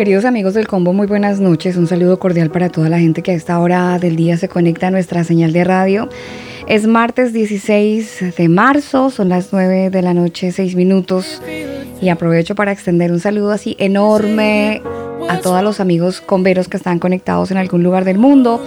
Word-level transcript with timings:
Queridos 0.00 0.24
amigos 0.24 0.54
del 0.54 0.66
combo, 0.66 0.94
muy 0.94 1.06
buenas 1.06 1.40
noches. 1.40 1.76
Un 1.76 1.86
saludo 1.86 2.18
cordial 2.18 2.50
para 2.50 2.70
toda 2.70 2.88
la 2.88 2.98
gente 2.98 3.22
que 3.22 3.32
a 3.32 3.34
esta 3.34 3.58
hora 3.58 3.98
del 3.98 4.16
día 4.16 4.38
se 4.38 4.48
conecta 4.48 4.86
a 4.86 4.90
nuestra 4.90 5.24
señal 5.24 5.52
de 5.52 5.62
radio. 5.62 6.08
Es 6.66 6.86
martes 6.86 7.34
16 7.34 8.34
de 8.34 8.48
marzo, 8.48 9.10
son 9.10 9.28
las 9.28 9.52
9 9.52 9.90
de 9.90 10.00
la 10.00 10.14
noche, 10.14 10.52
6 10.52 10.74
minutos. 10.74 11.42
Y 12.00 12.08
aprovecho 12.08 12.54
para 12.54 12.72
extender 12.72 13.12
un 13.12 13.20
saludo 13.20 13.50
así 13.50 13.76
enorme 13.78 14.80
a 15.28 15.40
todos 15.40 15.62
los 15.62 15.80
amigos 15.80 16.22
converos 16.22 16.68
que 16.68 16.78
están 16.78 16.98
conectados 16.98 17.50
en 17.50 17.58
algún 17.58 17.82
lugar 17.82 18.06
del 18.06 18.16
mundo. 18.16 18.64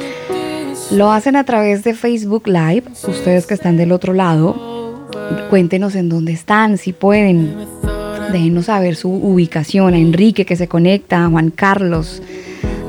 Lo 0.91 1.11
hacen 1.11 1.35
a 1.35 1.45
través 1.45 1.83
de 1.83 1.95
Facebook 1.95 2.43
Live. 2.45 2.83
Ustedes 3.07 3.47
que 3.47 3.55
están 3.55 3.75
del 3.75 3.91
otro 3.91 4.13
lado, 4.13 5.07
cuéntenos 5.49 5.95
en 5.95 6.09
dónde 6.09 6.31
están, 6.31 6.77
si 6.77 6.93
pueden 6.93 7.72
Déjenos 8.33 8.65
saber 8.65 8.95
su 8.95 9.11
ubicación, 9.11 9.93
a 9.93 9.97
Enrique 9.99 10.43
que 10.43 10.55
se 10.55 10.67
conecta, 10.67 11.23
a 11.23 11.29
Juan 11.29 11.51
Carlos, 11.51 12.19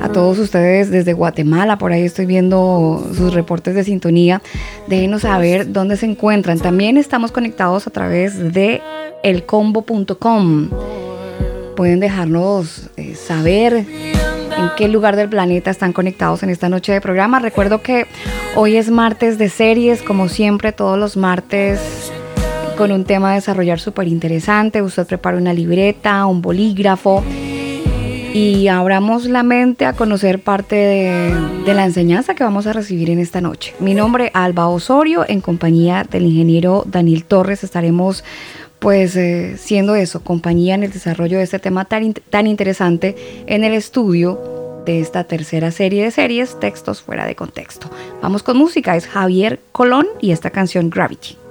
a 0.01 0.09
todos 0.09 0.39
ustedes 0.39 0.91
desde 0.91 1.12
Guatemala, 1.12 1.77
por 1.77 1.93
ahí 1.93 2.01
estoy 2.01 2.25
viendo 2.25 3.07
sus 3.15 3.35
reportes 3.35 3.74
de 3.74 3.85
sintonía. 3.85 4.41
Déjenos 4.87 5.21
saber 5.21 5.71
dónde 5.71 5.99
se 5.99 6.07
encuentran. 6.07 6.59
También 6.60 6.96
estamos 6.96 7.30
conectados 7.30 7.87
a 7.87 7.91
través 7.91 8.55
de 8.55 8.80
elcombo.com. 9.23 10.71
Pueden 11.77 12.01
dejarnos 12.01 12.88
eh, 12.96 13.15
saber 13.15 13.74
en 13.74 14.71
qué 14.79 14.88
lugar 14.88 15.15
del 15.15 15.29
planeta 15.29 15.71
están 15.71 15.93
conectados 15.93 16.43
en 16.43 16.49
esta 16.49 16.71
noche 16.71 16.90
de 16.90 17.02
programa. 17.02 17.38
Recuerdo 17.38 17.83
que 17.83 18.07
hoy 18.57 18.77
es 18.77 18.88
martes 18.88 19.37
de 19.37 19.51
series, 19.51 20.01
como 20.01 20.30
siempre, 20.30 20.73
todos 20.73 20.99
los 20.99 21.18
martes 21.18 22.11
con 22.77 22.93
un 22.93 23.05
tema 23.05 23.33
a 23.33 23.35
desarrollar 23.35 23.80
súper 23.80 24.09
interesante. 24.09 24.83
Usted 24.83 25.07
prepara 25.07 25.37
una 25.37 25.53
libreta, 25.53 26.27
un 26.27 26.43
bolígrafo 26.43 27.23
y 28.33 28.67
abramos 28.69 29.27
la 29.27 29.43
mente 29.43 29.87
a 29.87 29.93
conocer 29.93 30.41
parte 30.43 30.75
de, 30.75 31.75
la 31.75 31.85
enseñanza 31.85 32.35
que 32.35 32.43
vamos 32.43 32.67
a 32.67 32.73
recibir 32.73 33.11
en 33.11 33.21
esta 33.21 33.41
noche. 33.41 33.75
Mi 33.79 33.95
nombre 33.95 34.27
es 34.27 34.30
Alba 34.35 34.69
Osorio, 34.69 35.25
en 35.27 35.41
compañía 35.41 36.05
del 36.09 36.25
ingeniero 36.25 36.85
Daniel 36.87 37.25
Torres 37.25 37.65
estaremos 37.65 38.25
pues 38.80 39.17
eh, 39.17 39.57
siendo 39.57 39.95
eso, 39.95 40.23
compañía 40.23 40.75
en 40.75 40.83
el 40.83 40.93
desarrollo 40.93 41.39
de 41.39 41.45
este 41.45 41.59
tema 41.59 41.85
tan, 41.85 42.13
tan 42.13 42.47
interesante 42.47 43.17
en 43.47 43.65
el 43.65 43.73
estudio 43.73 44.83
de 44.85 45.01
esta 45.01 45.25
tercera 45.25 45.71
serie 45.71 46.05
de 46.05 46.11
series, 46.11 46.59
Textos 46.61 47.01
fuera 47.01 47.27
de 47.27 47.35
contexto. 47.35 47.89
Vamos 48.21 48.43
con 48.43 48.59
música, 48.59 48.97
es 48.97 49.07
Javier 49.07 49.61
Colón 49.73 50.07
y 50.21 50.33
esta 50.33 50.51
canción 50.51 50.91
Gravity. 50.91 51.43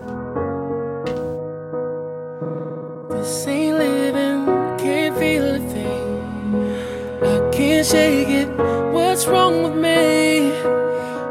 This 3.24 3.48
ain't 3.48 3.78
living, 3.78 4.46
can't 4.78 5.18
feel 5.18 5.56
a 5.56 5.60
thing. 5.60 7.24
I 7.24 7.50
can't 7.54 7.88
shake 7.88 8.28
it. 8.28 8.50
What's 8.92 9.26
wrong 9.28 9.64
with 9.64 9.76
me? 9.82 10.52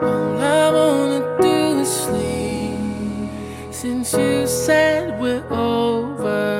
All 0.00 0.40
I 0.40 0.70
wanna 0.72 1.20
do 1.42 1.80
is 1.80 1.90
sleep. 2.04 3.28
Since 3.70 4.14
you 4.14 4.46
said 4.46 5.20
we're 5.20 5.44
over, 5.50 6.51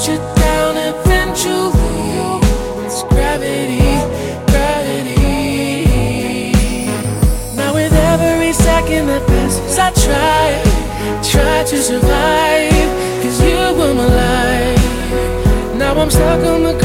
You 0.00 0.16
down 0.16 0.78
eventually. 0.78 1.76
It's 2.86 3.02
gravity, 3.02 3.80
gravity. 4.50 5.84
Now 7.54 7.74
with 7.74 7.92
every 7.92 8.54
second 8.54 9.08
that 9.08 9.26
passes, 9.26 9.78
I 9.78 9.90
try, 10.06 10.62
try 11.22 11.64
to 11.64 11.82
survive. 11.82 12.88
Cause 13.22 13.42
you 13.42 13.58
were 13.76 13.92
my 13.92 14.06
life. 14.06 15.76
Now 15.76 15.92
I'm 16.00 16.10
stuck 16.10 16.46
on 16.46 16.62
the 16.62 16.78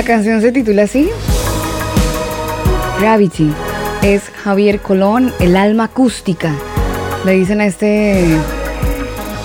La 0.00 0.06
canción 0.06 0.40
se 0.40 0.50
titula 0.50 0.84
así. 0.84 1.10
Gravity. 3.00 3.52
Es 4.02 4.22
Javier 4.30 4.80
Colón, 4.80 5.30
el 5.40 5.56
alma 5.56 5.84
acústica. 5.84 6.54
Le 7.26 7.34
dicen 7.34 7.60
a 7.60 7.66
este 7.66 8.24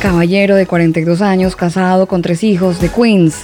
caballero 0.02 0.56
de 0.56 0.66
42 0.66 1.22
años, 1.22 1.58
casado 1.58 2.08
con 2.08 2.22
tres 2.22 2.42
hijos, 2.42 2.80
de 2.80 2.88
Queens. 2.88 3.36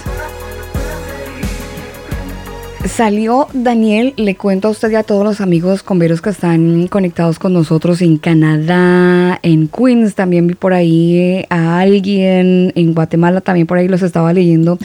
Salió 2.88 3.46
Daniel, 3.52 4.14
le 4.16 4.34
cuento 4.36 4.68
a 4.68 4.70
usted 4.70 4.90
y 4.92 4.94
a 4.94 5.02
todos 5.02 5.22
los 5.22 5.42
amigos 5.42 5.82
converos 5.82 6.22
que 6.22 6.30
están 6.30 6.88
conectados 6.88 7.38
con 7.38 7.52
nosotros 7.52 8.00
en 8.00 8.16
Canadá, 8.16 9.38
en 9.42 9.68
Queens, 9.68 10.14
también 10.14 10.46
vi 10.46 10.54
por 10.54 10.72
ahí 10.72 11.44
a 11.50 11.78
alguien, 11.78 12.72
en 12.74 12.94
Guatemala 12.94 13.42
también 13.42 13.66
por 13.66 13.76
ahí 13.76 13.86
los 13.86 14.00
estaba 14.00 14.32
leyendo. 14.32 14.78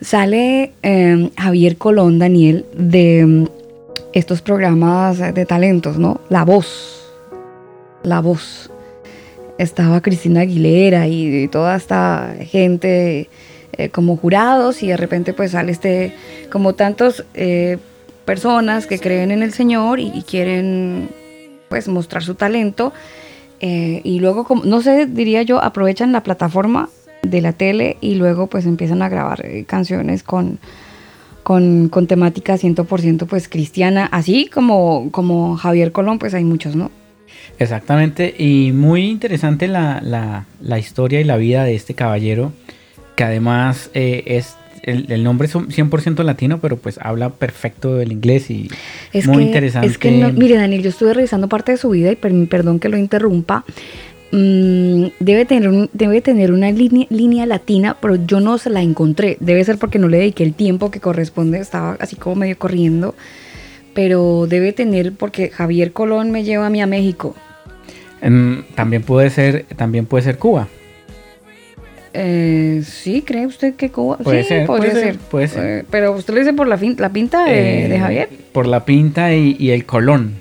Sale 0.00 0.72
eh, 0.82 1.30
Javier 1.36 1.76
Colón, 1.76 2.18
Daniel, 2.18 2.66
de 2.76 3.24
mm, 3.24 3.44
estos 4.12 4.42
programas 4.42 5.18
de 5.18 5.46
talentos, 5.46 5.98
¿no? 5.98 6.20
La 6.28 6.44
voz, 6.44 7.10
la 8.02 8.20
voz. 8.20 8.70
Estaba 9.58 10.02
Cristina 10.02 10.42
Aguilera 10.42 11.06
y, 11.08 11.48
toda 11.48 11.76
esta 11.76 12.34
gente 12.40 13.30
eh, 13.72 13.88
como 13.88 14.16
jurados 14.16 14.82
y 14.82 14.88
de 14.88 14.96
repente 14.96 15.32
pues 15.32 15.52
sale 15.52 15.72
este, 15.72 16.14
como 16.52 16.74
tantos 16.74 17.24
eh, 17.34 17.78
personas 18.26 18.86
que 18.86 18.98
creen 18.98 19.30
en 19.30 19.42
el 19.42 19.52
Señor 19.52 19.98
y, 19.98 20.12
y 20.14 20.22
quieren 20.22 21.08
pues 21.68 21.88
mostrar 21.88 22.22
su 22.22 22.34
talento 22.34 22.92
eh, 23.60 24.00
y 24.04 24.20
luego, 24.20 24.44
como, 24.44 24.64
no 24.64 24.82
sé, 24.82 25.06
diría 25.06 25.42
yo, 25.42 25.62
aprovechan 25.62 26.12
la 26.12 26.22
plataforma 26.22 26.90
de 27.30 27.40
la 27.40 27.52
tele 27.52 27.96
y 28.00 28.14
luego 28.14 28.46
pues 28.46 28.66
empiezan 28.66 29.02
a 29.02 29.08
grabar 29.08 29.44
eh, 29.44 29.64
canciones 29.66 30.22
con, 30.22 30.58
con, 31.42 31.88
con 31.88 32.06
temática 32.06 32.54
100% 32.56 33.26
pues 33.26 33.48
cristiana, 33.48 34.06
así 34.06 34.48
como, 34.52 35.10
como 35.10 35.56
Javier 35.56 35.92
Colón, 35.92 36.18
pues 36.18 36.34
hay 36.34 36.44
muchos, 36.44 36.74
¿no? 36.76 36.90
Exactamente, 37.58 38.34
y 38.38 38.72
muy 38.72 39.04
interesante 39.08 39.66
la, 39.68 40.00
la- 40.02 40.46
la 40.60 40.78
historia 40.78 41.20
y 41.20 41.24
la 41.24 41.36
vida 41.36 41.64
de 41.64 41.74
este 41.74 41.94
caballero, 41.94 42.52
que 43.14 43.24
además 43.24 43.90
eh, 43.94 44.24
es, 44.26 44.56
el, 44.82 45.10
el 45.10 45.24
nombre 45.24 45.46
es 45.48 45.54
un 45.54 45.68
100% 45.68 46.22
latino, 46.22 46.58
pero 46.60 46.76
pues 46.76 46.98
habla 47.00 47.30
perfecto 47.30 48.00
el 48.00 48.12
inglés 48.12 48.50
y 48.50 48.68
Es 49.12 49.26
muy 49.26 49.38
que, 49.38 49.42
interesante. 49.44 49.86
Es 49.88 49.96
que, 49.98 50.10
no- 50.10 50.32
mire, 50.32 50.56
Daniel, 50.56 50.82
yo 50.82 50.90
estuve 50.90 51.14
revisando 51.14 51.48
parte 51.48 51.72
de 51.72 51.78
su 51.78 51.88
vida 51.90 52.12
y 52.12 52.16
per- 52.16 52.48
perdón 52.48 52.78
que 52.78 52.88
lo 52.90 52.98
interrumpa. 52.98 53.64
Mm, 54.32 55.06
debe 55.20 55.44
tener, 55.44 55.68
un- 55.68 55.90
debe 55.92 56.20
tener 56.20 56.52
una 56.52 56.70
línea, 56.70 57.06
línea 57.10 57.46
latina, 57.46 57.96
pero 58.00 58.16
yo 58.16 58.40
no 58.40 58.58
se 58.58 58.70
la 58.70 58.82
encontré. 58.82 59.36
Debe 59.40 59.64
ser 59.64 59.78
porque 59.78 59.98
no 59.98 60.08
le 60.08 60.18
dediqué 60.18 60.44
el 60.44 60.54
tiempo 60.54 60.90
que 60.90 61.00
corresponde, 61.00 61.58
estaba 61.58 61.96
así 62.00 62.16
como 62.16 62.36
medio 62.36 62.58
corriendo. 62.58 63.14
Pero 63.94 64.46
debe 64.48 64.72
tener, 64.72 65.12
porque 65.12 65.48
Javier 65.48 65.92
Colón 65.92 66.30
me 66.30 66.44
lleva 66.44 66.66
a 66.66 66.70
mí 66.70 66.82
a 66.82 66.86
México. 66.86 67.34
Mm, 68.22 68.58
también 68.74 69.02
puede 69.02 69.30
ser, 69.30 69.64
también 69.76 70.04
puede 70.06 70.24
ser 70.24 70.38
Cuba. 70.38 70.68
Eh, 72.18 72.82
¿Sí? 72.84 73.22
¿Cree 73.22 73.46
usted 73.46 73.74
que 73.74 73.90
Cuba? 73.90 74.16
Puede 74.18 74.42
sí, 74.42 74.48
ser, 74.48 74.66
podría 74.66 74.90
puede 74.92 75.02
ser, 75.04 75.12
ser. 75.14 75.20
puede 75.30 75.48
ser. 75.48 75.64
Eh, 75.80 75.84
pero 75.90 76.12
usted 76.12 76.32
lo 76.32 76.40
dice 76.40 76.52
por 76.54 76.66
la, 76.66 76.78
fin- 76.78 76.96
la 76.98 77.10
pinta 77.10 77.44
de, 77.44 77.84
Eh, 77.84 77.88
de 77.88 77.98
Javier. 77.98 78.28
Por 78.52 78.66
la 78.66 78.84
pinta 78.86 79.34
y, 79.34 79.56
y 79.58 79.70
el 79.70 79.84
colón. 79.84 80.32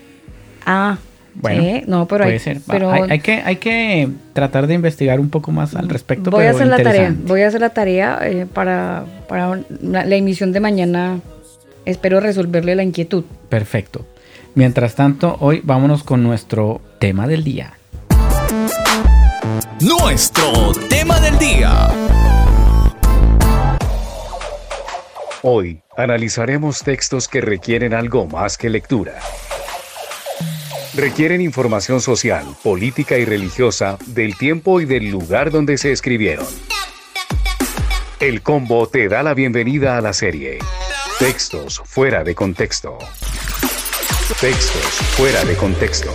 Ah, 0.65 0.97
Bueno, 1.35 1.81
no, 1.87 2.07
pero 2.07 2.23
puede 2.23 2.33
hay, 2.33 2.39
ser. 2.39 2.57
Va, 2.57 2.61
pero 2.67 2.91
hay, 2.91 3.03
hay 3.09 3.19
que, 3.19 3.33
hay 3.33 3.55
que 3.57 4.09
tratar 4.33 4.67
de 4.67 4.73
investigar 4.73 5.19
un 5.19 5.29
poco 5.29 5.51
más 5.51 5.75
al 5.75 5.89
respecto. 5.89 6.31
voy 6.31 6.45
a 6.45 6.51
hacer 6.51 6.67
la 6.67 6.77
tarea, 6.77 7.09
interesante. 7.09 7.27
voy 7.27 7.41
a 7.41 7.47
hacer 7.47 7.61
la 7.61 7.69
tarea 7.69 8.19
eh, 8.23 8.45
para, 8.51 9.05
para 9.27 9.59
la, 9.81 10.05
la 10.05 10.15
emisión 10.15 10.51
de 10.51 10.59
mañana. 10.59 11.19
Espero 11.85 12.19
resolverle 12.19 12.75
la 12.75 12.83
inquietud. 12.83 13.25
Perfecto. 13.49 14.05
Mientras 14.55 14.95
tanto, 14.95 15.37
hoy 15.39 15.61
vámonos 15.63 16.03
con 16.03 16.23
nuestro 16.23 16.81
tema 16.99 17.27
del 17.27 17.43
día. 17.43 17.73
Nuestro 19.81 20.71
tema 20.89 21.19
del 21.19 21.37
día. 21.37 21.89
Hoy 25.43 25.81
analizaremos 25.95 26.79
textos 26.79 27.27
que 27.27 27.41
requieren 27.41 27.93
algo 27.93 28.25
más 28.25 28.57
que 28.57 28.69
lectura. 28.69 29.13
Requieren 30.95 31.41
información 31.41 31.99
social, 31.99 32.45
política 32.63 33.17
y 33.17 33.25
religiosa 33.25 33.97
del 34.07 34.37
tiempo 34.37 34.79
y 34.79 34.85
del 34.85 35.09
lugar 35.09 35.51
donde 35.51 35.77
se 35.77 35.91
escribieron. 35.91 36.47
El 38.21 38.41
combo 38.41 38.87
te 38.87 39.09
da 39.09 39.21
la 39.21 39.33
bienvenida 39.33 39.97
a 39.97 40.01
la 40.01 40.13
serie. 40.13 40.59
Textos 41.19 41.81
fuera 41.83 42.23
de 42.23 42.33
contexto. 42.33 42.97
Textos 44.39 44.85
fuera 45.17 45.43
de 45.43 45.55
contexto. 45.57 46.11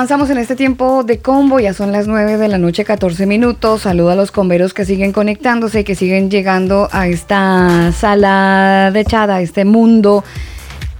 Avanzamos 0.00 0.30
en 0.30 0.38
este 0.38 0.56
tiempo 0.56 1.04
de 1.04 1.18
combo, 1.18 1.60
ya 1.60 1.74
son 1.74 1.92
las 1.92 2.06
9 2.06 2.38
de 2.38 2.48
la 2.48 2.56
noche, 2.56 2.86
14 2.86 3.26
minutos. 3.26 3.82
Saludo 3.82 4.08
a 4.08 4.14
los 4.14 4.32
comberos 4.32 4.72
que 4.72 4.86
siguen 4.86 5.12
conectándose 5.12 5.80
y 5.80 5.84
que 5.84 5.94
siguen 5.94 6.30
llegando 6.30 6.88
a 6.90 7.06
esta 7.06 7.92
sala 7.92 8.92
de 8.94 9.04
chat, 9.04 9.28
a 9.28 9.42
este 9.42 9.66
mundo 9.66 10.24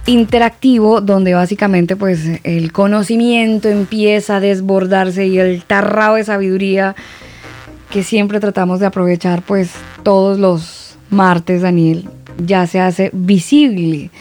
interactivo 0.05 1.01
donde 1.01 1.33
básicamente 1.33 1.95
pues 1.95 2.41
el 2.43 2.71
conocimiento 2.71 3.69
empieza 3.69 4.35
a 4.35 4.39
desbordarse 4.39 5.25
y 5.25 5.39
el 5.39 5.63
tarrao 5.63 6.13
de 6.13 6.23
sabiduría 6.23 6.95
que 7.89 8.03
siempre 8.03 8.39
tratamos 8.39 8.79
de 8.79 8.85
aprovechar 8.85 9.41
pues 9.41 9.71
todos 10.03 10.37
los 10.37 10.95
martes, 11.09 11.63
Daniel, 11.63 12.07
ya 12.37 12.67
se 12.67 12.79
hace 12.79 13.09
visible 13.13 14.11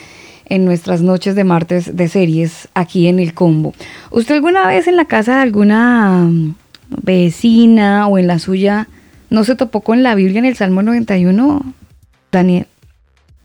en 0.51 0.67
nuestras 0.67 1.01
noches 1.01 1.35
de 1.35 1.45
martes 1.45 1.97
de 1.97 2.09
series 2.09 2.69
aquí 2.75 3.07
en 3.07 3.19
el 3.19 3.33
combo. 3.33 3.73
¿Usted 4.11 4.35
alguna 4.35 4.67
vez 4.67 4.87
en 4.87 4.97
la 4.97 5.07
casa 5.07 5.37
de 5.37 5.43
alguna 5.43 6.27
mm, 6.29 6.55
vecina 7.03 8.07
o 8.09 8.19
en 8.19 8.27
la 8.27 8.39
suya 8.39 8.89
no 9.31 9.45
se 9.45 9.57
topó 9.57 9.81
con 9.81 10.03
la 10.03 10.15
Biblia 10.15 10.41
en 10.41 10.45
el 10.45 10.57
Salmo 10.57 10.83
91, 10.83 11.63
Daniel? 12.31 12.67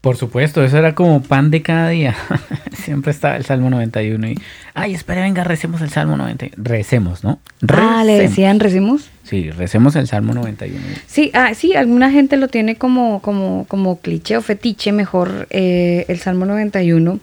Por 0.06 0.18
supuesto, 0.18 0.64
eso 0.64 0.78
era 0.78 0.94
como 0.94 1.24
pan 1.24 1.50
de 1.50 1.64
cada 1.64 1.90
día. 1.90 2.16
Siempre 2.74 3.10
estaba 3.10 3.38
el 3.38 3.44
Salmo 3.44 3.72
91 3.72 4.28
y, 4.28 4.40
ay, 4.76 4.94
espera, 4.94 5.22
venga, 5.24 5.44
recemos 5.44 5.82
el 5.82 5.90
Salmo 5.90 6.16
91. 6.16 6.54
Recemos, 6.64 7.24
¿no? 7.24 7.40
Ah, 7.70 8.04
le 8.06 8.12
Recemos. 8.12 8.30
decían, 8.30 8.60
recemos. 8.60 9.10
Sí, 9.24 9.50
recemos 9.50 9.96
el 9.96 10.06
Salmo 10.06 10.36
91. 10.36 10.80
Sí, 11.08 11.32
ah, 11.34 11.56
sí, 11.56 11.76
alguna 11.76 12.12
gente 12.12 12.38
lo 12.38 12.50
tiene 12.50 12.76
como, 12.76 13.20
como, 13.24 13.66
como 13.68 13.98
cliché 14.00 14.38
o 14.38 14.44
fetiche, 14.44 14.92
mejor 14.92 15.48
eh, 15.50 16.06
el 16.08 16.20
Salmo 16.20 16.46
91. 16.46 17.20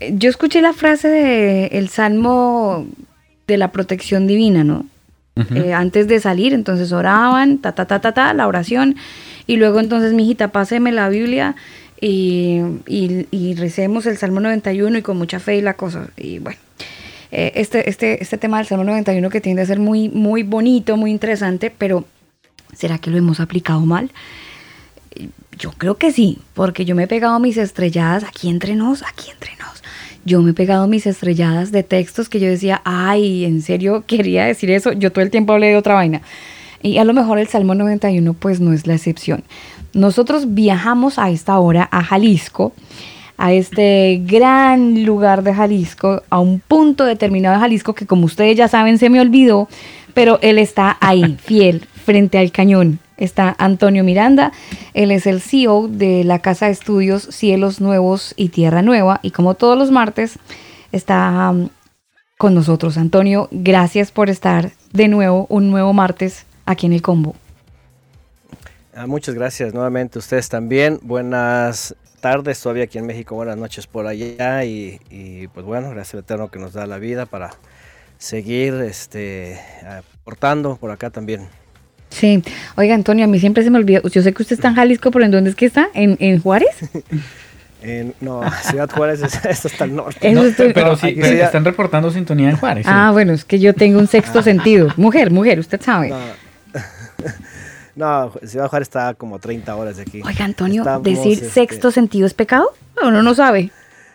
Eh, 0.00 0.12
Yo 0.18 0.28
escuché 0.28 0.60
la 0.60 0.74
frase 0.74 1.08
de 1.08 1.66
el 1.68 1.88
Salmo 1.88 2.86
de 3.46 3.56
la 3.56 3.72
protección 3.72 4.26
divina, 4.26 4.62
¿no? 4.62 4.84
Eh, 5.54 5.72
antes 5.72 6.06
de 6.06 6.20
salir, 6.20 6.52
entonces 6.52 6.92
oraban, 6.92 7.58
ta, 7.58 7.72
ta, 7.72 7.86
ta, 7.86 8.00
ta, 8.00 8.12
ta, 8.12 8.34
la 8.34 8.46
oración, 8.46 8.94
y 9.46 9.56
luego 9.56 9.80
entonces, 9.80 10.12
mijita, 10.12 10.48
páseme 10.48 10.92
la 10.92 11.08
Biblia 11.08 11.56
y, 12.06 12.60
y, 12.86 13.26
y 13.30 13.54
recemos 13.54 14.04
el 14.04 14.18
Salmo 14.18 14.38
91 14.40 14.98
y 14.98 15.02
con 15.02 15.16
mucha 15.16 15.40
fe 15.40 15.56
y 15.56 15.62
la 15.62 15.72
cosa. 15.72 16.08
Y 16.18 16.38
bueno, 16.38 16.58
eh, 17.32 17.52
este, 17.54 17.88
este, 17.88 18.22
este 18.22 18.36
tema 18.36 18.58
del 18.58 18.66
Salmo 18.66 18.84
91 18.84 19.30
que 19.30 19.40
tiende 19.40 19.62
a 19.62 19.66
ser 19.66 19.78
muy, 19.78 20.10
muy 20.10 20.42
bonito, 20.42 20.98
muy 20.98 21.10
interesante, 21.10 21.70
pero 21.70 22.04
¿será 22.76 22.98
que 22.98 23.10
lo 23.10 23.16
hemos 23.16 23.40
aplicado 23.40 23.80
mal? 23.80 24.10
Yo 25.58 25.72
creo 25.72 25.96
que 25.96 26.12
sí, 26.12 26.40
porque 26.52 26.84
yo 26.84 26.94
me 26.94 27.04
he 27.04 27.06
pegado 27.06 27.40
mis 27.40 27.56
estrelladas 27.56 28.22
aquí 28.24 28.50
entre 28.50 28.74
nos, 28.74 29.02
aquí 29.02 29.30
entre 29.30 29.56
nos. 29.56 29.82
Yo 30.26 30.42
me 30.42 30.50
he 30.50 30.54
pegado 30.54 30.86
mis 30.86 31.06
estrelladas 31.06 31.72
de 31.72 31.84
textos 31.84 32.28
que 32.28 32.38
yo 32.38 32.48
decía, 32.48 32.82
ay, 32.84 33.46
¿en 33.46 33.62
serio 33.62 34.04
quería 34.06 34.44
decir 34.44 34.70
eso? 34.70 34.92
Yo 34.92 35.10
todo 35.10 35.24
el 35.24 35.30
tiempo 35.30 35.54
hablé 35.54 35.68
de 35.68 35.76
otra 35.78 35.94
vaina. 35.94 36.20
Y 36.82 36.98
a 36.98 37.04
lo 37.04 37.14
mejor 37.14 37.38
el 37.38 37.48
Salmo 37.48 37.74
91 37.74 38.34
pues 38.34 38.60
no 38.60 38.74
es 38.74 38.86
la 38.86 38.92
excepción. 38.92 39.42
Nosotros 39.94 40.54
viajamos 40.54 41.18
a 41.18 41.30
esta 41.30 41.58
hora 41.58 41.88
a 41.90 42.02
Jalisco, 42.02 42.72
a 43.36 43.52
este 43.52 44.20
gran 44.24 45.04
lugar 45.04 45.42
de 45.42 45.54
Jalisco, 45.54 46.22
a 46.30 46.40
un 46.40 46.60
punto 46.60 47.04
determinado 47.04 47.54
de 47.54 47.60
Jalisco 47.60 47.94
que 47.94 48.06
como 48.06 48.26
ustedes 48.26 48.56
ya 48.56 48.68
saben 48.68 48.98
se 48.98 49.08
me 49.08 49.20
olvidó, 49.20 49.68
pero 50.12 50.38
él 50.42 50.58
está 50.58 50.96
ahí, 51.00 51.36
fiel, 51.42 51.86
frente 52.04 52.38
al 52.38 52.50
cañón. 52.50 52.98
Está 53.16 53.54
Antonio 53.58 54.02
Miranda, 54.02 54.50
él 54.92 55.12
es 55.12 55.28
el 55.28 55.40
CEO 55.40 55.86
de 55.86 56.24
la 56.24 56.40
Casa 56.40 56.66
de 56.66 56.72
Estudios 56.72 57.22
Cielos 57.22 57.80
Nuevos 57.80 58.34
y 58.36 58.48
Tierra 58.48 58.82
Nueva 58.82 59.20
y 59.22 59.30
como 59.30 59.54
todos 59.54 59.78
los 59.78 59.92
martes 59.92 60.40
está 60.90 61.50
um, 61.52 61.68
con 62.36 62.54
nosotros. 62.54 62.98
Antonio, 62.98 63.48
gracias 63.52 64.10
por 64.10 64.30
estar 64.30 64.72
de 64.92 65.06
nuevo, 65.06 65.46
un 65.48 65.70
nuevo 65.70 65.92
martes 65.92 66.44
aquí 66.66 66.86
en 66.86 66.92
el 66.92 67.02
combo. 67.02 67.36
Ah, 68.96 69.06
muchas 69.06 69.34
gracias 69.34 69.74
nuevamente 69.74 70.18
ustedes 70.18 70.48
también. 70.48 71.00
Buenas 71.02 71.94
tardes 72.20 72.60
todavía 72.60 72.84
aquí 72.84 72.98
en 72.98 73.06
México, 73.06 73.34
buenas 73.34 73.56
noches 73.56 73.86
por 73.86 74.06
allá 74.06 74.64
y, 74.64 75.00
y, 75.10 75.48
pues 75.48 75.66
bueno, 75.66 75.90
gracias 75.90 76.14
al 76.14 76.20
Eterno 76.20 76.48
que 76.50 76.58
nos 76.58 76.72
da 76.72 76.86
la 76.86 76.98
vida 76.98 77.26
para 77.26 77.50
seguir 78.18 78.74
este, 78.74 79.60
aportando 80.22 80.76
por 80.76 80.90
acá 80.90 81.10
también. 81.10 81.48
Sí, 82.10 82.42
oiga 82.76 82.94
Antonio, 82.94 83.24
a 83.24 83.28
mí 83.28 83.40
siempre 83.40 83.64
se 83.64 83.70
me 83.70 83.78
olvida, 83.78 84.00
yo 84.08 84.22
sé 84.22 84.32
que 84.32 84.42
usted 84.42 84.54
está 84.54 84.68
en 84.68 84.76
Jalisco, 84.76 85.10
pero 85.10 85.24
¿en 85.24 85.32
dónde 85.32 85.50
es 85.50 85.56
que 85.56 85.66
está? 85.66 85.88
¿En, 85.94 86.16
en 86.20 86.40
Juárez? 86.40 86.76
En, 87.86 88.14
no, 88.22 88.40
Ciudad 88.62 88.88
Juárez, 88.90 89.20
es- 89.20 89.44
esto 89.44 89.68
está 89.68 89.84
al 89.84 89.94
norte. 89.94 90.32
No, 90.32 90.42
estoy- 90.42 90.72
pero 90.72 90.96
sí, 90.96 91.14
pero 91.20 91.44
están 91.44 91.66
reportando 91.66 92.10
sintonía 92.10 92.48
en 92.48 92.56
Juárez. 92.56 92.86
sí. 92.86 92.90
Ah, 92.90 93.10
bueno, 93.12 93.34
es 93.34 93.44
que 93.44 93.58
yo 93.58 93.74
tengo 93.74 93.98
un 93.98 94.06
sexto 94.06 94.40
sentido. 94.42 94.88
Mujer, 94.96 95.30
mujer, 95.30 95.58
usted 95.58 95.78
sabe. 95.82 96.08
No, 96.08 96.16
no, 97.96 98.32
Ciudad 98.44 98.68
Juárez 98.68 98.88
está 98.88 99.14
como 99.14 99.38
30 99.38 99.74
horas 99.76 99.96
de 99.96 100.02
aquí. 100.02 100.22
Oiga, 100.24 100.44
Antonio, 100.44 100.82
Estamos, 100.82 101.02
decir 101.04 101.32
este, 101.34 101.48
sexto 101.50 101.90
sentido 101.90 102.26
es 102.26 102.34
pecado? 102.34 102.72
No, 103.00 103.08
uno 103.08 103.22
no 103.22 103.34
sabe. 103.34 103.70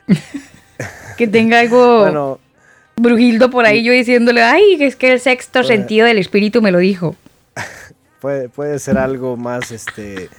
que 1.17 1.27
tenga 1.27 1.59
algo 1.59 1.99
Bueno, 2.01 2.39
brujildo 2.95 3.49
por 3.49 3.65
ahí 3.65 3.83
yo 3.83 3.91
diciéndole, 3.93 4.41
ay, 4.43 4.77
es 4.79 4.95
que 4.95 5.11
el 5.13 5.19
sexto 5.19 5.59
Bueno. 5.59 5.67
sentido 5.75 6.05
del 6.07 6.17
espíritu 6.17 6.61
me 6.61 6.71
lo 6.71 6.79
dijo. 6.79 7.15
puede, 8.21 8.49
puede 8.49 8.79
ser 8.79 8.97
algo 8.97 9.37
más, 9.37 9.71
este, 9.71 10.29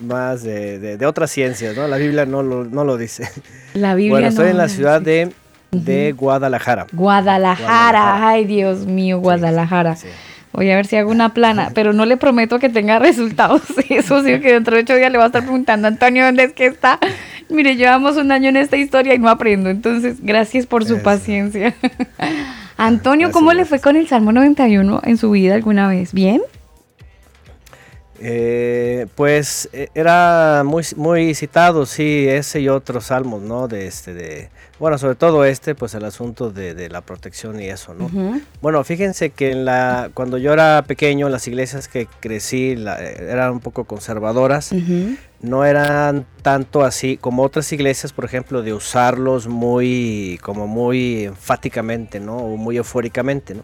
más 0.00 0.42
de, 0.42 0.78
de- 0.78 0.96
de 0.96 1.06
otras 1.06 1.30
ciencias, 1.30 1.76
¿no? 1.76 1.86
La 1.88 1.96
Biblia 1.96 2.26
no 2.26 2.42
lo, 2.42 2.64
no 2.64 2.84
lo 2.84 2.96
dice. 2.96 3.28
La 3.74 3.94
Biblia 3.94 4.12
Bueno, 4.12 4.28
estoy 4.28 4.44
no 4.46 4.50
en 4.52 4.56
la 4.58 4.62
de 4.64 4.68
ciudad 4.70 5.00
de, 5.02 5.32
de 5.70 6.12
Guadalajara. 6.12 6.86
Guadalajara. 6.92 7.66
Guadalajara. 7.66 8.28
Ay, 8.28 8.44
Dios 8.44 8.86
mío, 8.86 9.18
Guadalajara. 9.20 9.96
Sí. 9.96 10.08
Voy 10.56 10.70
a 10.70 10.76
ver 10.76 10.86
si 10.86 10.96
hago 10.96 11.10
una 11.10 11.34
plana, 11.34 11.70
pero 11.74 11.92
no 11.92 12.06
le 12.06 12.16
prometo 12.16 12.58
que 12.58 12.70
tenga 12.70 12.98
resultados. 12.98 13.60
Eso 13.90 14.24
sí, 14.24 14.40
que 14.40 14.54
dentro 14.54 14.74
de 14.74 14.82
ocho 14.82 14.96
días 14.96 15.12
le 15.12 15.18
va 15.18 15.24
a 15.24 15.26
estar 15.26 15.42
preguntando, 15.42 15.86
Antonio, 15.86 16.24
¿dónde 16.24 16.44
es 16.44 16.54
que 16.54 16.64
está? 16.64 16.98
Mire, 17.50 17.76
llevamos 17.76 18.16
un 18.16 18.32
año 18.32 18.48
en 18.48 18.56
esta 18.56 18.78
historia 18.78 19.14
y 19.14 19.18
no 19.18 19.28
aprendo. 19.28 19.68
Entonces, 19.68 20.16
gracias 20.22 20.64
por 20.64 20.86
su 20.86 20.94
Eso. 20.94 21.02
paciencia. 21.02 21.74
Antonio, 22.78 23.26
Gracias, 23.28 23.32
¿cómo 23.34 23.52
le 23.52 23.66
fue 23.66 23.80
con 23.80 23.96
el 23.96 24.08
Salmo 24.08 24.32
91 24.32 25.02
en 25.04 25.18
su 25.18 25.30
vida 25.30 25.54
alguna 25.54 25.88
vez? 25.88 26.14
¿Bien? 26.14 26.40
Eh, 28.18 29.06
pues 29.14 29.68
eh, 29.74 29.88
era 29.94 30.62
muy, 30.64 30.84
muy 30.96 31.34
citado, 31.34 31.84
sí, 31.84 32.26
ese 32.26 32.60
y 32.60 32.70
otros 32.70 33.04
salmos, 33.04 33.42
¿no? 33.42 33.68
De 33.68 33.86
este, 33.86 34.14
de, 34.14 34.48
bueno, 34.78 34.98
sobre 34.98 35.14
todo 35.14 35.44
este, 35.44 35.74
pues 35.74 35.94
el 35.94 36.04
asunto 36.04 36.50
de, 36.50 36.74
de 36.74 36.88
la 36.90 37.00
protección 37.00 37.60
y 37.60 37.66
eso, 37.66 37.94
¿no? 37.94 38.08
Bueno, 38.60 38.82
fíjense 38.84 39.30
que 39.30 39.50
en 39.52 39.64
la, 39.64 40.10
cuando 40.14 40.38
yo 40.38 40.52
era 40.52 40.84
pequeño, 40.86 41.28
las 41.28 41.46
iglesias 41.48 41.88
que 41.88 42.06
crecí 42.20 42.76
la- 42.76 43.00
eran 43.02 43.52
un 43.52 43.60
poco 43.60 43.84
conservadoras, 43.84 44.72
no 45.42 45.64
eran 45.64 46.26
tanto 46.42 46.82
así 46.82 47.16
como 47.18 47.42
otras 47.42 47.70
iglesias, 47.72 48.12
por 48.12 48.24
ejemplo, 48.24 48.62
de 48.62 48.72
usarlos 48.72 49.46
muy, 49.48 50.38
como 50.42 50.66
muy 50.66 51.24
enfáticamente, 51.24 52.20
¿no? 52.20 52.36
O 52.36 52.56
muy 52.56 52.76
eufóricamente, 52.78 53.54
¿no? 53.54 53.60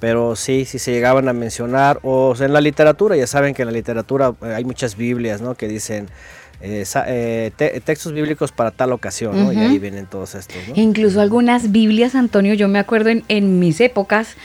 Pero 0.00 0.34
sí, 0.36 0.64
sí 0.64 0.78
se 0.78 0.92
llegaban 0.92 1.28
a 1.28 1.32
mencionar, 1.32 2.00
o 2.02 2.34
sea, 2.36 2.46
en 2.46 2.52
la 2.52 2.60
literatura, 2.60 3.16
ya 3.16 3.26
saben 3.26 3.54
que 3.54 3.62
en 3.62 3.66
la 3.66 3.72
literatura 3.72 4.32
eh, 4.42 4.54
hay 4.54 4.64
muchas 4.64 4.96
Biblias, 4.96 5.40
¿no? 5.40 5.54
Que 5.54 5.68
dicen 5.68 6.08
eh, 6.60 6.84
eh, 7.06 7.50
te- 7.56 7.80
textos 7.80 8.12
bíblicos 8.12 8.52
para 8.52 8.70
tal 8.70 8.92
ocasión, 8.92 9.38
¿no? 9.38 9.52
Y 9.52 9.58
ahí 9.58 9.78
vienen 9.78 10.06
todos 10.06 10.34
estos, 10.34 10.56
¿no? 10.68 10.74
Incluso 10.76 11.20
algunas 11.20 11.72
Biblias, 11.72 12.14
Antonio, 12.14 12.54
yo 12.54 12.68
me 12.68 12.78
acuerdo 12.78 13.08
en, 13.10 13.24
en 13.28 13.58
mis 13.58 13.80
épocas 13.80 14.36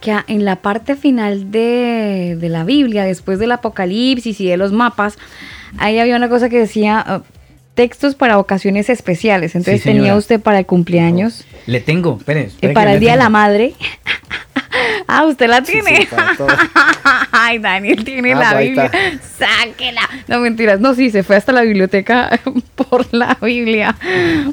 que 0.00 0.16
en 0.26 0.44
la 0.44 0.56
parte 0.56 0.96
final 0.96 1.50
de, 1.52 2.36
de 2.38 2.48
la 2.48 2.64
Biblia, 2.64 3.04
después 3.04 3.38
del 3.38 3.52
Apocalipsis 3.52 4.40
y 4.40 4.46
de 4.48 4.56
los 4.56 4.72
mapas, 4.72 5.16
ahí 5.78 5.98
había 6.00 6.16
una 6.16 6.28
cosa 6.28 6.48
que 6.48 6.58
decía 6.58 7.04
uh, 7.08 7.20
textos 7.74 8.14
para 8.16 8.38
ocasiones 8.38 8.90
especiales. 8.90 9.54
Entonces 9.54 9.82
Sí, 9.82 9.90
tenía 9.90 10.16
usted 10.16 10.40
para 10.40 10.58
el 10.58 10.66
cumpleaños, 10.66 11.44
Le 11.66 11.80
tengo, 11.80 12.16
espere. 12.18 12.50
para 12.74 12.94
el 12.94 13.00
Día 13.00 13.12
de 13.12 13.18
la. 13.18 13.28
Madre. 13.28 13.74
ah, 15.06 15.24
usted 15.24 15.48
la 15.48 15.64
Sí, 15.64 15.72
tiene. 15.72 15.98
sí, 16.02 16.06
para 16.10 16.36
todo. 16.36 16.48
Ay, 17.52 17.58
Daniel 17.58 18.02
tiene 18.04 18.32
Ah, 18.32 18.38
la 18.38 18.52
pues 18.52 18.64
Biblia. 18.66 18.84
está. 18.86 19.46
Sáquela. 19.46 20.00
No, 20.28 20.40
mentiras. 20.40 20.80
No, 20.80 20.94
sí, 20.94 21.10
se 21.10 21.22
fue 21.22 21.36
hasta 21.36 21.52
la 21.52 21.60
biblioteca 21.62 22.40
por 22.74 23.06
la 23.12 23.36
Biblia. 23.42 23.94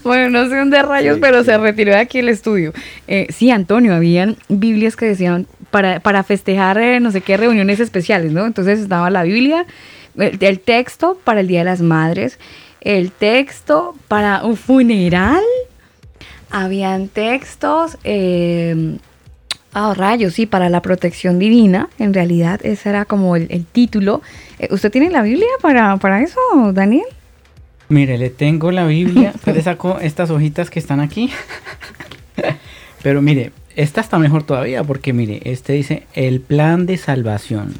Bueno, 0.03 0.29
no 0.29 0.49
sé 0.49 0.57
dónde 0.57 0.81
rayos, 0.81 1.15
Sí, 1.15 1.21
pero 1.21 1.39
sí. 1.39 1.45
se 1.45 1.57
retiró 1.57 1.91
de 1.93 1.99
aquí 1.99 2.19
el 2.19 2.27
estudio. 2.29 2.73
Eh, 3.07 3.27
sí, 3.29 3.51
Antonio, 3.51 3.93
habían 3.95 4.35
Biblias 4.49 4.95
que 4.97 5.05
decían 5.05 5.47
para, 5.71 5.99
para 6.01 6.23
festejar 6.23 6.77
eh, 6.77 6.99
no 6.99 7.11
sé 7.11 7.21
qué 7.21 7.37
reuniones 7.37 7.79
especiales, 7.79 8.31
¿no? 8.33 8.45
Entonces 8.45 8.79
estaba 8.79 9.09
la 9.09 9.23
Biblia, 9.23 9.65
el, 10.17 10.37
el 10.41 10.59
texto 10.59 11.17
para 11.23 11.39
el 11.39 11.47
Día 11.47 11.59
de 11.59 11.65
las 11.65 11.81
Madres, 11.81 12.37
el 12.81 13.11
texto 13.11 13.95
para 14.09 14.43
un 14.43 14.57
funeral. 14.57 15.41
Habían 16.51 17.07
textos, 17.09 17.97
eh, 18.03 18.97
Ah, 19.81 19.93
rayos, 19.93 20.33
sí, 20.33 20.45
para 20.45 20.67
la 20.67 20.81
protección 20.81 21.39
divina. 21.39 21.87
En 21.99 22.13
realidad, 22.13 22.59
ese 22.65 22.89
era 22.89 23.05
como 23.05 23.37
el, 23.37 23.47
el 23.49 23.65
título. 23.65 24.21
Eh, 24.59 24.67
¿Usted 24.71 24.91
tiene 24.91 25.09
la 25.09 25.21
Biblia 25.21 25.47
para, 25.61 25.95
para 25.95 26.21
eso, 26.21 26.37
Daniel? 26.73 27.05
Mire, 27.87 28.17
le 28.17 28.29
tengo 28.29 28.71
la 28.71 28.85
Biblia. 28.85 29.31
Le 29.45 29.61
saco 29.61 29.97
estas 30.01 30.31
hojitas 30.31 30.69
que 30.69 30.79
están 30.79 30.99
aquí. 30.99 31.29
Pero 33.03 33.21
mire, 33.21 33.53
esta 33.73 34.01
está 34.01 34.19
mejor 34.19 34.43
todavía 34.43 34.83
porque 34.83 35.13
mire, 35.13 35.39
este 35.45 35.71
dice 35.71 36.03
el 36.13 36.41
plan 36.41 36.85
de 36.85 36.97
salvación. 36.97 37.73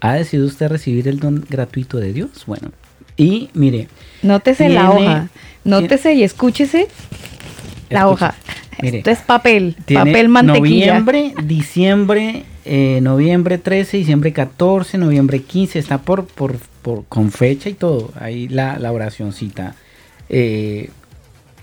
¿Ha 0.00 0.14
decidido 0.14 0.48
usted 0.48 0.68
recibir 0.68 1.06
el 1.06 1.20
don 1.20 1.46
gratuito 1.48 1.98
de 1.98 2.12
Dios? 2.12 2.42
Bueno, 2.46 2.72
y 3.16 3.50
mire, 3.54 3.86
Nótese 4.22 4.68
la 4.68 4.90
hoja. 4.90 5.28
Nótese 5.62 6.12
y 6.14 6.24
escúchese 6.24 6.88
la 7.88 8.08
hoja. 8.08 8.34
Mire. 8.82 8.98
Esto 8.98 9.10
es 9.10 9.18
papel, 9.20 9.76
papel 9.92 10.28
mantequilla. 10.28 10.98
noviembre, 11.00 11.34
diciembre, 11.44 12.44
eh, 12.64 13.00
noviembre 13.02 13.58
13, 13.58 13.96
diciembre 13.98 14.32
14, 14.32 14.98
noviembre 14.98 15.42
15, 15.42 15.78
está 15.78 15.98
por, 15.98 16.26
por, 16.26 16.56
por 16.82 17.04
con 17.06 17.30
fecha 17.30 17.68
y 17.68 17.74
todo. 17.74 18.12
Ahí 18.18 18.48
la, 18.48 18.78
la 18.78 18.92
oracióncita. 18.92 19.74
eh, 20.28 20.90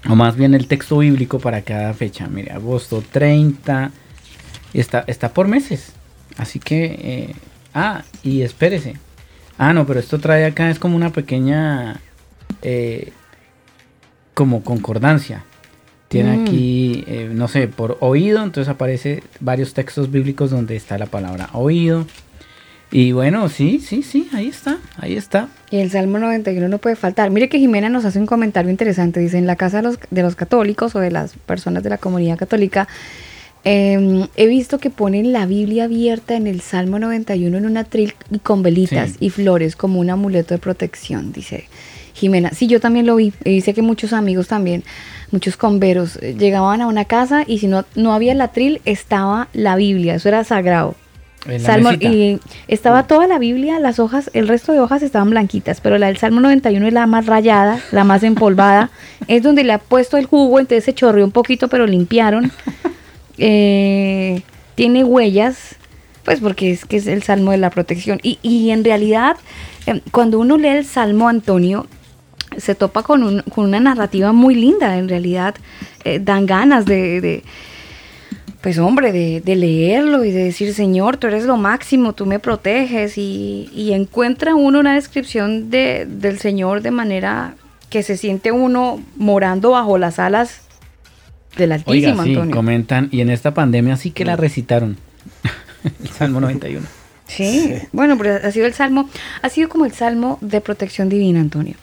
o 0.10 0.16
más 0.16 0.36
bien 0.36 0.54
el 0.54 0.68
texto 0.68 0.98
bíblico 0.98 1.40
para 1.40 1.62
cada 1.62 1.94
fecha. 1.94 2.28
Mire, 2.28 2.52
agosto 2.52 3.02
30. 3.12 3.92
y 4.74 4.80
Está, 4.80 5.04
está 5.08 5.34
por 5.34 5.48
meses. 5.48 5.94
Así 6.38 6.60
que. 6.60 6.86
eh, 6.86 7.36
ah, 7.74 8.04
y 8.22 8.42
espérese. 8.42 8.96
Ah, 9.58 9.72
no, 9.72 9.86
pero 9.86 10.00
esto 10.00 10.20
trae 10.20 10.46
acá, 10.46 10.70
es 10.70 10.80
como 10.80 10.96
una 10.96 11.12
pequeña. 11.12 12.02
como 14.34 14.64
concordancia. 14.64 15.44
Tiene 16.14 16.38
Mm. 16.38 16.42
aquí, 16.44 17.04
eh, 17.08 17.30
no 17.34 17.48
sé, 17.48 17.68
por 17.68 17.98
oído, 18.00 18.44
entonces 18.44 18.70
aparece 18.70 19.24
varios 19.40 19.74
textos 19.74 20.10
bíblicos 20.12 20.52
donde 20.52 20.76
está 20.76 20.98
la 20.98 21.08
palabra 21.08 21.50
oído. 21.54 22.06
Y 22.92 23.12
bueno, 23.12 23.50
sí, 23.50 23.80
sí, 23.80 24.04
sí, 24.04 24.30
ahí 24.34 24.48
está, 24.48 24.78
ahí 24.98 25.16
está. 25.18 25.50
Y 25.72 25.78
el 25.78 25.90
Salmo 25.90 26.20
91 26.20 26.68
no 26.70 26.78
puede 26.78 26.96
faltar. 26.96 27.32
Mire 27.32 27.50
que 27.50 27.58
Jimena 27.58 27.90
nos 27.90 28.06
hace 28.06 28.20
un 28.20 28.28
comentario 28.28 28.70
interesante. 28.70 29.20
Dice, 29.20 29.40
en 29.40 29.48
la 29.48 29.56
casa 29.56 29.78
de 29.78 29.84
los, 29.84 29.98
de 30.12 30.22
los 30.22 30.36
católicos 30.36 30.96
o 30.96 31.00
de 31.00 31.10
las 31.10 31.34
personas 31.48 31.82
de 31.82 31.90
la 31.90 31.98
comunidad 31.98 32.38
católica, 32.38 32.88
eh, 33.66 34.28
he 34.36 34.46
visto 34.48 34.78
que 34.78 34.90
ponen 34.90 35.32
la 35.34 35.46
Biblia 35.46 35.86
abierta 35.86 36.36
en 36.36 36.48
el 36.48 36.62
Salmo 36.62 37.00
91 37.00 37.58
en 37.58 37.66
una 37.66 37.86
tril 37.86 38.14
y 38.30 38.40
con 38.40 38.62
velitas 38.62 39.12
Sí. 39.12 39.18
y 39.22 39.30
flores 39.30 39.76
como 39.76 40.00
un 40.00 40.10
amuleto 40.10 40.54
de 40.54 40.60
protección, 40.60 41.32
dice 41.32 41.66
Jimena. 42.14 42.52
Sí, 42.52 42.68
yo 42.68 42.80
también 42.80 43.06
lo 43.08 43.16
vi. 43.16 43.34
Y 43.44 43.50
dice 43.52 43.74
que 43.74 43.82
muchos 43.82 44.14
amigos 44.14 44.48
también, 44.50 44.84
muchos 45.34 45.58
converos, 45.58 46.18
eh, 46.22 46.36
llegaban 46.38 46.82
a 46.82 46.88
una 46.88 47.06
casa 47.06 47.44
y 47.46 47.58
si 47.58 47.68
no, 47.68 47.84
no 47.96 48.14
había 48.14 48.34
la 48.36 48.50
tril, 48.50 48.82
estaba 48.86 49.50
la 49.52 49.76
Biblia. 49.76 50.16
Eso 50.16 50.30
era 50.30 50.44
sagrado. 50.44 50.96
Salmo, 51.60 51.92
y 51.92 52.40
estaba 52.70 53.06
toda 53.06 53.28
la 53.28 53.38
Biblia, 53.38 53.78
las 53.80 54.00
hojas, 54.00 54.30
el 54.34 54.48
resto 54.48 54.72
de 54.72 54.80
hojas 54.80 55.04
estaban 55.04 55.30
blanquitas, 55.30 55.82
pero 55.82 55.98
la 55.98 56.08
del 56.08 56.16
Salmo 56.16 56.40
91 56.40 56.88
es 56.88 56.94
la 56.94 57.06
más 57.06 57.26
rayada, 57.26 57.82
la 57.92 58.06
más 58.06 58.24
empolvada, 58.24 58.92
es 59.28 59.44
donde 59.44 59.66
le 59.66 59.74
ha 59.74 59.80
puesto 59.80 60.16
el 60.16 60.26
jugo, 60.26 60.60
entonces 60.60 60.86
se 60.86 60.94
chorreó 60.94 61.26
un 61.26 61.32
poquito, 61.32 61.68
pero 61.68 61.86
limpiaron. 61.86 62.52
Eh, 63.40 64.44
tiene 64.76 65.04
huellas, 65.04 65.76
pues 66.24 66.40
porque 66.40 66.70
es 66.70 66.86
que 66.86 66.98
es 66.98 67.08
el 67.08 67.24
Salmo 67.24 67.50
de 67.50 67.58
la 67.58 67.72
protección. 67.72 68.20
Y, 68.22 68.38
y 68.44 68.70
en 68.70 68.84
realidad, 68.84 69.38
eh, 69.88 70.02
cuando 70.12 70.38
uno 70.38 70.60
lee 70.60 70.68
el 70.68 70.86
Salmo 70.86 71.28
Antonio, 71.28 71.88
se 72.58 72.76
topa 72.76 73.04
con, 73.04 73.24
un- 73.24 73.42
con 73.44 73.66
una 73.66 73.80
narrativa 73.80 74.32
muy 74.32 74.56
linda, 74.56 74.98
en 74.98 75.08
realidad 75.10 75.56
eh, 76.04 76.20
dan 76.22 76.46
ganas 76.46 76.86
de, 76.86 77.22
de- 77.22 77.44
pues 78.62 78.78
hombre, 78.80 79.12
de, 79.12 79.42
de 79.42 79.56
leerlo 79.58 80.24
y 80.24 80.32
de 80.32 80.46
decir, 80.46 80.74
Señor, 80.74 81.18
tú 81.18 81.28
eres 81.28 81.44
lo 81.46 81.58
máximo, 81.58 82.14
tú 82.14 82.26
me 82.26 82.40
proteges 82.40 83.18
y, 83.18 83.70
y 83.76 83.92
encuentra 83.92 84.56
uno 84.56 84.80
una 84.80 84.96
descripción 84.96 85.70
de, 85.70 86.06
del 86.10 86.40
Señor 86.40 86.82
de 86.82 86.92
manera 86.92 87.56
que 87.90 88.04
se 88.04 88.16
siente 88.18 88.52
uno 88.54 89.04
morando 89.18 89.72
bajo 89.72 89.98
las 89.98 90.18
alas 90.18 90.62
del 91.58 91.72
Oiga, 91.86 92.10
Altísimo, 92.10 92.24
sí, 92.24 92.30
Antonio. 92.30 92.56
comentan, 92.56 93.10
y 93.12 93.20
en 93.22 93.30
esta 93.30 93.54
pandemia 93.54 93.98
sí 93.98 94.12
que 94.12 94.24
la 94.26 94.36
recitaron. 94.38 94.98
el 96.02 96.10
Salmo 96.10 96.40
91. 96.40 96.86
Sí, 97.28 97.74
bueno, 97.92 98.18
pero 98.18 98.36
ha 98.48 98.52
sido 98.52 98.66
el 98.66 98.74
salmo, 98.74 99.10
ha 99.42 99.50
sido 99.50 99.68
como 99.70 99.86
el 99.86 99.92
salmo 99.92 100.38
de 100.42 100.62
protección 100.62 101.10
divina, 101.10 101.40
Antonio. 101.42 101.76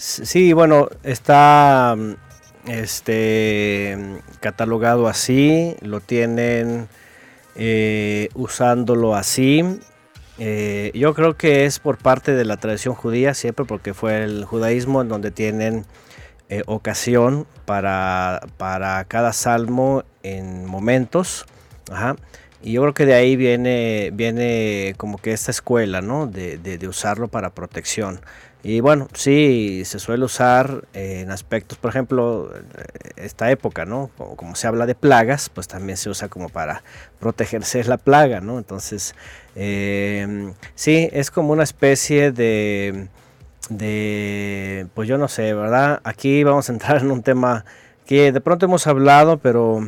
Sí, 0.00 0.52
bueno, 0.52 0.88
está 1.02 1.96
mm, 1.98 2.70
este 2.70 3.98
catalogado 4.38 5.08
así, 5.08 5.74
lo 5.80 5.98
tienen 5.98 6.86
eh, 7.56 8.28
usándolo 8.34 9.16
así. 9.16 9.80
Eh, 10.38 10.92
yo 10.94 11.14
creo 11.14 11.36
que 11.36 11.64
es 11.64 11.80
por 11.80 11.98
parte 11.98 12.34
de 12.34 12.44
la 12.44 12.58
tradición 12.58 12.94
judía, 12.94 13.34
siempre 13.34 13.64
porque 13.64 13.92
fue 13.92 14.22
el 14.22 14.44
judaísmo 14.44 15.02
en 15.02 15.08
donde 15.08 15.32
tienen 15.32 15.84
eh, 16.48 16.62
ocasión 16.66 17.48
para, 17.64 18.46
para 18.56 19.04
cada 19.06 19.32
salmo 19.32 20.04
en 20.22 20.64
momentos. 20.64 21.44
Y 22.62 22.72
yo 22.72 22.82
creo 22.82 22.94
que 22.94 23.06
de 23.06 23.14
ahí 23.14 23.34
viene, 23.34 24.10
viene 24.12 24.94
como 24.96 25.18
que 25.18 25.32
esta 25.32 25.50
escuela, 25.50 26.02
¿no? 26.02 26.28
De, 26.28 26.56
de 26.58 26.86
usarlo 26.88 27.26
para 27.26 27.50
protección. 27.50 28.20
Y 28.68 28.80
bueno, 28.80 29.08
sí, 29.14 29.80
se 29.86 29.98
suele 29.98 30.26
usar 30.26 30.84
en 30.92 31.30
aspectos, 31.30 31.78
por 31.78 31.88
ejemplo, 31.88 32.52
esta 33.16 33.50
época, 33.50 33.86
¿no? 33.86 34.10
Como, 34.36 34.54
se 34.56 34.66
habla 34.66 34.84
de 34.84 34.94
plagas, 34.94 35.48
pues 35.48 35.66
también 35.68 35.96
se 35.96 36.10
usa 36.10 36.28
como 36.28 36.50
para 36.50 36.82
protegerse 37.18 37.78
de 37.78 37.84
la 37.84 37.96
plaga, 37.96 38.42
¿no? 38.42 38.58
Entonces, 38.58 39.14
eh, 39.56 40.52
sí, 40.74 41.08
es 41.12 41.30
como 41.30 41.54
una 41.54 41.62
especie 41.62 42.30
de, 42.30 43.08
de, 43.70 44.86
pues 44.92 45.08
yo 45.08 45.16
no 45.16 45.28
sé, 45.28 45.54
¿verdad? 45.54 46.02
Aquí 46.04 46.44
vamos 46.44 46.68
a 46.68 46.72
entrar 46.74 46.98
en 47.00 47.10
un 47.10 47.22
tema 47.22 47.64
que 48.04 48.32
de 48.32 48.40
pronto 48.42 48.66
hemos 48.66 48.86
hablado, 48.86 49.38
pero 49.38 49.80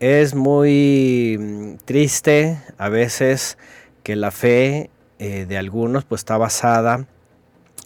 es 0.00 0.34
muy 0.34 1.78
triste 1.86 2.58
a 2.76 2.90
veces 2.90 3.56
que 4.02 4.16
la 4.16 4.32
fe 4.32 4.90
eh, 5.18 5.46
de 5.48 5.56
algunos 5.56 6.04
pues 6.04 6.20
está 6.20 6.36
basada 6.36 7.06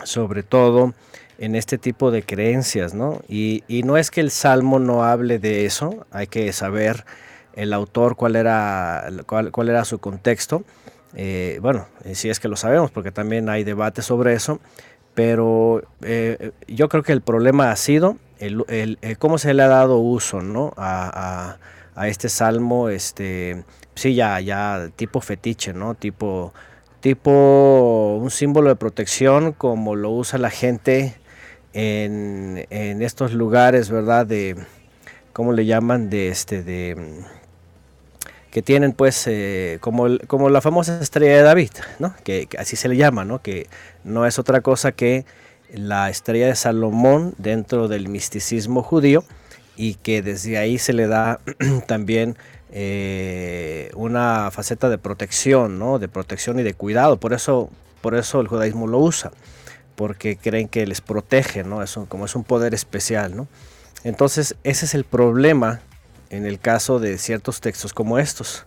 sobre 0.04 0.42
todo 0.42 0.94
en 1.38 1.56
este 1.56 1.78
tipo 1.78 2.10
de 2.10 2.22
creencias, 2.22 2.94
¿no? 2.94 3.20
Y, 3.28 3.64
y, 3.66 3.82
no 3.82 3.96
es 3.96 4.10
que 4.10 4.20
el 4.20 4.30
Salmo 4.30 4.78
no 4.78 5.02
hable 5.04 5.38
de 5.38 5.64
eso, 5.64 6.06
hay 6.10 6.26
que 6.26 6.52
saber 6.52 7.04
el 7.54 7.72
autor 7.72 8.16
cuál 8.16 8.36
era, 8.36 9.08
cuál, 9.26 9.50
cuál 9.50 9.68
era 9.68 9.84
su 9.84 9.98
contexto. 9.98 10.62
Eh, 11.14 11.58
bueno, 11.60 11.86
si 12.12 12.30
es 12.30 12.40
que 12.40 12.48
lo 12.48 12.56
sabemos, 12.56 12.90
porque 12.90 13.10
también 13.10 13.48
hay 13.48 13.64
debate 13.64 14.02
sobre 14.02 14.34
eso, 14.34 14.60
pero 15.14 15.82
eh, 16.02 16.52
yo 16.68 16.88
creo 16.88 17.02
que 17.02 17.12
el 17.12 17.20
problema 17.20 17.70
ha 17.70 17.76
sido 17.76 18.16
el, 18.38 18.64
el, 18.68 18.98
el, 19.02 19.18
cómo 19.18 19.38
se 19.38 19.52
le 19.52 19.62
ha 19.62 19.68
dado 19.68 19.98
uso, 19.98 20.42
¿no? 20.42 20.72
A, 20.76 21.58
a, 21.94 22.00
a 22.00 22.08
este 22.08 22.28
Salmo, 22.28 22.88
este, 22.88 23.64
sí, 23.94 24.14
ya, 24.14 24.40
ya 24.40 24.90
tipo 24.96 25.20
fetiche, 25.20 25.72
¿no? 25.72 25.94
Tipo 25.94 26.54
tipo 27.02 28.16
un 28.18 28.30
símbolo 28.30 28.70
de 28.70 28.76
protección 28.76 29.52
como 29.52 29.96
lo 29.96 30.10
usa 30.10 30.38
la 30.38 30.50
gente 30.50 31.14
en, 31.74 32.64
en 32.70 33.02
estos 33.02 33.32
lugares, 33.34 33.90
¿verdad? 33.90 34.24
De, 34.24 34.56
¿cómo 35.32 35.52
le 35.52 35.66
llaman? 35.66 36.08
De 36.08 36.28
este, 36.28 36.62
de 36.62 36.96
que 38.52 38.62
tienen 38.62 38.92
pues 38.92 39.26
eh, 39.26 39.78
como, 39.80 40.06
como 40.26 40.48
la 40.48 40.60
famosa 40.60 41.00
estrella 41.00 41.36
de 41.38 41.42
David, 41.42 41.70
¿no? 41.98 42.14
Que, 42.22 42.46
que, 42.46 42.58
así 42.58 42.76
se 42.76 42.88
le 42.88 42.96
llama, 42.96 43.24
¿no? 43.24 43.42
Que 43.42 43.66
no 44.04 44.24
es 44.24 44.38
otra 44.38 44.60
cosa 44.60 44.92
que 44.92 45.24
la 45.72 46.08
estrella 46.08 46.46
de 46.46 46.54
Salomón 46.54 47.34
dentro 47.36 47.88
del 47.88 48.08
misticismo 48.08 48.82
judío 48.82 49.24
y 49.74 49.94
que 49.94 50.22
desde 50.22 50.58
ahí 50.58 50.78
se 50.78 50.92
le 50.92 51.08
da 51.08 51.40
también 51.88 52.36
eh, 52.72 53.90
una 53.94 54.50
faceta 54.50 54.88
de 54.88 54.96
protección, 54.96 55.78
¿no? 55.78 55.98
de 55.98 56.08
protección 56.08 56.58
y 56.58 56.62
de 56.62 56.74
cuidado. 56.74 57.18
Por 57.18 57.34
eso, 57.34 57.70
por 58.00 58.14
eso 58.14 58.40
el 58.40 58.48
judaísmo 58.48 58.86
lo 58.86 58.98
usa, 58.98 59.30
porque 59.94 60.36
creen 60.36 60.68
que 60.68 60.86
les 60.86 61.02
protege, 61.02 61.64
¿no? 61.64 61.82
Eso, 61.82 62.06
como 62.08 62.24
es 62.24 62.34
un 62.34 62.44
poder 62.44 62.72
especial. 62.72 63.36
¿no? 63.36 63.46
Entonces, 64.04 64.56
ese 64.64 64.86
es 64.86 64.94
el 64.94 65.04
problema 65.04 65.82
en 66.30 66.46
el 66.46 66.58
caso 66.58 66.98
de 66.98 67.18
ciertos 67.18 67.60
textos 67.60 67.92
como 67.92 68.18
estos, 68.18 68.64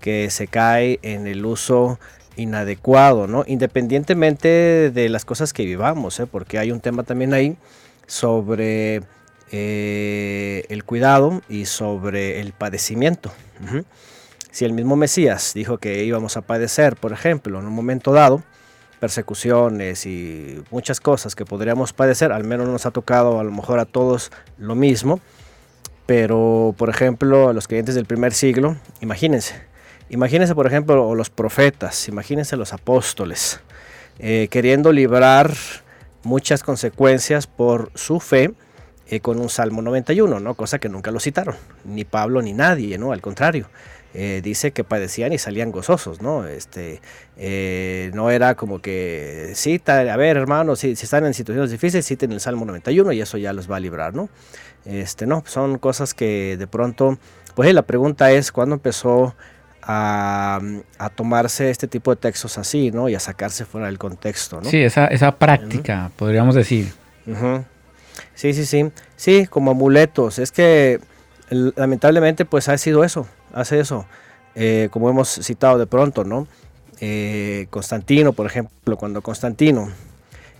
que 0.00 0.30
se 0.30 0.46
cae 0.46 1.00
en 1.02 1.26
el 1.26 1.44
uso 1.44 1.98
inadecuado, 2.36 3.26
¿no? 3.26 3.42
independientemente 3.48 4.92
de 4.92 5.08
las 5.08 5.24
cosas 5.24 5.52
que 5.52 5.64
vivamos, 5.64 6.20
¿eh? 6.20 6.26
porque 6.26 6.58
hay 6.58 6.70
un 6.70 6.80
tema 6.80 7.02
también 7.02 7.34
ahí 7.34 7.56
sobre 8.06 9.02
eh, 9.50 10.64
el 10.68 10.84
cuidado 10.84 11.42
y 11.48 11.66
sobre 11.66 12.40
el 12.40 12.52
padecimiento. 12.52 13.32
Si 14.50 14.64
el 14.64 14.72
mismo 14.72 14.96
Mesías 14.96 15.52
dijo 15.54 15.78
que 15.78 16.04
íbamos 16.04 16.36
a 16.36 16.42
padecer, 16.42 16.96
por 16.96 17.12
ejemplo, 17.12 17.58
en 17.58 17.66
un 17.66 17.72
momento 17.72 18.12
dado, 18.12 18.42
persecuciones 18.98 20.06
y 20.06 20.62
muchas 20.70 21.00
cosas 21.00 21.34
que 21.34 21.44
podríamos 21.44 21.92
padecer, 21.92 22.32
al 22.32 22.44
menos 22.44 22.68
nos 22.68 22.86
ha 22.86 22.90
tocado 22.90 23.38
a 23.40 23.44
lo 23.44 23.52
mejor 23.52 23.78
a 23.78 23.84
todos 23.84 24.30
lo 24.58 24.74
mismo, 24.74 25.20
pero 26.06 26.74
por 26.76 26.88
ejemplo 26.88 27.48
a 27.48 27.52
los 27.52 27.68
creyentes 27.68 27.94
del 27.94 28.06
primer 28.06 28.32
siglo, 28.32 28.76
imagínense, 29.00 29.54
imagínense 30.10 30.54
por 30.54 30.66
ejemplo 30.66 31.14
los 31.14 31.30
profetas, 31.30 32.08
imagínense 32.08 32.56
los 32.56 32.72
apóstoles, 32.72 33.60
eh, 34.18 34.48
queriendo 34.50 34.92
librar 34.92 35.52
muchas 36.24 36.62
consecuencias 36.62 37.46
por 37.46 37.90
su 37.94 38.20
fe, 38.20 38.52
eh, 39.08 39.20
con 39.20 39.38
un 39.40 39.48
Salmo 39.48 39.82
91, 39.82 40.40
¿no? 40.40 40.54
cosa 40.54 40.78
que 40.78 40.88
nunca 40.88 41.10
lo 41.10 41.20
citaron, 41.20 41.56
ni 41.84 42.04
Pablo 42.04 42.42
ni 42.42 42.52
nadie, 42.52 42.98
¿no? 42.98 43.12
al 43.12 43.20
contrario. 43.20 43.68
Eh, 44.14 44.40
dice 44.42 44.72
que 44.72 44.84
padecían 44.84 45.34
y 45.34 45.38
salían 45.38 45.70
gozosos, 45.70 46.22
¿no? 46.22 46.46
Este, 46.46 47.02
eh, 47.36 48.10
no 48.14 48.30
era 48.30 48.54
como 48.54 48.80
que 48.80 49.52
cita, 49.54 50.00
a 50.00 50.16
ver 50.16 50.38
hermanos, 50.38 50.78
si, 50.78 50.96
si, 50.96 51.04
están 51.04 51.26
en 51.26 51.34
situaciones 51.34 51.70
difíciles, 51.70 52.06
citen 52.06 52.32
el 52.32 52.40
Salmo 52.40 52.64
91 52.64 53.12
y 53.12 53.20
eso 53.20 53.36
ya 53.36 53.52
los 53.52 53.70
va 53.70 53.76
a 53.76 53.80
librar, 53.80 54.14
¿no? 54.14 54.30
Este, 54.86 55.26
no, 55.26 55.44
son 55.46 55.76
cosas 55.78 56.14
que 56.14 56.56
de 56.56 56.66
pronto, 56.66 57.18
pues 57.54 57.72
la 57.74 57.82
pregunta 57.82 58.30
es, 58.30 58.50
¿cuándo 58.50 58.76
empezó 58.76 59.34
a, 59.82 60.58
a, 60.98 61.10
tomarse 61.10 61.68
este 61.68 61.86
tipo 61.86 62.10
de 62.10 62.16
textos 62.16 62.56
así, 62.56 62.90
¿no? 62.90 63.10
Y 63.10 63.14
a 63.14 63.20
sacarse 63.20 63.66
fuera 63.66 63.88
del 63.88 63.98
contexto, 63.98 64.62
¿no? 64.62 64.70
Sí, 64.70 64.82
esa, 64.82 65.06
esa 65.08 65.36
práctica, 65.36 66.04
uh 66.06 66.08
-huh. 66.08 66.16
podríamos 66.16 66.54
decir. 66.54 66.92
Uh 67.26 67.32
-huh. 67.32 67.64
Sí, 68.38 68.54
sí, 68.54 68.66
sí. 68.66 68.92
Sí, 69.16 69.46
como 69.50 69.72
amuletos. 69.72 70.38
Es 70.38 70.52
que 70.52 71.00
lamentablemente 71.50 72.44
pues 72.44 72.68
ha 72.68 72.78
sido 72.78 73.02
eso, 73.02 73.26
hace 73.52 73.80
eso. 73.80 74.06
Eh, 74.54 74.90
como 74.92 75.10
hemos 75.10 75.28
citado 75.28 75.76
de 75.76 75.88
pronto, 75.88 76.22
¿no? 76.22 76.46
Eh, 77.00 77.66
Constantino, 77.70 78.32
por 78.32 78.46
ejemplo, 78.46 78.96
cuando 78.96 79.22
Constantino 79.22 79.90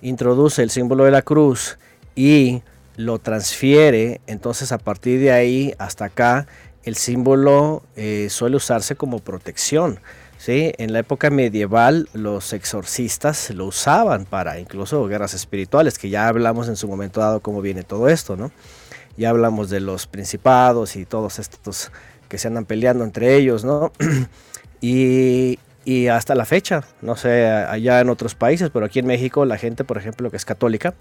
introduce 0.02 0.60
el 0.60 0.70
símbolo 0.70 1.04
de 1.04 1.12
la 1.12 1.22
cruz 1.22 1.78
y 2.16 2.62
lo 2.96 3.20
transfiere, 3.20 4.22
entonces 4.26 4.72
a 4.72 4.78
partir 4.78 5.20
de 5.20 5.30
ahí 5.30 5.72
hasta 5.78 6.06
acá 6.06 6.48
el 6.82 6.96
símbolo 6.96 7.84
eh, 7.94 8.26
suele 8.28 8.56
usarse 8.56 8.96
como 8.96 9.20
protección. 9.20 10.00
¿Sí? 10.38 10.72
En 10.78 10.92
la 10.92 11.00
época 11.00 11.28
medieval 11.28 12.08
los 12.14 12.52
exorcistas 12.52 13.50
lo 13.50 13.66
usaban 13.66 14.24
para 14.24 14.58
incluso 14.58 15.06
guerras 15.06 15.34
espirituales, 15.34 15.98
que 15.98 16.08
ya 16.08 16.28
hablamos 16.28 16.68
en 16.68 16.76
su 16.76 16.88
momento 16.88 17.20
dado 17.20 17.40
cómo 17.40 17.60
viene 17.60 17.82
todo 17.82 18.08
esto, 18.08 18.36
¿no? 18.36 18.50
Ya 19.16 19.30
hablamos 19.30 19.68
de 19.68 19.80
los 19.80 20.06
principados 20.06 20.96
y 20.96 21.04
todos 21.04 21.40
estos 21.40 21.90
que 22.28 22.38
se 22.38 22.48
andan 22.48 22.64
peleando 22.64 23.04
entre 23.04 23.36
ellos, 23.36 23.64
¿no? 23.64 23.92
y, 24.80 25.58
hasta 26.10 26.34
la 26.34 26.44
fecha, 26.44 26.84
no 27.00 27.16
sé, 27.16 27.46
allá 27.46 28.00
en 28.00 28.10
otros 28.10 28.34
países, 28.34 28.68
pero 28.70 28.84
aquí 28.84 28.98
en 28.98 29.06
México 29.06 29.46
la 29.46 29.56
gente, 29.56 29.84
por 29.84 29.96
ejemplo, 29.96 30.30
que 30.30 30.36
es 30.36 30.44
católica, 30.44 30.94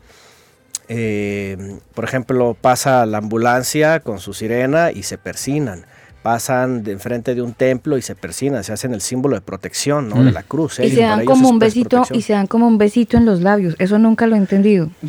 eh, 0.87 1.77
por 1.93 2.05
ejemplo, 2.05 2.55
pasa 2.59 3.05
la 3.05 3.17
ambulancia 3.17 3.99
con 3.99 4.19
su 4.19 4.33
sirena 4.33 4.91
y 4.93 5.03
se 5.03 5.17
persinan 5.17 5.85
pasan 6.27 6.83
de 6.83 6.91
enfrente 6.91 7.35
de 7.35 7.41
un 7.41 7.53
templo 7.53 7.97
y 7.97 8.01
se 8.01 8.13
persinan, 8.13 8.61
se 8.61 8.73
hacen 8.73 8.93
el 8.93 8.99
símbolo 8.99 9.37
de 9.37 9.41
protección, 9.41 10.09
¿no? 10.09 10.17
Mm. 10.17 10.25
De 10.25 10.31
la 10.33 10.43
cruz. 10.43 10.77
¿eh? 10.77 10.87
Y 10.87 10.91
se 10.91 10.99
dan 10.99 11.23
como 11.23 11.47
un 11.47 11.57
besito 11.57 12.03
y 12.11 12.21
se 12.21 12.33
dan 12.33 12.47
como 12.47 12.67
un 12.67 12.77
besito 12.77 13.15
en 13.15 13.25
los 13.25 13.39
labios. 13.39 13.75
Eso 13.79 13.97
nunca 13.97 14.27
lo 14.27 14.35
he 14.35 14.37
entendido. 14.37 14.89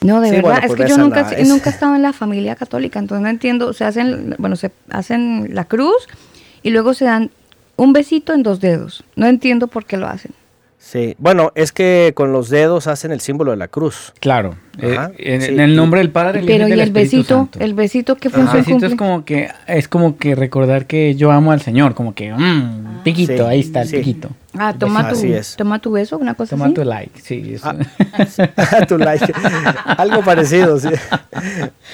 No, 0.00 0.20
de 0.20 0.30
sí, 0.30 0.34
verdad, 0.34 0.62
bueno, 0.62 0.66
es 0.66 0.74
que 0.74 0.88
yo 0.88 0.98
nunca, 0.98 1.20
es... 1.30 1.48
nunca 1.48 1.70
he 1.70 1.72
estado 1.72 1.94
en 1.94 2.02
la 2.02 2.12
familia 2.12 2.56
católica, 2.56 2.98
entonces 2.98 3.22
no 3.22 3.28
entiendo, 3.28 3.72
se 3.72 3.84
hacen, 3.84 4.34
bueno, 4.36 4.56
se 4.56 4.72
hacen 4.90 5.54
la 5.54 5.66
cruz 5.66 6.08
y 6.64 6.70
luego 6.70 6.92
se 6.92 7.04
dan 7.04 7.30
un 7.76 7.92
besito 7.92 8.34
en 8.34 8.42
dos 8.42 8.58
dedos. 8.58 9.04
No 9.14 9.28
entiendo 9.28 9.68
por 9.68 9.84
qué 9.84 9.96
lo 9.96 10.08
hacen. 10.08 10.32
Sí, 10.76 11.14
bueno, 11.18 11.52
es 11.54 11.70
que 11.70 12.10
con 12.16 12.32
los 12.32 12.48
dedos 12.48 12.88
hacen 12.88 13.12
el 13.12 13.20
símbolo 13.20 13.52
de 13.52 13.58
la 13.58 13.68
cruz. 13.68 14.12
Claro, 14.18 14.56
eh, 14.78 14.98
en, 15.18 15.42
sí. 15.42 15.52
en, 15.52 15.60
el 15.60 15.76
nombre 15.76 16.00
del 16.00 16.10
Padre. 16.10 16.40
El 16.40 16.46
Pero 16.46 16.68
y 16.68 16.72
el 16.72 16.92
besito, 16.92 17.36
Santo. 17.36 17.58
el 17.60 17.74
besito 17.74 18.16
que 18.16 18.30
función 18.30 18.56
El 18.56 18.64
besito 18.64 18.86
es 18.86 18.94
como 18.94 19.24
que 19.24 19.48
es 19.66 19.88
como 19.88 20.16
que 20.16 20.34
recordar 20.34 20.86
que 20.86 21.14
yo 21.14 21.30
amo 21.30 21.52
al 21.52 21.60
Señor, 21.60 21.94
como 21.94 22.14
que 22.14 22.32
mmm, 22.32 23.02
piquito, 23.04 23.34
sí, 23.36 23.40
ahí 23.40 23.60
está 23.60 23.82
el 23.82 23.88
sí. 23.88 23.96
piquito. 23.98 24.30
Ah, 24.54 24.74
toma 24.78 25.08
tu, 25.08 25.14
Así 25.14 25.32
es. 25.32 25.56
toma 25.56 25.78
tu 25.78 25.92
beso, 25.92 26.18
una 26.18 26.34
cosa 26.34 26.50
Toma 26.50 26.66
así. 26.66 26.74
tu 26.74 26.84
like, 26.84 27.20
sí. 27.22 27.54
eso. 27.54 27.70
tu 28.88 28.98
like. 28.98 29.32
Algo 29.96 30.22
parecido, 30.22 30.78
sí. 30.78 30.90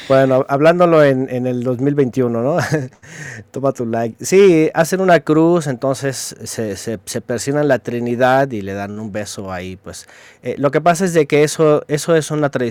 Bueno, 0.09 0.45
hablándolo 0.49 1.05
en, 1.05 1.29
en 1.31 1.47
el 1.47 1.63
2021, 1.63 2.43
¿no? 2.43 2.57
Toma 3.53 3.71
tu 3.71 3.87
like. 3.87 4.17
Sí, 4.25 4.71
hacen 4.75 5.01
una 5.01 5.21
cruz, 5.21 5.69
entonces 5.69 6.35
se, 6.43 6.77
se, 6.77 6.99
se 7.05 7.21
persignan 7.21 7.69
la 7.69 7.79
Trinidad 7.79 8.51
y 8.51 8.61
le 8.63 8.73
dan 8.75 8.99
un 8.99 9.13
beso 9.13 9.53
ahí, 9.53 9.77
pues. 9.77 10.09
Eh, 10.43 10.57
lo 10.59 10.73
que 10.73 10.81
pasa 10.81 11.05
es 11.05 11.15
de 11.15 11.27
que 11.27 11.45
eso, 11.45 11.85
eso 11.87 12.17
es 12.17 12.33
una 12.33 12.51
tradición 12.51 12.68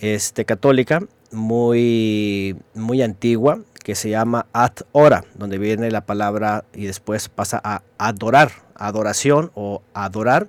este, 0.00 0.44
católica 0.44 1.00
muy, 1.30 2.56
muy 2.74 3.02
antigua 3.02 3.60
que 3.84 3.94
se 3.94 4.10
llama 4.10 4.46
ad 4.52 4.72
hora, 4.92 5.24
donde 5.34 5.58
viene 5.58 5.90
la 5.90 6.02
palabra 6.02 6.64
y 6.74 6.86
después 6.86 7.28
pasa 7.28 7.60
a 7.64 7.82
adorar, 7.96 8.50
adoración 8.74 9.50
o 9.54 9.82
adorar. 9.94 10.48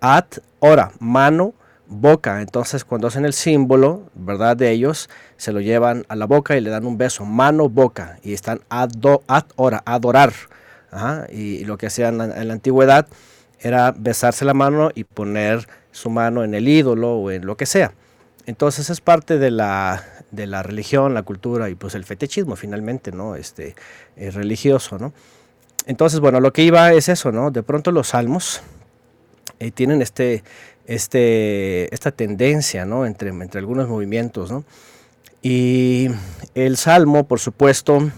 Ad 0.00 0.24
hora, 0.58 0.92
mano, 0.98 1.54
boca. 1.86 2.40
Entonces 2.42 2.84
cuando 2.84 3.06
hacen 3.06 3.24
el 3.24 3.32
símbolo, 3.32 4.10
¿verdad? 4.14 4.56
De 4.56 4.70
ellos, 4.70 5.08
se 5.36 5.52
lo 5.52 5.60
llevan 5.60 6.04
a 6.08 6.16
la 6.16 6.26
boca 6.26 6.56
y 6.56 6.60
le 6.60 6.70
dan 6.70 6.86
un 6.86 6.98
beso, 6.98 7.24
mano, 7.24 7.68
boca. 7.68 8.18
Y 8.22 8.32
están 8.32 8.60
ado, 8.68 9.22
ad 9.28 9.44
hora, 9.56 9.82
adorar. 9.86 10.32
Y, 11.32 11.64
lo 11.64 11.76
que 11.76 11.86
hacían 11.86 12.20
en 12.20 12.48
la 12.48 12.54
antigüedad 12.54 13.06
era 13.60 13.92
besarse 13.96 14.44
la 14.44 14.54
mano 14.54 14.90
y 14.94 15.04
poner 15.04 15.66
su 15.94 16.10
mano 16.10 16.42
en 16.42 16.54
el 16.54 16.68
ídolo 16.68 17.14
o 17.14 17.30
en 17.30 17.46
lo 17.46 17.56
que 17.56 17.66
sea. 17.66 17.92
Entonces 18.46 18.90
es 18.90 19.00
parte 19.00 19.38
de 19.38 19.50
la, 19.50 20.04
de 20.32 20.46
la 20.46 20.62
religión, 20.62 21.14
la 21.14 21.22
cultura 21.22 21.70
y 21.70 21.76
pues 21.76 21.94
el 21.94 22.04
fetichismo 22.04 22.56
finalmente, 22.56 23.12
¿no? 23.12 23.36
Este, 23.36 23.76
eh, 24.16 24.30
religioso, 24.30 24.98
¿no? 24.98 25.12
Entonces, 25.86 26.18
bueno, 26.18 26.40
lo 26.40 26.52
que 26.52 26.62
iba 26.62 26.92
es 26.92 27.08
eso, 27.08 27.30
¿no? 27.30 27.50
De 27.50 27.62
pronto 27.62 27.92
los 27.92 28.08
salmos 28.08 28.60
eh, 29.60 29.70
tienen 29.70 30.02
este, 30.02 30.42
este, 30.86 31.94
esta 31.94 32.10
tendencia, 32.10 32.84
¿no? 32.84 33.06
Entre, 33.06 33.30
entre 33.30 33.60
algunos 33.60 33.88
movimientos, 33.88 34.50
¿no? 34.50 34.64
Y 35.42 36.08
el 36.54 36.76
salmo, 36.76 37.24
por 37.24 37.38
supuesto, 37.38 38.10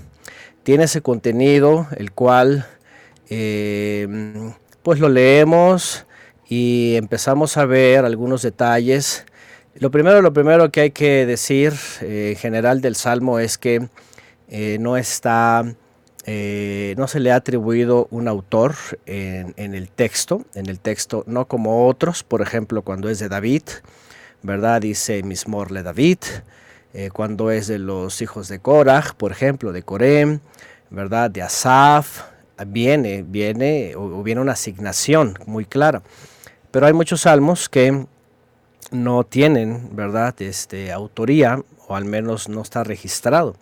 tiene 0.62 0.85
ese 0.85 1.03
contenido, 1.03 1.89
el 1.97 2.12
cual, 2.12 2.67
eh, 3.29 4.09
pues 4.83 4.99
lo 4.99 5.09
leemos 5.09 6.06
y 6.49 6.95
empezamos 6.97 7.57
a 7.57 7.65
ver 7.65 8.05
algunos 8.05 8.43
detalles. 8.43 9.25
Lo 9.75 9.91
primero, 9.91 10.23
lo 10.23 10.33
primero 10.33 10.71
que 10.71 10.81
hay 10.83 10.91
que 10.91 11.27
decir 11.27 11.75
eh, 12.01 12.31
en 12.33 12.37
general 12.37 12.81
del 12.81 12.97
salmo 12.97 13.39
es 13.39 13.59
que 13.59 13.89
eh, 14.49 14.79
no 14.81 14.97
está 14.97 15.65
eh, 16.25 16.95
no 16.99 17.07
se 17.07 17.21
le 17.21 17.31
ha 17.31 17.37
atribuido 17.37 18.09
un 18.11 18.27
autor 18.27 18.75
en, 19.07 19.75
el 19.75 19.89
texto, 19.89 20.45
en 20.55 20.67
el 20.67 20.81
texto 20.81 21.23
no 21.29 21.47
como 21.47 21.87
otros, 21.87 22.25
por 22.25 22.43
ejemplo, 22.43 22.83
cuando 22.83 23.09
es 23.09 23.21
de 23.21 23.29
David, 23.29 23.63
¿verdad? 24.43 24.81
Dice 24.81 25.23
Mismorle 25.23 25.85
David, 25.85 26.19
cuando 27.13 27.53
es 27.53 27.69
de 27.69 27.79
los 27.79 28.23
hijos 28.23 28.49
de 28.49 28.59
Korah, 28.59 29.15
por 29.17 29.31
ejemplo, 29.31 29.71
de 29.71 29.85
Corem, 29.85 30.41
¿verdad? 30.91 31.31
De 31.31 31.43
Asaf, 31.43 32.23
viene, 32.67 33.23
viene, 33.23 33.95
o 33.95 34.23
viene 34.25 34.41
una 34.41 34.53
asignación 34.53 35.39
muy 35.47 35.65
clara. 35.65 36.03
Pero 36.77 36.89
hay 36.89 36.93
muchos 36.93 37.23
salmos 37.23 37.71
que 37.71 38.05
no 38.91 39.25
tienen, 39.25 39.97
¿verdad? 39.97 40.35
Este, 40.43 40.93
autoría, 40.93 41.62
o 41.89 41.97
al 41.97 42.05
menos 42.05 42.51
no 42.51 42.61
está 42.61 42.85
registrado. 42.85 43.57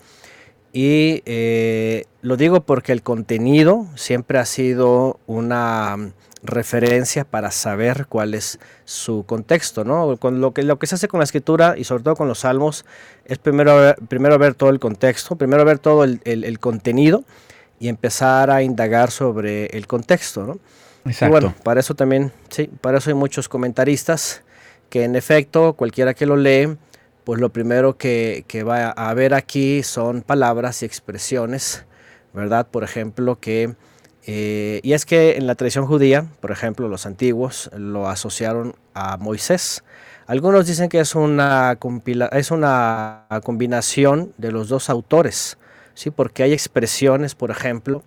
Y 0.72 1.22
eh, 1.24 2.06
lo 2.22 2.36
digo 2.36 2.62
porque 2.62 2.90
el 2.90 3.02
contenido 3.02 3.86
siempre 3.94 4.40
ha 4.40 4.44
sido 4.44 5.20
una 5.28 6.10
referencia 6.42 7.24
para 7.24 7.52
saber 7.52 8.06
cuál 8.08 8.34
es 8.34 8.58
su 8.84 9.22
contexto, 9.24 9.84
¿no? 9.84 10.16
Con 10.16 10.40
lo, 10.40 10.52
que, 10.52 10.64
lo 10.64 10.80
que 10.80 10.88
se 10.88 10.96
hace 10.96 11.06
con 11.06 11.20
la 11.20 11.24
escritura 11.24 11.76
y 11.78 11.84
sobre 11.84 12.02
todo 12.02 12.16
con 12.16 12.26
los 12.26 12.40
salmos 12.40 12.84
es 13.26 13.38
primero, 13.38 13.94
primero 14.08 14.36
ver 14.40 14.56
todo 14.56 14.70
el 14.70 14.80
contexto, 14.80 15.36
primero 15.36 15.64
ver 15.64 15.78
todo 15.78 16.02
el, 16.02 16.20
el, 16.24 16.42
el 16.42 16.58
contenido 16.58 17.22
y 17.78 17.86
empezar 17.86 18.50
a 18.50 18.64
indagar 18.64 19.12
sobre 19.12 19.66
el 19.66 19.86
contexto, 19.86 20.44
¿no? 20.44 20.58
Bueno, 21.28 21.54
para 21.62 21.80
eso 21.80 21.94
también, 21.94 22.32
sí, 22.48 22.70
para 22.80 22.98
eso 22.98 23.10
hay 23.10 23.14
muchos 23.14 23.48
comentaristas 23.48 24.42
que 24.88 25.04
en 25.04 25.16
efecto 25.16 25.74
cualquiera 25.74 26.14
que 26.14 26.24
lo 26.24 26.36
lee, 26.36 26.76
pues 27.24 27.40
lo 27.40 27.50
primero 27.50 27.96
que, 27.96 28.44
va 28.66 28.90
a 28.90 29.12
ver 29.14 29.34
aquí 29.34 29.82
son 29.82 30.22
palabras 30.22 30.82
y 30.82 30.86
expresiones, 30.86 31.84
¿verdad? 32.32 32.66
Por 32.70 32.84
ejemplo, 32.84 33.38
que, 33.38 33.74
eh, 34.26 34.80
y 34.82 34.92
es 34.94 35.04
que 35.04 35.36
en 35.36 35.46
la 35.46 35.54
tradición 35.54 35.86
judía, 35.86 36.26
por 36.40 36.50
ejemplo, 36.50 36.88
los 36.88 37.06
antiguos 37.06 37.70
lo 37.76 38.08
asociaron 38.08 38.74
a 38.94 39.18
Moisés. 39.18 39.84
Algunos 40.26 40.66
dicen 40.66 40.88
que 40.88 41.00
es 41.00 41.14
una, 41.14 41.78
es 42.32 42.50
una 42.50 43.26
combinación 43.42 44.32
de 44.38 44.52
los 44.52 44.68
dos 44.68 44.88
autores, 44.88 45.58
¿sí? 45.92 46.10
Porque 46.10 46.42
hay 46.42 46.54
expresiones, 46.54 47.34
por 47.34 47.50
ejemplo, 47.50 48.02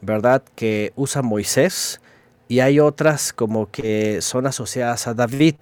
¿verdad? 0.00 0.42
Que 0.54 0.92
usa 0.96 1.20
Moisés 1.20 2.00
y 2.48 2.60
hay 2.60 2.80
otras 2.80 3.32
como 3.32 3.70
que 3.70 4.20
son 4.22 4.46
asociadas 4.46 5.06
a 5.06 5.14
David. 5.14 5.56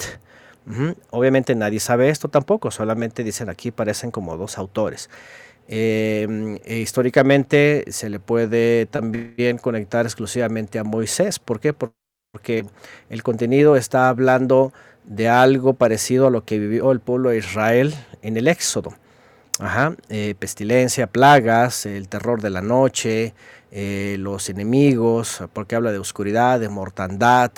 Obviamente 1.10 1.54
nadie 1.54 1.78
sabe 1.78 2.08
esto 2.08 2.28
tampoco, 2.28 2.70
solamente 2.70 3.22
dicen 3.22 3.48
aquí 3.48 3.70
parecen 3.70 4.10
como 4.10 4.36
dos 4.36 4.58
autores. 4.58 5.10
Eh, 5.68 6.58
e 6.64 6.78
históricamente 6.78 7.84
se 7.88 8.08
le 8.08 8.20
puede 8.20 8.86
también 8.86 9.58
conectar 9.58 10.06
exclusivamente 10.06 10.78
a 10.78 10.84
Moisés. 10.84 11.38
¿Por 11.38 11.60
qué? 11.60 11.72
Porque 11.72 12.64
el 13.10 13.22
contenido 13.22 13.76
está 13.76 14.08
hablando 14.08 14.72
de 15.04 15.28
algo 15.28 15.74
parecido 15.74 16.28
a 16.28 16.30
lo 16.30 16.44
que 16.44 16.58
vivió 16.58 16.92
el 16.92 17.00
pueblo 17.00 17.30
de 17.30 17.38
Israel 17.38 17.94
en 18.22 18.36
el 18.36 18.48
Éxodo. 18.48 18.94
Eh, 20.10 20.34
pestilencia, 20.38 21.06
plagas, 21.06 21.86
el 21.86 22.08
terror 22.08 22.42
de 22.42 22.50
la 22.50 22.60
noche, 22.60 23.32
eh, 23.72 24.16
los 24.18 24.48
enemigos, 24.48 25.42
porque 25.52 25.74
habla 25.74 25.92
de 25.92 25.98
oscuridad, 25.98 26.60
de 26.60 26.68
mortandad, 26.68 27.50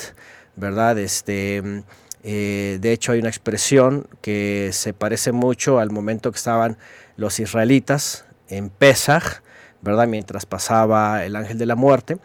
¿verdad? 0.57 0.99
Este, 0.99 1.85
eh, 2.23 2.79
de 2.81 2.93
hecho, 2.93 3.13
hay 3.13 3.21
una 3.21 3.29
expresión 3.29 4.07
que 4.21 4.71
se 4.73 4.93
parece 4.93 5.33
mucho 5.33 5.79
al 5.79 5.91
momento 5.91 6.33
que 6.33 6.39
estaban 6.39 6.79
los 7.17 7.39
israelitas 7.41 8.25
en 8.49 8.71
Pesach, 8.71 9.43
¿verdad? 9.83 10.09
Mientras 10.09 10.47
pasaba 10.47 11.25
el 11.25 11.37
ángel 11.37 11.59
de 11.59 11.67
la 11.67 11.77
muerte, 11.77 12.19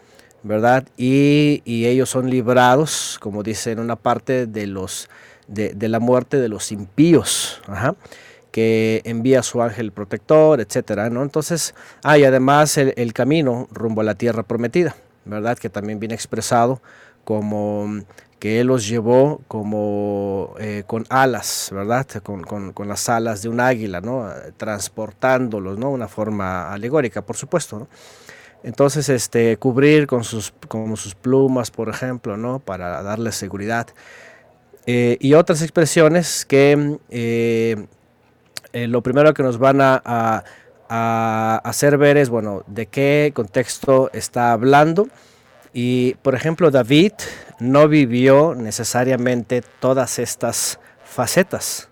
¿verdad? 0.43 0.85
Y, 0.97 1.61
y 1.65 1.85
ellos 1.85 2.09
son 2.09 2.29
librados, 2.29 3.17
como 3.19 3.43
dice 3.43 3.71
en 3.71 3.79
una 3.79 3.95
parte, 3.95 4.47
de, 4.47 4.67
los, 4.67 5.09
de, 5.47 5.73
de 5.73 5.89
la 5.89 5.99
muerte 5.99 6.37
de 6.37 6.49
los 6.49 6.71
impíos, 6.71 7.61
Ajá 7.67 7.95
que 8.53 9.01
envía 9.03 9.39
a 9.39 9.43
su 9.43 9.63
ángel 9.63 9.91
protector, 9.91 10.61
etcétera, 10.61 11.09
¿no? 11.09 11.23
Entonces, 11.23 11.73
hay 12.03 12.23
ah, 12.23 12.27
además 12.27 12.77
el, 12.77 13.11
camino 13.11 13.67
rumbo 13.71 14.01
a 14.01 14.03
la 14.03 14.13
tierra 14.13 14.43
prometida, 14.43 14.95
¿verdad? 15.25 15.57
Que 15.57 15.71
también 15.71 15.99
viene 15.99 16.13
expresado 16.13 16.79
como 17.23 17.87
que 18.37 18.59
Él 18.59 18.67
los 18.67 18.87
llevó 18.87 19.41
como 19.47 20.53
eh, 20.59 20.83
con 20.85 21.03
alas, 21.09 21.69
¿verdad? 21.71 22.05
Con, 22.21 22.43
con, 22.43 22.87
las 22.87 23.09
alas 23.09 23.41
de 23.41 23.49
un 23.49 23.59
águila, 23.59 24.01
¿no? 24.01 24.29
Transportándolos, 24.57 25.79
¿no? 25.79 25.89
Una 25.89 26.07
forma 26.07 26.71
alegórica, 26.71 27.23
por 27.23 27.35
supuesto, 27.35 27.79
¿no? 27.79 27.87
Entonces, 28.61 29.09
este, 29.09 29.57
cubrir 29.57 30.05
con 30.05 30.23
sus, 30.23 30.53
con 30.67 30.95
sus 30.95 31.15
plumas, 31.15 31.71
por 31.71 31.89
ejemplo, 31.89 32.37
¿no? 32.37 32.59
Para 32.59 33.01
darles 33.01 33.33
seguridad. 33.33 33.87
Eh, 34.85 35.17
y 35.19 35.33
otras 35.33 35.63
expresiones 35.63 36.45
que 36.45 36.99
eh, 37.09 37.87
eh, 38.73 38.87
lo 38.87 39.01
primero 39.01 39.33
que 39.33 39.43
nos 39.43 39.59
van 39.59 39.81
a, 39.81 40.01
a, 40.89 41.61
hacer 41.63 41.97
ver 41.97 42.17
es, 42.17 42.29
bueno, 42.29 42.63
de 42.67 42.87
qué 42.87 43.31
contexto 43.33 44.09
está 44.13 44.51
hablando. 44.51 45.07
Y, 45.73 46.15
por 46.21 46.35
ejemplo, 46.35 46.69
David 46.69 47.13
no 47.59 47.87
vivió 47.87 48.53
necesariamente 48.55 49.63
todas 49.79 50.19
estas 50.19 50.79
facetas. 51.03 51.89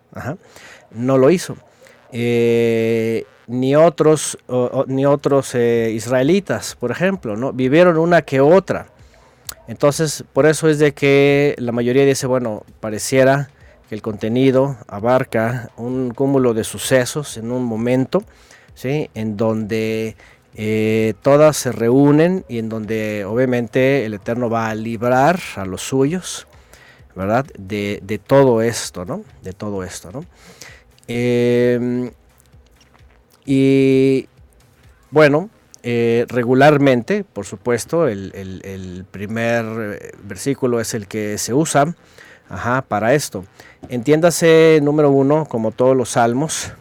No 0.92 1.18
lo 1.18 1.32
hizo. 1.32 1.56
Eh, 2.12 3.26
ni 3.48 3.76
otros, 3.76 4.38
ni 4.88 5.06
otros 5.06 5.56
eh, 5.56 5.92
israelitas, 5.94 6.76
por 6.76 6.92
ejemplo, 6.92 7.36
¿no? 7.36 7.54
vivieron 7.54 7.98
una 7.98 8.22
que 8.22 8.40
otra. 8.42 8.88
Entonces, 9.68 10.24
por 10.34 10.46
eso 10.46 10.68
es 10.70 10.80
de 10.80 10.94
que 10.94 11.56
la 11.58 11.72
mayoría 11.72 12.06
dice, 12.06 12.28
bueno, 12.28 12.64
pareciera 12.80 13.50
que 13.92 13.96
el 13.96 14.02
contenido 14.02 14.78
abarca 14.88 15.70
un 15.76 16.14
cúmulo 16.14 16.54
de 16.54 16.64
sucesos 16.64 17.36
en 17.36 17.52
un 17.52 17.66
momento, 17.66 18.24
¿sí? 18.74 19.10
en 19.16 19.36
donde 19.36 20.16
eh, 20.56 21.14
todas 21.22 21.58
se 21.58 21.74
reúnen 21.74 22.46
y 22.48 22.60
en 22.60 22.70
donde 22.70 23.26
obviamente 23.26 24.06
el 24.06 24.14
Eterno 24.14 24.50
va 24.50 24.70
a 24.70 24.76
librar 24.76 25.42
a 25.58 25.66
los 25.66 25.82
suyos, 25.82 26.48
¿verdad? 27.18 27.46
De, 27.58 28.22
todo 28.26 28.62
esto, 28.62 29.04
¿no? 29.04 29.26
De 29.44 29.52
todo 29.52 29.84
esto, 29.84 30.10
¿no? 30.14 30.24
Eh, 31.10 32.10
y 33.46 34.26
bueno, 35.10 35.50
eh, 35.84 36.26
regularmente, 36.30 37.26
por 37.26 37.46
supuesto, 37.46 38.08
el, 38.08 39.06
primer 39.12 39.66
eh, 40.00 40.12
versículo 40.24 40.80
es 40.80 40.94
el 40.94 41.08
que 41.08 41.38
se 41.38 41.54
usa 41.54 41.94
para 42.88 43.14
esto. 43.14 43.46
Entiéndase, 43.90 44.80
número 44.82 45.10
uno, 45.10 45.46
como 45.46 45.72
todos 45.72 45.98
los 45.98 46.10
salmos, 46.10 46.72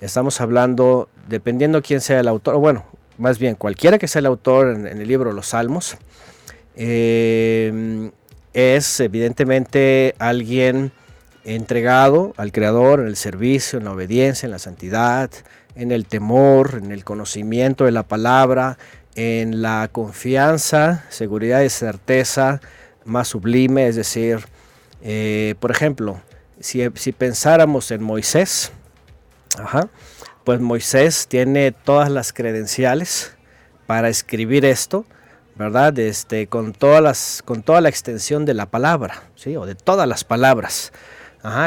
estamos 0.00 0.40
hablando, 0.40 1.08
dependiendo 1.28 1.82
quién 1.82 2.00
sea 2.00 2.20
el 2.20 2.28
autor, 2.28 2.56
bueno, 2.58 2.84
más 3.18 3.38
bien 3.38 3.54
cualquiera 3.54 3.98
que 3.98 4.08
sea 4.08 4.20
el 4.20 4.26
autor 4.26 4.68
en, 4.68 4.86
el 4.86 5.06
libro 5.06 5.32
los 5.32 5.48
salmos, 5.48 5.96
eh, 6.76 8.10
es 8.54 9.00
evidentemente 9.00 10.14
alguien 10.18 10.92
entregado 11.44 12.32
al 12.36 12.52
Creador 12.52 13.00
en 13.00 13.08
el 13.08 13.16
servicio, 13.16 13.78
en 13.78 13.84
la 13.84 13.92
obediencia, 13.92 14.46
en 14.46 14.52
la 14.52 14.58
santidad, 14.58 15.30
en 15.74 15.92
el 15.92 16.06
temor, 16.06 16.80
en 16.82 16.92
el 16.92 17.04
conocimiento 17.04 17.84
de 17.84 17.92
la 17.92 18.04
palabra, 18.04 18.78
en 19.16 19.60
la 19.60 19.88
confianza, 19.92 21.04
seguridad 21.10 21.62
y 21.62 21.68
certeza 21.68 22.60
más 23.04 23.28
sublime, 23.28 23.86
es 23.86 23.96
decir, 23.96 24.38
eh, 25.02 25.54
por 25.60 25.70
ejemplo, 25.70 26.20
si, 26.64 27.12
pensáramos 27.12 27.90
en 27.90 28.02
Moisés, 28.02 28.72
pues 30.44 30.60
Moisés 30.60 31.26
tiene 31.28 31.72
todas 31.72 32.10
las 32.10 32.32
credenciales 32.32 33.36
para 33.86 34.08
escribir 34.08 34.64
esto, 34.64 35.04
¿verdad? 35.56 35.98
Este, 35.98 36.46
con, 36.46 36.72
todas 36.72 37.02
las, 37.02 37.42
con 37.44 37.62
toda 37.62 37.82
la 37.82 37.90
extensión 37.90 38.46
de 38.46 38.54
la 38.54 38.64
palabra, 38.64 39.24
¿sí? 39.34 39.56
O 39.56 39.66
de 39.66 39.74
todas 39.74 40.08
las 40.08 40.24
palabras, 40.24 40.92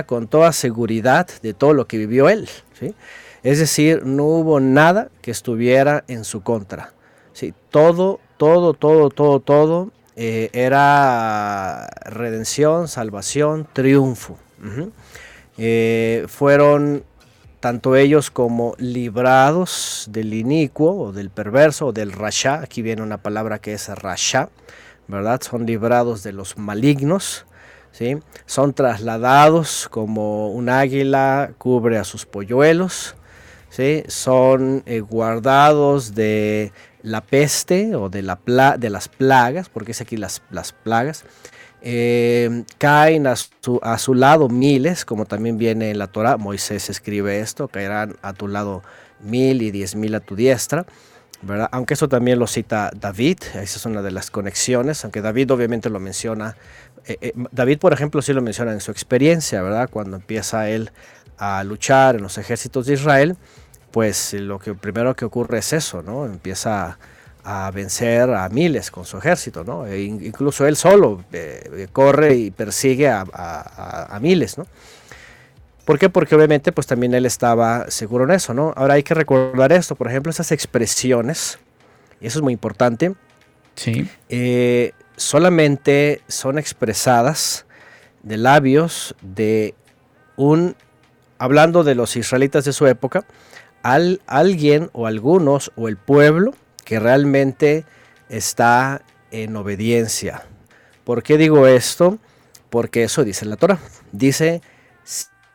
con 0.08 0.28
toda 0.28 0.52
seguridad 0.52 1.28
de 1.44 1.54
todo 1.54 1.74
lo 1.74 1.86
que 1.86 2.00
vivió 2.00 2.28
él, 2.28 2.50
¿sí? 2.80 2.96
Es 3.44 3.60
decir, 3.60 4.04
no 4.04 4.24
hubo 4.24 4.60
nada 4.60 5.10
que 5.22 5.30
estuviera 5.30 6.06
en 6.08 6.24
su 6.24 6.42
contra, 6.42 6.94
¿sí? 7.34 7.54
Todo, 7.70 8.20
todo, 8.38 8.74
todo, 8.74 9.12
todo, 9.12 9.40
todo 9.42 9.92
eh, 10.16 10.50
era 10.54 11.88
redención, 12.04 12.88
salvación, 12.88 13.68
triunfo. 13.72 14.40
Eh, 15.58 16.26
fueron 16.28 17.04
tanto 17.60 17.96
ellos 17.96 18.30
como 18.30 18.76
librados 18.78 20.08
del 20.10 20.34
inicuo 20.34 21.08
o 21.08 21.12
del 21.12 21.30
perverso 21.30 21.88
o 21.88 21.92
del 21.92 22.12
rasha, 22.12 22.62
aquí 22.62 22.82
viene 22.82 23.02
una 23.02 23.18
palabra 23.18 23.60
que 23.60 23.74
es 23.74 23.90
rasha, 23.90 24.50
¿verdad? 25.08 25.42
Son 25.42 25.66
librados 25.66 26.24
de 26.24 26.34
los 26.34 26.58
malignos, 26.58 27.46
¿sí? 27.92 28.18
Son 28.46 28.74
trasladados 28.74 29.88
como 29.90 30.52
un 30.52 30.70
águila 30.70 31.52
cubre 31.58 31.98
a 31.98 32.04
sus 32.04 32.26
polluelos, 32.26 33.16
¿sí? 33.70 34.04
Son 34.08 34.84
eh, 34.86 35.00
guardados 35.00 36.14
de 36.14 36.72
la 37.02 37.22
peste 37.22 37.96
o 37.96 38.10
de, 38.10 38.22
la 38.22 38.78
de 38.78 38.90
las 38.90 39.08
plagas, 39.08 39.70
porque 39.70 39.94
es 39.94 40.02
aquí 40.02 40.18
las, 40.18 40.44
las 40.52 40.74
plagas, 40.74 41.26
eh, 41.90 42.66
caen 42.80 43.28
a 43.28 43.38
su, 43.38 43.80
a 43.82 43.98
su 43.98 44.14
lado 44.14 44.50
miles, 44.50 45.06
como 45.06 45.24
también 45.24 45.58
viene 45.58 45.90
en 45.90 46.00
la 46.00 46.08
Torah, 46.08 46.36
Moisés 46.36 46.90
escribe 46.90 47.40
esto, 47.40 47.70
caerán 47.70 48.18
a 48.22 48.34
tu 48.34 48.50
lado 48.50 48.84
mil 49.22 49.62
y 49.62 49.72
diez 49.72 49.96
mil 49.96 50.14
a 50.14 50.20
tu 50.20 50.36
diestra, 50.36 50.86
¿verdad? 51.44 51.70
Aunque 51.72 51.94
eso 51.94 52.10
también 52.10 52.40
lo 52.40 52.48
cita 52.48 52.92
David, 52.94 53.38
esa 53.54 53.62
es 53.62 53.86
una 53.86 54.02
de 54.02 54.12
las 54.12 54.32
conexiones, 54.32 55.06
aunque 55.06 55.22
David 55.22 55.50
obviamente 55.54 55.90
lo 55.90 56.02
menciona, 56.02 56.58
eh, 57.06 57.18
eh, 57.22 57.34
David 57.54 57.80
por 57.80 57.94
ejemplo 57.94 58.22
sí 58.22 58.34
lo 58.34 58.42
menciona 58.42 58.74
en 58.74 58.82
su 58.82 58.92
experiencia, 58.92 59.62
¿verdad? 59.62 59.90
Cuando 59.90 60.18
empieza 60.18 60.70
él 60.70 60.92
a 61.38 61.64
luchar 61.64 62.18
en 62.18 62.22
los 62.22 62.38
ejércitos 62.38 62.86
de 62.88 62.96
Israel, 62.96 63.38
pues 63.92 64.34
lo 64.34 64.60
que 64.60 64.74
primero 64.74 65.16
que 65.16 65.24
ocurre 65.24 65.60
es 65.60 65.72
eso, 65.72 66.02
¿no? 66.02 66.26
Empieza 66.26 67.00
a 67.50 67.72
vencer 67.72 68.30
a 68.30 68.50
miles 68.50 68.92
con 68.92 69.06
su 69.06 69.18
ejército, 69.18 69.64
¿no? 69.64 69.86
E 69.88 70.02
in- 70.02 70.22
incluso 70.26 70.68
él 70.68 70.76
solo 70.76 71.24
eh, 71.32 71.70
eh, 71.78 71.88
corre 71.94 72.36
y 72.36 72.52
persigue 72.52 73.08
a, 73.08 73.22
a- 73.22 73.26
a- 74.12 74.16
a 74.16 74.20
miles, 74.20 74.58
¿no? 74.58 74.68
¿Por 75.86 75.98
qué? 75.98 76.10
Porque 76.10 76.36
obviamente 76.36 76.74
pues 76.74 76.88
también 76.88 77.14
él 77.14 77.26
estaba 77.26 77.90
seguro 77.90 78.26
en 78.26 78.32
eso, 78.32 78.54
¿no? 78.54 78.74
Ahora 78.76 78.96
hay 78.96 79.04
que 79.04 79.14
recordar 79.14 79.72
esto, 79.72 79.96
por 79.96 80.10
ejemplo, 80.10 80.30
esas 80.30 80.52
expresiones, 80.52 81.58
y 82.20 82.28
eso 82.28 82.40
es 82.40 82.44
muy 82.44 82.52
importante, 82.52 83.14
Sí. 83.76 84.10
eh, 84.28 84.92
solamente 85.16 86.22
son 86.28 86.58
expresadas 86.60 87.66
de 88.24 88.36
labios 88.36 89.16
de 89.22 89.74
un, 90.36 90.76
hablando 91.38 91.86
de 91.86 91.96
los 91.96 92.18
israelitas 92.18 92.66
de 92.66 92.74
su 92.74 92.88
época, 92.88 93.24
al, 93.84 94.20
alguien 94.28 94.90
o 94.92 95.08
algunos 95.08 95.72
o 95.78 95.88
el 95.88 95.96
pueblo 95.96 96.54
que 96.88 97.02
realmente 97.02 97.84
está 98.30 99.02
en 99.30 99.58
obediencia. 99.58 100.46
¿Por 101.04 101.22
qué 101.22 101.38
digo 101.38 101.68
esto? 101.68 102.18
Porque 102.70 103.04
eso 103.04 103.26
dice 103.26 103.46
la 103.46 103.58
Torah. 103.58 103.78
Dice, 104.14 104.62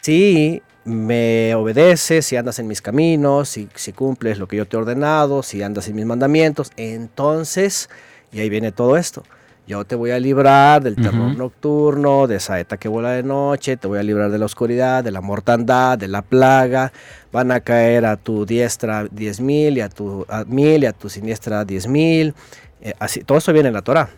si 0.03 0.63
me 0.85 1.55
obedeces, 1.55 2.27
si 2.27 2.37
andas 2.37 2.59
en 2.59 2.69
mis 2.69 2.83
caminos, 2.83 3.49
si, 3.49 3.67
si 3.75 3.95
cumples 3.95 4.39
lo 4.39 4.47
que 4.47 4.59
yo 4.59 4.67
te 4.67 4.77
he 4.77 4.81
ordenado, 4.81 5.43
si 5.43 5.63
andas 5.63 5.89
en 5.89 5.97
mis 5.97 6.05
mandamientos, 6.05 6.71
entonces, 6.77 7.89
y 8.31 8.41
ahí 8.41 8.51
viene 8.51 8.71
todo 8.71 8.99
esto. 8.99 9.23
Yo 9.67 9.85
te 9.85 9.95
voy 9.95 10.11
a 10.11 10.19
librar 10.19 10.83
del 10.83 10.97
terror 10.97 11.37
nocturno, 11.37 12.27
de 12.27 12.41
saeta 12.41 12.77
que 12.79 12.89
vuela 12.89 13.13
de 13.13 13.23
noche, 13.23 13.77
te 13.77 13.87
voy 13.87 14.01
a 14.01 14.03
librar 14.03 14.31
de 14.31 14.39
la 14.39 14.47
oscuridad, 14.47 15.05
de 15.05 15.13
la 15.13 15.21
mortandad, 15.21 15.97
de 15.97 16.09
la 16.09 16.23
plaga. 16.23 16.93
Van 17.31 17.53
a 17.53 17.61
caer 17.61 18.05
a 18.05 18.17
tu 18.17 18.45
diestra 18.45 19.07
diez 19.11 19.41
mil 19.41 19.79
y 19.79 19.81
a 19.81 19.89
tu 19.89 20.27
a 20.29 20.45
mil 20.45 20.83
y 20.83 20.87
a 20.87 20.93
tu 20.93 21.09
siniestra 21.09 21.65
diez 21.65 21.87
mil. 21.87 22.35
Eh, 22.81 22.93
así, 22.99 23.23
todo 23.23 23.39
eso 23.39 23.53
viene 23.53 23.69
en 23.69 23.75
la 23.75 23.83
Torah. 23.83 24.11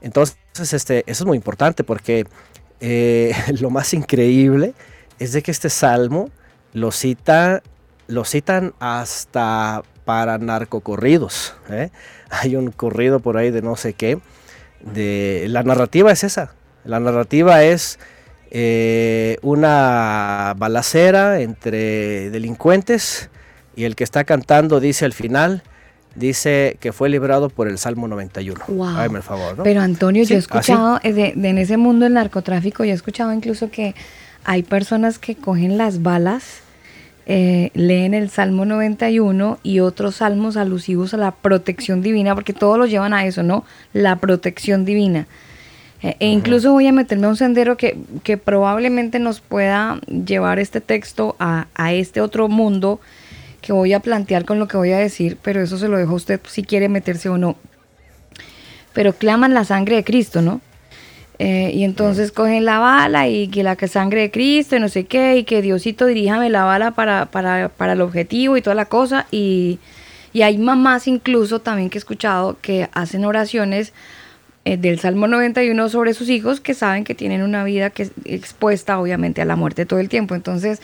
Entonces, 0.00 0.38
este, 0.72 1.04
eso 1.06 1.24
es 1.24 1.26
muy 1.26 1.36
importante 1.36 1.84
porque 1.84 2.26
eh, 2.80 3.34
lo 3.60 3.68
más 3.68 3.92
increíble 3.92 4.72
es 5.18 5.32
de 5.32 5.42
que 5.42 5.50
este 5.50 5.68
salmo 5.68 6.30
lo 6.72 6.90
cita, 6.90 7.62
lo 8.06 8.24
citan 8.24 8.72
hasta 8.80 9.82
para 10.04 10.38
narcocorridos. 10.38 11.54
¿eh? 11.68 11.90
Hay 12.30 12.56
un 12.56 12.70
corrido 12.70 13.20
por 13.20 13.36
ahí 13.36 13.50
de 13.50 13.60
no 13.60 13.76
sé 13.76 13.92
qué. 13.92 14.18
De, 14.82 15.46
la 15.48 15.62
narrativa 15.62 16.12
es 16.12 16.24
esa. 16.24 16.54
La 16.84 17.00
narrativa 17.00 17.64
es 17.64 17.98
eh, 18.50 19.36
una 19.42 20.54
balacera 20.56 21.40
entre 21.40 22.30
delincuentes 22.30 23.30
y 23.76 23.84
el 23.84 23.94
que 23.94 24.04
está 24.04 24.24
cantando 24.24 24.80
dice 24.80 25.04
al 25.04 25.12
final, 25.12 25.62
dice 26.14 26.76
que 26.80 26.92
fue 26.92 27.08
librado 27.08 27.50
por 27.50 27.68
el 27.68 27.78
Salmo 27.78 28.08
91. 28.08 28.64
Wow. 28.68 28.86
Hágame 28.86 29.18
el 29.18 29.22
favor, 29.22 29.58
¿no? 29.58 29.64
Pero 29.64 29.80
Antonio, 29.80 30.24
yo 30.24 30.34
he 30.34 30.38
así. 30.38 30.46
escuchado, 30.46 30.98
eh, 31.02 31.12
de, 31.12 31.32
de 31.36 31.48
en 31.48 31.58
ese 31.58 31.76
mundo 31.76 32.04
del 32.04 32.14
narcotráfico, 32.14 32.84
yo 32.84 32.92
he 32.92 32.94
escuchado 32.94 33.32
incluso 33.32 33.70
que 33.70 33.94
hay 34.44 34.62
personas 34.62 35.18
que 35.18 35.36
cogen 35.36 35.76
las 35.76 36.02
balas, 36.02 36.62
eh, 37.28 37.70
leen 37.74 38.14
el 38.14 38.30
Salmo 38.30 38.64
91 38.64 39.58
y 39.62 39.78
otros 39.78 40.16
salmos 40.16 40.56
alusivos 40.56 41.14
a 41.14 41.18
la 41.18 41.30
protección 41.30 42.02
divina, 42.02 42.34
porque 42.34 42.52
todos 42.52 42.78
los 42.78 42.90
llevan 42.90 43.14
a 43.14 43.24
eso, 43.24 43.44
¿no? 43.44 43.64
La 43.92 44.16
protección 44.16 44.84
divina. 44.84 45.28
Eh, 46.02 46.16
e 46.18 46.26
incluso 46.26 46.72
voy 46.72 46.88
a 46.88 46.92
meterme 46.92 47.26
a 47.26 47.30
un 47.30 47.36
sendero 47.36 47.76
que, 47.76 47.96
que 48.24 48.36
probablemente 48.36 49.20
nos 49.20 49.40
pueda 49.40 50.00
llevar 50.06 50.58
este 50.58 50.80
texto 50.80 51.36
a, 51.38 51.68
a 51.74 51.92
este 51.92 52.20
otro 52.20 52.48
mundo 52.48 53.00
que 53.60 53.72
voy 53.72 53.92
a 53.92 54.00
plantear 54.00 54.44
con 54.44 54.58
lo 54.58 54.66
que 54.66 54.76
voy 54.76 54.90
a 54.90 54.98
decir, 54.98 55.38
pero 55.42 55.60
eso 55.60 55.78
se 55.78 55.86
lo 55.86 55.96
dejo 55.96 56.12
a 56.12 56.16
usted 56.16 56.40
si 56.48 56.62
quiere 56.64 56.88
meterse 56.88 57.28
o 57.28 57.38
no 57.38 57.56
pero 58.98 59.12
claman 59.12 59.54
la 59.54 59.64
sangre 59.64 59.94
de 59.94 60.02
Cristo, 60.02 60.42
¿no? 60.42 60.60
Eh, 61.38 61.70
y 61.72 61.84
entonces 61.84 62.32
cogen 62.32 62.64
la 62.64 62.80
bala 62.80 63.28
y 63.28 63.46
que 63.48 63.62
la 63.62 63.76
que 63.76 63.86
sangre 63.86 64.22
de 64.22 64.30
Cristo 64.30 64.76
y 64.76 64.80
no 64.80 64.88
sé 64.88 65.04
qué, 65.04 65.36
y 65.36 65.44
que 65.44 65.62
Diosito 65.62 66.06
diríjame 66.06 66.50
la 66.50 66.64
bala 66.64 66.90
para, 66.90 67.26
para, 67.26 67.68
para 67.68 67.92
el 67.92 68.00
objetivo 68.00 68.56
y 68.56 68.62
toda 68.62 68.74
la 68.74 68.86
cosa. 68.86 69.26
Y, 69.30 69.78
y 70.32 70.42
hay 70.42 70.58
mamás 70.58 71.06
incluso 71.06 71.60
también 71.60 71.90
que 71.90 71.98
he 71.98 72.00
escuchado 72.00 72.58
que 72.60 72.88
hacen 72.92 73.24
oraciones 73.24 73.92
eh, 74.64 74.76
del 74.76 74.98
Salmo 74.98 75.28
91 75.28 75.88
sobre 75.88 76.12
sus 76.12 76.28
hijos 76.28 76.60
que 76.60 76.74
saben 76.74 77.04
que 77.04 77.14
tienen 77.14 77.42
una 77.42 77.64
vida 77.64 77.90
que 77.90 78.02
es 78.04 78.12
expuesta 78.24 78.98
obviamente 78.98 79.40
a 79.40 79.44
la 79.44 79.56
muerte 79.56 79.86
todo 79.86 80.00
el 80.00 80.08
tiempo. 80.08 80.34
Entonces, 80.34 80.82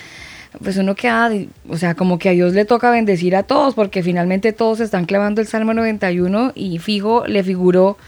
pues 0.62 0.76
uno 0.76 0.94
queda, 0.94 1.30
o 1.68 1.76
sea, 1.76 1.94
como 1.94 2.18
que 2.18 2.28
a 2.28 2.32
Dios 2.32 2.54
le 2.54 2.64
toca 2.64 2.90
bendecir 2.90 3.34
a 3.34 3.42
todos 3.42 3.74
porque 3.74 4.02
finalmente 4.02 4.52
todos 4.52 4.80
están 4.80 5.04
clavando 5.04 5.40
el 5.40 5.48
Salmo 5.48 5.74
91 5.74 6.52
y 6.54 6.78
fijo 6.78 7.26
le 7.26 7.42
figuró 7.42 7.98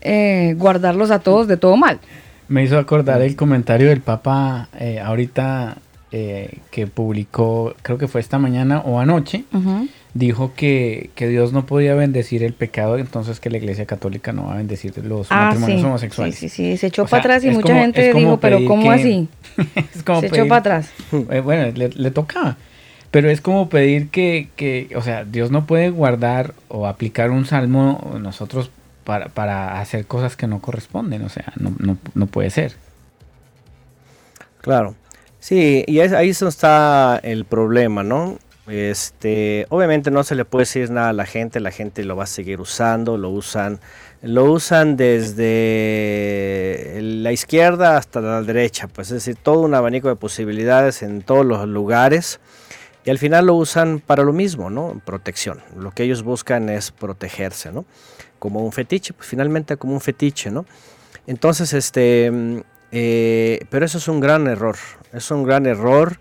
eh, 0.00 0.54
guardarlos 0.58 1.10
a 1.10 1.18
todos 1.20 1.46
de 1.48 1.56
todo 1.56 1.76
mal. 1.76 1.98
Me 2.48 2.64
hizo 2.64 2.78
acordar 2.78 3.22
el 3.22 3.36
comentario 3.36 3.88
del 3.88 4.00
Papa 4.00 4.68
eh, 4.78 4.98
ahorita 5.00 5.76
eh, 6.12 6.58
que 6.72 6.86
publicó, 6.88 7.74
creo 7.82 7.96
que 7.98 8.08
fue 8.08 8.20
esta 8.20 8.38
mañana 8.38 8.80
o 8.80 8.98
anoche, 8.98 9.44
dijo 10.14 10.52
que, 10.56 11.10
que 11.14 11.28
Dios 11.28 11.52
no 11.52 11.66
podía 11.66 11.94
bendecir 11.94 12.42
el 12.42 12.52
pecado, 12.52 12.98
entonces 12.98 13.38
que 13.38 13.48
la 13.50 13.58
Iglesia 13.58 13.86
Católica 13.86 14.32
no 14.32 14.46
va 14.46 14.54
a 14.54 14.56
bendecir 14.56 14.98
los 15.04 15.28
Ah, 15.30 15.44
matrimonios 15.50 15.80
sí. 15.80 15.86
homosexuales. 15.86 16.34
Sí, 16.34 16.48
sí, 16.48 16.72
sí, 16.72 16.76
se 16.78 16.86
echó 16.88 17.04
O 17.04 17.06
sea, 17.06 17.20
para 17.22 17.36
atrás 17.36 17.44
y 17.44 17.54
mucha 17.54 17.68
como- 17.68 17.80
gente 17.80 18.12
dijo, 18.12 18.40
pero 18.40 18.64
¿cómo 18.66 18.82
que- 18.82 18.88
así? 18.90 19.28
es 19.94 20.02
como 20.02 20.20
se 20.20 20.26
echó 20.26 20.48
para 20.48 20.56
atrás. 20.58 20.90
Eh, 21.30 21.38
bueno, 21.40 21.70
le, 21.76 21.90
le 21.90 22.10
tocaba. 22.10 22.56
Pero 23.12 23.28
es 23.30 23.40
como 23.40 23.68
pedir 23.68 24.08
que, 24.08 24.48
que, 24.56 24.88
o 24.96 25.02
sea, 25.02 25.24
Dios 25.24 25.50
no 25.52 25.66
puede 25.66 25.90
guardar 25.90 26.54
o 26.68 26.86
aplicar 26.88 27.30
un 27.30 27.44
salmo 27.44 28.16
nosotros 28.20 28.70
para, 29.34 29.80
hacer 29.80 30.06
cosas 30.06 30.36
que 30.36 30.46
no 30.46 30.60
corresponden, 30.60 31.22
o 31.22 31.28
sea, 31.28 31.52
no, 31.56 31.74
no, 31.78 31.96
no 32.14 32.26
puede 32.26 32.50
ser. 32.50 32.74
Claro. 34.60 34.94
Sí, 35.38 35.84
y 35.86 36.00
es, 36.00 36.12
ahí 36.12 36.30
está 36.30 37.18
el 37.22 37.46
problema, 37.46 38.02
¿no? 38.02 38.38
Este, 38.68 39.66
obviamente 39.70 40.10
no 40.10 40.22
se 40.22 40.34
le 40.34 40.44
puede 40.44 40.62
decir 40.62 40.90
nada 40.90 41.08
a 41.08 41.12
la 41.12 41.26
gente, 41.26 41.60
la 41.60 41.72
gente 41.72 42.04
lo 42.04 42.14
va 42.14 42.24
a 42.24 42.28
seguir 42.28 42.60
usando, 42.60 43.16
lo 43.16 43.30
usan, 43.30 43.80
lo 44.22 44.44
usan 44.44 44.96
desde 44.96 46.98
la 47.00 47.32
izquierda 47.32 47.96
hasta 47.96 48.20
la 48.20 48.42
derecha, 48.42 48.86
pues 48.86 49.08
es 49.08 49.14
decir, 49.14 49.36
todo 49.42 49.60
un 49.60 49.74
abanico 49.74 50.08
de 50.08 50.16
posibilidades 50.16 51.02
en 51.02 51.22
todos 51.22 51.44
los 51.44 51.66
lugares 51.66 52.38
y 53.04 53.10
al 53.10 53.18
final 53.18 53.46
lo 53.46 53.54
usan 53.54 53.98
para 53.98 54.22
lo 54.22 54.32
mismo, 54.32 54.70
¿no? 54.70 55.00
Protección. 55.04 55.60
Lo 55.76 55.90
que 55.90 56.04
ellos 56.04 56.22
buscan 56.22 56.68
es 56.68 56.92
protegerse, 56.92 57.72
¿no? 57.72 57.86
Como 58.40 58.64
un 58.64 58.72
fetiche, 58.72 59.12
pues 59.12 59.28
finalmente 59.28 59.76
como 59.76 59.92
un 59.92 60.00
fetiche, 60.00 60.50
¿no? 60.50 60.66
Entonces, 61.28 61.72
este, 61.72 62.32
eh, 62.90 63.64
pero 63.70 63.86
eso 63.86 63.98
es 63.98 64.08
un 64.08 64.18
gran 64.18 64.48
error, 64.48 64.76
es 65.12 65.30
un 65.30 65.44
gran 65.44 65.66
error 65.66 66.18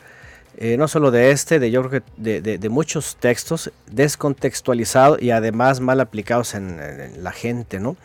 eh, 0.62 0.76
no 0.76 0.90
solo 0.90 1.10
de 1.10 1.32
este, 1.32 1.58
de 1.58 1.72
yo 1.72 1.88
creo 1.88 2.04
que 2.04 2.58
de, 2.58 2.70
muchos 2.70 3.16
textos 3.16 3.72
descontextualizados 3.90 5.22
y 5.22 5.32
además 5.32 5.80
mal 5.80 6.02
aplicados 6.02 6.54
en, 6.54 7.24
la 7.24 7.32
gente, 7.32 7.80
¿no? 7.80 7.96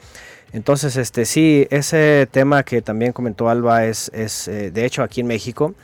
Entonces, 0.53 0.97
este 0.97 1.25
sí, 1.25 1.67
ese 1.71 2.29
tema 2.31 2.63
que 2.63 2.81
también 2.81 3.13
comentó 3.13 3.49
Alba 3.49 3.87
es, 3.87 4.09
es 4.15 4.47
eh, 4.47 4.71
de 4.71 4.85
hecho 4.85 5.03
aquí 5.03 5.23
en 5.23 5.27
México, 5.27 5.75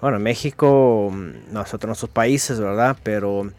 bueno, 0.00 0.16
en 0.16 0.24
México, 0.24 1.10
mm, 1.12 1.52
nosotros, 1.52 1.86
nuestros 1.90 2.10
países, 2.10 2.58
¿verdad? 2.58 2.96
Pero, 3.04 3.52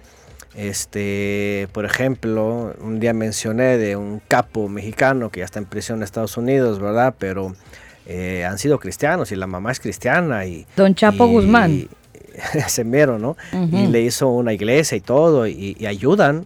este, 0.57 1.67
por 1.71 1.85
ejemplo, 1.85 2.73
un 2.81 2.99
día 2.99 3.13
mencioné 3.13 3.77
de 3.77 3.95
un 3.95 4.19
capo 4.27 4.67
mexicano 4.67 5.29
que 5.29 5.41
ya 5.41 5.45
está 5.45 5.59
en 5.59 5.65
prisión 5.65 5.99
en 5.99 6.03
Estados 6.03 6.35
Unidos, 6.35 6.79
¿verdad? 6.79 7.13
Pero 7.17 7.55
eh, 8.07 8.43
han 8.43 8.57
sido 8.57 8.79
cristianos 8.79 9.31
y 9.31 9.35
la 9.35 9.45
mamá 9.45 9.71
es 9.71 9.79
cristiana 9.79 10.45
y... 10.45 10.65
Don 10.75 10.95
Chapo 10.95 11.27
Guzmán. 11.27 11.87
Semero, 12.67 13.19
¿no? 13.19 13.35
Y 13.71 13.87
le 13.87 14.01
hizo 14.01 14.29
una 14.29 14.53
iglesia 14.53 14.95
y 14.95 15.01
todo, 15.01 15.47
y, 15.47 15.75
ayudan, 15.85 16.45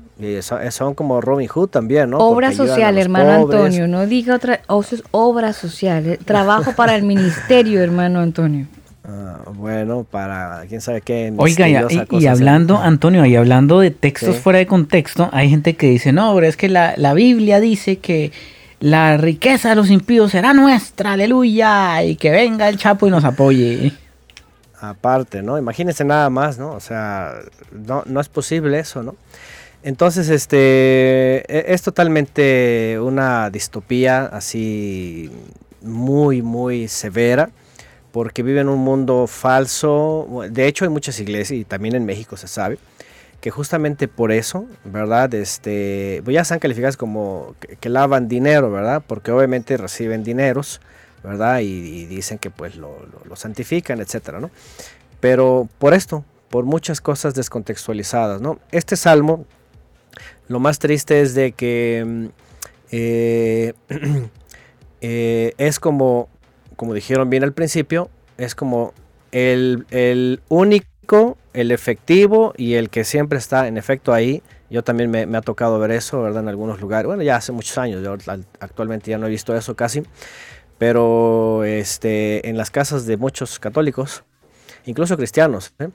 son, 0.70 0.94
como 0.94 1.20
Robin 1.22 1.48
Hood 1.48 1.70
también, 1.70 2.10
¿no? 2.10 2.20
Obra 2.20 2.52
social, 2.54 2.98
hermano 2.98 3.32
Antonio, 3.32 3.88
no 3.88 4.06
diga 4.06 4.36
otra, 4.36 4.62
o 4.68 4.82
es 4.82 5.04
obra 5.12 5.54
social, 5.54 6.08
eh, 6.08 6.20
trabajo 6.24 6.74
para 6.74 6.96
el 6.96 7.04
ministerio, 7.04 7.82
hermano 7.84 8.22
Antonio. 8.22 8.68
Ah, 9.12 9.40
bueno, 9.54 10.06
para 10.10 10.64
quién 10.70 10.80
sabe 10.80 11.02
qué. 11.02 11.34
Oiga, 11.36 11.68
y, 11.68 12.26
hablando, 12.28 12.78
Antonio, 12.78 13.26
y 13.26 13.36
hablando 13.36 13.80
de 13.80 13.92
textos 13.92 14.38
fuera 14.38 14.60
de 14.60 14.68
contexto, 14.68 15.30
hay 15.34 15.50
gente 15.50 15.76
que 15.76 15.90
dice, 15.90 16.14
no, 16.14 16.34
pero 16.36 16.48
es 16.48 16.56
que 16.56 16.70
la, 16.70 16.94
la 16.96 17.14
Biblia 17.14 17.60
dice 17.60 17.98
que 17.98 18.32
la 18.80 19.18
riqueza 19.18 19.70
de 19.70 19.76
los 19.76 19.90
impíos 19.90 20.32
será 20.32 20.54
nuestra, 20.54 21.14
aleluya, 21.14 22.04
y 22.04 22.16
que 22.16 22.32
venga 22.32 22.70
el 22.70 22.78
Chapo 22.78 23.08
y 23.08 23.12
nos 23.12 23.26
apoye 23.26 23.92
aparte, 24.82 25.44
¿no? 25.44 25.58
Imagínense 25.58 26.04
nada 26.04 26.30
más, 26.30 26.58
¿no? 26.58 26.72
O 26.72 26.80
sea, 26.80 27.36
no, 27.72 28.04
no 28.06 28.20
es 28.20 28.30
posible 28.30 28.80
eso, 28.80 29.04
¿no? 29.04 29.16
Entonces, 29.84 30.30
este, 30.30 31.44
e, 31.48 31.74
es 31.74 31.82
totalmente 31.82 33.00
una 33.00 33.50
distopía 33.50 34.26
así 34.26 35.32
muy, 35.82 36.42
muy 36.42 36.88
severa, 36.88 37.50
porque 38.12 38.44
vive 38.44 38.62
en 38.62 38.70
un 38.70 38.80
mundo 38.80 39.28
falso. 39.28 40.44
De 40.50 40.68
hecho, 40.68 40.86
hay 40.86 40.90
muchas 40.90 41.20
iglesias, 41.20 41.60
y 41.60 41.66
también 41.66 41.96
en 41.96 42.06
México 42.06 42.38
se 42.38 42.48
sabe, 42.48 42.78
que 43.40 43.52
justamente 43.52 44.08
por 44.08 44.32
eso, 44.32 44.66
¿verdad? 44.84 45.34
Este, 45.34 46.22
pues 46.24 46.34
ya 46.36 46.42
están 46.42 46.60
calificadas 46.60 46.98
como 46.98 47.56
que 47.80 47.90
lavan 47.90 48.28
dinero, 48.28 48.72
¿verdad? 48.72 49.04
Porque 49.06 49.32
obviamente 49.32 49.78
reciben 49.78 50.24
dineros 50.24 50.82
¿verdad? 51.24 51.60
Y, 51.60 52.06
dicen 52.06 52.38
que 52.38 52.50
pues 52.50 52.76
lo, 52.76 52.96
santifican, 53.36 54.00
etcétera, 54.02 54.40
¿no? 54.40 54.52
Pero 55.20 55.68
por 55.78 55.94
esto, 55.94 56.26
por 56.50 56.66
muchas 56.66 57.02
cosas 57.02 57.34
descontextualizadas, 57.34 58.42
¿no? 58.42 58.60
Este 58.72 58.96
salmo, 58.96 59.46
lo 60.48 60.60
más 60.60 60.80
triste 60.80 61.22
es 61.22 61.34
de 61.36 61.52
que 61.52 62.04
mm, 62.06 62.26
eh, 62.92 63.74
eh, 65.02 65.54
es 65.58 65.80
como, 65.80 66.28
como 66.82 66.96
dijeron 66.96 67.30
bien 67.30 67.44
al 67.44 67.54
principio, 67.54 68.10
es 68.40 68.56
como 68.56 68.96
el, 69.32 70.42
único, 70.50 71.38
el 71.54 71.70
efectivo 71.70 72.56
y 72.58 72.74
el 72.74 72.90
que 72.90 73.04
siempre 73.04 73.38
está 73.38 73.68
en 73.68 73.78
efecto 73.78 74.14
ahí. 74.14 74.42
Yo 74.72 74.84
también 74.84 75.12
me, 75.12 75.28
me, 75.28 75.38
ha 75.38 75.42
tocado 75.42 75.78
ver 75.78 75.92
eso, 75.92 76.24
¿verdad? 76.24 76.42
En 76.42 76.50
algunos 76.50 76.82
lugares. 76.82 77.06
Bueno, 77.06 77.22
ya 77.22 77.36
hace 77.36 77.52
muchos 77.52 77.78
años, 77.78 78.02
yo 78.04 78.18
actualmente 78.60 79.12
ya 79.12 79.20
no 79.20 79.28
he 79.28 79.30
visto 79.30 79.56
eso 79.56 79.76
casi 79.76 80.02
pero 80.80 81.64
este, 81.64 82.50
en 82.50 82.58
las 82.58 82.72
casas 82.72 83.06
de 83.06 83.16
muchos 83.16 83.60
católicos, 83.60 84.24
incluso 84.88 85.16
cristianos, 85.16 85.76
¿eh? 85.78 85.90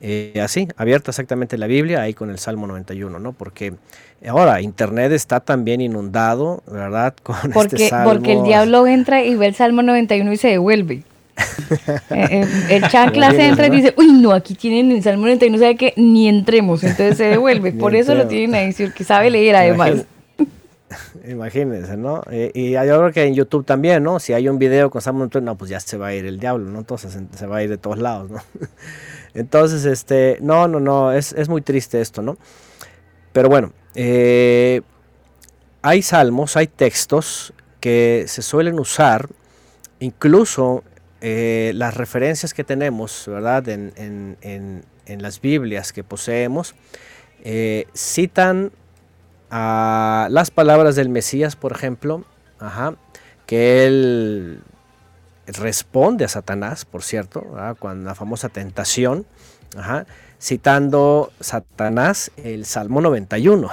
Eh, 0.00 0.40
así, 0.42 0.68
abierta 0.76 1.10
exactamente 1.10 1.58
la 1.58 1.66
Biblia, 1.66 2.02
ahí 2.02 2.14
con 2.14 2.30
el 2.30 2.38
Salmo 2.38 2.66
91, 2.68 3.18
¿no? 3.18 3.32
Porque 3.32 3.74
ahora 4.26 4.60
Internet 4.60 5.12
está 5.12 5.40
también 5.40 5.80
inundado, 5.80 6.62
¿verdad? 6.70 7.14
Con 7.22 7.36
este 7.36 7.50
porque, 7.50 7.76
este 7.76 7.88
salmo. 7.88 8.10
Porque 8.10 8.32
el 8.32 8.44
diablo 8.44 8.86
entra 8.86 9.24
y 9.24 9.34
ve 9.34 9.46
el 9.46 9.54
Salmo 9.54 9.82
91 9.82 10.32
y 10.32 10.36
se 10.36 10.48
devuelve. 10.48 11.02
Eh, 12.10 12.46
el 12.70 12.88
chancla 12.88 13.30
se 13.30 13.46
entra 13.46 13.66
y 13.66 13.70
dice, 13.70 13.94
uy, 13.96 14.12
no, 14.12 14.32
aquí 14.32 14.54
tienen 14.54 14.90
el 14.90 15.02
Salmo 15.02 15.22
91, 15.22 15.58
sabe 15.58 15.76
que 15.76 15.92
ni 15.96 16.28
entremos, 16.28 16.82
entonces 16.82 17.16
se 17.16 17.24
devuelve. 17.24 17.72
Por 17.78 17.94
eso 17.94 18.14
lo 18.14 18.26
tienen 18.26 18.54
ahí, 18.54 18.74
que 18.74 19.04
sabe 19.04 19.30
leer 19.30 19.54
además. 19.54 20.06
Imagínense, 21.28 21.96
¿no? 21.96 22.22
Eh, 22.30 22.50
y 22.54 22.70
yo 22.70 22.80
creo 22.80 23.12
que 23.12 23.24
en 23.24 23.34
YouTube 23.34 23.64
también, 23.64 24.02
¿no? 24.02 24.18
Si 24.18 24.32
hay 24.32 24.48
un 24.48 24.58
video 24.58 24.88
con 24.88 25.02
Samuel 25.02 25.30
no, 25.42 25.56
pues 25.56 25.70
ya 25.70 25.78
se 25.78 25.98
va 25.98 26.08
a 26.08 26.14
ir 26.14 26.24
el 26.24 26.40
diablo, 26.40 26.70
¿no? 26.70 26.78
Entonces 26.78 27.16
se 27.36 27.46
va 27.46 27.58
a 27.58 27.62
ir 27.62 27.68
de 27.68 27.76
todos 27.76 27.98
lados, 27.98 28.30
¿no? 28.30 28.40
Entonces, 29.38 29.84
este, 29.84 30.38
no, 30.40 30.68
no, 30.68 30.80
no, 30.80 31.12
es, 31.12 31.48
muy 31.48 31.62
triste 31.62 32.00
esto, 32.00 32.22
¿no? 32.22 32.36
Pero 33.32 33.48
bueno, 33.48 33.72
eh, 33.94 34.82
hay 35.82 36.02
salmos, 36.02 36.56
hay 36.56 36.66
textos 36.66 37.52
que 37.80 38.24
se 38.26 38.42
suelen 38.42 38.78
usar, 38.78 39.28
incluso 40.00 40.82
eh, 41.20 41.72
las 41.74 41.96
referencias 41.96 42.52
que 42.52 42.64
tenemos, 42.64 43.24
¿verdad? 43.26 43.68
En, 43.68 43.92
en 44.40 45.22
las 45.22 45.40
Biblias 45.40 45.92
que 45.92 46.04
poseemos, 46.04 46.74
citan 47.94 48.72
a 49.50 50.28
las 50.30 50.50
palabras 50.50 50.96
del 50.96 51.08
Mesías, 51.08 51.56
por 51.56 51.72
ejemplo, 51.72 52.24
que 53.46 53.86
él 53.86 54.60
responde 55.52 56.24
a 56.24 56.28
Satanás, 56.28 56.84
por 56.84 57.02
cierto, 57.02 57.44
con 57.78 58.04
la 58.04 58.14
famosa 58.14 58.48
tentación, 58.48 59.26
citando 60.40 61.32
Satanás 61.40 62.30
el 62.36 62.64
Salmo 62.64 63.00
91. 63.00 63.68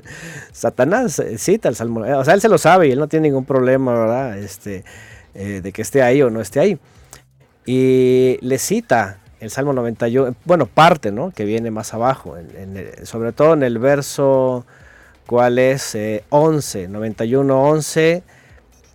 Satanás 0.52 1.22
cita 1.36 1.68
el 1.68 1.76
Salmo, 1.76 2.00
o 2.00 2.24
sea, 2.24 2.34
él 2.34 2.40
se 2.40 2.48
lo 2.48 2.58
sabe 2.58 2.88
y 2.88 2.92
él 2.92 2.98
no 2.98 3.08
tiene 3.08 3.28
ningún 3.28 3.44
problema, 3.44 3.92
¿verdad? 3.92 4.38
Este, 4.38 4.84
eh, 5.34 5.60
de 5.62 5.72
que 5.72 5.82
esté 5.82 6.02
ahí 6.02 6.22
o 6.22 6.30
no 6.30 6.40
esté 6.40 6.60
ahí. 6.60 6.78
Y 7.66 8.38
le 8.40 8.58
cita 8.58 9.18
el 9.40 9.50
Salmo 9.50 9.72
91, 9.72 10.34
bueno, 10.44 10.66
parte, 10.66 11.12
¿no? 11.12 11.30
Que 11.30 11.44
viene 11.44 11.70
más 11.70 11.94
abajo, 11.94 12.36
sobre 13.04 13.32
todo 13.32 13.54
en 13.54 13.62
el 13.62 13.78
verso 13.78 14.66
cuál 15.26 15.58
es 15.58 15.96
11, 16.30 16.88
91, 16.88 17.62
11 17.62 18.22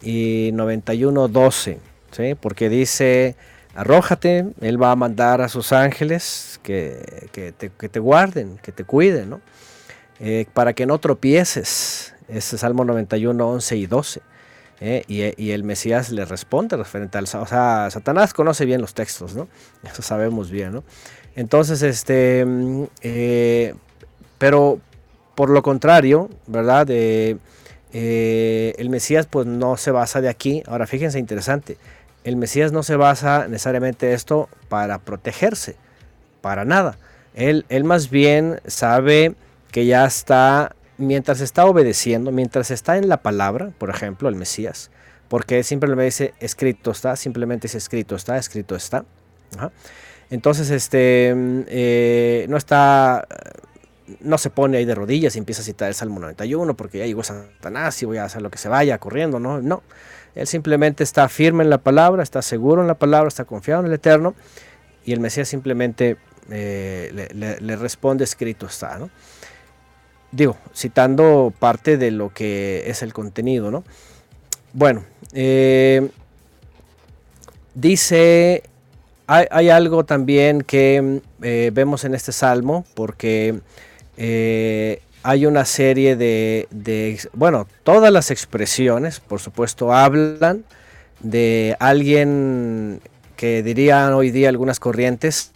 y 0.01 0.49
91, 0.53 1.27
12, 1.27 1.79
¿sí? 2.15 2.35
porque 2.39 2.69
dice, 2.69 3.35
arrójate, 3.75 4.45
Él 4.61 4.81
va 4.81 4.91
a 4.91 4.95
mandar 4.95 5.41
a 5.41 5.49
sus 5.49 5.73
ángeles 5.73 6.59
que, 6.63 7.31
te, 7.31 7.99
guarden, 7.99 8.57
que 8.61 8.71
te 8.71 8.83
cuiden, 8.83 9.31
¿no? 9.31 9.41
Eh, 10.19 10.45
para 10.53 10.73
que 10.73 10.85
no 10.85 10.99
tropieces. 10.99 12.13
Ese 12.29 12.57
Salmo 12.57 12.85
91, 12.85 13.45
11 13.45 13.75
y 13.75 13.85
12. 13.85 14.21
¿eh? 14.79 15.03
Y, 15.07 15.51
el 15.51 15.63
Mesías 15.63 16.11
le 16.11 16.25
responde 16.25 16.77
referente 16.77 17.17
al... 17.17 17.25
O 17.25 17.45
sea, 17.47 17.89
Satanás 17.91 18.33
conoce 18.33 18.65
bien 18.65 18.81
los 18.81 18.93
textos, 18.93 19.35
¿no? 19.35 19.47
Eso 19.83 20.01
sabemos 20.01 20.51
bien, 20.51 20.73
¿no? 20.73 20.83
Entonces, 21.35 21.81
este... 21.81 22.45
Mm, 22.45 22.83
eh, 23.01 23.75
pero 24.37 24.79
por 25.35 25.49
lo 25.49 25.63
contrario, 25.63 26.29
¿verdad? 26.47 26.87
Eh, 26.89 27.37
el 28.77 28.89
Mesías 28.89 29.27
pues 29.27 29.45
no 29.45 29.77
se 29.77 29.91
basa 29.91 30.19
de 30.19 30.29
aquí. 30.29 30.63
Ahora 30.67 30.87
fíjense 30.87 31.19
interesante, 31.19 31.77
el 32.23 32.35
Mesías 32.37 32.71
no 32.71 32.83
se 32.83 32.95
basa 32.95 33.47
necesariamente 33.47 34.13
esto 34.13 34.49
para 34.69 34.99
protegerse, 34.99 35.75
para 36.41 36.65
nada. 36.65 36.97
Él, 37.33 37.65
él 37.69 37.83
más 37.83 38.09
bien 38.09 38.61
sabe 38.65 39.35
que 39.71 39.85
ya 39.85 40.05
está, 40.05 40.75
mientras 40.97 41.41
está 41.41 41.65
obedeciendo, 41.65 42.31
mientras 42.31 42.71
está 42.71 42.97
en 42.97 43.09
la 43.09 43.17
palabra, 43.17 43.71
por 43.77 43.89
ejemplo, 43.89 44.29
el 44.29 44.35
Mesías, 44.35 44.91
porque 45.27 45.63
siempre 45.63 45.93
me 45.95 46.03
dice 46.03 46.33
escrito 46.39 46.91
está, 46.91 47.15
simplemente 47.15 47.67
dice 47.67 47.79
escrito 47.79 48.15
está, 48.15 48.37
escrito 48.37 48.75
está. 48.75 49.03
Entonces, 50.29 50.69
este, 50.69 51.33
mm, 51.35 51.61
eh, 51.67 52.45
no 52.49 52.57
está, 52.57 53.27
no 54.21 54.37
se 54.37 54.49
pone 54.49 54.77
ahí 54.77 54.85
de 54.85 54.95
rodillas 54.95 55.35
y 55.35 55.39
empieza 55.39 55.61
a 55.61 55.65
citar 55.65 55.87
el 55.89 55.95
Salmo 55.95 56.19
91 56.19 56.75
porque 56.75 56.99
ya 56.99 57.05
llegó 57.05 57.23
Satanás 57.23 58.01
y 58.01 58.05
voy 58.05 58.17
a 58.17 58.25
hacer 58.25 58.41
lo 58.41 58.49
que 58.49 58.57
se 58.57 58.69
vaya 58.69 58.97
corriendo, 58.97 59.39
no, 59.39 59.61
no. 59.61 59.83
Él 60.35 60.47
simplemente 60.47 61.03
está 61.03 61.29
firme 61.29 61.63
en 61.63 61.69
la 61.69 61.77
palabra, 61.77 62.23
está 62.23 62.41
seguro 62.41 62.81
en 62.81 62.87
la 62.87 62.95
palabra, 62.95 63.27
está 63.27 63.45
confiado 63.45 63.81
en 63.81 63.87
el 63.87 63.93
Eterno 63.93 64.33
y 65.05 65.13
el 65.13 65.19
Mesías 65.19 65.47
simplemente 65.47 66.17
eh, 66.49 67.29
le, 67.33 67.75
responde 67.75 68.23
escrito 68.23 68.65
está, 68.65 68.97
¿no? 68.97 69.09
Digo, 70.31 70.57
citando 70.75 71.53
parte 71.57 71.97
de 71.97 72.09
lo 72.09 72.33
que 72.33 72.83
es 72.87 73.03
el 73.03 73.13
contenido, 73.13 73.69
¿no? 73.69 73.83
Bueno, 74.73 75.03
eh, 75.33 76.09
dice, 77.75 78.63
hay, 79.27 79.69
algo 79.69 80.05
también 80.05 80.61
que 80.61 81.21
eh, 81.43 81.69
vemos 81.71 82.03
en 82.03 82.15
este 82.15 82.31
salmo, 82.31 82.83
porque 82.95 83.59
hay 85.23 85.45
una 85.45 85.65
serie 85.65 86.15
de, 86.15 86.67
de, 86.69 87.19
bueno, 87.33 87.67
todas 87.83 88.11
las 88.11 88.29
expresiones, 88.29 89.19
por 89.19 89.39
supuesto, 89.39 89.93
hablan 89.93 90.65
de 91.21 91.75
alguien 91.79 93.01
que 93.37 93.63
dirían 93.63 94.13
hoy 94.13 94.31
día 94.31 94.49
algunas 94.49 94.79
corrientes, 94.79 95.51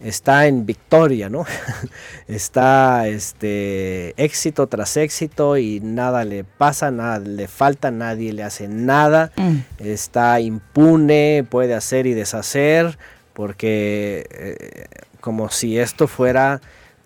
está 0.00 0.46
en 0.46 0.66
victoria, 0.66 1.28
¿no? 1.28 1.44
está 2.28 3.08
este 3.08 4.14
éxito 4.22 4.66
tras 4.66 4.96
éxito 4.96 5.56
y 5.56 5.80
nada 5.80 6.24
le 6.24 6.44
pasa, 6.44 6.90
nada 6.90 7.18
le 7.18 7.48
falta, 7.48 7.90
nadie 7.90 8.32
le 8.32 8.42
hace 8.42 8.68
nada. 8.68 9.32
Mm. 9.36 9.56
Está 9.78 10.40
impune, 10.40 11.44
puede 11.48 11.74
hacer 11.74 12.06
y 12.06 12.14
deshacer, 12.14 12.98
porque 13.32 14.26
eh, 14.30 14.86
como 15.20 15.50
si 15.50 15.78
esto 15.78 16.06
fuera 16.06 16.60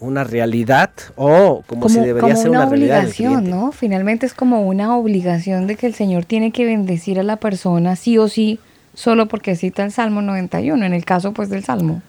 una 0.04 0.24
realidad 0.24 0.90
o 1.16 1.62
como, 1.66 1.88
si 1.88 2.00
debería 2.00 2.36
ser 2.36 2.50
una, 2.50 2.66
obligación, 2.66 3.48
¿no? 3.48 3.72
Finalmente 3.72 4.26
es 4.26 4.34
como 4.34 4.66
una 4.66 4.96
obligación 4.96 5.66
de 5.66 5.76
que 5.76 5.86
el 5.86 5.94
Señor 5.94 6.24
tiene 6.24 6.52
que 6.52 6.64
bendecir 6.64 7.18
a 7.18 7.22
la 7.22 7.36
persona 7.36 7.96
sí 7.96 8.18
o 8.18 8.28
sí, 8.28 8.58
solo 8.94 9.26
porque 9.26 9.56
cita 9.56 9.84
el 9.84 9.92
Salmo 9.92 10.22
91, 10.22 10.84
en 10.84 10.94
el 10.94 11.04
caso 11.04 11.32
pues 11.32 11.48
del 11.48 11.64
Salmo 11.64 12.02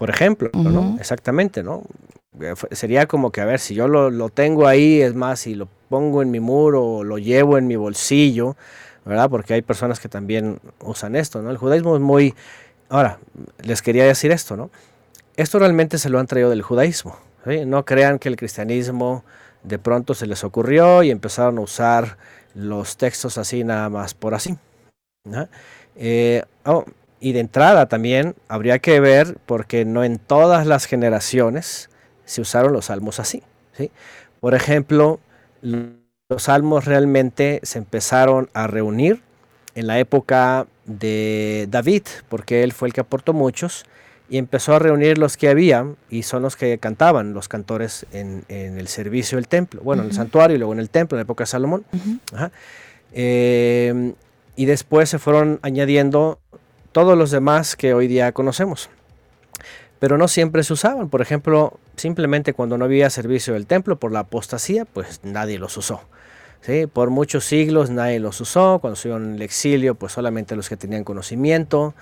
por 0.00 0.08
ejemplo, 0.08 0.48
¿no? 0.54 0.96
Exactamente, 0.98 1.62
¿no? 1.62 1.82
Eh, 2.40 2.54
sería 2.70 3.04
como 3.04 3.30
que, 3.32 3.42
a 3.42 3.44
ver, 3.44 3.60
si 3.60 3.74
yo 3.74 3.86
lo, 3.86 4.30
tengo 4.30 4.66
ahí, 4.66 5.02
es 5.02 5.14
más, 5.14 5.40
si 5.40 5.54
lo 5.54 5.68
pongo 5.90 6.22
en 6.22 6.30
mi 6.30 6.40
muro 6.40 6.82
o 6.82 7.04
lo 7.04 7.18
llevo 7.18 7.58
en 7.58 7.66
mi 7.66 7.76
bolsillo, 7.76 8.56
¿verdad? 9.04 9.28
Porque 9.28 9.52
hay 9.52 9.60
personas 9.60 10.00
que 10.00 10.08
también 10.08 10.58
usan 10.80 11.16
esto, 11.16 11.42
¿no? 11.42 11.50
El 11.50 11.58
judaísmo 11.58 11.96
es 11.96 12.00
muy... 12.00 12.34
Ahora, 12.88 13.18
les 13.62 13.82
quería 13.82 14.06
decir 14.06 14.32
esto, 14.32 14.56
¿no? 14.56 14.70
Esto 15.40 15.58
realmente 15.58 15.96
se 15.96 16.10
lo 16.10 16.18
han 16.18 16.26
traído 16.26 16.50
del 16.50 16.60
judaísmo. 16.60 17.16
No 17.64 17.86
crean 17.86 18.18
que 18.18 18.28
el 18.28 18.36
cristianismo 18.36 19.24
de 19.62 19.78
pronto 19.78 20.12
se 20.12 20.26
les 20.26 20.44
ocurrió 20.44 21.02
y 21.02 21.10
empezaron 21.10 21.56
a 21.56 21.62
usar 21.62 22.18
los 22.54 22.98
textos 22.98 23.38
así 23.38 23.64
nada 23.64 23.88
más 23.88 24.12
por 24.12 24.34
así. 24.34 24.58
Eh, 25.96 26.42
oh, 26.66 26.84
y 27.20 27.32
de 27.32 27.40
entrada 27.40 27.86
también 27.86 28.34
habría 28.48 28.80
que 28.80 29.00
ver, 29.00 29.38
porque 29.46 29.86
no 29.86 30.04
en 30.04 30.18
todas 30.18 30.66
las 30.66 30.84
generaciones 30.84 31.88
se 32.26 32.42
usaron 32.42 32.74
los 32.74 32.84
salmos 32.86 33.18
así. 33.18 33.42
¿sí? 33.72 33.90
Por 34.40 34.52
ejemplo, 34.52 35.20
los 35.62 36.42
salmos 36.42 36.84
realmente 36.84 37.60
se 37.62 37.78
empezaron 37.78 38.50
a 38.52 38.66
reunir 38.66 39.22
en 39.74 39.86
la 39.86 40.00
época 40.00 40.66
de 40.84 41.66
David, 41.70 42.02
porque 42.28 42.62
él 42.62 42.72
fue 42.72 42.88
el 42.88 42.92
que 42.92 43.00
aportó 43.00 43.32
muchos, 43.32 43.86
y 44.30 44.38
empezó 44.38 44.74
a 44.74 44.78
reunir 44.78 45.18
los 45.18 45.36
que 45.36 45.48
había, 45.48 45.86
y 46.08 46.22
son 46.22 46.42
los 46.42 46.54
que 46.54 46.78
cantaban, 46.78 47.34
los 47.34 47.48
cantores 47.48 48.06
en, 48.12 48.44
el 48.48 48.86
servicio 48.86 49.36
del 49.36 49.48
templo, 49.48 49.82
bueno, 49.82 50.02
en 50.02 50.10
el 50.10 50.14
santuario 50.14 50.54
y 50.54 50.58
luego 50.58 50.72
en 50.72 50.78
el 50.78 50.88
templo, 50.88 51.16
en 51.16 51.18
la 51.18 51.22
época 51.22 51.42
de 51.42 51.48
Salomón. 51.48 51.84
Eh, 53.12 54.14
y 54.54 54.66
después 54.66 55.08
se 55.08 55.18
fueron 55.18 55.58
añadiendo 55.62 56.38
todos 56.92 57.18
los 57.18 57.32
demás 57.32 57.74
que 57.74 57.92
hoy 57.92 58.06
día 58.06 58.30
conocemos. 58.30 58.88
Pero 59.98 60.16
no 60.16 60.28
siempre 60.28 60.62
se 60.62 60.74
usaban. 60.74 61.08
Por 61.08 61.22
ejemplo, 61.22 61.78
simplemente 61.96 62.54
cuando 62.54 62.78
no 62.78 62.84
había 62.84 63.10
servicio 63.10 63.54
del 63.54 63.66
templo 63.66 63.98
por 63.98 64.12
la 64.12 64.20
apostasía, 64.20 64.84
pues 64.84 65.20
nadie 65.24 65.58
los 65.58 65.76
usó. 65.76 66.02
¿sí? 66.60 66.86
Por 66.86 67.10
muchos 67.10 67.44
siglos 67.44 67.90
nadie 67.90 68.20
los 68.20 68.40
usó. 68.40 68.78
Cuando 68.80 68.94
estuvieron 68.94 69.30
en 69.30 69.34
el 69.34 69.42
exilio, 69.42 69.96
pues 69.96 70.12
solamente 70.12 70.54
los 70.54 70.68
que 70.68 70.76
tenían 70.76 71.04
conocimiento. 71.04 71.94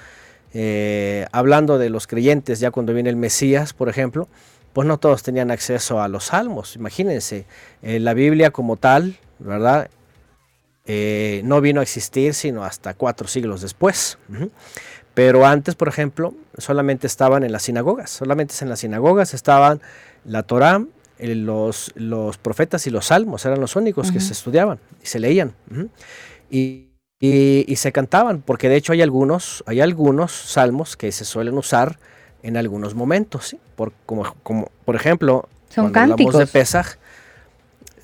Eh, 0.55 1.26
hablando 1.32 1.78
de 1.78 1.90
los 1.90 2.07
creyentes, 2.07 2.61
ya 2.61 2.70
cuando 2.70 2.94
viene 2.94 3.11
el 3.11 3.16
Mesías, 3.16 3.72
por 3.72 3.88
ejemplo, 3.88 4.28
pues 4.72 4.86
no 4.86 4.99
todos 4.99 5.22
tenían 5.22 5.51
acceso 5.51 6.01
a 6.01 6.09
los 6.09 6.26
salmos. 6.26 6.76
Imagínense, 6.76 7.46
eh, 7.82 7.99
la 8.01 8.14
Biblia 8.14 8.51
como 8.51 8.76
tal, 8.76 9.16
¿verdad? 9.38 9.90
Eh, 10.86 11.42
no 11.44 11.61
vino 11.61 11.80
a 11.80 11.82
existir 11.82 12.32
sino 12.32 12.64
hasta 12.64 12.94
cuatro 12.94 13.28
siglos 13.28 13.61
después. 13.61 14.18
Pero 15.14 15.44
antes, 15.44 15.74
por 15.74 15.88
ejemplo, 15.88 16.34
solamente 16.57 17.07
estaban 17.07 17.42
en 17.42 17.53
las 17.53 17.64
sinagogas, 17.64 18.11
solamente 18.11 18.55
en 18.61 18.68
las 18.68 18.80
sinagogas 18.80 19.34
estaban 19.34 19.82
la 20.24 20.44
Torá, 20.44 20.82
los, 21.18 21.92
los 21.96 22.38
profetas 22.38 22.86
y 22.86 22.90
los 22.90 23.07
salmos, 23.07 23.44
eran 23.44 23.61
los 23.61 23.74
únicos 23.74 24.12
que 24.12 24.20
se 24.20 24.32
estudiaban 24.32 24.78
y 25.03 25.07
se 25.07 25.18
leían. 25.18 25.55
y, 26.51 26.88
se 27.20 27.92
cantaban, 27.92 28.42
porque 28.42 28.68
de 28.68 28.76
hecho 28.76 28.92
hay 28.92 29.02
algunos, 29.02 29.64
hay 29.66 29.80
algunos 29.80 30.32
salmos 30.32 30.96
que 30.96 31.10
se 31.12 31.24
suelen 31.24 31.58
usar 31.58 31.98
en 32.42 32.56
algunos 32.56 32.94
momentos, 32.94 33.56
por, 33.74 33.92
como, 34.06 34.34
como, 34.42 34.70
por 34.84 34.94
ejemplo, 34.94 35.48
Son 35.68 35.90
cuando 35.90 36.14
cánticos. 36.14 36.34
hablamos 36.34 36.52
de 36.52 36.58
Pesaj, 36.58 36.96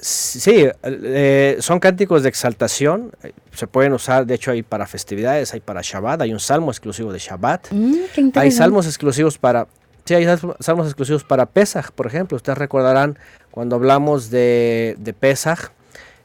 Sí, 0.07 0.67
eh, 0.83 1.57
son 1.61 1.81
cánticos 1.81 2.23
de 2.23 2.29
exaltación, 2.29 3.13
eh, 3.23 3.33
se 3.55 3.67
pueden 3.67 3.95
usar, 3.95 4.27
de 4.27 4.35
hecho 4.35 4.51
hay 4.51 4.63
para 4.63 4.87
festividades, 4.87 5.55
hay 5.55 5.61
para 5.61 5.81
Shabbat, 5.83 6.21
hay 6.21 6.35
un 6.35 6.41
salmo 6.41 6.71
exclusivo 6.71 7.11
de 7.11 7.19
Shabbat, 7.19 7.69
mm, 7.71 7.95
hay 8.35 8.51
salmos 8.51 8.85
exclusivos 8.85 9.39
para, 9.39 9.67
sí, 10.05 10.13
hay 10.13 10.27
salmos 10.61 10.89
exclusivos 10.89 11.25
para 11.25 11.47
Pesach, 11.47 11.91
por 11.93 12.07
ejemplo, 12.07 12.37
ustedes 12.37 12.59
recordarán 12.59 13.19
cuando 13.51 13.77
hablamos 13.77 14.29
de, 14.29 14.95
de 14.99 15.15
Pesach, 15.15 15.71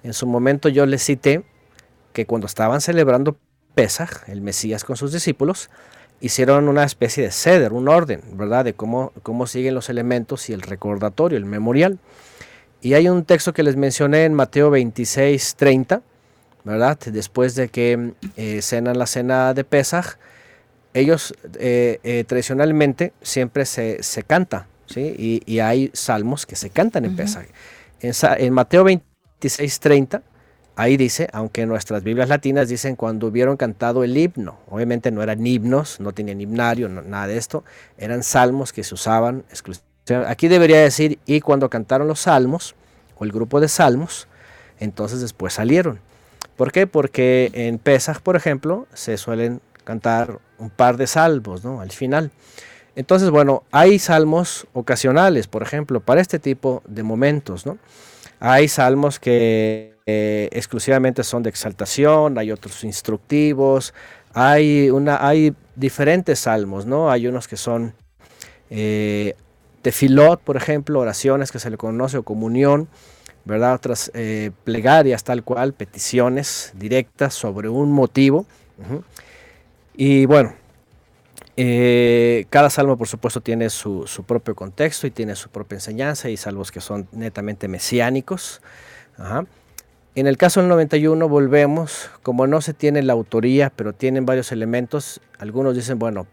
en 0.03 0.11
su 0.11 0.27
momento 0.27 0.67
yo 0.67 0.85
les 0.85 1.01
cité 1.01 1.45
que 2.19 2.25
cuando 2.25 2.47
estaban 2.47 2.81
celebrando 2.81 3.37
Pesach, 3.75 4.27
el 4.27 4.41
Mesías 4.41 4.83
con 4.83 4.97
sus 4.97 5.13
discípulos, 5.13 5.69
hicieron 6.19 6.67
una 6.67 6.83
especie 6.83 7.23
de 7.23 7.31
ceder, 7.31 7.71
un 7.71 7.87
orden, 7.87 8.21
¿verdad? 8.33 8.65
De 8.65 8.73
cómo, 8.73 9.13
cómo 9.23 9.47
siguen 9.47 9.73
los 9.73 9.89
elementos 9.89 10.49
y 10.49 10.53
el 10.53 10.61
recordatorio, 10.61 11.37
el 11.37 11.45
memorial. 11.45 11.97
Y 12.81 12.95
hay 12.95 13.07
un 13.07 13.23
texto 13.23 13.53
que 13.53 13.63
les 13.63 13.77
mencioné 13.77 14.25
en 14.25 14.33
Mateo 14.33 14.69
26, 14.69 15.55
30, 15.55 16.01
¿verdad? 16.65 16.99
Después 17.05 17.55
de 17.55 17.69
que 17.69 18.11
eh, 18.35 18.61
cenan 18.61 18.99
la 18.99 19.05
cena 19.05 19.53
de 19.53 19.63
Pesaj, 19.63 20.17
ellos 20.93 21.33
eh, 21.57 22.01
eh, 22.03 22.25
tradicionalmente 22.27 23.13
siempre 23.21 23.65
se, 23.65 24.01
canta, 24.27 24.67
¿sí? 24.87 25.41
Y, 25.45 25.59
hay 25.59 25.89
salmos 25.93 26.45
que 26.45 26.57
se 26.57 26.69
cantan 26.69 27.05
en 27.05 27.15
Pesaj. 27.15 27.45
En, 28.01 28.53
Mateo 28.53 28.83
26, 28.83 29.79
30, 29.79 30.21
ahí 30.79 30.97
dice, 30.97 31.27
aunque 31.33 31.65
nuestras 31.65 32.03
Biblias 32.03 32.29
latinas 32.29 32.69
dicen 32.69 32.95
cuando 32.95 33.27
hubieron 33.27 33.57
cantado 33.57 34.03
el 34.03 34.17
himno, 34.17 34.59
obviamente 34.69 35.11
no 35.11 35.21
eran 35.21 35.45
himnos, 35.45 35.99
no 35.99 36.13
tenían 36.13 36.39
himnario, 36.41 36.89
nada 36.89 37.27
de 37.27 37.37
esto, 37.37 37.63
eran 37.97 38.23
salmos 38.23 38.71
que 38.73 38.83
se 38.83 38.93
usaban 38.93 39.43
exclusivamente 39.49 39.89
aquí 40.27 40.47
debería 40.47 40.81
decir, 40.81 41.19
y 41.25 41.41
cuando 41.41 41.69
cantaron 41.69 42.07
los 42.07 42.21
salmos, 42.21 42.75
o 43.17 43.25
el 43.25 43.31
grupo 43.31 43.59
de 43.59 43.67
salmos, 43.67 44.27
entonces 44.79 45.21
después 45.21 45.53
salieron. 45.53 45.99
¿Por 46.55 46.71
qué? 46.71 46.87
Porque 46.87 47.51
en 47.53 47.77
Pesach, 47.77 48.21
por 48.21 48.35
ejemplo, 48.35 48.87
se 48.93 49.17
suelen 49.17 49.61
cantar 49.83 50.39
un 50.57 50.69
par 50.69 50.97
de 50.97 51.07
salmos, 51.07 51.63
¿no? 51.63 51.81
Al 51.81 51.91
final. 51.91 52.31
Entonces, 52.95 53.29
bueno, 53.29 53.63
hay 53.71 53.99
salmos 53.99 54.67
ocasionales, 54.73 55.47
por 55.47 55.63
ejemplo, 55.63 55.99
para 55.99 56.21
este 56.21 56.39
tipo 56.39 56.81
de 56.87 57.03
momentos, 57.03 57.65
¿no? 57.65 57.77
Hay 58.39 58.67
salmos 58.67 59.19
que 59.19 59.98
eh, 60.11 60.49
exclusivamente 60.53 61.23
son 61.23 61.43
de 61.43 61.51
exaltación, 61.51 62.39
hay 62.39 62.51
otros 62.51 62.83
instructivos, 62.83 63.93
hay, 64.33 64.89
una, 64.89 65.23
hay 65.23 65.53
diferentes 65.75 66.39
salmos, 66.39 66.87
¿no? 66.87 67.11
Hay 67.11 67.27
unos 67.27 67.47
que 67.47 67.57
son 67.57 67.93
eh, 68.71 69.35
tefilot, 69.83 70.41
por 70.41 70.57
ejemplo, 70.57 70.99
oraciones 70.99 71.51
que 71.51 71.59
se 71.59 71.69
le 71.69 71.77
conoce 71.77 72.17
o 72.17 72.23
comunión, 72.23 72.87
¿verdad? 73.45 73.75
Otras 73.75 74.09
eh, 74.15 74.49
plegarias 74.63 75.23
tal 75.23 75.43
cual, 75.43 75.73
peticiones 75.73 76.73
directas 76.75 77.35
sobre 77.35 77.69
un 77.69 77.91
motivo. 77.91 78.47
Y 79.95 80.25
bueno, 80.25 80.55
cada 82.49 82.71
salmo 82.71 82.97
por 82.97 83.07
supuesto 83.07 83.41
tiene 83.41 83.69
su, 83.69 84.07
propio 84.25 84.55
contexto 84.55 85.05
y 85.05 85.11
tiene 85.11 85.35
su 85.35 85.49
propia 85.49 85.75
enseñanza 85.75 86.29
y 86.29 86.37
salvos 86.37 86.71
que 86.71 86.81
son 86.81 87.07
netamente 87.11 87.67
mesiánicos. 87.67 88.59
En 90.19 90.27
el 90.27 90.35
caso 90.35 90.59
del 90.59 90.67
91 90.67 91.29
volvemos, 91.29 92.09
como 92.23 92.45
no 92.45 92.59
se 92.59 92.73
tiene 92.73 93.01
la 93.03 93.13
autoría, 93.13 93.71
pero 93.73 93.93
tienen 93.93 94.25
varios 94.25 94.51
elementos, 94.51 95.21
algunos 95.37 95.77
dicen, 95.77 95.97
bueno, 95.97 96.27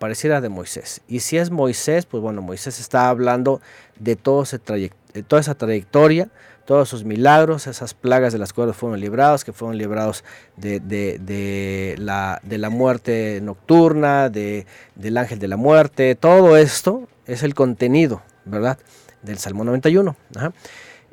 pareciera 0.00 0.40
de 0.40 0.48
Moisés. 0.48 1.02
Y 1.06 1.20
si 1.20 1.38
es 1.38 1.52
Moisés, 1.52 2.04
pues 2.04 2.20
bueno, 2.20 2.42
Moisés 2.42 2.80
está 2.80 3.08
hablando 3.08 3.60
de, 4.00 4.16
toda 4.16 4.42
esa 4.42 5.54
trayectoria, 5.54 6.30
todos 6.64 6.88
sus 6.88 7.04
milagros, 7.04 7.68
esas 7.68 7.94
plagas 7.94 8.32
de 8.32 8.40
las 8.40 8.52
cuales 8.52 8.74
fueron 8.74 8.98
librados, 8.98 9.44
que 9.44 9.52
fueron 9.52 9.78
librados 9.78 10.24
de, 10.56 11.94
la, 11.96 12.70
muerte 12.70 13.38
nocturna, 13.40 14.30
del 14.30 15.16
ángel 15.16 15.38
de 15.38 15.46
la 15.46 15.56
muerte, 15.56 16.16
todo 16.16 16.56
esto 16.56 17.06
es 17.24 17.44
el 17.44 17.54
contenido, 17.54 18.20
¿verdad? 18.44 18.78
Del 19.22 19.38
Salmo 19.38 19.62
91. 19.62 20.16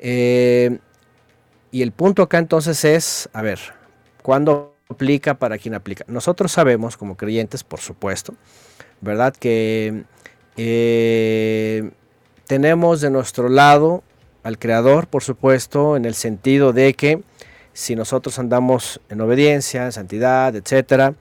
Eh, 0.00 0.80
y 1.76 1.82
el 1.82 1.92
punto 1.92 2.22
acá 2.22 2.38
entonces 2.38 2.86
es, 2.86 3.28
a 3.34 3.42
ver, 3.42 3.60
¿cuándo 4.22 4.74
aplica 4.88 5.34
para 5.34 5.58
quién 5.58 5.74
aplica? 5.74 6.06
Nosotros 6.08 6.50
sabemos 6.50 6.96
como 6.96 7.18
creyentes, 7.18 7.64
por 7.64 7.80
supuesto, 7.80 8.34
¿verdad? 9.02 9.36
Que 9.38 10.04
eh, 10.56 11.90
tenemos 12.46 13.02
de 13.02 13.10
nuestro 13.10 13.50
lado 13.50 14.02
al 14.42 14.58
Creador, 14.58 15.06
por 15.06 15.22
supuesto, 15.22 15.98
en 15.98 16.06
el 16.06 16.14
sentido 16.14 16.72
de 16.72 16.94
que 16.94 17.22
si 17.74 17.94
nosotros 17.94 18.38
andamos 18.38 18.98
en 19.10 19.20
obediencia, 19.20 19.84
en 19.84 19.92
santidad, 19.92 20.56
etcétera, 20.56 21.12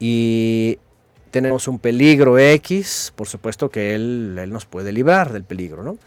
y 0.00 0.80
tenemos 1.30 1.68
un 1.68 1.78
peligro 1.78 2.36
X, 2.36 3.12
por 3.14 3.28
supuesto 3.28 3.70
que 3.70 3.94
Él, 3.94 4.36
él 4.40 4.50
nos 4.50 4.66
puede 4.66 4.90
librar 4.90 5.32
del 5.32 5.44
peligro, 5.44 5.84
¿no? 5.84 5.98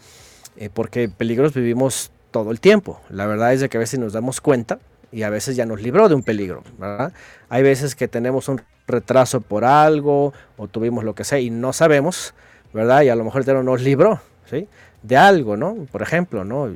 Eh, 0.58 0.68
porque 0.68 1.08
peligros 1.08 1.54
vivimos 1.54 2.10
todo 2.30 2.50
el 2.50 2.60
tiempo. 2.60 3.00
La 3.10 3.26
verdad 3.26 3.52
es 3.52 3.60
de 3.60 3.68
que 3.68 3.76
a 3.76 3.80
veces 3.80 3.98
nos 3.98 4.12
damos 4.12 4.40
cuenta 4.40 4.78
y 5.10 5.22
a 5.22 5.30
veces 5.30 5.56
ya 5.56 5.66
nos 5.66 5.80
libró 5.80 6.08
de 6.08 6.14
un 6.14 6.22
peligro, 6.22 6.62
¿verdad? 6.78 7.12
Hay 7.48 7.62
veces 7.62 7.94
que 7.94 8.08
tenemos 8.08 8.48
un 8.48 8.60
retraso 8.86 9.40
por 9.40 9.64
algo 9.64 10.32
o 10.56 10.68
tuvimos 10.68 11.04
lo 11.04 11.14
que 11.14 11.24
sea 11.24 11.38
y 11.38 11.50
no 11.50 11.72
sabemos, 11.72 12.34
¿verdad? 12.72 13.02
Y 13.02 13.08
a 13.08 13.16
lo 13.16 13.24
mejor 13.24 13.48
el 13.48 13.64
nos 13.64 13.82
libró, 13.82 14.20
¿sí? 14.50 14.68
de 15.02 15.16
algo, 15.16 15.56
¿no? 15.56 15.86
Por 15.90 16.02
ejemplo, 16.02 16.44
¿no? 16.44 16.74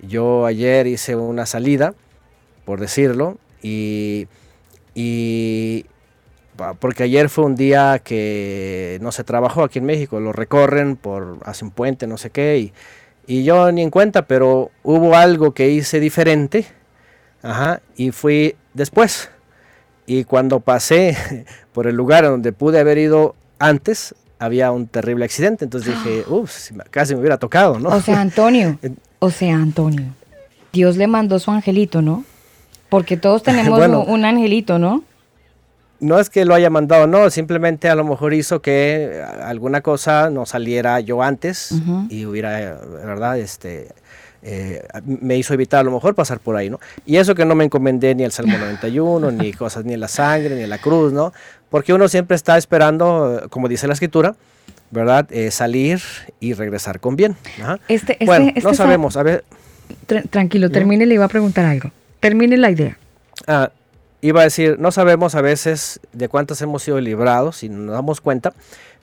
Yo 0.00 0.46
ayer 0.46 0.86
hice 0.86 1.16
una 1.16 1.46
salida, 1.46 1.94
por 2.64 2.80
decirlo, 2.80 3.38
y, 3.62 4.26
y 4.94 5.86
porque 6.80 7.04
ayer 7.04 7.28
fue 7.28 7.44
un 7.44 7.54
día 7.54 8.00
que 8.02 8.98
no 9.00 9.12
se 9.12 9.24
trabajó 9.24 9.62
aquí 9.64 9.78
en 9.78 9.84
México, 9.84 10.20
lo 10.20 10.32
recorren 10.32 10.96
por 10.96 11.38
hace 11.44 11.64
un 11.64 11.70
puente, 11.70 12.06
no 12.06 12.18
sé 12.18 12.30
qué, 12.30 12.58
y, 12.58 12.72
y 13.32 13.44
yo 13.44 13.72
ni 13.72 13.80
en 13.80 13.88
cuenta, 13.88 14.26
pero 14.26 14.70
hubo 14.82 15.16
algo 15.16 15.54
que 15.54 15.70
hice 15.70 16.00
diferente, 16.00 16.66
ajá, 17.42 17.80
y 17.96 18.10
fui 18.10 18.56
después. 18.74 19.30
Y 20.04 20.24
cuando 20.24 20.60
pasé 20.60 21.46
por 21.72 21.86
el 21.86 21.96
lugar 21.96 22.24
donde 22.24 22.52
pude 22.52 22.78
haber 22.78 22.98
ido 22.98 23.34
antes, 23.58 24.14
había 24.38 24.70
un 24.70 24.86
terrible 24.86 25.24
accidente. 25.24 25.64
Entonces 25.64 25.94
dije, 25.94 26.24
uff, 26.28 26.72
casi 26.90 27.14
me 27.14 27.20
hubiera 27.20 27.38
tocado, 27.38 27.78
¿no? 27.78 27.88
O 27.88 28.02
sea, 28.02 28.20
Antonio, 28.20 28.78
o 29.18 29.30
sea, 29.30 29.54
Antonio, 29.54 30.08
Dios 30.70 30.98
le 30.98 31.06
mandó 31.06 31.38
su 31.38 31.50
angelito, 31.50 32.02
¿no? 32.02 32.26
Porque 32.90 33.16
todos 33.16 33.42
tenemos 33.44 33.80
un 34.08 34.26
angelito, 34.26 34.78
¿no? 34.78 35.04
No 36.02 36.18
es 36.18 36.28
que 36.30 36.44
lo 36.44 36.54
haya 36.54 36.68
mandado, 36.68 37.06
no, 37.06 37.30
simplemente 37.30 37.88
a 37.88 37.94
lo 37.94 38.02
mejor 38.02 38.34
hizo 38.34 38.60
que 38.60 39.22
alguna 39.42 39.82
cosa 39.82 40.30
no 40.30 40.46
saliera 40.46 40.98
yo 40.98 41.22
antes 41.22 41.72
y 42.08 42.26
hubiera, 42.26 42.76
¿verdad? 43.04 43.38
Este, 43.38 43.88
eh, 44.42 44.82
me 45.04 45.36
hizo 45.36 45.54
evitar 45.54 45.80
a 45.80 45.82
lo 45.84 45.92
mejor 45.92 46.16
pasar 46.16 46.40
por 46.40 46.56
ahí, 46.56 46.68
¿no? 46.68 46.80
Y 47.06 47.16
eso 47.16 47.36
que 47.36 47.44
no 47.44 47.54
me 47.54 47.64
encomendé 47.64 48.16
ni 48.16 48.24
el 48.24 48.32
Salmo 48.32 48.58
91, 48.58 49.30
ni 49.30 49.52
cosas, 49.52 49.84
ni 49.84 49.96
la 49.96 50.08
sangre, 50.08 50.56
ni 50.56 50.66
la 50.66 50.78
cruz, 50.78 51.12
¿no? 51.12 51.32
Porque 51.70 51.92
uno 51.92 52.08
siempre 52.08 52.34
está 52.34 52.58
esperando, 52.58 53.46
como 53.50 53.68
dice 53.68 53.86
la 53.86 53.92
escritura, 53.92 54.34
¿verdad? 54.90 55.28
Eh, 55.30 55.52
salir 55.52 56.00
y 56.40 56.54
regresar 56.54 56.98
con 56.98 57.14
bien. 57.14 57.36
Este, 57.86 58.14
este, 58.14 58.24
bueno, 58.24 58.48
este 58.48 58.62
no 58.62 58.74
sabemos, 58.74 59.16
a 59.16 59.22
ver. 59.22 59.44
tranquilo, 60.30 60.68
termine, 60.70 61.06
le 61.06 61.14
iba 61.14 61.26
a 61.26 61.28
preguntar 61.28 61.64
algo. 61.64 61.92
Termine 62.18 62.56
la 62.56 62.72
idea. 62.72 62.98
Ah, 63.46 63.70
iba 64.22 64.40
a 64.40 64.44
decir, 64.44 64.78
no 64.78 64.90
sabemos 64.92 65.34
a 65.34 65.42
veces 65.42 66.00
de 66.12 66.28
cuántas 66.28 66.62
hemos 66.62 66.82
sido 66.82 67.00
librados 67.00 67.62
y 67.62 67.68
nos 67.68 67.92
damos 67.92 68.20
cuenta, 68.20 68.54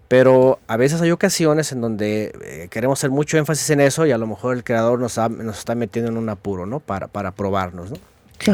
pero 0.07 0.59
a 0.67 0.77
veces 0.77 1.01
hay 1.01 1.11
ocasiones 1.11 1.71
en 1.71 1.81
donde 1.81 2.33
eh, 2.43 2.67
queremos 2.71 2.99
hacer 2.99 3.11
mucho 3.11 3.37
énfasis 3.37 3.69
en 3.69 3.81
eso 3.81 4.07
y 4.07 4.11
a 4.11 4.17
lo 4.17 4.25
mejor 4.25 4.55
el 4.55 4.63
creador 4.63 4.99
nos, 4.99 5.17
nos 5.17 5.59
está 5.59 5.75
metiendo 5.75 6.09
en 6.09 6.17
un 6.17 6.29
apuro, 6.29 6.65
¿no? 6.65 6.79
Para, 6.79 7.07
para 7.07 7.31
probarnos, 7.31 7.91
¿no? 7.91 7.97
Sí. 8.39 8.51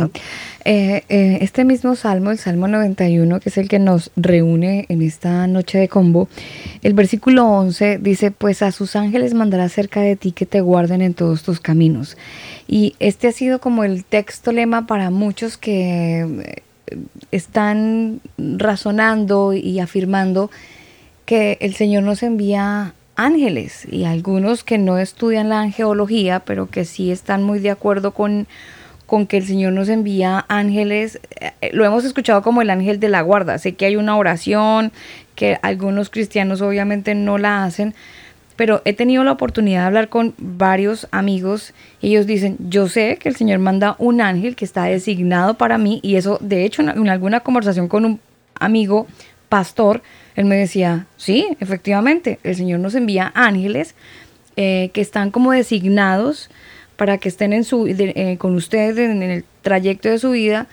Eh, 0.66 1.04
eh, 1.10 1.38
este 1.42 1.64
mismo 1.64 1.96
salmo, 1.96 2.32
el 2.32 2.40
Salmo 2.40 2.68
91, 2.68 3.40
que 3.40 3.50
es 3.50 3.58
el 3.58 3.68
que 3.68 3.78
nos 3.78 4.12
reúne 4.16 4.86
en 4.90 5.04
esta 5.04 5.46
noche 5.46 5.78
de 5.78 5.88
combo, 5.88 6.28
el 6.82 6.94
versículo 6.94 7.46
11 7.46 8.00
dice, 8.00 8.32
pues 8.32 8.64
a 8.64 8.72
sus 8.72 8.96
ángeles 8.96 9.36
mandará 9.36 9.70
cerca 9.70 10.02
de 10.02 10.16
ti 10.16 10.32
que 10.32 10.48
te 10.48 10.62
guarden 10.62 11.04
en 11.04 11.14
todos 11.14 11.44
tus 11.44 11.60
caminos. 11.60 12.18
Y 12.68 12.96
este 13.00 13.28
ha 13.28 13.32
sido 13.32 13.60
como 13.60 13.84
el 13.84 14.04
texto 14.04 14.52
lema 14.52 14.88
para 14.88 15.10
muchos 15.10 15.58
que 15.58 16.64
están 17.32 18.22
razonando 18.38 19.54
y 19.54 19.80
afirmando 19.80 20.50
que 21.26 21.58
el 21.62 21.76
Señor 21.76 22.04
nos 22.04 22.24
envía 22.24 22.94
ángeles 23.16 23.88
y 23.90 24.04
algunos 24.06 24.64
que 24.64 24.78
no 24.78 24.98
estudian 24.98 25.50
la 25.50 25.62
angeología, 25.62 26.42
pero 26.42 26.70
que 26.70 26.86
sí 26.86 27.12
están 27.12 27.44
muy 27.44 27.60
de 27.60 27.72
acuerdo 27.72 28.12
con, 28.12 28.48
con 29.06 29.26
que 29.26 29.38
el 29.38 29.46
Señor 29.46 29.74
nos 29.74 29.90
envía 29.90 30.46
ángeles, 30.48 31.20
eh, 31.40 31.52
lo 31.72 31.86
hemos 31.86 32.06
escuchado 32.06 32.42
como 32.42 32.62
el 32.62 32.70
ángel 32.70 33.00
de 33.00 33.10
la 33.10 33.22
guarda. 33.22 33.58
Sé 33.58 33.76
que 33.76 33.86
hay 33.86 33.96
una 33.96 34.18
oración 34.18 34.92
que 35.36 35.58
algunos 35.62 36.10
cristianos 36.10 36.62
obviamente 36.62 37.16
no 37.16 37.38
la 37.38 37.64
hacen, 37.64 37.96
pero 38.56 38.82
he 38.86 38.94
tenido 38.94 39.24
la 39.24 39.34
oportunidad 39.34 39.82
de 39.82 39.88
hablar 39.88 40.10
con 40.10 40.34
varios 40.38 41.08
amigos 41.12 41.74
ellos 42.02 42.28
dicen, 42.28 42.58
yo 42.60 42.88
sé 42.88 43.18
que 43.20 43.30
el 43.30 43.36
Señor 43.36 43.60
manda 43.60 43.96
un 43.98 44.22
ángel 44.22 44.56
que 44.56 44.66
está 44.66 44.84
designado 44.84 45.56
para 45.56 45.78
mí 45.78 46.00
y 46.04 46.16
eso, 46.16 46.38
de 46.40 46.66
hecho, 46.66 46.82
en 46.82 47.10
alguna 47.10 47.40
conversación 47.40 47.88
con 47.88 48.06
un 48.06 48.20
amigo 48.60 49.08
pastor, 49.50 50.02
él 50.36 50.46
me 50.46 50.56
decía, 50.56 51.08
sí, 51.18 51.48
efectivamente, 51.60 52.40
el 52.44 52.56
Señor 52.56 52.80
nos 52.80 52.96
envía 52.96 53.32
ángeles 53.36 53.96
eh, 54.58 54.90
que 54.94 55.02
están 55.02 55.32
como 55.32 55.52
designados 55.52 56.50
para 56.96 57.18
que 57.18 57.30
estén 57.30 57.54
en 57.54 57.64
su, 57.64 57.88
eh, 57.88 58.38
con 58.38 58.56
ustedes 58.56 58.98
en, 58.98 59.22
el 59.24 59.46
trayecto 59.62 60.10
de 60.10 60.20
su 60.20 60.32
vida. 60.32 60.68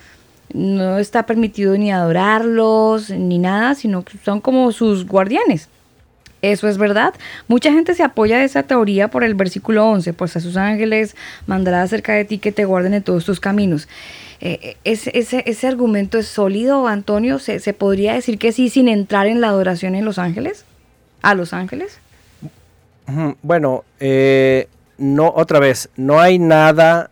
No 0.52 0.98
está 0.98 1.24
permitido 1.24 1.76
ni 1.78 1.90
adorarlos 1.90 3.10
ni 3.10 3.38
nada, 3.38 3.74
sino 3.74 4.04
que 4.04 4.18
son 4.18 4.40
como 4.40 4.70
sus 4.72 5.06
guardianes. 5.06 5.68
Eso 6.42 6.68
es 6.68 6.76
verdad. 6.76 7.14
Mucha 7.46 7.72
gente 7.72 7.94
se 7.94 8.02
apoya 8.02 8.38
de 8.38 8.44
esa 8.44 8.64
teoría 8.64 9.08
por 9.08 9.22
el 9.22 9.34
versículo 9.34 9.88
11, 9.88 10.12
pues 10.12 10.36
a 10.36 10.40
sus 10.40 10.56
ángeles 10.56 11.16
mandará 11.46 11.86
cerca 11.86 12.12
de 12.14 12.24
ti 12.24 12.38
que 12.38 12.50
te 12.50 12.64
guarden 12.64 12.94
en 12.94 13.02
todos 13.02 13.24
tus 13.24 13.38
caminos. 13.38 13.88
Eh, 14.40 14.76
ese, 14.82 15.12
ese, 15.14 15.66
argumento 15.68 16.18
es 16.18 16.26
sólido, 16.26 16.88
Antonio. 16.88 17.38
¿Se, 17.38 17.60
¿Se, 17.60 17.72
podría 17.72 18.14
decir 18.14 18.38
que 18.38 18.50
sí 18.50 18.70
sin 18.70 18.88
entrar 18.88 19.28
en 19.28 19.40
la 19.40 19.48
adoración 19.48 19.94
en 19.94 20.04
los 20.04 20.18
ángeles? 20.18 20.64
¿A 21.22 21.34
los 21.34 21.52
ángeles? 21.52 22.00
Bueno, 23.42 23.84
eh, 24.00 24.66
no, 24.98 25.32
otra 25.36 25.60
vez, 25.60 25.90
no 25.96 26.20
hay 26.20 26.40
nada 26.40 27.10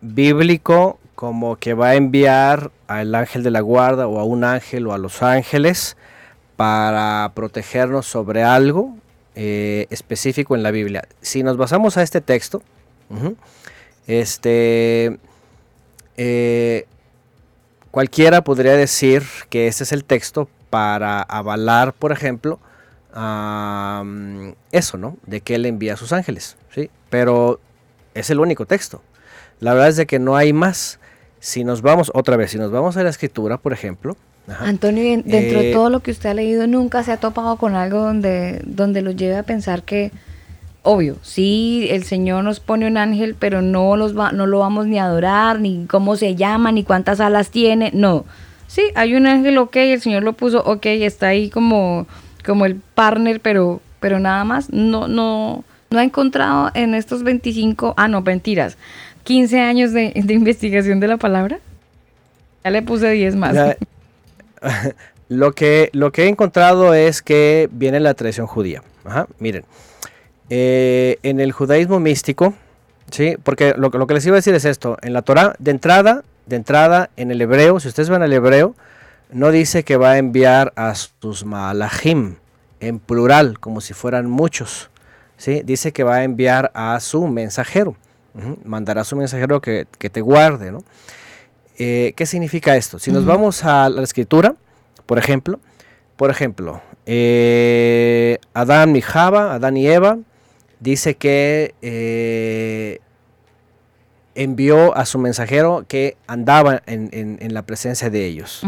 bíblico 0.00 0.98
como 1.14 1.56
que 1.56 1.74
va 1.74 1.88
a 1.88 1.94
enviar 1.96 2.70
al 2.86 3.14
ángel 3.14 3.42
de 3.42 3.50
la 3.50 3.60
guarda 3.60 4.06
o 4.06 4.18
a 4.18 4.24
un 4.24 4.44
ángel 4.44 4.86
o 4.86 4.94
a 4.94 4.98
los 4.98 5.22
ángeles 5.22 5.96
para 6.56 7.32
protegernos 7.34 8.06
sobre 8.06 8.42
algo 8.42 8.96
eh, 9.34 9.86
específico 9.90 10.54
en 10.54 10.62
la 10.62 10.70
Biblia. 10.70 11.08
Si 11.20 11.42
nos 11.42 11.56
basamos 11.56 11.96
a 11.96 12.02
este 12.02 12.20
texto, 12.20 12.62
este 14.06 15.18
eh, 16.16 16.86
cualquiera 17.90 18.42
podría 18.42 18.72
decir 18.72 19.22
que 19.50 19.66
ese 19.66 19.84
es 19.84 19.92
el 19.92 20.04
texto 20.04 20.48
para 20.70 21.22
avalar, 21.22 21.92
por 21.92 22.12
ejemplo, 22.12 22.58
eso, 24.72 24.98
¿no? 24.98 25.16
De 25.24 25.40
que 25.40 25.54
él 25.54 25.66
envía 25.66 25.94
a 25.94 25.96
sus 25.96 26.12
ángeles, 26.12 26.56
¿sí? 26.70 26.90
Pero 27.10 27.60
es 28.14 28.30
el 28.30 28.40
único 28.40 28.66
texto. 28.66 29.00
La 29.60 29.72
verdad 29.72 29.88
es 29.88 29.96
de 29.96 30.06
que 30.06 30.18
no 30.18 30.36
hay 30.36 30.52
más. 30.52 30.98
Si 31.38 31.62
nos 31.62 31.82
vamos, 31.82 32.10
otra 32.14 32.36
vez, 32.36 32.50
si 32.50 32.58
nos 32.58 32.72
vamos 32.72 32.96
a 32.96 33.02
la 33.02 33.10
escritura, 33.10 33.58
por 33.58 33.72
ejemplo. 33.72 34.16
Antonio, 34.60 35.02
dentro 35.24 35.60
de 35.60 35.70
eh, 35.70 35.72
todo 35.72 35.88
lo 35.90 36.00
que 36.00 36.10
usted 36.10 36.30
ha 36.30 36.34
leído, 36.34 36.66
¿nunca 36.66 37.02
se 37.02 37.12
ha 37.12 37.16
topado 37.16 37.56
con 37.56 37.74
algo 37.74 38.00
donde, 38.00 38.60
donde 38.64 39.00
lo 39.00 39.10
lleve 39.10 39.36
a 39.36 39.42
pensar 39.42 39.82
que 39.82 40.12
obvio, 40.84 41.16
sí, 41.22 41.88
el 41.90 42.04
Señor 42.04 42.44
nos 42.44 42.60
pone 42.60 42.86
un 42.86 42.98
ángel, 42.98 43.34
pero 43.38 43.62
no, 43.62 43.96
los 43.96 44.14
no 44.14 44.46
lo 44.46 44.58
vamos 44.60 44.86
ni 44.86 44.98
a 44.98 45.06
adorar, 45.06 45.58
ni 45.58 45.86
cómo 45.86 46.14
se 46.16 46.36
llama, 46.36 46.70
ni 46.72 46.84
cuántas 46.84 47.20
alas 47.20 47.50
tiene, 47.50 47.90
no. 47.94 48.24
Sí, 48.68 48.82
hay 48.94 49.14
un 49.14 49.26
ángel, 49.26 49.58
ok, 49.58 49.76
el 49.76 50.00
Señor 50.00 50.22
lo 50.22 50.34
puso, 50.34 50.62
ok, 50.62 50.86
está 50.86 51.28
ahí 51.28 51.48
como, 51.48 52.06
como 52.44 52.66
el 52.66 52.76
partner, 52.76 53.40
pero, 53.40 53.80
pero 53.98 54.20
nada 54.20 54.44
más, 54.44 54.70
no, 54.70 55.08
no, 55.08 55.64
no 55.90 55.98
ha 55.98 56.04
encontrado 56.04 56.70
en 56.74 56.94
estos 56.94 57.22
25, 57.22 57.94
ah, 57.96 58.08
no, 58.08 58.20
mentiras, 58.20 58.76
15 59.24 59.60
años 59.60 59.92
de, 59.92 60.12
investigación 60.14 61.00
de 61.00 61.08
la 61.08 61.16
palabra. 61.16 61.60
Ya 62.62 62.70
le 62.70 62.82
puse 62.82 63.10
10 63.10 63.36
más. 63.36 63.56
lo 65.28 65.52
que, 65.52 65.90
lo 65.92 66.12
que 66.12 66.24
he 66.24 66.28
encontrado 66.28 66.94
es 66.94 67.22
que 67.22 67.68
viene 67.72 68.00
la 68.00 68.14
tradición 68.14 68.46
judía. 68.46 68.82
Miren, 69.38 69.64
eh, 70.50 71.18
en 71.22 71.40
el 71.40 71.52
judaísmo 71.52 72.00
místico, 72.00 72.54
¿sí? 73.10 73.36
porque 73.42 73.74
lo, 73.76 73.90
que 73.90 74.14
les 74.14 74.26
iba 74.26 74.34
a 74.34 74.38
decir 74.38 74.54
es 74.54 74.64
esto, 74.64 74.96
en 75.02 75.12
la 75.12 75.22
Torah, 75.22 75.54
de 75.58 75.70
entrada, 75.70 76.24
de 76.46 76.56
entrada, 76.56 77.10
en 77.16 77.30
el 77.30 77.40
hebreo, 77.40 77.80
si 77.80 77.88
ustedes 77.88 78.08
van 78.08 78.22
al 78.22 78.32
hebreo, 78.32 78.74
no 79.30 79.50
dice 79.50 79.84
que 79.84 79.96
va 79.96 80.12
a 80.12 80.18
enviar 80.18 80.72
a 80.76 80.94
sus 80.94 81.44
malachim 81.44 82.36
en 82.80 82.98
plural, 82.98 83.58
como 83.58 83.80
si 83.80 83.94
fueran 83.94 84.28
muchos. 84.28 84.90
¿sí? 85.36 85.62
Dice 85.64 85.92
que 85.92 86.04
va 86.04 86.16
a 86.16 86.24
enviar 86.24 86.70
a 86.74 87.00
su 87.00 87.26
mensajero. 87.26 87.96
Mandará 88.64 89.02
a 89.02 89.04
su 89.04 89.16
mensajero 89.16 89.60
que, 89.60 89.86
que 89.98 90.10
te 90.10 90.20
guarde. 90.20 90.72
¿no? 90.72 90.84
Eh, 91.76 92.12
¿Qué 92.16 92.26
significa 92.26 92.76
esto? 92.76 92.98
Si 92.98 93.10
nos 93.10 93.24
vamos 93.24 93.64
a 93.64 93.88
la 93.88 94.02
escritura, 94.02 94.54
por 95.06 95.18
ejemplo, 95.18 95.58
por 96.16 96.30
ejemplo, 96.30 96.80
eh, 97.06 98.38
Adán 98.54 98.94
y 98.94 99.00
Java, 99.00 99.54
Adán 99.54 99.76
y 99.76 99.86
Eva, 99.86 100.18
dice 100.78 101.16
que 101.16 101.74
eh, 101.82 103.00
envió 104.34 104.96
a 104.96 105.04
su 105.04 105.18
mensajero 105.18 105.84
que 105.88 106.16
andaba 106.26 106.82
en, 106.86 107.52
la 107.52 107.62
presencia 107.62 108.10
de 108.10 108.24
ellos. 108.24 108.62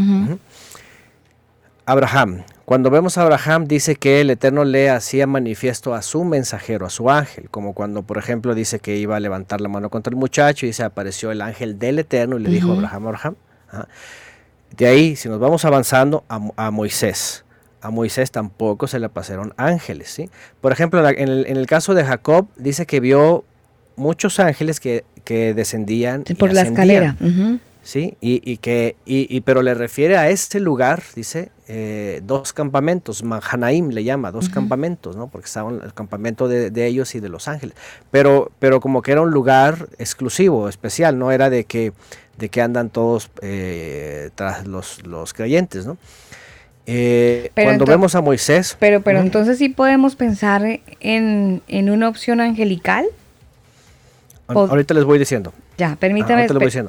Abraham, 1.85 2.43
cuando 2.67 2.91
vemos 2.91 3.17
a 3.17 3.23
Abraham 3.23 3.69
dice 3.69 3.95
que 3.95 4.21
el 4.21 4.29
Eterno 4.29 4.65
le 4.65 4.91
hacía 4.91 5.29
manifiesto 5.29 5.95
a 5.95 6.03
su 6.03 6.25
mensajero, 6.25 6.85
a 6.85 6.91
su 6.91 7.09
ángel, 7.09 7.49
como 7.49 7.75
cuando 7.75 8.03
por 8.03 8.19
ejemplo 8.19 8.57
dice 8.57 8.81
que 8.81 8.97
iba 8.97 9.15
a 9.15 9.21
levantar 9.21 9.61
la 9.61 9.69
mano 9.69 9.89
contra 9.89 10.11
el 10.11 10.17
muchacho 10.17 10.67
y 10.67 10.73
se 10.73 10.83
apareció 10.83 11.31
el 11.31 11.43
ángel 11.43 11.79
del 11.79 12.01
Eterno 12.01 12.37
y 12.37 12.43
le 12.43 12.51
dijo 12.51 12.73
a 12.73 12.75
Abraham, 12.75 13.07
Abraham. 13.07 13.35
De 14.77 14.89
ahí, 14.89 15.15
si 15.15 15.29
nos 15.29 15.39
vamos 15.39 15.65
avanzando 15.65 16.25
a, 16.29 16.71
Moisés, 16.73 17.45
a 17.81 17.91
Moisés 17.91 18.33
tampoco 18.33 18.89
se 18.89 18.99
le 18.99 19.09
pasaron 19.11 19.55
ángeles. 19.57 20.11
¿sí? 20.11 20.29
Por 20.61 20.73
ejemplo, 20.73 21.09
en 21.09 21.29
el, 21.29 21.67
caso 21.69 21.95
de 21.95 22.03
Jacob 22.05 22.49
dice 22.57 22.85
que 22.85 22.99
vio 22.99 23.45
muchos 23.95 24.41
ángeles 24.41 24.81
que, 24.81 25.05
descendían 25.55 26.25
por 26.37 26.53
la 26.53 26.63
escalera. 26.63 27.15
¿Sí? 27.87 28.17
Y, 28.21 28.57
que, 28.57 28.97
y, 29.07 29.41
pero 29.43 29.63
le 29.63 29.73
refiere 29.73 30.17
a 30.17 30.29
este 30.29 30.59
lugar, 30.59 31.05
dice, 31.15 31.51
eh, 31.69 32.21
dos 32.25 32.53
campamentos, 32.53 33.23
Mahanaim 33.23 33.91
le 33.91 34.03
llama, 34.03 34.33
dos 34.33 34.49
campamentos, 34.49 35.15
¿no? 35.15 35.29
Porque 35.29 35.47
estaban 35.47 35.81
el 35.85 35.95
campamento 35.95 36.49
de, 36.49 36.87
ellos 36.87 37.15
y 37.15 37.21
de 37.21 37.29
los 37.29 37.47
ángeles. 37.47 37.77
Pero, 38.11 38.51
pero 38.59 38.81
como 38.81 39.03
que 39.03 39.13
era 39.13 39.21
un 39.21 39.31
lugar 39.31 39.89
exclusivo, 39.99 40.69
especial, 40.69 41.17
no 41.17 41.31
era 41.31 41.49
de 41.49 41.63
que, 41.63 41.93
de 42.37 42.49
que 42.49 42.61
andan 42.61 42.91
todos 42.91 43.31
eh, 43.41 44.31
tras 44.35 44.67
los, 44.67 45.07
los 45.07 45.33
creyentes, 45.33 45.87
¿no? 45.87 45.97
Eh, 46.87 47.51
cuando 47.55 47.85
vemos 47.85 48.17
a 48.17 48.21
Moisés. 48.21 48.77
Pero, 48.81 49.01
pero 49.01 49.21
entonces 49.21 49.59
sí 49.59 49.69
podemos 49.69 50.17
pensar 50.17 50.81
en, 50.99 51.63
en 51.69 51.91
una 51.91 52.09
opción 52.09 52.41
angelical. 52.41 53.07
Ahorita 54.49 54.93
les 54.93 55.05
voy 55.05 55.21
diciendo. 55.21 55.53
Ya, 55.79 55.97
permítame, 55.97 56.47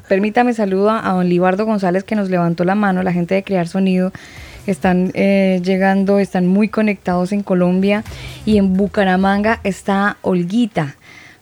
permítame 0.07 0.53
saludo 0.53 0.91
a 0.91 1.11
don 1.11 1.27
Libardo 1.27 1.65
González 1.65 2.05
que 2.05 2.15
nos 2.15 2.29
levantó 2.29 2.63
la 2.63 2.75
mano, 2.75 3.03
la 3.03 3.11
gente 3.11 3.35
de 3.35 3.43
Crear 3.43 3.67
Sonido. 3.67 4.13
Están 4.65 5.11
eh, 5.13 5.61
llegando, 5.63 6.19
están 6.19 6.47
muy 6.47 6.69
conectados 6.69 7.31
en 7.31 7.43
Colombia 7.43 8.03
y 8.45 8.57
en 8.57 8.73
Bucaramanga 8.73 9.59
está 9.63 10.17
Olguita. 10.21 10.95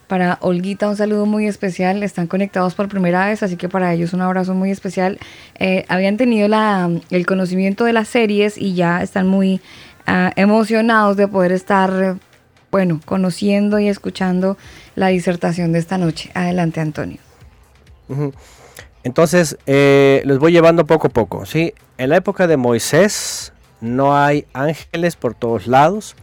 Para 0.07 0.37
Olguita 0.41 0.87
un 0.87 0.95
saludo 0.95 1.25
muy 1.25 1.47
especial, 1.47 2.03
están 2.03 2.27
conectados 2.27 2.75
por 2.75 2.87
primera 2.87 3.25
vez, 3.27 3.41
así 3.41 3.57
que 3.57 3.69
para 3.69 3.93
ellos 3.93 4.13
un 4.13 4.21
abrazo 4.21 4.53
muy 4.53 4.71
especial. 4.71 5.19
Eh, 5.57 5.85
habían 5.87 6.17
tenido 6.17 6.47
la, 6.47 6.89
el 7.09 7.25
conocimiento 7.25 7.85
de 7.85 7.93
las 7.93 8.07
series 8.07 8.57
y 8.57 8.73
ya 8.73 9.01
están 9.01 9.27
muy 9.27 9.61
ah, 10.05 10.31
emocionados 10.35 11.17
de 11.17 11.27
poder 11.27 11.51
estar 11.51 12.17
bueno, 12.71 13.01
conociendo 13.05 13.79
y 13.79 13.87
escuchando 13.87 14.57
la 14.95 15.07
disertación 15.07 15.71
de 15.71 15.79
esta 15.79 15.97
noche. 15.97 16.29
Adelante, 16.33 16.81
Antonio. 16.81 17.24
Entonces, 19.03 19.57
eh, 19.65 20.21
les 20.25 20.39
voy 20.39 20.51
llevando 20.51 20.85
poco 20.85 21.07
a 21.07 21.09
poco. 21.09 21.45
¿sí? 21.45 21.73
En 21.97 22.09
la 22.09 22.17
época 22.17 22.47
de 22.47 22.57
Moisés 22.57 23.53
no 23.81 24.17
hay 24.17 24.45
ángeles 24.53 25.15
por 25.15 25.33
todos 25.33 25.67
lados. 25.67 26.15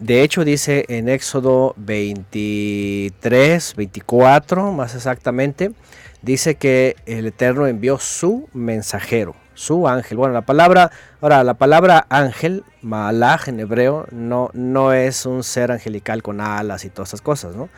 De 0.00 0.22
hecho, 0.22 0.44
dice 0.44 0.84
en 0.88 1.08
Éxodo 1.08 1.74
23, 1.76 3.76
24, 3.76 4.72
más 4.72 4.94
exactamente, 4.94 5.72
dice 6.20 6.56
que 6.56 6.96
el 7.06 7.26
Eterno 7.26 7.66
envió 7.66 7.98
su 7.98 8.48
mensajero 8.52 9.34
su 9.54 9.88
ángel. 9.88 10.18
Bueno, 10.18 10.34
la 10.34 10.42
palabra, 10.42 10.90
ahora 11.20 11.42
la 11.44 11.54
palabra 11.54 12.06
ángel, 12.10 12.64
malaj 12.82 13.48
en 13.48 13.60
hebreo, 13.60 14.06
no, 14.10 14.50
no 14.52 14.92
es 14.92 15.26
un 15.26 15.42
ser 15.42 15.72
angelical 15.72 16.22
con 16.22 16.40
alas 16.40 16.84
y 16.84 16.90
todas 16.90 17.10
esas 17.10 17.22
cosas, 17.22 17.56
¿no? 17.56 17.68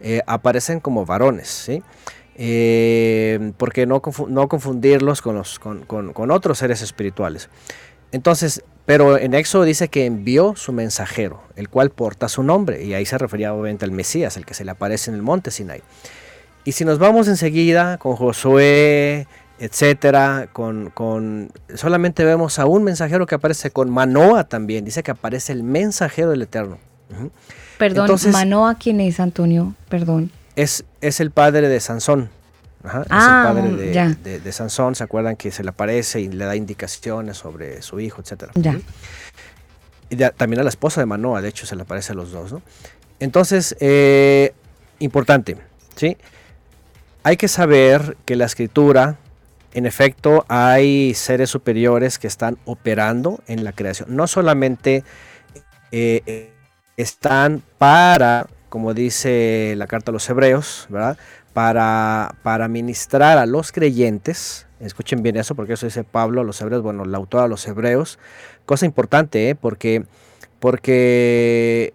Eh, 0.00 0.22
aparecen 0.26 0.80
como 0.80 1.06
varones, 1.06 1.48
¿sí? 1.48 1.82
Eh, 2.38 3.52
porque 3.56 3.86
no, 3.86 4.02
no 4.28 4.48
confundirlos 4.48 5.22
con, 5.22 5.36
los, 5.36 5.58
con, 5.58 6.30
otros 6.30 6.58
seres 6.58 6.82
espirituales. 6.82 7.48
Entonces, 8.12 8.62
pero 8.84 9.16
en 9.18 9.32
Éxodo 9.32 9.64
dice 9.64 9.88
que 9.88 10.04
envió 10.04 10.54
su 10.54 10.72
mensajero, 10.72 11.42
el 11.56 11.70
cual 11.70 11.90
porta 11.90 12.28
su 12.28 12.42
nombre, 12.42 12.84
y 12.84 12.92
ahí 12.92 13.06
se 13.06 13.16
refería 13.16 13.54
obviamente 13.54 13.86
al 13.86 13.90
Mesías, 13.90 14.36
el 14.36 14.44
que 14.44 14.52
se 14.52 14.64
le 14.64 14.70
aparece 14.70 15.10
en 15.10 15.16
el 15.16 15.22
monte 15.22 15.50
Sinai. 15.50 15.82
Y 16.64 16.72
si 16.72 16.84
nos 16.84 16.98
vamos 16.98 17.26
enseguida 17.26 17.96
con 17.96 18.16
Josué, 18.16 19.26
etcétera, 19.58 20.50
con, 20.52 20.90
con, 20.90 21.50
solamente 21.74 22.22
vemos 22.22 22.58
a 22.58 22.66
un 22.66 22.84
mensajero 22.84 23.26
que 23.26 23.36
aparece 23.36 23.70
con 23.70 23.88
Manoa 23.88 24.44
también, 24.44 24.84
dice 24.84 25.02
que 25.02 25.10
aparece 25.10 25.52
el 25.52 25.62
mensajero 25.62 26.30
del 26.30 26.42
Eterno. 26.42 26.78
Perdón, 27.78 28.10
Manoa, 28.30 28.74
¿quién 28.74 29.00
es 29.00 29.20
Antonio? 29.20 29.74
Perdón. 29.88 30.30
Es, 30.56 30.84
es 31.00 31.20
el 31.20 31.30
padre 31.30 31.68
de 31.68 31.78
Sansón. 31.80 32.30
Ajá, 32.82 33.00
es 33.00 33.06
el 33.06 33.12
ah, 33.12 33.52
padre 33.52 34.40
de, 34.40 34.52
Sansón, 34.52 34.94
¿se 34.94 35.04
acuerdan 35.04 35.36
que 35.36 35.50
se 35.50 35.62
le 35.62 35.70
aparece 35.70 36.20
y 36.20 36.28
le 36.28 36.44
da 36.44 36.56
indicaciones 36.56 37.36
sobre 37.36 37.82
su 37.82 38.00
hijo, 38.00 38.20
etcétera? 38.20 38.52
Ya. 38.54 38.78
Y 40.08 40.16
también 40.16 40.60
a 40.60 40.62
la 40.62 40.68
esposa 40.68 41.00
de 41.00 41.06
Manoa, 41.06 41.42
de 41.42 41.48
hecho, 41.48 41.66
se 41.66 41.74
le 41.74 41.82
aparece 41.82 42.12
a 42.12 42.14
los 42.14 42.30
dos, 42.30 42.52
¿no? 42.52 42.62
Entonces, 43.18 43.76
eh, 43.80 44.52
importante, 45.00 45.56
¿sí? 45.96 46.16
Hay 47.24 47.36
que 47.36 47.48
saber 47.48 48.16
que 48.24 48.36
la 48.36 48.44
escritura 48.44 49.16
en 49.76 49.84
efecto, 49.84 50.46
hay 50.48 51.12
seres 51.12 51.50
superiores 51.50 52.18
que 52.18 52.26
están 52.26 52.56
operando 52.64 53.40
en 53.46 53.62
la 53.62 53.72
creación. 53.72 54.16
No 54.16 54.26
solamente 54.26 55.04
eh, 55.92 56.50
están 56.96 57.62
para, 57.76 58.46
como 58.76 58.92
dice 58.92 59.72
la 59.78 59.86
carta 59.86 60.10
a 60.10 60.12
los 60.12 60.28
hebreos, 60.28 60.86
¿verdad? 60.90 61.16
Para, 61.54 62.34
para 62.42 62.68
ministrar 62.68 63.38
a 63.38 63.46
los 63.46 63.72
creyentes. 63.72 64.66
Escuchen 64.80 65.22
bien 65.22 65.38
eso, 65.38 65.54
porque 65.54 65.72
eso 65.72 65.86
dice 65.86 66.04
Pablo 66.04 66.42
a 66.42 66.44
los 66.44 66.60
hebreos, 66.60 66.82
bueno, 66.82 67.04
el 67.04 67.14
autor 67.14 67.44
a 67.44 67.48
los 67.48 67.66
hebreos. 67.66 68.18
Cosa 68.66 68.84
importante, 68.84 69.48
¿eh? 69.48 69.54
porque, 69.54 70.04
porque 70.60 71.94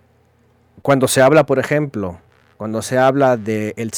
cuando 0.82 1.08
se 1.08 1.22
habla, 1.22 1.46
por 1.46 1.60
ejemplo, 1.60 2.18
cuando 2.58 2.82
se 2.82 2.98
habla 2.98 3.38
del 3.38 3.76
el 3.78 3.92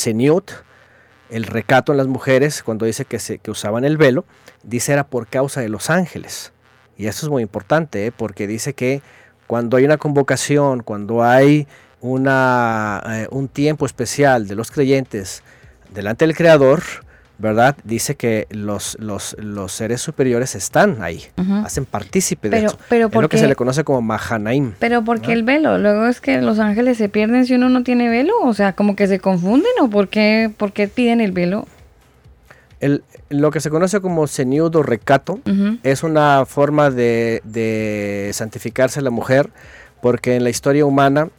el 1.29 1.43
recato 1.45 1.93
en 1.93 1.99
las 1.99 2.07
mujeres, 2.07 2.63
cuando 2.63 2.85
dice 2.85 3.05
que, 3.05 3.19
se, 3.19 3.37
que 3.37 3.49
usaban 3.49 3.85
el 3.85 3.95
velo, 3.95 4.25
dice 4.63 4.91
era 4.91 5.05
por 5.05 5.27
causa 5.27 5.61
de 5.61 5.69
los 5.69 5.89
ángeles. 5.89 6.51
Y 6.97 7.07
eso 7.07 7.25
es 7.25 7.29
muy 7.29 7.43
importante, 7.43 8.07
¿eh? 8.07 8.11
porque 8.11 8.45
dice 8.45 8.73
que 8.73 9.01
cuando 9.47 9.77
hay 9.77 9.85
una 9.85 9.97
convocación, 9.97 10.83
cuando 10.83 11.23
hay 11.23 11.65
una, 12.03 13.01
eh, 13.07 13.27
un 13.31 13.47
tiempo 13.47 13.85
especial 13.85 14.45
de 14.45 14.55
los 14.55 14.69
creyentes 14.69 15.41
delante 15.93 16.27
del 16.27 16.35
Creador, 16.35 16.83
¿verdad? 17.37 17.77
Dice 17.85 18.15
que 18.15 18.45
los, 18.51 18.97
los, 18.99 19.37
los 19.39 19.71
seres 19.71 20.01
superiores 20.01 20.53
están 20.53 21.01
ahí, 21.01 21.23
hacen 21.63 21.85
partícipe 21.85 22.49
de 22.49 22.65
eso. 22.65 22.77
Pero 22.89 23.07
es 23.07 23.13
lo 23.13 23.29
que 23.29 23.37
se 23.37 23.47
le 23.47 23.55
conoce 23.55 23.85
como 23.85 24.01
Mahanaim. 24.01 24.73
Pero 24.79 25.03
¿por 25.03 25.21
qué 25.21 25.31
el 25.31 25.43
velo? 25.43 25.77
Luego 25.77 26.05
es 26.07 26.19
que 26.19 26.41
los 26.41 26.59
ángeles 26.59 26.97
se 26.97 27.07
pierden 27.07 27.45
si 27.45 27.55
uno 27.55 27.69
no 27.69 27.83
tiene 27.83 28.09
velo, 28.09 28.33
o 28.41 28.53
sea, 28.53 28.73
como 28.73 28.97
que 28.97 29.07
se 29.07 29.19
confunden 29.19 29.71
o 29.79 29.89
por 29.89 30.09
qué, 30.09 30.51
por 30.55 30.73
qué 30.73 30.89
piden 30.89 31.21
el 31.21 31.31
velo? 31.31 31.67
El, 32.81 33.01
lo 33.29 33.49
que 33.51 33.61
se 33.61 33.69
conoce 33.69 34.01
como 34.01 34.27
seniudo 34.27 34.83
recato 34.83 35.39
es 35.83 36.03
una 36.03 36.45
forma 36.45 36.89
de, 36.89 37.41
de 37.45 38.29
santificarse 38.33 39.01
la 39.01 39.09
mujer, 39.09 39.51
porque 40.01 40.35
en 40.35 40.43
la 40.43 40.49
historia 40.49 40.85
humana 40.85 41.29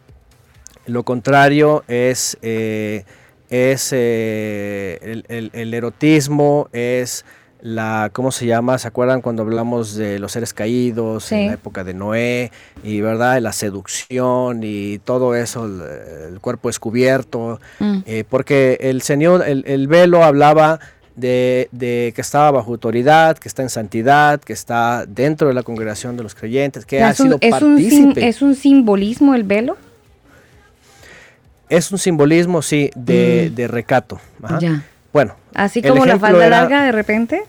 lo 0.86 1.02
contrario 1.04 1.84
es... 1.88 2.38
Eh, 2.42 3.04
es 3.50 3.90
eh, 3.92 5.22
el, 5.28 5.74
erotismo, 5.74 6.68
es 6.72 7.24
la, 7.60 8.10
¿cómo 8.12 8.32
se 8.32 8.46
llama? 8.46 8.78
¿Se 8.78 8.88
acuerdan 8.88 9.22
cuando 9.22 9.42
hablamos 9.42 9.94
de 9.94 10.18
los 10.18 10.32
seres 10.32 10.52
caídos 10.52 11.30
en 11.30 11.46
la 11.46 11.52
época 11.54 11.84
de 11.84 11.94
Noé? 11.94 12.50
Y, 12.82 13.00
¿verdad? 13.00 13.40
La 13.40 13.52
seducción 13.52 14.60
y 14.64 14.98
todo 14.98 15.34
eso, 15.34 15.66
el, 15.66 16.40
cuerpo 16.40 16.68
descubierto. 16.68 17.60
Mm. 17.78 17.98
Eh, 18.06 18.24
porque 18.28 18.78
el 18.80 19.02
Señor, 19.02 19.44
el, 19.46 19.86
velo 19.88 20.24
hablaba 20.24 20.80
de, 21.14 21.68
de 21.70 22.12
que 22.14 22.22
está 22.22 22.50
bajo 22.50 22.72
autoridad, 22.72 23.38
que 23.38 23.48
está 23.48 23.62
en 23.62 23.70
santidad, 23.70 24.40
que 24.40 24.52
está 24.52 25.06
dentro 25.06 25.48
de 25.48 25.54
la 25.54 25.62
congregación 25.62 26.16
de 26.16 26.22
los 26.24 26.34
creyentes, 26.34 26.84
que 26.84 27.02
ha 27.02 27.14
sido 27.14 27.38
es, 27.40 27.52
un, 27.62 27.76
partícipe. 27.76 28.28
es 28.28 28.42
un 28.42 28.56
simbolismo 28.56 29.34
el 29.34 29.44
velo. 29.44 29.76
Es 31.68 31.90
un 31.92 31.98
simbolismo, 31.98 32.62
sí, 32.62 32.90
de, 32.94 33.48
Mm. 33.50 33.54
de 33.54 33.68
recato. 33.68 34.20
Ajá. 34.42 34.58
Ya. 34.60 34.82
Bueno, 35.12 35.34
Así 35.54 35.80
como 35.82 36.04
la 36.06 36.18
falda 36.18 36.46
era- 36.46 36.60
larga 36.60 36.84
de 36.84 36.92
repente. 36.92 37.42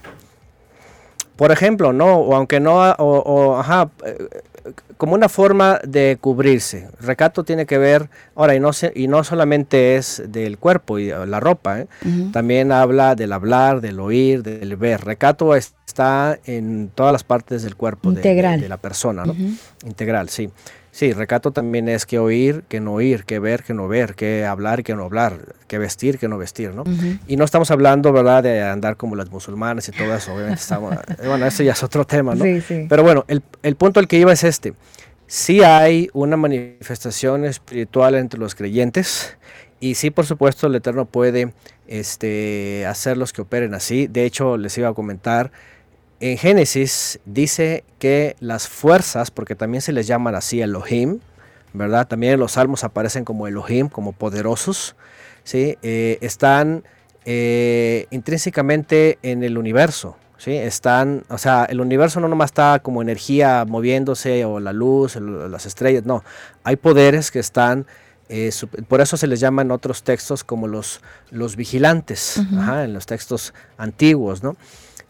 por 1.36 1.51
ejemplo, 1.51 1.91
no, 1.91 2.16
o 2.16 2.36
aunque 2.36 2.59
no, 2.59 2.78
o, 2.91 3.18
o, 3.20 3.57
ajá, 3.59 3.89
eh, 4.05 4.16
como 4.97 5.13
una 5.16 5.28
forma 5.28 5.80
de 5.84 6.18
cubrirse. 6.22 6.88
Recato 7.01 7.43
tiene 7.43 7.66
que 7.66 7.78
ver, 7.78 8.09
ahora, 8.36 8.55
y 8.55 8.59
no, 8.61 8.72
se- 8.72 8.93
y 8.95 9.07
no 9.09 9.24
solamente 9.26 9.97
es 9.97 10.24
del 10.28 10.57
cuerpo 10.57 10.97
y 10.97 11.09
la 11.09 11.39
ropa, 11.41 11.82
¿eh? 11.82 11.88
También 12.32 12.72
habla 12.72 13.16
del 13.16 13.34
hablar, 13.34 13.82
del 13.82 13.99
oír, 13.99 14.41
del 14.43 14.76
ver. 14.78 15.03
Recato 15.03 15.55
es- 15.55 15.74
está 15.86 16.39
en 16.45 16.89
todas 16.95 17.11
las 17.11 17.24
partes 17.24 17.63
del 17.63 17.76
cuerpo 17.76 18.09
de- 18.11 18.22
de, 18.22 18.30
Integral. 18.30 18.61
de 18.61 18.70
la 18.70 18.78
persona, 18.78 19.26
¿no? 19.26 19.36
Integral, 19.86 20.30
sí. 20.30 20.49
Sí, 20.96 21.12
recato 21.12 21.52
también 21.52 21.89
es 21.89 22.06
que 22.06 22.20
oír, 22.20 22.64
que 22.70 22.80
no 22.80 22.93
oír, 22.93 23.26
que 23.26 23.38
ver, 23.39 23.64
que 23.64 23.74
no 23.74 23.89
ver, 23.89 24.16
que 24.16 24.46
hablar, 24.46 24.82
que 24.82 24.96
no 24.96 25.04
hablar, 25.04 25.56
que 25.68 25.78
vestir, 25.78 26.18
que 26.18 26.30
no 26.30 26.38
vestir, 26.38 26.74
¿no? 26.74 26.86
Y 27.28 27.36
no 27.36 27.43
estamos 27.43 27.70
hablando, 27.70 28.14
¿verdad?, 28.14 28.41
de 28.41 28.64
andar 28.64 28.96
como 28.96 29.18
las 29.18 29.30
musulmanas 29.30 29.89
y 29.89 29.91
todo 29.91 30.16
eso, 30.16 30.34
obviamente 30.34 30.62
estamos, 30.62 30.96
bueno, 31.26 31.46
eso 31.48 31.64
ya 31.64 31.74
es 31.74 31.84
otro 31.84 32.06
tema, 32.06 32.34
¿no? 32.34 32.46
Sí, 32.46 32.62
sí. 32.62 32.86
Pero 32.88 33.04
bueno, 33.04 33.26
el, 33.28 33.43
el 33.62 33.76
punto 33.76 34.00
al 34.00 34.08
que 34.08 34.18
iba 34.18 34.32
es 34.32 34.46
este. 34.46 34.74
Sí 35.28 35.62
hay 35.64 36.10
una 36.14 36.38
manifestación 36.38 37.43
espiritual 37.43 38.16
entre 38.16 38.39
los 38.39 38.56
creyentes 38.56 39.36
y 39.82 39.96
sí, 39.96 40.12
por 40.12 40.26
supuesto, 40.26 40.68
el 40.68 40.76
Eterno 40.76 41.08
puede 41.08 41.54
este, 41.88 42.86
hacerlos 42.86 43.34
que 43.34 43.41
operen 43.41 43.74
así. 43.74 44.08
De 44.08 44.24
hecho, 44.24 44.56
les 44.56 44.78
iba 44.78 44.88
a 44.88 44.93
comentar, 44.93 45.52
en 46.20 46.38
Génesis 46.38 47.20
dice 47.26 47.84
que 47.99 48.36
las 48.39 48.68
fuerzas, 48.68 49.32
porque 49.32 49.55
también 49.55 49.82
se 49.82 49.91
les 49.91 50.07
llaman 50.07 50.36
así 50.36 50.61
Elohim, 50.61 51.20
¿verdad? 51.74 52.07
También 52.07 52.34
en 52.34 52.39
los 52.39 52.53
salmos 52.53 52.84
aparecen 52.84 53.26
como 53.26 53.47
Elohim, 53.47 53.89
como 53.89 54.13
poderosos, 54.13 54.95
¿sí? 55.43 55.78
Eh, 55.82 56.18
están 56.22 56.84
eh, 57.26 58.05
intrínsecamente 58.11 59.18
en 59.24 59.43
el 59.43 59.57
universo, 59.57 60.16
¿sí? 60.38 60.53
Están, 60.53 61.24
o 61.30 61.38
sea, 61.38 61.66
el 61.66 61.82
universo 61.82 62.20
no 62.20 62.28
nomás 62.28 62.51
está 62.51 62.80
como 62.80 63.01
energía 63.01 63.66
moviéndose 63.68 64.45
o 64.45 64.59
la 64.59 64.72
luz, 64.74 65.16
el- 65.16 65.51
las 65.51 65.66
estrellas, 65.66 66.05
no, 66.05 66.24
hay 66.63 66.76
poderes 66.78 67.32
que 67.32 67.39
están, 67.39 67.86
eh, 68.30 68.51
por 68.88 69.01
eso 69.01 69.18
se 69.18 69.28
les 69.28 69.39
llaman 69.39 69.70
otros 69.72 70.03
textos 70.03 70.43
como 70.43 70.68
los, 70.68 71.01
los 71.32 71.55
vigilantes, 71.55 72.38
ajá, 72.57 72.84
en 72.86 72.93
los 72.93 73.05
textos 73.05 73.53
antiguos, 73.78 74.43
¿no? 74.43 74.55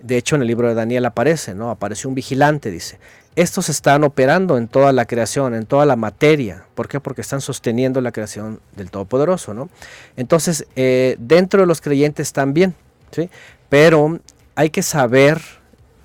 De 0.06 0.18
hecho, 0.18 0.36
en 0.36 0.44
el 0.44 0.48
libro 0.48 0.68
de 0.68 0.76
Daniel 0.76 1.04
aparece, 1.06 1.56
¿no? 1.56 1.72
Aparece 1.72 2.08
un 2.08 2.14
vigilante, 2.14 2.70
dice. 2.70 3.00
Estos 3.36 3.70
están 3.70 4.04
operando 4.04 4.56
en 4.60 4.68
toda 4.68 4.94
la 4.94 5.06
creación, 5.06 5.56
en 5.56 5.66
toda 5.66 5.88
la 5.88 5.96
materia. 5.96 6.64
¿Por 6.76 6.88
qué? 6.88 7.00
Porque 7.00 7.22
están 7.22 7.42
sosteniendo 7.42 8.00
la 8.02 8.12
creación 8.12 8.60
del 8.76 8.92
Todopoderoso, 8.92 9.56
¿no? 9.56 9.68
Entonces, 10.16 10.68
eh, 10.76 11.16
dentro 11.18 11.62
de 11.62 11.66
los 11.66 11.82
creyentes 11.82 12.34
también, 12.34 12.76
¿sí? 13.10 13.32
Pero 13.68 14.20
hay 14.54 14.70
que 14.70 14.84
saber, 14.84 15.42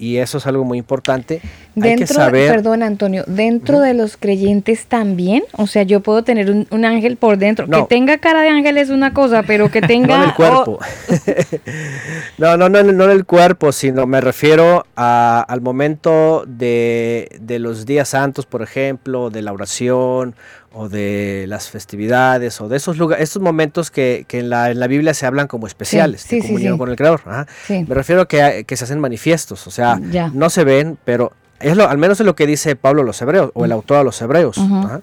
y 0.01 0.17
eso 0.17 0.39
es 0.39 0.47
algo 0.47 0.65
muy 0.65 0.79
importante, 0.79 1.41
hay 1.77 1.83
que 1.83 1.89
Dentro, 1.99 2.15
saber... 2.17 2.51
perdón 2.51 2.83
Antonio, 2.83 3.23
dentro 3.27 3.81
de 3.81 3.93
los 3.95 4.17
creyentes 4.17 4.87
también, 4.87 5.45
o 5.53 5.67
sea, 5.67 5.83
yo 5.85 6.01
puedo 6.01 6.25
tener 6.25 6.51
un, 6.51 6.67
un 6.71 6.85
ángel 6.87 7.17
por 7.19 7.37
dentro, 7.37 7.67
No. 7.67 7.87
que 7.87 7.95
tenga 7.95 8.19
cara 8.19 8.41
de 8.43 8.49
ángel 8.49 8.79
es 8.79 8.89
una 8.91 9.13
cosa, 9.15 9.43
pero 9.45 9.71
que 9.71 9.81
tenga 9.83 10.17
No 10.17 10.23
en 10.23 10.29
el 10.31 10.35
cuerpo. 10.35 10.79
no, 12.39 12.57
no, 12.57 12.69
no, 12.69 12.83
no 12.83 13.05
en 13.05 13.11
el 13.11 13.25
cuerpo, 13.27 13.73
sino 13.73 14.07
me 14.07 14.21
refiero 14.21 14.87
a- 14.97 15.45
al 15.49 15.61
momento 15.61 16.45
de, 16.47 17.29
de 17.41 17.59
los 17.59 17.87
días 17.87 18.09
santos, 18.09 18.47
por 18.47 18.63
ejemplo, 18.63 19.31
de 19.31 19.43
la 19.43 19.53
oración 19.53 20.35
o 20.73 20.89
de 20.89 21.47
las 21.49 21.69
festividades 21.69 22.61
o 22.61 22.69
de 22.69 22.77
esos 22.77 22.97
lugares, 22.97 23.25
estos 23.25 23.43
momentos 23.43 23.91
que, 23.91 24.25
que 24.29 24.39
en, 24.39 24.51
la, 24.51 24.71
en 24.71 24.79
la 24.79 24.87
Biblia 24.87 25.15
se 25.15 25.27
hablan 25.27 25.49
como 25.49 25.67
especiales, 25.67 26.23
sí, 26.23 26.37
de 26.37 26.43
sí, 26.43 26.49
comunión 26.49 26.75
sí. 26.75 26.79
con 26.79 26.89
el 26.91 26.97
Creador. 26.97 27.21
ajá. 27.25 27.47
Me 27.69 27.95
refiero 27.95 28.23
a 28.23 28.29
que, 28.29 28.65
que 28.67 28.77
se 28.77 28.85
hacen 28.85 29.01
manifiestos, 29.01 29.67
o 29.67 29.71
sea, 29.71 30.01
Ya. 30.11 30.31
no 30.33 30.49
se 30.51 30.63
ven, 30.65 30.97
pero 31.05 31.33
es 31.59 31.77
lo, 31.77 31.89
al 31.89 31.99
menos 31.99 32.21
es 32.21 32.27
lo 32.27 32.37
que 32.37 32.47
dice 32.47 32.77
Pablo 32.77 33.03
a 33.03 33.05
los 33.05 33.21
hebreos, 33.21 33.51
o 33.55 33.65
el 33.65 33.73
autor 33.73 33.99
a 33.99 34.05
los 34.05 34.21
hebreos. 34.23 34.59
Ajá. 34.59 35.01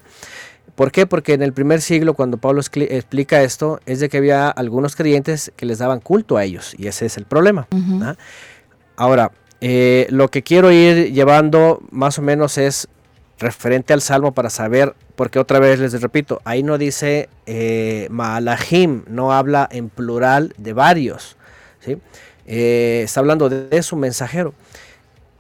¿Por 0.76 0.92
qué? 0.92 1.06
Porque 1.08 1.34
en 1.34 1.42
el 1.42 1.54
primer 1.54 1.82
siglo, 1.82 2.14
cuando 2.14 2.38
Pablo 2.38 2.62
explica 2.62 3.42
esto, 3.42 3.80
es 3.88 4.00
de 4.00 4.10
que 4.10 4.18
había 4.18 4.48
algunos 4.50 4.96
creyentes 4.96 5.52
que 5.56 5.66
les 5.66 5.80
daban 5.80 6.00
culto 6.00 6.38
a 6.38 6.44
ellos, 6.44 6.76
y 6.78 6.88
ese 6.88 7.08
es 7.08 7.18
el 7.18 7.26
problema. 7.26 7.68
¿ah? 8.04 8.16
Ahora, 8.96 9.32
eh, 9.60 10.06
lo 10.12 10.30
que 10.30 10.44
quiero 10.44 10.72
ir 10.72 11.12
llevando 11.14 11.82
más 11.90 12.20
o 12.20 12.22
menos 12.22 12.58
es 12.60 12.88
referente 13.40 13.94
al 13.94 14.02
Salmo 14.02 14.34
para 14.34 14.50
saber, 14.50 14.96
porque 15.16 15.40
otra 15.40 15.60
vez 15.60 15.80
les 15.80 16.00
repito, 16.02 16.42
ahí 16.44 16.64
no 16.64 16.78
dice 16.78 17.30
eh, 17.46 18.08
no 18.10 19.34
habla 19.34 19.70
en 19.72 19.90
plural 19.90 20.54
de 20.58 20.74
varios, 20.74 21.38
¿sí? 21.80 21.98
Eh, 22.46 23.02
está 23.04 23.20
hablando 23.20 23.50
de, 23.50 23.68
de 23.68 23.84
su 23.84 23.96
mensajero, 23.96 24.54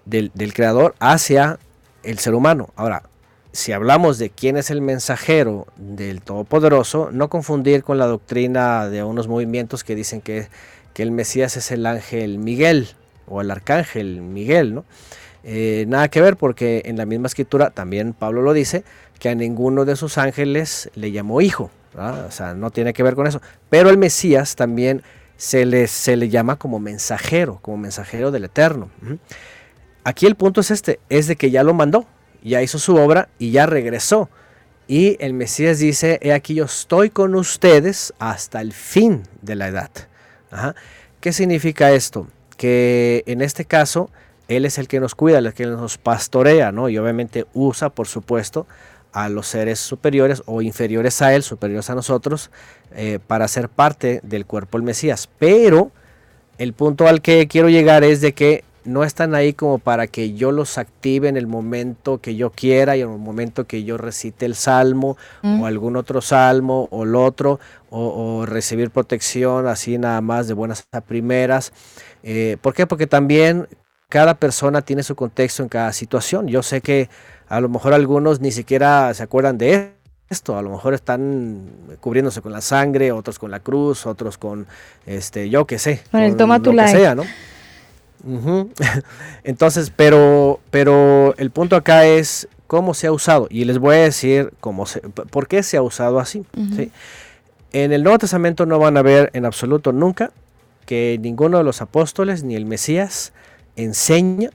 del, 0.05 0.31
del 0.33 0.53
creador 0.53 0.95
hacia 0.99 1.59
el 2.03 2.19
ser 2.19 2.35
humano. 2.35 2.69
Ahora, 2.75 3.03
si 3.51 3.71
hablamos 3.71 4.17
de 4.19 4.29
quién 4.29 4.57
es 4.57 4.69
el 4.69 4.81
mensajero 4.81 5.67
del 5.77 6.21
Todopoderoso, 6.21 7.09
no 7.11 7.29
confundir 7.29 7.83
con 7.83 7.97
la 7.97 8.05
doctrina 8.05 8.87
de 8.87 9.03
unos 9.03 9.27
movimientos 9.27 9.83
que 9.83 9.95
dicen 9.95 10.21
que, 10.21 10.47
que 10.93 11.01
el 11.01 11.11
Mesías 11.11 11.57
es 11.57 11.71
el 11.71 11.85
ángel 11.85 12.37
Miguel 12.39 12.89
o 13.25 13.41
el 13.41 13.49
arcángel 13.49 14.21
Miguel, 14.21 14.75
¿no? 14.75 14.85
Eh, 15.49 15.85
nada 15.87 16.09
que 16.09 16.19
ver 16.19 16.35
porque 16.35 16.81
en 16.83 16.97
la 16.97 17.05
misma 17.05 17.27
escritura 17.27 17.69
también 17.69 18.11
Pablo 18.11 18.41
lo 18.41 18.51
dice, 18.51 18.83
que 19.17 19.29
a 19.29 19.35
ninguno 19.35 19.85
de 19.85 19.95
sus 19.95 20.17
ángeles 20.17 20.91
le 20.93 21.13
llamó 21.13 21.39
hijo, 21.39 21.71
o 21.95 22.31
sea, 22.31 22.53
no 22.53 22.69
tiene 22.69 22.91
que 22.91 23.01
ver 23.01 23.15
con 23.15 23.27
eso. 23.27 23.41
Pero 23.69 23.89
el 23.89 23.97
Mesías 23.97 24.57
también 24.57 25.03
se 25.37 25.65
le, 25.65 25.87
se 25.87 26.17
le 26.17 26.27
llama 26.27 26.57
como 26.57 26.79
mensajero, 26.79 27.59
como 27.61 27.77
mensajero 27.77 28.29
del 28.29 28.43
Eterno. 28.43 28.89
Aquí 30.03 30.25
el 30.25 30.35
punto 30.35 30.59
es 30.59 30.69
este, 30.69 30.99
es 31.07 31.27
de 31.27 31.37
que 31.37 31.49
ya 31.49 31.63
lo 31.63 31.73
mandó, 31.73 32.05
ya 32.43 32.61
hizo 32.61 32.77
su 32.77 32.97
obra 32.97 33.29
y 33.39 33.51
ya 33.51 33.65
regresó. 33.67 34.29
Y 34.85 35.15
el 35.23 35.33
Mesías 35.33 35.79
dice, 35.79 36.19
he 36.21 36.33
aquí 36.33 36.55
yo 36.55 36.65
estoy 36.65 37.09
con 37.09 37.35
ustedes 37.35 38.13
hasta 38.19 38.59
el 38.59 38.73
fin 38.73 39.23
de 39.41 39.55
la 39.55 39.69
edad. 39.69 39.91
¿Qué 41.21 41.31
significa 41.31 41.91
esto? 41.91 42.27
Que 42.57 43.23
en 43.27 43.41
este 43.41 43.63
caso, 43.63 44.09
Él 44.47 44.65
es 44.65 44.77
el 44.77 44.87
que 44.87 44.99
nos 44.99 45.15
cuida, 45.15 45.39
el 45.39 45.53
que 45.53 45.65
nos 45.65 45.97
pastorea, 45.97 46.71
¿no? 46.71 46.89
Y 46.89 46.97
obviamente 46.97 47.45
usa, 47.53 47.89
por 47.89 48.07
supuesto, 48.07 48.65
a 49.11 49.29
los 49.29 49.47
seres 49.47 49.79
superiores 49.79 50.43
o 50.45 50.61
inferiores 50.61 51.21
a 51.21 51.33
Él, 51.33 51.43
superiores 51.43 51.89
a 51.89 51.95
nosotros, 51.95 52.51
eh, 52.95 53.19
para 53.25 53.47
ser 53.47 53.67
parte 53.69 54.19
del 54.23 54.45
cuerpo 54.45 54.77
del 54.77 54.85
Mesías. 54.85 55.29
Pero 55.39 55.91
el 56.57 56.73
punto 56.73 57.07
al 57.07 57.21
que 57.21 57.47
quiero 57.47 57.69
llegar 57.69 58.03
es 58.03 58.21
de 58.21 58.33
que 58.33 58.63
no 58.85 59.03
están 59.03 59.35
ahí 59.35 59.51
como 59.51 59.79
para 59.79 60.07
que 60.07 60.33
yo 60.33 60.53
los 60.53 60.77
active 60.77 61.27
en 61.27 61.35
el 61.35 61.45
momento 61.45 62.19
que 62.19 62.35
yo 62.37 62.51
quiera 62.51 62.95
y 62.95 63.01
en 63.01 63.11
el 63.11 63.17
momento 63.17 63.65
que 63.65 63.83
yo 63.83 63.97
recite 63.97 64.45
el 64.45 64.55
salmo 64.55 65.17
Mm. 65.41 65.61
o 65.61 65.65
algún 65.65 65.97
otro 65.97 66.21
salmo 66.21 66.87
o 66.91 67.03
el 67.03 67.15
otro 67.15 67.59
o, 67.89 68.39
o 68.39 68.45
recibir 68.45 68.89
protección 68.89 69.67
así 69.67 69.97
nada 69.97 70.21
más 70.21 70.47
de 70.47 70.53
buenas 70.53 70.87
a 70.93 71.01
primeras. 71.01 71.73
Eh, 72.23 72.55
¿Por 72.61 72.73
qué? 72.73 72.87
Porque 72.87 73.07
también 73.07 73.67
cada 74.09 74.35
persona 74.35 74.81
tiene 74.81 75.03
su 75.03 75.15
contexto 75.15 75.63
en 75.63 75.69
cada 75.69 75.91
situación. 75.91 76.47
Yo 76.47 76.63
sé 76.63 76.81
que 76.81 77.09
a 77.47 77.59
lo 77.59 77.69
mejor 77.69 77.93
algunos 77.93 78.39
ni 78.39 78.51
siquiera 78.51 79.13
se 79.13 79.23
acuerdan 79.23 79.57
de 79.57 79.91
esto, 80.29 80.57
a 80.57 80.61
lo 80.61 80.69
mejor 80.71 80.93
están 80.93 81.69
cubriéndose 81.99 82.41
con 82.41 82.51
la 82.51 82.61
sangre, 82.61 83.11
otros 83.11 83.39
con 83.39 83.51
la 83.51 83.59
cruz, 83.59 84.05
otros 84.05 84.37
con 84.37 84.67
este, 85.05 85.49
yo 85.49 85.65
qué 85.65 85.79
sé, 85.79 86.01
Con 86.11 86.21
el 86.21 86.35
toma 86.35 86.61
tu 86.61 86.73
like. 86.73 86.97
sea, 86.97 87.15
¿no? 87.15 87.23
Entonces, 89.43 89.91
pero, 89.95 90.59
pero 90.69 91.33
el 91.37 91.51
punto 91.51 91.75
acá 91.75 92.05
es 92.05 92.47
cómo 92.65 92.93
se 92.93 93.07
ha 93.07 93.11
usado. 93.11 93.47
Y 93.49 93.65
les 93.65 93.77
voy 93.77 93.95
a 93.95 93.99
decir 93.99 94.53
cómo 94.59 94.85
se, 94.85 94.99
por 95.01 95.47
qué 95.47 95.63
se 95.63 95.77
ha 95.77 95.81
usado 95.81 96.19
así. 96.19 96.45
En 97.71 97.93
el 97.93 98.03
Nuevo 98.03 98.17
Testamento 98.17 98.65
no 98.65 98.79
van 98.79 98.97
a 98.97 99.01
ver 99.01 99.29
en 99.33 99.45
absoluto 99.45 99.91
nunca 99.91 100.31
que 100.85 101.17
ninguno 101.21 101.57
de 101.57 101.63
los 101.63 101.81
apóstoles 101.81 102.43
ni 102.43 102.55
el 102.55 102.65
Mesías 102.65 103.33
enseña, 103.78 104.49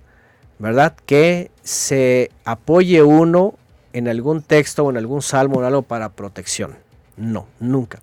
¿verdad? 0.59 0.95
Que 1.07 1.51
se 1.62 2.31
apoye 2.45 3.03
uno 3.03 3.55
en 3.95 4.09
algún 4.09 4.43
texto 4.43 4.85
o 4.85 4.91
en 4.91 4.99
algún 4.99 5.23
salmo 5.23 5.61
o 5.61 5.64
algo 5.64 5.83
para 5.83 6.11
protección. 6.11 6.77
No, 7.16 7.47
nunca. 7.61 8.01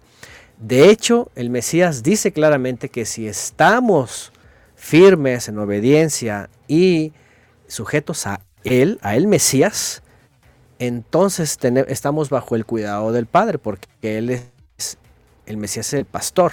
De 0.57 0.89
hecho, 0.89 1.29
el 1.35 1.49
Mesías 1.49 2.03
dice 2.03 2.31
claramente 2.33 2.89
que 2.89 3.05
si 3.05 3.27
estamos 3.27 4.31
firmes 4.75 5.47
en 5.47 5.57
obediencia 5.59 6.49
y 6.67 7.13
sujetos 7.67 8.25
a 8.27 8.41
Él, 8.63 8.99
a 9.01 9.15
el 9.15 9.27
Mesías, 9.27 10.01
entonces 10.79 11.57
tene- 11.57 11.85
estamos 11.87 12.29
bajo 12.29 12.55
el 12.55 12.65
cuidado 12.65 13.11
del 13.11 13.25
Padre, 13.25 13.57
porque 13.57 13.87
Él 14.01 14.29
es, 14.29 14.97
el 15.45 15.57
Mesías 15.57 15.87
es 15.87 15.93
el 15.99 16.05
pastor. 16.05 16.51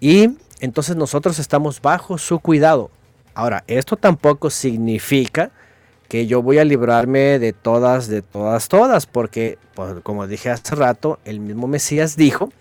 Y 0.00 0.36
entonces 0.60 0.96
nosotros 0.96 1.38
estamos 1.38 1.80
bajo 1.80 2.18
su 2.18 2.38
cuidado. 2.38 2.90
Ahora, 3.34 3.64
esto 3.66 3.96
tampoco 3.96 4.50
significa 4.50 5.50
que 6.08 6.26
yo 6.26 6.42
voy 6.42 6.58
a 6.58 6.64
librarme 6.64 7.38
de 7.38 7.52
todas, 7.52 8.08
de 8.08 8.22
todas, 8.22 8.68
todas, 8.68 9.06
porque, 9.06 9.58
pues, 9.74 9.94
como 10.02 10.26
dije 10.26 10.50
hace 10.50 10.74
rato, 10.74 11.18
el 11.24 11.40
mismo 11.40 11.66
Mesías 11.66 12.16
dijo 12.16 12.52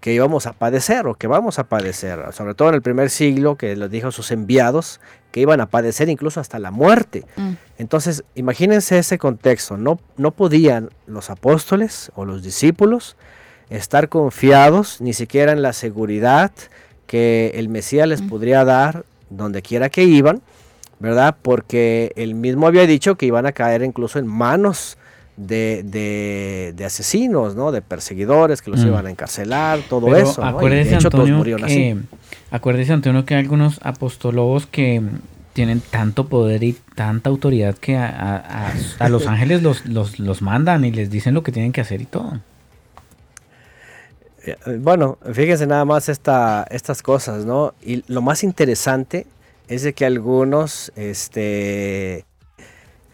que 0.00 0.12
íbamos 0.12 0.46
a 0.46 0.52
padecer 0.52 1.06
o 1.06 1.14
que 1.14 1.28
vamos 1.28 1.58
a 1.58 1.64
padecer, 1.64 2.20
sobre 2.32 2.54
todo 2.54 2.68
en 2.70 2.74
el 2.74 2.82
primer 2.82 3.08
siglo, 3.08 3.56
que 3.56 3.76
lo 3.76 3.88
dijo 3.88 4.10
sus 4.10 4.32
enviados, 4.32 5.00
que 5.30 5.40
iban 5.40 5.60
a 5.60 5.66
padecer 5.66 6.08
incluso 6.08 6.40
hasta 6.40 6.58
la 6.58 6.70
muerte. 6.70 7.24
Mm. 7.36 7.52
Entonces, 7.78 8.24
imagínense 8.34 8.98
ese 8.98 9.16
contexto, 9.18 9.76
no, 9.76 10.00
no 10.16 10.32
podían 10.32 10.90
los 11.06 11.30
apóstoles 11.30 12.10
o 12.16 12.24
los 12.24 12.42
discípulos 12.42 13.16
estar 13.70 14.08
confiados 14.08 15.00
ni 15.00 15.14
siquiera 15.14 15.52
en 15.52 15.62
la 15.62 15.72
seguridad 15.72 16.50
que 17.12 17.52
el 17.56 17.68
Mesías 17.68 18.08
les 18.08 18.22
podría 18.22 18.64
dar 18.64 19.04
donde 19.28 19.60
quiera 19.60 19.90
que 19.90 20.02
iban, 20.04 20.40
¿verdad? 20.98 21.36
Porque 21.42 22.10
él 22.16 22.34
mismo 22.34 22.66
había 22.66 22.86
dicho 22.86 23.16
que 23.16 23.26
iban 23.26 23.44
a 23.44 23.52
caer 23.52 23.82
incluso 23.82 24.18
en 24.18 24.26
manos 24.26 24.96
de, 25.36 25.82
de- 25.84 26.72
de 26.74 26.84
asesinos, 26.86 27.54
¿no? 27.54 27.70
De 27.70 27.82
perseguidores 27.82 28.62
que 28.62 28.70
los 28.70 28.80
Mm. 28.82 28.86
iban 28.88 29.06
a 29.08 29.10
encarcelar, 29.10 29.80
todo 29.90 30.06
Pero 30.06 30.16
eso. 30.16 30.40
¿no? 30.40 30.66
Y 30.66 30.70
de 30.70 30.80
hecho, 30.96 31.10
todos 31.10 31.28
Antonio, 31.28 31.56
así. 31.62 31.74
que, 31.74 31.96
acuérdese, 32.50 32.94
Antonio, 32.94 33.26
que 33.26 33.34
hay 33.34 33.40
algunos 33.42 33.78
apostólogos 33.82 34.66
que 34.66 35.02
tienen 35.52 35.82
tanto 35.82 36.28
poder 36.28 36.62
y 36.64 36.78
tanta 36.94 37.28
autoridad 37.28 37.74
que 37.76 37.94
a, 37.98 38.06
a- 38.06 38.68
a- 38.68 38.72
a 39.00 39.08
los 39.10 39.26
ángeles 39.26 39.62
los, 39.62 39.84
los, 39.84 40.18
los 40.18 40.40
mandan 40.40 40.82
y 40.86 40.92
les 40.92 41.10
dicen 41.10 41.34
lo 41.34 41.42
que 41.42 41.52
tienen 41.52 41.72
que 41.72 41.82
hacer 41.82 42.00
y 42.00 42.06
todo. 42.06 42.40
Eh, 44.44 44.56
Bueno, 44.78 45.18
fíjense 45.32 45.66
nada 45.66 45.84
más 45.84 46.08
esta, 46.08 46.66
estas 46.70 47.02
cosas, 47.02 47.44
¿no? 47.44 47.74
Y 47.82 48.04
lo 48.12 48.22
más 48.22 48.42
interesante 48.42 49.26
es 49.68 49.82
de 49.82 49.92
que 49.92 50.04
algunos 50.04 50.92
este, 50.96 52.24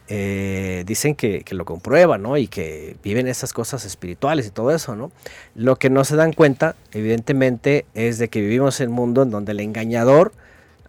eh, 0.09 0.85
dicen 0.87 1.15
que, 1.15 1.45
lo 1.51 1.67
comprueban, 1.67 2.23
¿no? 2.23 2.37
Y 2.39 2.49
que 2.49 2.97
viven 3.03 3.29
estas 3.29 3.53
cosas 3.53 3.85
espirituales 3.85 4.47
y 4.47 4.51
todo 4.51 4.71
eso, 4.71 4.97
¿no? 4.97 5.13
Lo 5.55 5.77
que 5.77 5.91
no 5.91 6.05
se 6.05 6.17
dan 6.17 6.33
cuenta, 6.33 6.77
evidentemente, 6.93 7.85
es 7.95 8.19
de 8.19 8.29
que 8.29 8.41
vivimos 8.41 8.81
en 8.81 8.89
un 8.89 8.95
mundo 8.95 9.23
en 9.23 9.31
donde 9.31 9.53
el 9.53 9.61
engañador 9.61 10.33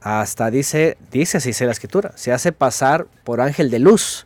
hasta 0.01 0.49
dice, 0.49 0.97
dice 1.11 1.37
así 1.37 1.49
dice 1.49 1.65
la 1.65 1.73
escritura, 1.73 2.13
se 2.15 2.31
hace 2.31 2.53
pasar 2.53 3.07
por 3.25 3.41
ángel 3.41 3.69
de 3.69 3.79
luz. 3.79 4.25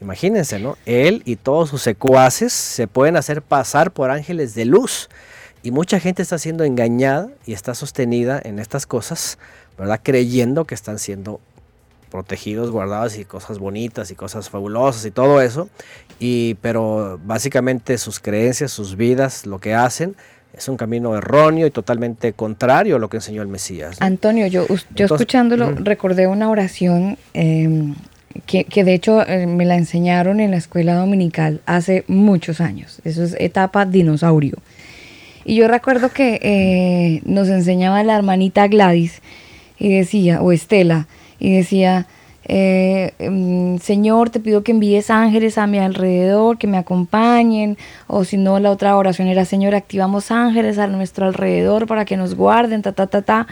Imagínense, 0.00 0.58
¿no? 0.58 0.78
Él 0.86 1.22
y 1.26 1.36
todos 1.36 1.68
sus 1.68 1.82
secuaces 1.82 2.52
se 2.54 2.86
pueden 2.86 3.16
hacer 3.16 3.42
pasar 3.42 3.90
por 3.92 4.10
ángeles 4.10 4.54
de 4.54 4.64
luz. 4.64 5.10
Y 5.64 5.70
mucha 5.70 5.98
gente 5.98 6.20
está 6.20 6.36
siendo 6.36 6.62
engañada 6.64 7.30
y 7.46 7.54
está 7.54 7.74
sostenida 7.74 8.38
en 8.44 8.58
estas 8.58 8.84
cosas, 8.84 9.38
¿verdad? 9.78 9.98
Creyendo 10.02 10.66
que 10.66 10.74
están 10.74 10.98
siendo 10.98 11.40
protegidos, 12.10 12.70
guardados 12.70 13.16
y 13.16 13.24
cosas 13.24 13.58
bonitas 13.58 14.10
y 14.10 14.14
cosas 14.14 14.50
fabulosas 14.50 15.06
y 15.06 15.10
todo 15.10 15.40
eso. 15.40 15.70
Y, 16.20 16.56
pero 16.60 17.18
básicamente 17.24 17.96
sus 17.96 18.20
creencias, 18.20 18.72
sus 18.72 18.96
vidas, 18.96 19.46
lo 19.46 19.58
que 19.58 19.72
hacen 19.72 20.16
es 20.52 20.68
un 20.68 20.76
camino 20.76 21.16
erróneo 21.16 21.66
y 21.66 21.70
totalmente 21.70 22.34
contrario 22.34 22.96
a 22.96 22.98
lo 22.98 23.08
que 23.08 23.16
enseñó 23.16 23.40
el 23.40 23.48
Mesías. 23.48 23.98
¿no? 23.98 24.06
Antonio, 24.06 24.46
yo, 24.46 24.66
yo 24.68 24.76
Entonces, 24.90 25.12
escuchándolo 25.12 25.70
recordé 25.76 26.26
una 26.26 26.50
oración 26.50 27.16
eh, 27.32 27.94
que, 28.44 28.64
que 28.64 28.84
de 28.84 28.92
hecho 28.92 29.26
eh, 29.26 29.46
me 29.46 29.64
la 29.64 29.76
enseñaron 29.76 30.40
en 30.40 30.50
la 30.50 30.58
escuela 30.58 30.94
dominical 30.94 31.62
hace 31.64 32.04
muchos 32.06 32.60
años. 32.60 33.00
Eso 33.04 33.24
es 33.24 33.34
etapa 33.40 33.86
dinosaurio. 33.86 34.58
Y 35.44 35.56
yo 35.56 35.68
recuerdo 35.68 36.10
que 36.10 36.40
eh, 36.42 37.20
nos 37.24 37.48
enseñaba 37.48 38.02
la 38.02 38.16
hermanita 38.16 38.66
Gladys 38.66 39.20
y 39.78 39.92
decía, 39.92 40.40
o 40.40 40.52
Estela, 40.52 41.06
y 41.38 41.54
decía, 41.54 42.06
eh, 42.46 43.12
mm, 43.18 43.76
Señor, 43.78 44.30
te 44.30 44.40
pido 44.40 44.62
que 44.62 44.72
envíes 44.72 45.10
ángeles 45.10 45.58
a 45.58 45.66
mi 45.66 45.78
alrededor, 45.78 46.56
que 46.56 46.66
me 46.66 46.78
acompañen, 46.78 47.76
o 48.06 48.24
si 48.24 48.38
no, 48.38 48.58
la 48.58 48.70
otra 48.70 48.96
oración 48.96 49.28
era, 49.28 49.44
Señor, 49.44 49.74
activamos 49.74 50.30
ángeles 50.30 50.78
a 50.78 50.86
nuestro 50.86 51.26
alrededor 51.26 51.86
para 51.86 52.04
que 52.04 52.16
nos 52.16 52.34
guarden, 52.34 52.82
ta, 52.82 52.92
ta, 52.92 53.06
ta, 53.06 53.22
ta. 53.22 53.46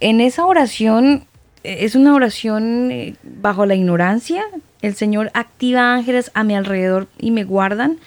En 0.00 0.20
esa 0.20 0.46
oración, 0.46 1.24
eh, 1.64 1.78
es 1.80 1.94
una 1.94 2.14
oración 2.14 3.16
bajo 3.22 3.66
la 3.66 3.74
ignorancia, 3.74 4.44
el 4.80 4.94
Señor 4.94 5.30
activa 5.34 5.94
ángeles 5.94 6.30
a 6.34 6.42
mi 6.42 6.54
alrededor 6.54 7.08
y 7.18 7.30
me 7.30 7.44
guardan, 7.44 7.98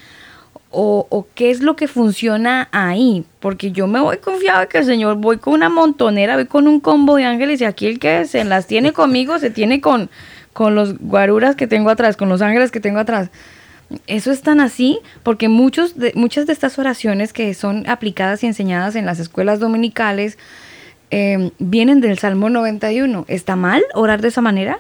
o, 0.76 1.08
o 1.10 1.26
qué 1.34 1.52
es 1.52 1.62
lo 1.62 1.78
que 1.78 1.88
funciona 1.88 2.68
ahí, 2.74 3.24
porque 3.40 3.72
yo 3.72 3.88
me 3.88 4.02
voy 4.02 4.18
confiado 4.18 4.60
de 4.60 4.68
que 4.68 4.80
el 4.80 4.86
Señor, 4.86 5.16
voy 5.16 5.38
con 5.38 5.54
una 5.54 5.70
montonera, 5.70 6.36
voy 6.36 6.48
con 6.48 6.68
un 6.68 6.82
combo 6.82 7.16
de 7.16 7.24
ángeles 7.24 7.62
y 7.62 7.66
aquí 7.66 7.88
el 7.88 7.98
que 7.98 8.26
se 8.26 8.44
las 8.44 8.68
tiene 8.68 8.92
conmigo 8.94 9.40
se 9.40 9.50
tiene 9.50 9.80
con, 9.80 10.10
con 10.52 10.76
los 10.76 11.00
guaruras 11.00 11.56
que 11.56 11.66
tengo 11.66 11.90
atrás, 11.90 12.18
con 12.18 12.28
los 12.28 12.42
ángeles 12.42 12.72
que 12.72 12.82
tengo 12.82 13.00
atrás. 13.00 13.30
Eso 14.08 14.32
es 14.32 14.42
tan 14.42 14.60
así 14.60 15.00
porque 15.24 15.48
muchos 15.48 15.98
de, 15.98 16.12
muchas 16.16 16.46
de 16.46 16.54
estas 16.54 16.78
oraciones 16.78 17.34
que 17.34 17.54
son 17.54 17.88
aplicadas 17.88 18.44
y 18.44 18.48
enseñadas 18.48 18.96
en 18.96 19.06
las 19.06 19.20
escuelas 19.20 19.60
dominicales 19.60 20.38
eh, 21.12 21.52
vienen 21.60 22.02
del 22.02 22.20
Salmo 22.20 22.50
91. 22.50 23.26
¿Está 23.30 23.56
mal 23.56 23.84
orar 23.94 24.22
de 24.22 24.28
esa 24.28 24.42
manera? 24.42 24.80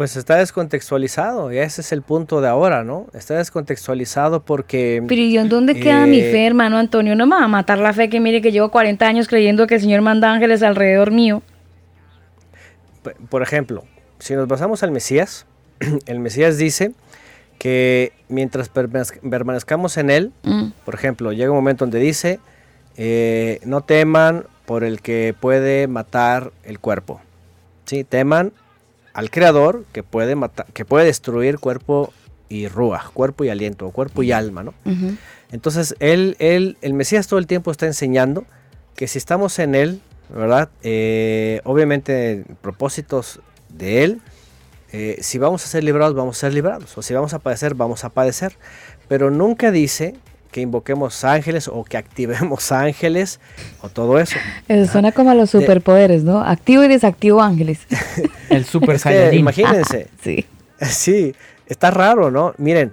Pues 0.00 0.16
está 0.16 0.36
descontextualizado 0.36 1.52
y 1.52 1.58
ese 1.58 1.82
es 1.82 1.92
el 1.92 2.00
punto 2.00 2.40
de 2.40 2.48
ahora, 2.48 2.84
¿no? 2.84 3.08
Está 3.12 3.34
descontextualizado 3.36 4.42
porque... 4.42 5.04
Pero 5.06 5.20
¿y 5.20 5.36
en 5.36 5.50
dónde 5.50 5.78
queda 5.78 6.06
mi 6.06 6.20
Eh, 6.20 6.30
fe, 6.32 6.46
hermano 6.46 6.78
Antonio? 6.78 7.14
No 7.14 7.26
me 7.26 7.36
va 7.36 7.44
a 7.44 7.48
matar 7.48 7.76
la 7.76 7.92
fe 7.92 8.08
que 8.08 8.18
mire 8.18 8.40
que 8.40 8.50
llevo 8.50 8.70
40 8.70 9.06
años 9.06 9.28
creyendo 9.28 9.66
que 9.66 9.74
el 9.74 9.82
Señor 9.82 10.00
manda 10.00 10.32
ángeles 10.32 10.62
alrededor 10.62 11.10
mío. 11.10 11.42
Por 13.28 13.42
ejemplo, 13.42 13.84
si 14.18 14.34
nos 14.34 14.48
basamos 14.48 14.82
al 14.82 14.90
Mesías, 14.90 15.44
el 16.06 16.18
Mesías 16.18 16.56
dice 16.56 16.92
que 17.58 18.14
mientras 18.30 18.72
permanez- 18.72 19.20
permanezcamos 19.28 19.98
en 19.98 20.08
Él, 20.08 20.32
Mm, 20.44 20.68
por 20.86 20.94
ejemplo, 20.94 21.30
llega 21.32 21.50
un 21.50 21.58
momento 21.58 21.84
donde 21.84 21.98
dice, 21.98 22.40
eh, 22.96 23.60
no 23.66 23.82
teman 23.82 24.44
por 24.64 24.82
el 24.82 25.02
que 25.02 25.34
puede 25.38 25.88
matar 25.88 26.52
el 26.64 26.78
cuerpo. 26.78 27.20
¿sí? 27.84 28.02
Teman 28.04 28.52
al 29.20 29.30
Creador 29.30 29.84
que 29.92 30.02
puede, 30.02 30.34
matar, 30.34 30.66
que 30.72 30.86
puede 30.86 31.04
destruir 31.04 31.58
cuerpo 31.58 32.10
y 32.48 32.68
rúa, 32.68 33.10
cuerpo 33.12 33.44
y 33.44 33.50
aliento, 33.50 33.90
cuerpo 33.90 34.22
y 34.22 34.32
alma. 34.32 34.62
¿no? 34.62 34.72
Entonces, 35.52 35.94
él, 36.00 36.36
él, 36.38 36.78
el 36.80 36.94
Mesías 36.94 37.26
todo 37.26 37.38
el 37.38 37.46
tiempo 37.46 37.70
está 37.70 37.84
enseñando 37.86 38.46
que 38.96 39.06
si 39.08 39.18
estamos 39.18 39.58
en 39.58 39.74
Él, 39.74 40.00
¿verdad? 40.30 40.70
Eh, 40.82 41.60
obviamente, 41.64 42.44
propósitos 42.62 43.40
de 43.68 44.04
Él, 44.04 44.22
eh, 44.90 45.18
si 45.20 45.36
vamos 45.36 45.66
a 45.66 45.68
ser 45.68 45.84
librados, 45.84 46.14
vamos 46.14 46.38
a 46.38 46.40
ser 46.40 46.54
librados, 46.54 46.96
o 46.96 47.02
si 47.02 47.12
vamos 47.12 47.34
a 47.34 47.40
padecer, 47.40 47.74
vamos 47.74 48.04
a 48.04 48.08
padecer, 48.08 48.56
pero 49.06 49.30
nunca 49.30 49.70
dice 49.70 50.16
que 50.50 50.60
invoquemos 50.60 51.24
ángeles 51.24 51.68
o 51.68 51.84
que 51.84 51.96
activemos 51.96 52.72
ángeles 52.72 53.40
o 53.82 53.88
todo 53.88 54.18
eso. 54.18 54.36
Eso 54.68 54.90
suena 54.92 55.12
como 55.12 55.30
a 55.30 55.34
los 55.34 55.52
de- 55.52 55.60
superpoderes, 55.60 56.24
¿no? 56.24 56.40
Activo 56.40 56.82
y 56.84 56.88
desactivo 56.88 57.40
ángeles. 57.42 57.80
El 58.50 58.64
Super 58.64 58.96
Es 58.96 59.04
que, 59.04 59.34
imagínense, 59.36 60.08
sí. 60.22 60.46
Sí, 60.80 61.34
está 61.66 61.90
raro, 61.90 62.30
¿no? 62.30 62.54
Miren, 62.58 62.92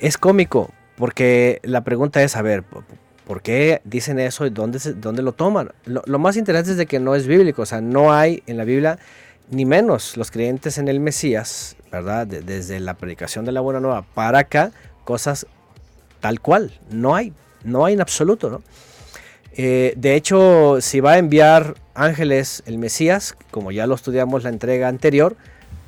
es 0.00 0.18
cómico, 0.18 0.70
porque 0.96 1.60
la 1.62 1.82
pregunta 1.82 2.22
es, 2.22 2.36
a 2.36 2.42
ver, 2.42 2.62
¿por- 2.64 2.84
¿por 3.26 3.40
qué 3.42 3.80
dicen 3.84 4.18
eso 4.18 4.44
y 4.44 4.50
dónde, 4.50 4.80
se- 4.80 4.94
dónde 4.94 5.22
lo 5.22 5.32
toman? 5.32 5.70
Lo, 5.84 6.02
lo 6.06 6.18
más 6.18 6.36
interesante 6.36 6.72
es 6.72 6.76
de 6.76 6.86
que 6.86 6.98
no 6.98 7.14
es 7.14 7.26
bíblico, 7.28 7.62
o 7.62 7.66
sea, 7.66 7.80
no 7.80 8.12
hay 8.12 8.42
en 8.46 8.56
la 8.56 8.64
Biblia, 8.64 8.98
ni 9.50 9.64
menos 9.64 10.16
los 10.16 10.30
creyentes 10.30 10.78
en 10.78 10.88
el 10.88 10.98
Mesías, 10.98 11.76
¿verdad? 11.92 12.26
De- 12.26 12.40
desde 12.42 12.80
la 12.80 12.94
predicación 12.94 13.44
de 13.44 13.52
la 13.52 13.60
Buena 13.60 13.78
Nueva 13.80 14.02
para 14.14 14.40
acá, 14.40 14.72
cosas 15.04 15.46
tal 16.22 16.40
cual, 16.40 16.72
no 16.88 17.14
hay, 17.14 17.34
no 17.64 17.84
hay 17.84 17.94
en 17.94 18.00
absoluto, 18.00 18.48
¿no? 18.48 18.62
Eh, 19.54 19.92
de 19.96 20.14
hecho, 20.14 20.80
si 20.80 21.00
va 21.00 21.12
a 21.12 21.18
enviar 21.18 21.74
ángeles 21.94 22.62
el 22.64 22.78
Mesías, 22.78 23.36
como 23.50 23.70
ya 23.70 23.86
lo 23.86 23.94
estudiamos 23.94 24.44
la 24.44 24.48
entrega 24.48 24.88
anterior, 24.88 25.36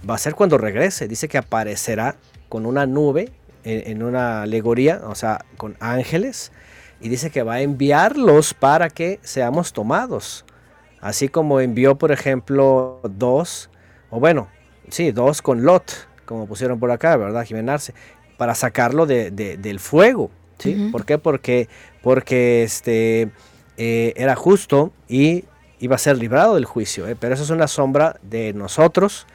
va 0.09 0.17
a 0.17 0.19
ser 0.19 0.35
cuando 0.35 0.59
regrese. 0.59 1.09
Dice 1.09 1.29
que 1.29 1.39
aparecerá 1.39 2.17
con 2.51 2.67
una 2.67 2.85
nube 2.85 3.31
en, 3.63 4.03
una 4.03 4.43
alegoría, 4.43 5.01
o 5.07 5.15
sea, 5.15 5.47
con 5.57 5.77
ángeles, 5.81 6.53
y 7.01 7.09
dice 7.09 7.31
que 7.31 7.43
va 7.43 7.55
a 7.55 7.61
enviarlos 7.63 8.53
para 8.53 8.91
que 8.91 9.21
seamos 9.23 9.73
tomados. 9.73 10.45
Así 11.01 11.29
como 11.29 11.61
envió, 11.61 11.97
por 11.97 12.13
ejemplo, 12.13 13.01
dos, 13.05 13.71
o 14.11 14.21
bueno, 14.21 14.49
sí, 14.89 15.13
dos 15.13 15.41
con 15.41 15.63
Lot, 15.65 16.09
como 16.27 16.47
pusieron 16.47 16.79
por 16.79 16.91
acá, 16.91 17.17
¿verdad? 17.17 17.45
Jimenarse, 17.45 17.95
para 18.37 18.55
sacarlo 18.55 19.07
de- 19.07 19.31
de- 19.31 19.57
del 19.57 19.81
fuego. 19.81 20.31
¿sí? 20.59 20.89
¿Por 20.93 21.05
qué? 21.05 21.19
Porque, 21.19 21.69
porque 22.03 22.63
este, 22.63 23.29
eh, 23.77 24.13
era 24.17 24.37
justo 24.37 24.93
y 25.09 25.45
iba 25.81 25.97
a 25.97 25.99
ser 25.99 26.17
librado 26.19 26.55
del 26.55 26.65
juicio. 26.65 27.09
¿eh? 27.09 27.17
Pero 27.19 27.35
eso 27.35 27.43
es 27.43 27.51
una 27.51 27.67
sombra 27.69 28.17
de 28.23 28.53
nosotros 28.53 29.27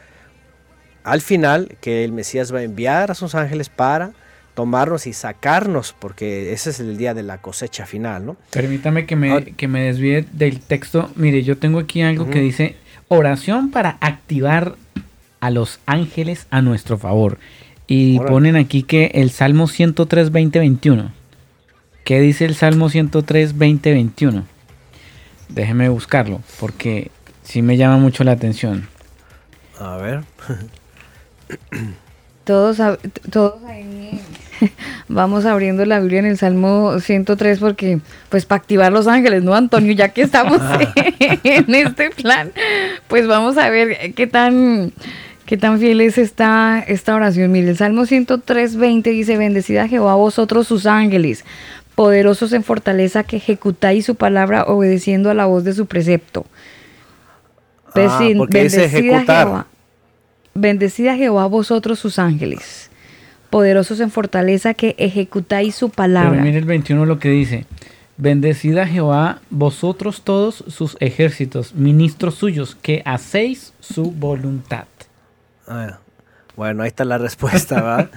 al 1.04 1.22
final 1.22 1.78
que 1.82 2.04
el 2.04 2.12
Mesías 2.12 2.54
va 2.54 2.60
a 2.60 2.64
enviar 2.64 3.10
a 3.12 3.16
sus 3.16 3.34
ángeles 3.36 3.70
para 3.70 4.12
tomarnos 4.54 5.08
y 5.08 5.14
sacarnos, 5.14 5.96
porque 5.98 6.52
ese 6.52 6.72
es 6.72 6.80
el 6.82 6.98
día 6.98 7.14
de 7.14 7.24
la 7.24 7.38
cosecha 7.40 7.86
final, 7.86 8.26
¿no? 8.26 8.36
Permítame 8.52 9.06
que 9.06 9.16
me, 9.16 9.32
Ah. 9.32 9.42
que 9.56 9.68
me 9.70 9.84
desvíe 9.84 10.26
del 10.34 10.60
texto. 10.60 11.10
Mire, 11.16 11.44
yo 11.44 11.58
tengo 11.58 11.80
aquí 11.80 12.02
algo 12.02 12.30
que 12.30 12.40
dice 12.40 12.76
oración 13.08 13.72
para 13.72 13.98
activar 14.02 14.76
a 15.40 15.50
los 15.50 15.80
ángeles 15.86 16.46
a 16.52 16.62
nuestro 16.62 16.98
favor. 16.98 17.38
Y 17.90 18.18
Órale. 18.20 18.32
ponen 18.32 18.56
aquí 18.56 18.84
que 18.84 19.12
el 19.16 19.32
Salmo 19.32 19.68
103, 19.68 20.32
20, 20.32 20.60
21. 20.60 21.12
¿Qué 22.06 22.22
dice 22.22 22.46
el 22.46 22.54
Salmo 22.54 22.88
103, 22.90 23.58
20, 23.58 23.92
21? 23.92 24.46
Déjeme 25.50 25.90
buscarlo, 25.90 26.42
porque 26.60 27.10
sí 27.44 27.64
me 27.64 27.78
llama 27.78 27.98
mucho 27.98 28.24
la 28.24 28.34
atención. 28.34 28.88
A 29.80 29.98
ver. 29.98 30.22
Todos, 32.44 32.78
todos 33.30 33.64
ahí 33.66 34.20
vamos 35.08 35.46
abriendo 35.46 35.86
la 35.86 36.00
Biblia 36.00 36.20
en 36.20 36.26
el 36.26 36.38
Salmo 36.38 37.00
103 37.00 37.60
porque, 37.60 38.00
pues, 38.30 38.46
para 38.46 38.60
activar 38.60 38.92
los 38.92 39.06
ángeles, 39.08 39.44
¿no, 39.44 39.54
Antonio? 39.54 39.92
Ya 39.94 40.10
que 40.10 40.24
estamos 40.24 40.60
en 41.20 41.76
este 41.76 42.10
plan, 42.10 42.52
pues 43.08 43.28
vamos 43.28 43.58
a 43.58 43.70
ver 43.70 44.14
qué 44.16 44.26
tan, 44.26 44.94
qué 45.50 45.58
tan 45.58 45.80
fiel 45.80 46.00
es 46.02 46.20
esta, 46.20 46.80
esta 46.80 47.16
oración. 47.16 47.52
Mire, 47.52 47.72
el 47.72 47.76
Salmo 47.76 48.06
103, 48.06 48.76
20 48.76 49.10
dice, 49.10 49.36
bendecida 49.36 49.88
Jehová 49.88 50.14
vosotros 50.14 50.68
sus 50.68 50.86
ángeles, 50.86 51.44
poderosos 51.96 52.54
en 52.54 52.64
fortaleza 52.64 53.24
que 53.24 53.38
ejecutáis 53.38 54.06
su 54.06 54.14
palabra 54.14 54.66
obedeciendo 54.66 55.32
a 55.32 55.34
la 55.34 55.48
voz 55.48 55.64
de 55.64 55.74
su 55.74 55.88
precepto. 55.88 56.46
Ah, 57.88 57.92
Bendecid- 57.96 58.38
porque 58.38 58.64
dice 58.66 58.86
ejecutar. 58.86 59.48
Jehová. 59.48 59.68
Bendecida 60.54 61.16
Jehová 61.16 61.48
vosotros 61.48 61.98
sus 61.98 62.20
ángeles, 62.20 62.92
poderosos 63.50 64.00
en 64.02 64.12
fortaleza 64.12 64.76
que 64.76 64.94
ejecutáis 65.00 65.74
su 65.74 65.90
Pero 65.90 65.96
palabra. 65.96 66.42
mire 66.44 66.60
el 66.60 66.66
21 66.66 67.08
lo 67.08 67.18
que 67.18 67.30
dice. 67.30 67.66
Bendecida 68.18 68.86
Jehová 68.86 69.42
vosotros 69.50 70.22
todos 70.22 70.64
sus 70.68 70.96
ejércitos, 71.00 71.74
ministros 71.74 72.36
suyos, 72.36 72.78
que 72.80 73.02
hacéis 73.04 73.74
su 73.80 74.12
voluntad. 74.12 74.86
Bueno, 76.56 76.84
ahí 76.84 76.88
está 76.88 77.06
la 77.06 77.18
respuesta, 77.20 77.82
¿va? 77.82 78.10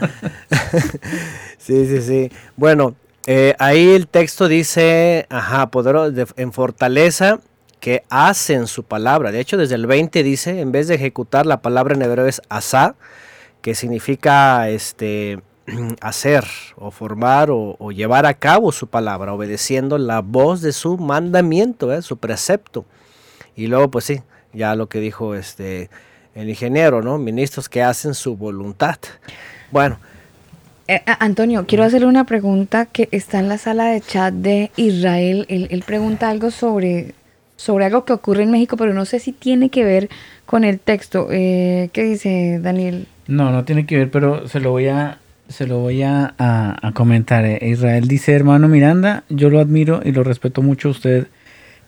sí, 1.59 1.87
sí, 1.87 2.03
sí. 2.03 2.33
Bueno, 2.57 2.95
eh, 3.27 3.55
ahí 3.59 3.91
el 3.91 4.09
texto 4.09 4.49
dice, 4.49 5.27
ajá, 5.31 5.71
poderoso 5.71 6.11
de- 6.11 6.27
en 6.37 6.53
fortaleza 6.53 7.39
que 7.81 8.05
hacen 8.11 8.67
su 8.67 8.85
palabra. 8.85 9.33
De 9.33 9.41
hecho, 9.41 9.57
desde 9.57 9.75
el 9.75 9.87
20 9.87 10.23
dice, 10.23 10.61
en 10.61 10.73
vez 10.73 10.89
de 10.89 10.95
ejecutar, 10.95 11.47
la 11.47 11.63
palabra 11.63 11.95
en 11.95 12.03
hebreo 12.03 12.27
es 12.27 12.41
asá, 12.49 12.95
que 13.61 13.75
significa 13.75 14.69
este 14.69 15.41
hacer 16.01 16.45
o 16.77 16.91
formar 16.91 17.51
o, 17.51 17.77
o 17.79 17.93
llevar 17.93 18.27
a 18.27 18.35
cabo 18.35 18.73
su 18.73 18.89
palabra, 18.89 19.33
obedeciendo 19.33 19.99
la 19.99 20.21
voz 20.21 20.61
de 20.63 20.73
su 20.73 20.97
mandamiento, 20.99 21.93
¿eh? 21.93 22.03
su 22.03 22.17
precepto. 22.17 22.85
Y 23.55 23.67
luego, 23.69 23.91
pues 23.91 24.05
sí, 24.07 24.23
ya 24.53 24.75
lo 24.75 24.89
que 24.89 24.99
dijo 25.01 25.35
este 25.35 25.91
el 26.35 26.49
ingeniero, 26.49 27.03
¿no? 27.03 27.19
Ministros 27.19 27.69
que 27.69 27.83
hacen 27.83 28.15
su 28.15 28.37
voluntad. 28.37 28.97
Bueno, 29.71 29.99
Eh, 30.89 31.01
Antonio, 31.21 31.65
quiero 31.67 31.85
hacerle 31.85 32.07
una 32.09 32.25
pregunta 32.25 32.87
que 32.87 33.09
está 33.13 33.39
en 33.39 33.49
la 33.49 33.57
sala 33.57 33.85
de 33.87 34.01
chat 34.01 34.35
de 34.35 34.73
Israel. 34.77 35.47
Él, 35.49 35.69
él 35.71 35.85
pregunta 35.87 36.29
algo 36.29 36.51
sobre, 36.51 37.15
sobre 37.57 37.85
algo 37.85 38.05
que 38.05 38.13
ocurre 38.13 38.43
en 38.43 38.51
México, 38.51 38.77
pero 38.77 38.93
no 38.93 39.05
sé 39.05 39.21
si 39.21 39.31
tiene 39.33 39.69
que 39.71 39.85
ver 39.85 40.09
con 40.45 40.65
el 40.65 40.81
texto. 40.81 41.29
Eh, 41.31 41.89
¿Qué 41.93 42.03
dice 42.03 42.59
Daniel? 42.61 43.07
No, 43.29 43.53
no 43.53 43.65
tiene 43.65 43.87
que 43.87 43.97
ver, 43.97 44.11
pero 44.11 44.49
se 44.49 44.59
lo 44.59 44.73
voy 44.73 44.89
a, 44.89 45.19
se 45.49 45.69
lo 45.69 45.79
voy 45.79 46.03
a, 46.03 46.35
a- 46.37 46.77
a 46.89 46.93
comentar. 46.93 47.45
Eh, 47.47 47.61
Israel 47.63 48.09
dice, 48.09 48.33
hermano 48.33 48.67
Miranda, 48.67 49.23
yo 49.29 49.51
lo 49.51 49.61
admiro 49.61 50.01
y 50.05 50.11
lo 50.11 50.25
respeto 50.25 50.63
mucho 50.63 50.89
a 50.89 50.91
usted. 50.91 51.29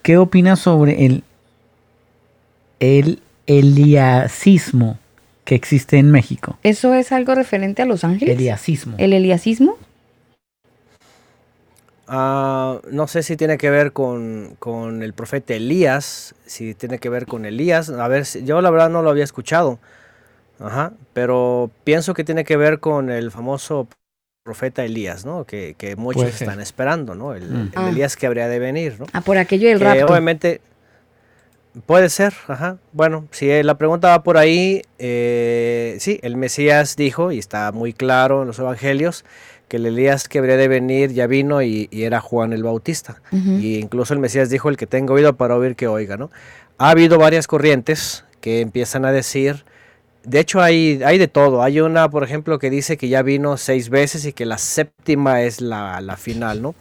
¿Qué 0.02 0.18
opina 0.18 0.54
sobre 0.54 1.04
el, 1.04 1.24
el 2.78 3.18
eliasismo 3.46 4.98
que 5.44 5.54
existe 5.54 5.98
en 5.98 6.10
México? 6.10 6.58
¿Eso 6.62 6.94
es 6.94 7.12
algo 7.12 7.34
referente 7.34 7.82
a 7.82 7.86
Los 7.86 8.04
Ángeles? 8.04 8.36
Eliasismo. 8.36 8.94
¿El 8.98 9.12
eliasismo? 9.12 9.76
ah, 12.06 12.78
no 12.90 13.06
sé 13.06 13.22
si 13.22 13.36
tiene 13.36 13.56
que 13.58 13.70
ver 13.70 13.92
con, 13.92 14.56
con 14.58 15.02
el 15.02 15.12
profeta 15.14 15.54
Elías, 15.54 16.34
si 16.46 16.74
tiene 16.74 16.98
que 16.98 17.08
ver 17.08 17.26
con 17.26 17.44
Elías. 17.46 17.88
A 17.90 18.08
ver, 18.08 18.26
si- 18.26 18.44
yo 18.44 18.60
la 18.60 18.70
verdad 18.70 18.90
no 18.90 19.02
lo 19.02 19.10
había 19.10 19.24
escuchado. 19.24 19.78
Ajá, 20.60 20.92
pero 21.14 21.70
pienso 21.82 22.14
que 22.14 22.22
tiene 22.22 22.44
que 22.44 22.56
ver 22.56 22.78
con 22.78 23.10
el 23.10 23.30
famoso 23.30 23.88
profeta 24.44 24.84
Elías, 24.84 25.24
¿no? 25.24 25.44
Que, 25.44 25.74
que 25.76 25.96
muchos 25.96 26.24
están 26.24 26.60
esperando, 26.60 27.14
¿no? 27.14 27.34
El, 27.34 27.48
Mm. 27.50 27.60
el 27.62 27.70
Ah. 27.74 27.88
Elías 27.88 28.16
que 28.16 28.26
habría 28.26 28.46
de 28.48 28.58
venir, 28.58 28.96
¿no? 29.00 29.06
Ah, 29.12 29.20
por 29.22 29.38
aquello 29.38 29.68
del 29.68 29.80
rapto. 29.80 30.06
obviamente 30.06 30.60
puede 31.86 32.08
ser, 32.08 32.34
ajá. 32.46 32.78
Bueno, 32.92 33.26
si 33.30 33.50
eh, 33.50 33.64
la 33.64 33.76
pregunta 33.76 34.08
va 34.08 34.22
por 34.22 34.36
ahí, 34.36 34.82
eh, 34.98 35.96
sí, 36.00 36.18
el 36.22 36.36
Mesías 36.36 36.96
dijo, 36.96 37.32
y 37.32 37.38
está 37.38 37.72
muy 37.72 37.92
claro 37.92 38.42
en 38.42 38.48
los 38.48 38.58
evangelios, 38.58 39.24
que 39.68 39.78
el 39.78 39.86
Elías 39.86 40.28
que 40.28 40.38
habría 40.38 40.56
de 40.56 40.68
venir 40.68 41.12
ya 41.12 41.26
vino 41.26 41.62
y, 41.62 41.88
y 41.90 42.04
era 42.04 42.20
Juan 42.20 42.52
el 42.52 42.62
Bautista. 42.62 43.22
Y 43.32 43.78
incluso 43.78 44.14
el 44.14 44.20
Mesías 44.20 44.50
dijo, 44.50 44.68
el 44.68 44.76
que 44.76 44.86
tenga 44.86 45.14
oído 45.14 45.36
para 45.36 45.56
oír, 45.56 45.74
que 45.74 45.88
oiga, 45.88 46.16
¿no? 46.16 46.30
Ha 46.78 46.90
habido 46.90 47.18
varias 47.18 47.46
corrientes 47.46 48.24
que 48.40 48.60
empiezan 48.60 49.04
a 49.04 49.12
decir, 49.12 49.64
de 50.24 50.40
hecho 50.40 50.60
hay, 50.60 51.00
hay 51.04 51.18
de 51.18 51.28
todo. 51.28 51.62
Hay 51.62 51.80
una, 51.80 52.08
por 52.10 52.24
ejemplo, 52.24 52.58
que 52.58 52.70
dice 52.70 52.96
que 52.96 53.08
ya 53.08 53.22
vino 53.22 53.56
seis 53.56 53.90
veces 53.90 54.24
y 54.24 54.32
que 54.32 54.46
la 54.46 54.58
séptima 54.58 55.42
es 55.42 55.60
la, 55.60 56.00
la 56.00 56.16
final, 56.16 56.62
¿no? 56.62 56.74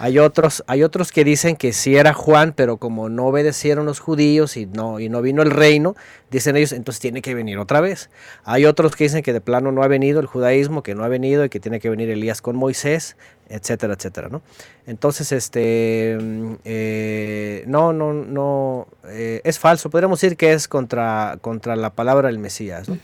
Hay 0.00 0.20
otros, 0.20 0.62
hay 0.68 0.84
otros 0.84 1.10
que 1.10 1.24
dicen 1.24 1.56
que 1.56 1.72
sí 1.72 1.96
era 1.96 2.14
Juan, 2.14 2.52
pero 2.54 2.76
como 2.76 3.08
no 3.08 3.26
obedecieron 3.26 3.84
los 3.86 3.98
judíos 3.98 4.56
y 4.56 4.66
no, 4.66 5.00
y 5.00 5.08
no 5.08 5.22
vino 5.22 5.42
el 5.42 5.50
reino, 5.50 5.96
dicen 6.30 6.56
ellos, 6.56 6.72
entonces 6.72 7.00
tiene 7.00 7.20
que 7.20 7.34
venir 7.34 7.58
otra 7.58 7.80
vez. 7.80 8.08
Hay 8.44 8.64
otros 8.64 8.94
que 8.94 9.04
dicen 9.04 9.22
que 9.22 9.32
de 9.32 9.40
plano 9.40 9.72
no 9.72 9.82
ha 9.82 9.88
venido 9.88 10.20
el 10.20 10.26
judaísmo, 10.26 10.84
que 10.84 10.94
no 10.94 11.02
ha 11.02 11.08
venido 11.08 11.44
y 11.44 11.48
que 11.48 11.58
tiene 11.58 11.80
que 11.80 11.90
venir 11.90 12.10
Elías 12.10 12.42
con 12.42 12.54
Moisés, 12.54 13.16
etcétera, 13.48 13.94
etcétera, 13.94 14.28
¿no? 14.30 14.42
Entonces, 14.86 15.32
este, 15.32 16.16
eh, 16.64 17.64
no, 17.66 17.92
no, 17.92 18.12
no, 18.12 18.86
eh, 19.08 19.40
es 19.44 19.58
falso. 19.58 19.90
Podríamos 19.90 20.20
decir 20.20 20.36
que 20.36 20.52
es 20.52 20.68
contra, 20.68 21.38
contra 21.40 21.76
la 21.76 21.90
palabra 21.90 22.28
del 22.28 22.38
Mesías, 22.38 22.88
¿no? 22.88 22.98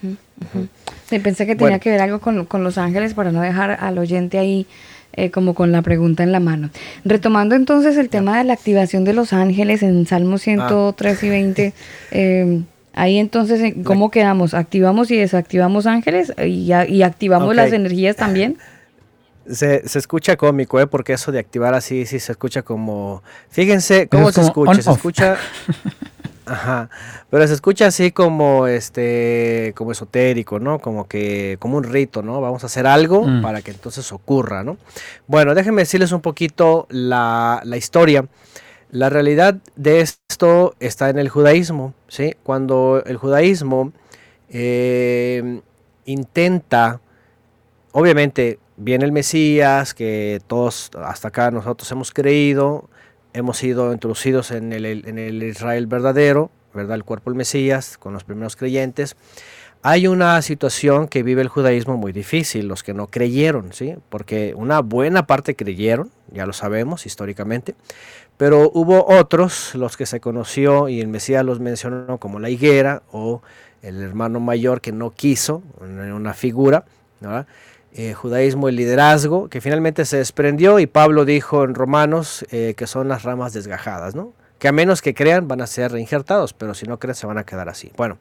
Sí, 1.08 1.18
pensé 1.18 1.46
que 1.46 1.54
tenía 1.54 1.68
Bueno. 1.70 1.80
que 1.80 1.90
ver 1.90 2.00
algo 2.00 2.20
con, 2.20 2.44
con 2.46 2.64
los 2.64 2.78
ángeles 2.78 3.14
para 3.14 3.32
no 3.32 3.40
dejar 3.40 3.72
al 3.80 3.98
oyente 3.98 4.38
ahí 4.38 4.66
eh, 5.12 5.30
como 5.30 5.54
con 5.54 5.70
la 5.72 5.82
pregunta 5.82 6.22
en 6.22 6.32
la 6.32 6.40
mano. 6.40 6.70
Retomando 7.04 7.54
entonces 7.54 7.96
el 7.96 8.08
tema 8.08 8.38
de 8.38 8.44
la 8.44 8.54
activación 8.54 9.04
de 9.04 9.12
los 9.12 9.32
ángeles 9.32 9.82
en 9.82 10.06
Salmo 10.06 10.38
103 10.38 11.22
y 11.22 11.28
20, 11.28 11.72
eh, 12.10 12.62
ahí 12.94 13.18
entonces, 13.18 13.60
¿en 13.60 13.84
¿cómo 13.84 14.10
quedamos? 14.10 14.54
¿Activamos 14.54 15.10
y 15.10 15.16
desactivamos 15.16 15.86
ángeles 15.86 16.32
y, 16.38 16.72
y 16.88 17.02
activamos 17.02 17.54
las 17.54 17.72
energías 17.72 18.16
también? 18.16 18.56
Se, 19.50 19.86
se 19.88 19.98
escucha 19.98 20.36
cómico, 20.36 20.80
¿eh? 20.80 20.86
Porque 20.86 21.12
eso 21.12 21.32
de 21.32 21.38
activar 21.38 21.74
así, 21.74 22.06
sí 22.06 22.18
se 22.18 22.32
escucha 22.32 22.62
como... 22.62 23.22
Fíjense 23.50 24.08
cómo 24.08 24.28
es 24.30 24.34
se 24.34 24.40
escucha. 24.42 24.82
Se 24.82 24.90
escucha... 24.90 25.36
Ajá. 26.46 26.90
Pero 27.30 27.46
se 27.48 27.54
escucha 27.54 27.86
así 27.86 28.10
como 28.12 28.66
este 28.66 29.72
como 29.74 29.92
esotérico, 29.92 30.60
¿no? 30.60 30.78
Como 30.78 31.08
que 31.08 31.56
como 31.58 31.78
un 31.78 31.84
rito, 31.84 32.22
¿no? 32.22 32.40
Vamos 32.42 32.62
a 32.64 32.66
hacer 32.66 32.86
algo 32.86 33.22
Mm. 33.26 33.40
para 33.40 33.62
que 33.62 33.70
entonces 33.70 34.12
ocurra, 34.12 34.62
¿no? 34.62 34.76
Bueno, 35.26 35.54
déjenme 35.54 35.82
decirles 35.82 36.12
un 36.12 36.20
poquito 36.20 36.86
la, 36.90 37.62
la 37.64 37.76
historia. 37.78 38.26
La 38.90 39.08
realidad 39.08 39.56
de 39.76 40.00
esto 40.02 40.74
está 40.80 41.08
en 41.08 41.18
el 41.18 41.30
judaísmo, 41.30 41.94
¿sí? 42.08 42.36
Cuando 42.42 43.02
el 43.06 43.16
judaísmo 43.16 43.92
eh, 44.50 45.60
intenta, 46.04 47.00
obviamente 47.92 48.58
viene 48.76 49.04
el 49.04 49.12
Mesías, 49.12 49.94
que 49.94 50.40
todos 50.46 50.90
hasta 51.02 51.28
acá 51.28 51.50
nosotros 51.50 51.90
hemos 51.92 52.12
creído, 52.12 52.88
hemos 53.32 53.58
sido 53.58 53.92
introducidos 53.92 54.50
en 54.50 54.72
el, 54.72 55.42
Israel 55.42 55.86
verdadero, 55.86 56.50
¿verdad? 56.72 56.96
El 56.96 57.04
cuerpo 57.04 57.30
del 57.30 57.36
Mesías, 57.36 57.98
con 57.98 58.12
los 58.12 58.24
primeros 58.24 58.56
creyentes. 58.56 59.16
Hay 59.82 60.06
una 60.06 60.40
situación 60.40 61.08
que 61.08 61.22
vive 61.22 61.42
el 61.42 61.48
judaísmo 61.48 61.98
muy 61.98 62.12
difícil, 62.12 62.68
los 62.68 62.82
que 62.82 62.94
no 62.94 63.08
creyeron, 63.08 63.74
¿sí? 63.74 63.96
Porque 64.08 64.54
una 64.56 64.80
buena 64.80 65.26
parte 65.26 65.56
creyeron, 65.56 66.10
ya 66.32 66.46
lo 66.46 66.54
sabemos 66.54 67.04
históricamente, 67.04 67.74
pero 68.38 68.70
hubo 68.72 69.06
otros, 69.06 69.74
los 69.74 69.96
que 69.96 70.06
se 70.06 70.20
conoció 70.20 70.88
y 70.88 71.00
el 71.00 71.08
Mesías 71.08 71.44
los 71.44 71.60
mencionó 71.60 72.18
como 72.18 72.40
la 72.40 72.48
higuera 72.48 73.02
o 73.12 73.42
el 73.82 74.00
hermano 74.02 74.40
mayor 74.40 74.80
que 74.80 74.90
no 74.90 75.10
quiso, 75.10 75.62
una 75.78 76.14
una 76.14 76.32
figura, 76.32 76.86
¿verdad? 77.20 77.46
Eh, 77.96 78.12
judaísmo, 78.12 78.68
el 78.68 78.76
liderazgo, 78.76 79.48
que 79.48 79.60
finalmente 79.60 80.04
se 80.04 80.16
desprendió 80.16 80.80
y 80.80 80.86
Pablo 80.86 81.24
dijo 81.24 81.62
en 81.62 81.74
Romanos 81.74 82.44
eh, 82.50 82.74
que 82.76 82.88
son 82.88 83.06
las 83.08 83.22
ramas 83.22 83.52
desgajadas, 83.52 84.16
¿no? 84.16 84.32
Que 84.58 84.66
a 84.66 84.72
menos 84.72 85.00
que 85.00 85.14
crean 85.14 85.46
van 85.46 85.60
a 85.60 85.66
ser 85.68 85.92
reinjertados, 85.92 86.54
pero 86.54 86.74
si 86.74 86.86
no 86.86 86.98
creen 86.98 87.14
se 87.14 87.26
van 87.26 87.38
a 87.38 87.44
quedar 87.44 87.68
así. 87.68 87.92
Bueno, 87.96 88.18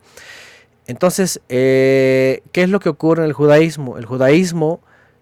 entonces, 0.86 1.42
eh, 1.50 2.44
¿qué 2.52 2.64
es 2.64 2.70
lo 2.70 2.80
que 2.80 2.90
ocurre 2.90 3.24
en 3.24 3.28
el 3.28 3.34
judaísmo? 3.34 3.98
El 3.98 4.06
judaísmo 4.06 4.80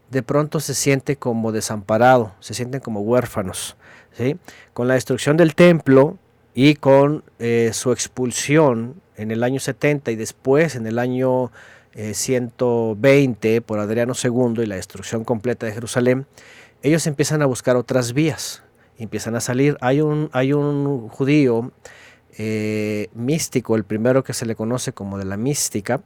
de 0.10 0.24
pronto 0.24 0.60
se 0.60 0.74
siente 0.74 1.16
como 1.16 1.52
desamparado, 1.52 2.34
se 2.41 2.54
sienten 2.54 2.82
como 2.82 3.02
huérfanos. 3.02 3.78
¿sí? 4.12 4.38
Con 4.74 4.88
la 4.88 4.95
destrucción 4.95 5.38
del 5.38 5.56
templo 5.56 6.18
y 6.54 6.76
con 6.76 7.24
eh, 7.39 7.72
su 7.74 7.91
expulsión 7.91 9.02
en 9.16 9.32
el 9.32 9.43
año 9.43 9.60
70 9.60 10.12
y 10.12 10.16
después 10.16 10.76
en 10.76 10.88
el 10.88 10.99
año 10.99 11.52
120 11.96 13.56
eh, 13.56 13.62
por 13.62 13.80
Adriano 13.80 14.14
II 14.22 14.64
y 14.64 14.66
la 14.66 14.76
destrucción 14.76 15.24
completa 15.24 15.66
de 15.66 15.74
Jerusalén, 15.74 16.26
ellos 16.84 17.06
empiezan 17.08 17.42
a 17.42 17.46
buscar 17.46 17.76
otras 17.76 18.14
vías, 18.14 18.64
empiezan 18.98 19.36
a 19.36 19.42
salir. 19.42 19.78
Hay 19.82 20.02
un, 20.02 20.30
hay 20.34 20.54
un 20.54 21.10
judío 21.10 21.72
eh, 22.38 23.10
místico, 23.14 23.76
el 23.76 23.84
primero 23.84 24.24
que 24.24 24.34
se 24.34 24.46
le 24.46 24.56
conoce 24.56 24.94
como 24.94 25.18
de 25.18 25.26
la 25.26 25.38
mística, 25.38 26.02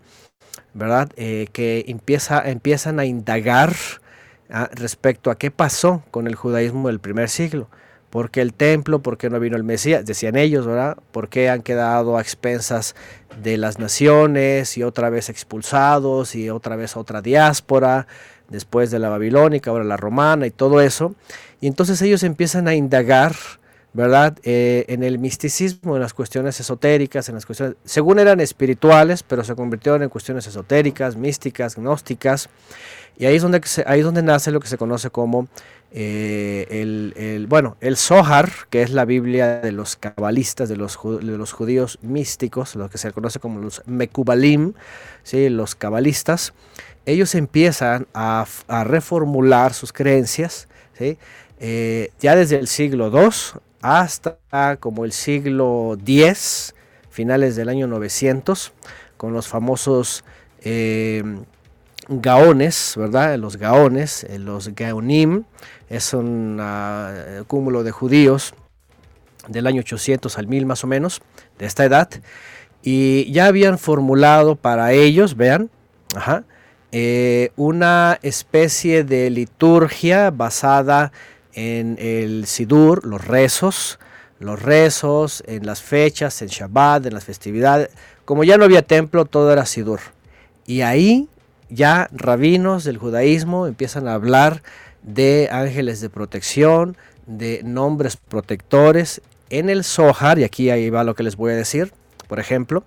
¿verdad? 0.74 1.10
Eh, 1.16 1.48
que 1.54 1.86
empieza, 1.88 2.42
empiezan 2.50 3.00
a 3.00 3.06
indagar 3.06 3.74
ah, 4.50 4.70
respecto 4.74 5.30
a 5.30 5.38
qué 5.38 5.52
pasó 5.52 6.04
con 6.12 6.28
el 6.28 6.36
judaísmo 6.36 6.88
del 6.88 7.00
primer 7.00 7.30
siglo. 7.30 7.70
¿Por 8.16 8.32
qué 8.32 8.40
el 8.40 8.54
templo? 8.54 9.00
¿Por 9.00 9.18
qué 9.18 9.30
no 9.30 9.42
vino 9.42 9.58
el 9.58 9.66
Mesías? 9.66 10.06
Decían 10.06 10.38
ellos, 10.38 10.66
¿verdad? 10.66 10.96
¿Por 11.12 11.28
qué 11.28 11.50
han 11.50 11.62
quedado 11.62 12.16
a 12.16 12.22
expensas 12.22 12.96
de 13.44 13.58
las 13.58 13.78
naciones 13.78 14.78
y 14.78 14.84
otra 14.84 15.10
vez 15.10 15.28
expulsados 15.28 16.34
y 16.34 16.50
otra 16.50 16.78
vez 16.78 16.96
otra 16.96 17.22
diáspora? 17.22 18.08
después 18.48 18.90
de 18.90 19.00
la 19.00 19.10
babilónica, 19.10 19.70
ahora 19.70 19.84
la 19.84 19.98
romana 19.98 20.48
y 20.48 20.52
todo 20.52 20.80
eso. 20.80 21.14
Y 21.60 21.68
entonces 21.68 22.02
ellos 22.02 22.24
empiezan 22.24 22.70
a 22.70 22.76
indagar, 22.76 23.36
¿verdad? 23.96 24.38
Eh, 24.44 24.84
en 24.90 25.04
el 25.04 25.20
misticismo, 25.20 25.96
en 25.96 26.02
las 26.02 26.14
cuestiones 26.14 26.60
esotéricas, 26.60 27.30
en 27.30 27.36
las 27.36 27.46
cuestiones, 27.46 27.78
según 27.86 28.20
eran 28.20 28.42
espirituales, 28.42 29.24
pero 29.24 29.42
se 29.46 29.56
convirtieron 29.56 30.04
en 30.04 30.10
cuestiones 30.10 30.46
esotéricas, 30.46 31.16
místicas, 31.16 31.78
gnósticas. 31.78 32.50
Y 33.18 33.26
ahí 33.26 33.38
es 33.38 33.42
donde, 33.42 33.62
ahí 33.86 34.00
es 34.00 34.06
donde 34.06 34.22
nace 34.22 34.52
lo 34.52 34.60
que 34.60 34.68
se 34.68 34.78
conoce 34.78 35.10
como 35.10 35.48
eh, 35.94 36.68
el, 36.70 37.48
bueno, 37.48 37.78
el 37.80 37.96
Zohar, 37.96 38.52
que 38.70 38.82
es 38.82 38.90
la 38.92 39.06
Biblia 39.06 39.62
de 39.62 39.72
los 39.72 39.96
cabalistas, 39.96 40.68
de 40.68 40.76
los, 40.76 41.00
de 41.02 41.38
los 41.38 41.54
judíos 41.54 41.98
místicos, 42.02 42.76
lo 42.76 42.90
que 42.90 42.98
se 42.98 43.14
conoce 43.14 43.40
como 43.40 43.62
los 43.62 43.82
Mekubalim, 43.86 44.74
¿sí? 45.24 45.48
los 45.48 45.74
cabalistas 45.74 46.54
ellos 47.06 47.36
empiezan 47.36 48.08
a, 48.16 48.46
reformular 48.84 49.76
sus 49.76 49.94
creencias, 49.94 50.68
eh, 51.00 52.10
ya 52.20 52.36
desde 52.36 52.58
el 52.58 52.68
siglo 52.68 53.12
II 53.14 53.62
hasta 53.86 54.40
como 54.80 55.06
el 55.06 55.12
siglo 55.12 55.96
X, 56.04 56.74
finales 57.12 57.56
del 57.56 57.70
año 57.70 57.86
900, 57.86 58.74
con 59.16 59.32
los 59.32 59.48
famosos 59.48 60.24
eh, 60.62 61.24
gaones, 62.10 62.96
¿verdad? 62.98 63.38
Los 63.38 63.58
gaones, 63.58 64.24
eh, 64.24 64.40
los 64.40 64.70
gaonim, 64.70 65.44
es 65.88 66.16
un 66.16 66.60
uh, 66.60 67.46
cúmulo 67.46 67.84
de 67.84 67.92
judíos 67.92 68.56
del 69.48 69.68
año 69.68 69.82
800 69.82 70.36
al 70.40 70.48
1000 70.48 70.66
más 70.66 70.84
o 70.84 70.88
menos, 70.88 71.22
de 71.60 71.68
esta 71.68 71.86
edad, 71.86 72.10
y 72.82 73.32
ya 73.32 73.46
habían 73.46 73.78
formulado 73.78 74.56
para 74.56 74.94
ellos, 74.94 75.38
vean, 75.38 75.70
ajá, 76.16 76.44
eh, 76.92 77.52
una 77.56 78.18
especie 78.24 79.04
de 79.04 79.30
liturgia 79.30 80.32
basada 80.32 81.12
en 81.12 81.35
el 81.56 82.46
Sidur, 82.46 83.06
los 83.06 83.26
rezos, 83.26 84.00
los 84.40 84.62
rezos, 84.62 85.44
en 85.48 85.66
las 85.66 85.82
fechas, 85.82 86.42
en 86.42 86.50
Shabbat, 86.50 87.06
en 87.06 87.14
las 87.14 87.24
festividades. 87.24 87.90
Como 88.26 88.44
ya 88.44 88.58
no 88.58 88.66
había 88.66 88.82
templo, 88.82 89.26
todo 89.26 89.52
era 89.52 89.66
Sidur. 89.66 90.00
Y 90.66 90.82
ahí 90.82 91.30
ya 91.70 92.10
rabinos 92.12 92.84
del 92.84 92.98
judaísmo 92.98 93.68
empiezan 93.68 94.08
a 94.08 94.14
hablar 94.14 94.62
de 95.04 95.50
ángeles 95.52 96.02
de 96.02 96.10
protección, 96.10 96.98
de 97.26 97.62
nombres 97.64 98.18
protectores. 98.18 99.22
En 99.50 99.70
el 99.70 99.84
Zohar, 99.84 100.40
y 100.40 100.44
aquí 100.44 100.70
ahí 100.70 100.90
va 100.90 101.04
lo 101.04 101.16
que 101.16 101.24
les 101.24 101.36
voy 101.36 101.54
a 101.54 101.56
decir, 101.56 101.94
por 102.28 102.40
ejemplo, 102.40 102.84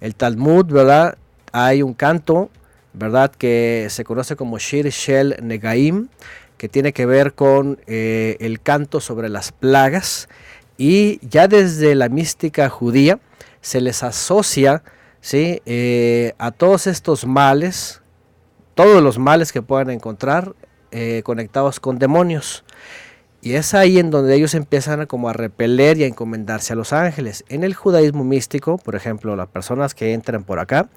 el 0.00 0.14
Talmud, 0.14 0.66
¿verdad? 0.66 1.18
Hay 1.52 1.82
un 1.82 1.94
canto 1.94 2.50
¿verdad? 2.96 3.30
Que 3.30 3.88
se 3.90 4.04
conoce 4.04 4.36
como 4.36 4.58
Shir 4.58 4.88
Shel 4.88 5.36
Negaim, 5.42 6.08
que 6.56 6.68
tiene 6.68 6.92
que 6.92 7.06
ver 7.06 7.34
con 7.34 7.80
eh, 7.86 8.36
el 8.40 8.60
canto 8.60 9.00
sobre 9.00 9.28
las 9.28 9.52
plagas. 9.52 10.28
Y 10.78 11.26
ya 11.26 11.48
desde 11.48 11.94
la 11.94 12.08
mística 12.08 12.68
judía 12.68 13.18
se 13.60 13.80
les 13.80 14.02
asocia 14.02 14.82
¿sí? 15.26 15.60
Eh, 15.66 16.34
a 16.38 16.52
todos 16.52 16.86
estos 16.86 17.26
males, 17.26 18.00
todos 18.76 19.02
los 19.02 19.18
males 19.18 19.52
que 19.52 19.60
puedan 19.60 19.90
encontrar 19.90 20.54
eh, 20.92 21.22
conectados 21.24 21.80
con 21.80 21.98
demonios. 21.98 22.64
Y 23.42 23.54
es 23.54 23.74
ahí 23.74 23.98
en 23.98 24.10
donde 24.10 24.36
ellos 24.36 24.54
empiezan 24.54 25.06
como 25.06 25.28
a 25.28 25.32
repeler 25.32 25.98
y 25.98 26.04
a 26.04 26.06
encomendarse 26.06 26.72
a 26.72 26.76
los 26.76 26.92
ángeles. 26.92 27.44
En 27.48 27.64
el 27.64 27.74
judaísmo 27.74 28.22
místico, 28.22 28.78
por 28.78 28.94
ejemplo, 28.94 29.34
las 29.34 29.48
personas 29.48 29.94
que 29.94 30.12
entran 30.12 30.44
por 30.44 30.60
acá, 30.60 30.88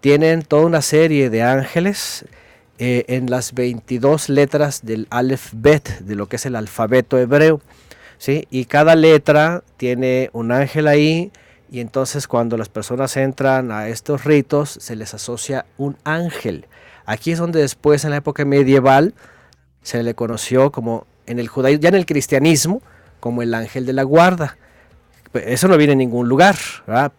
tienen 0.00 0.40
toda 0.40 0.64
una 0.64 0.80
serie 0.80 1.28
de 1.28 1.42
ángeles 1.42 2.24
eh, 2.82 3.04
en 3.08 3.28
las 3.28 3.52
22 3.52 4.30
letras 4.30 4.86
del 4.86 5.06
Aleph 5.10 5.50
Bet, 5.52 5.98
de 5.98 6.14
lo 6.14 6.30
que 6.30 6.36
es 6.36 6.46
el 6.46 6.56
alfabeto 6.56 7.18
hebreo. 7.18 7.60
¿sí? 8.16 8.46
Y 8.50 8.64
cada 8.64 8.96
letra 8.96 9.62
tiene 9.76 10.30
un 10.32 10.50
ángel 10.50 10.88
ahí. 10.88 11.30
Y 11.70 11.80
entonces 11.80 12.26
cuando 12.26 12.56
las 12.56 12.70
personas 12.70 13.18
entran 13.18 13.70
a 13.70 13.88
estos 13.88 14.24
ritos 14.24 14.70
se 14.70 14.96
les 14.96 15.12
asocia 15.12 15.66
un 15.76 15.98
ángel. 16.04 16.68
Aquí 17.04 17.32
es 17.32 17.38
donde 17.38 17.60
después 17.60 18.04
en 18.04 18.12
la 18.12 18.16
época 18.16 18.46
medieval 18.46 19.12
se 19.82 20.02
le 20.02 20.14
conoció 20.14 20.72
como 20.72 21.06
en 21.26 21.38
el 21.38 21.48
judaísmo, 21.48 21.82
ya 21.82 21.90
en 21.90 21.96
el 21.96 22.06
cristianismo, 22.06 22.80
como 23.20 23.42
el 23.42 23.52
ángel 23.52 23.84
de 23.84 23.92
la 23.92 24.04
guarda. 24.04 24.56
Pues, 25.32 25.44
eso 25.46 25.68
no 25.68 25.76
viene 25.76 25.92
en 25.92 25.98
ningún 25.98 26.28
lugar, 26.28 26.56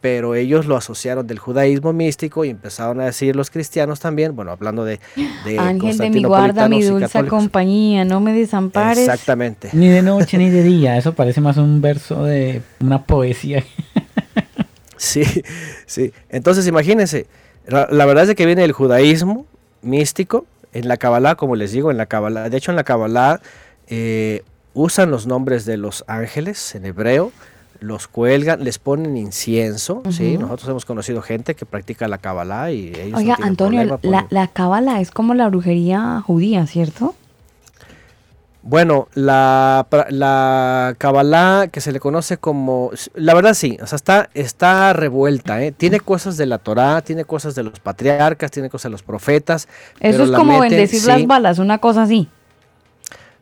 pero 0.01 0.35
ellos 0.35 0.65
lo 0.65 0.75
asociaron 0.75 1.25
del 1.27 1.39
judaísmo 1.39 1.93
místico 1.93 2.43
y 2.43 2.49
empezaron 2.49 2.99
a 2.99 3.05
decir 3.05 3.35
los 3.37 3.49
cristianos 3.49 4.01
también, 4.01 4.35
bueno, 4.35 4.51
hablando 4.51 4.83
de... 4.83 4.99
de 5.45 5.57
Ángel 5.57 5.97
de 5.97 6.09
mi 6.09 6.23
guarda, 6.23 6.67
mi 6.67 6.83
dulce 6.83 7.25
compañía, 7.25 8.03
no 8.03 8.19
me 8.19 8.33
desampares. 8.33 8.99
Exactamente. 9.07 9.69
Ni 9.71 9.87
de 9.87 10.01
noche 10.01 10.37
ni 10.37 10.49
de 10.49 10.61
día, 10.61 10.97
eso 10.97 11.13
parece 11.13 11.39
más 11.39 11.55
un 11.55 11.79
verso 11.79 12.25
de 12.25 12.61
una 12.81 13.01
poesía. 13.03 13.63
sí, 14.97 15.23
sí. 15.85 16.11
Entonces 16.29 16.67
imagínense, 16.67 17.27
la, 17.65 18.05
verdad 18.05 18.29
es 18.29 18.35
que 18.35 18.45
viene 18.45 18.65
el 18.65 18.73
judaísmo 18.73 19.45
místico, 19.81 20.45
en 20.73 20.87
la 20.87 20.97
Kabbalah, 20.97 21.35
como 21.35 21.55
les 21.55 21.71
digo, 21.71 21.91
en 21.91 21.97
la 21.97 22.07
Kabbalah, 22.07 22.49
de 22.49 22.57
hecho 22.57 22.71
en 22.71 22.77
la 22.77 22.83
Kabbalah 22.83 23.41
eh, 23.87 24.43
usan 24.73 25.11
los 25.11 25.27
nombres 25.27 25.65
de 25.65 25.77
los 25.77 26.03
ángeles 26.07 26.75
en 26.75 26.85
hebreo, 26.85 27.31
los 27.81 28.07
cuelgan, 28.07 28.63
les 28.63 28.77
ponen 28.77 29.17
incienso, 29.17 30.03
¿sí? 30.11 30.37
Nosotros 30.37 30.69
hemos 30.69 30.85
conocido 30.85 31.21
gente 31.21 31.55
que 31.55 31.65
practica 31.65 32.07
la 32.07 32.19
cábala 32.19 32.71
y 32.71 32.93
ellos 32.95 33.19
Oiga, 33.19 33.37
Antonio, 33.41 33.99
la, 34.03 34.27
la 34.29 34.47
cábala 34.47 35.01
es 35.01 35.11
como 35.11 35.33
la 35.33 35.49
brujería 35.49 36.21
judía, 36.25 36.67
¿cierto? 36.67 37.15
Bueno, 38.63 39.07
la, 39.15 39.87
la 40.09 40.93
Kabbalah 40.99 41.67
que 41.71 41.81
se 41.81 41.91
le 41.91 41.99
conoce 41.99 42.37
como, 42.37 42.91
la 43.15 43.33
verdad 43.33 43.55
sí, 43.55 43.79
o 43.81 43.87
sea, 43.87 43.95
está, 43.95 44.29
está 44.35 44.93
revuelta, 44.93 45.63
¿eh? 45.63 45.71
tiene 45.71 45.99
cosas 45.99 46.37
de 46.37 46.45
la 46.45 46.59
Torá, 46.59 47.01
tiene 47.01 47.25
cosas 47.25 47.55
de 47.55 47.63
los 47.63 47.79
patriarcas, 47.79 48.51
tiene 48.51 48.69
cosas 48.69 48.83
de 48.83 48.89
los 48.91 49.01
profetas. 49.01 49.67
Eso 49.99 50.23
es 50.23 50.31
como 50.31 50.59
bendecir 50.59 51.03
las 51.05 51.25
balas, 51.25 51.57
una 51.57 51.79
cosa 51.79 52.03
así. 52.03 52.29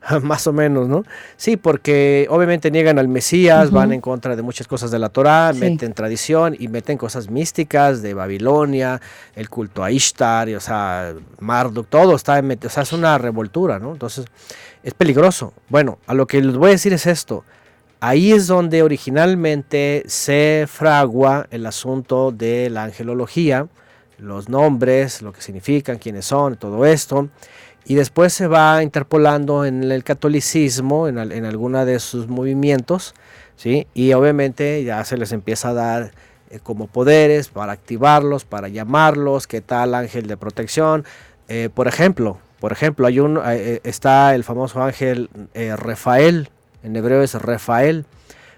más 0.24 0.48
o 0.48 0.54
menos, 0.54 0.88
¿no? 0.88 1.04
Sí, 1.38 1.58
porque 1.58 2.28
obviamente 2.30 2.72
niegan 2.72 3.00
al 3.00 3.08
Mesías, 3.08 3.72
van 3.72 3.94
en 3.94 4.02
contra 4.02 4.36
de 4.36 4.42
muchas 4.42 4.68
cosas 4.68 4.92
de 4.92 5.00
la 5.00 5.10
Torá, 5.10 5.54
meten 5.54 5.94
tradición 5.94 6.56
y 6.58 6.68
meten 6.68 6.98
cosas 6.98 7.30
místicas 7.30 8.02
de 8.02 8.14
Babilonia, 8.14 9.00
el 9.36 9.50
culto 9.50 9.84
a 9.84 9.92
Ishtar, 9.92 10.50
o 10.50 10.60
sea, 10.60 11.14
Marduk, 11.40 11.88
todo 11.88 12.16
está, 12.16 12.40
en, 12.40 12.52
o 12.52 12.70
sea, 12.70 12.84
es 12.84 12.94
una 12.94 13.18
revoltura, 13.18 13.80
¿no? 13.80 13.92
Entonces, 13.92 14.26
es 14.84 14.94
peligroso. 14.94 15.54
Bueno, 15.68 16.00
a 16.08 16.14
lo 16.14 16.26
que 16.26 16.42
les 16.42 16.56
voy 16.56 16.70
a 16.70 16.72
decir 16.72 16.94
es 16.94 17.06
esto. 17.06 17.44
Ahí 18.00 18.32
es 18.32 18.48
donde 18.48 18.82
originalmente 18.82 20.04
se 20.08 20.66
fragua 20.68 21.48
el 21.52 21.66
asunto 21.66 22.32
de 22.32 22.70
la 22.70 22.86
angelología, 22.86 23.68
los 24.18 24.48
nombres, 24.48 25.22
lo 25.22 25.34
que 25.34 25.42
significan, 25.42 25.98
quiénes 25.98 26.26
son, 26.26 26.56
todo 26.56 26.86
esto 26.86 27.30
y 27.90 27.96
después 27.96 28.34
se 28.34 28.46
va 28.46 28.84
interpolando 28.84 29.66
en 29.66 29.92
el 29.92 30.04
catolicismo, 30.04 31.08
en, 31.08 31.18
en 31.18 31.44
alguna 31.44 31.86
de 31.86 32.00
sus 32.00 32.28
movimientos, 32.28 33.16
¿sí? 33.56 33.88
y 33.96 34.14
obviamente 34.14 34.84
ya 34.84 35.04
se 35.06 35.18
les 35.18 35.32
empieza 35.32 35.70
a 35.70 35.74
dar 35.74 36.12
eh, 36.52 36.60
como 36.62 36.86
poderes 36.86 37.48
para 37.48 37.72
activarlos, 37.72 38.46
para 38.46 38.68
llamarlos, 38.68 39.48
qué 39.48 39.62
tal 39.62 39.96
ángel 39.96 40.28
de 40.28 40.38
protección. 40.38 41.04
Eh, 41.48 41.70
por 41.74 41.88
ejemplo, 41.88 42.38
por 42.60 42.72
ejemplo, 42.72 43.08
hay 43.08 43.20
un, 43.20 43.42
eh, 43.44 43.82
está 43.84 44.36
el 44.36 44.44
famoso 44.44 44.84
ángel 44.84 45.32
Rafael, 45.56 46.52
en 46.84 46.96
hebreo 46.96 47.24
es 47.24 47.34
Rafael, 47.34 48.06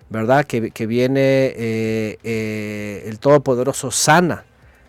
¿verdad? 0.10 0.44
Que, 0.44 0.72
que 0.72 0.88
viene 0.88 2.18
el 2.22 3.18
Todopoderoso 3.20 3.92
sana, 3.92 4.44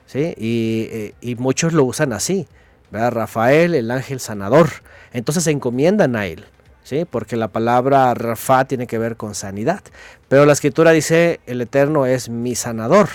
¿sí? 0.06 0.34
Y 0.36 1.36
muchos 1.36 1.72
lo 1.74 1.84
usan 1.84 2.12
así. 2.12 2.48
¿Verdad? 2.92 3.12
Rafael, 3.12 3.74
el 3.74 3.90
ángel 3.90 4.20
sanador. 4.20 4.68
Entonces 5.12 5.44
se 5.44 5.50
encomiendan 5.50 6.14
a 6.14 6.26
él. 6.26 6.44
¿Sí? 6.84 7.06
Porque 7.08 7.36
la 7.36 7.48
palabra 7.48 8.12
Rafa 8.12 8.64
tiene 8.66 8.86
que 8.86 8.98
ver 8.98 9.16
con 9.16 9.34
sanidad. 9.34 9.82
Pero 10.28 10.46
la 10.46 10.52
escritura 10.52 10.90
dice, 10.90 11.40
el 11.46 11.60
Eterno 11.60 12.06
es 12.06 12.28
mi 12.28 12.54
sanador. 12.54 13.08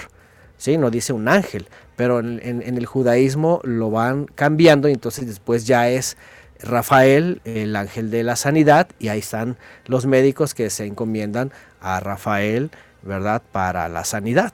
¿Sí? 0.58 0.78
No 0.78 0.90
dice 0.90 1.14
un 1.14 1.28
ángel. 1.28 1.68
Pero 1.96 2.20
en, 2.20 2.62
el 2.62 2.86
judaísmo 2.86 3.60
lo 3.64 3.92
van 3.92 4.26
cambiando 4.26 4.90
y 4.90 4.94
entonces 4.94 5.28
después 5.28 5.68
ya 5.68 5.90
es 5.90 6.18
Rafael, 6.60 7.42
el 7.44 7.76
ángel 7.76 8.10
de 8.10 8.24
la 8.24 8.36
sanidad, 8.36 8.88
y 8.98 9.10
ahí 9.10 9.20
están 9.20 9.58
los 9.86 10.08
médicos 10.08 10.56
que 10.56 10.72
se 10.72 10.86
encomiendan 10.86 11.52
a 11.82 12.00
Rafael, 12.00 12.72
¿verdad? 13.04 13.44
Para 13.52 13.90
la 13.90 14.06
sanidad. 14.06 14.54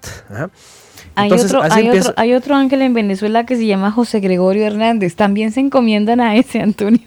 Hay, 1.16 1.26
Entonces, 1.26 1.52
otro, 1.52 1.62
así 1.64 1.80
hay, 1.80 1.86
empieza- 1.88 2.10
otro, 2.12 2.22
hay 2.22 2.34
otro 2.34 2.56
ángel 2.56 2.82
en 2.82 2.94
Venezuela 2.94 3.46
que 3.46 3.56
se 3.56 3.66
llama 3.66 3.92
José 3.92 4.20
Gregorio 4.20 4.66
Hernández. 4.66 5.16
También 5.16 5.52
se 5.52 5.60
encomiendan 5.60 6.22
a 6.22 6.36
ese, 6.36 6.60
Antonio. 6.62 7.02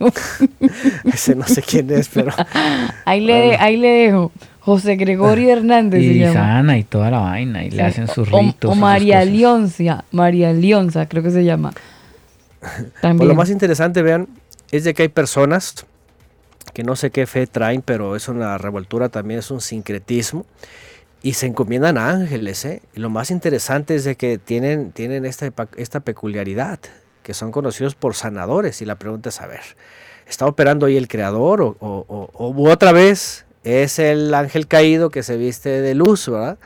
Ese 1.05 1.35
no 1.35 1.47
sé 1.47 1.63
quién 1.63 1.91
es, 1.91 2.09
pero 2.09 2.33
ahí, 3.05 3.21
le, 3.21 3.57
ahí 3.57 3.77
le 3.77 3.89
dejo. 3.89 4.33
José 4.61 4.97
Gregorio 4.97 5.51
Hernández 5.53 6.01
se 6.01 6.07
Y 6.13 6.19
llama. 6.19 6.35
sana 6.35 6.79
y 6.79 6.83
toda 6.85 7.11
la 7.11 7.19
vaina. 7.21 7.65
Y 7.65 7.71
le 7.71 7.83
hacen 7.83 8.09
sus 8.09 8.29
ritos. 8.31 8.73
O, 8.73 8.75
María. 8.75 9.25
Leonza. 9.25 10.05
María 10.11 10.53
Leonza, 10.53 11.07
creo 11.09 11.23
que 11.23 11.31
se 11.31 11.45
llama. 11.45 11.73
Pues 12.61 12.73
También. 13.01 13.29
lo 13.29 13.35
más 13.37 13.49
interesante, 13.51 14.03
vean, 14.03 14.27
es 14.73 14.83
de 14.83 14.93
que 14.95 15.03
hay 15.03 15.09
personas 15.09 15.87
que 16.75 16.83
no 16.83 16.97
sé 16.97 17.11
qué 17.13 17.27
fe 17.27 17.47
traen, 17.47 17.81
pero 17.81 18.17
es 18.17 18.29
una 18.29 18.59
revoltura 18.59 19.09
también, 19.09 19.39
es 19.39 19.51
un 19.53 19.61
sincretismo, 19.61 20.45
y 21.29 21.33
se 21.33 21.47
encomiendan 21.47 21.99
a 21.99 22.09
ángeles. 22.11 22.65
¿eh? 22.65 22.83
Y 22.95 23.01
lo 23.01 23.11
más 23.11 23.31
interesante 23.33 23.97
es 23.97 24.05
de 24.05 24.15
que 24.15 24.39
tienen, 24.39 24.93
tienen 24.93 25.25
esta, 25.27 25.51
esta 25.77 25.99
peculiaridad, 26.01 26.79
que 27.25 27.35
son 27.35 27.51
conocidos 27.51 27.97
por 27.97 28.15
sanadores, 28.15 28.81
y 28.81 28.85
la 28.85 28.95
pregunta 28.95 29.31
es, 29.31 29.41
a 29.41 29.47
ver, 29.49 29.63
¿está 30.29 30.47
operando 30.47 30.87
ahí 30.87 30.97
el 30.97 31.09
creador 31.09 31.63
o, 31.63 31.77
o- 31.81 32.05
o- 32.09 32.31
o 32.55 32.71
otra 32.71 32.93
vez 32.93 33.45
es 33.65 33.99
el 33.99 34.33
ángel 34.35 34.69
caído 34.69 35.11
que 35.11 35.25
se 35.25 35.37
viste 35.37 35.69
de 35.81 35.95
luz, 35.97 36.29
¿verdad? 36.29 36.59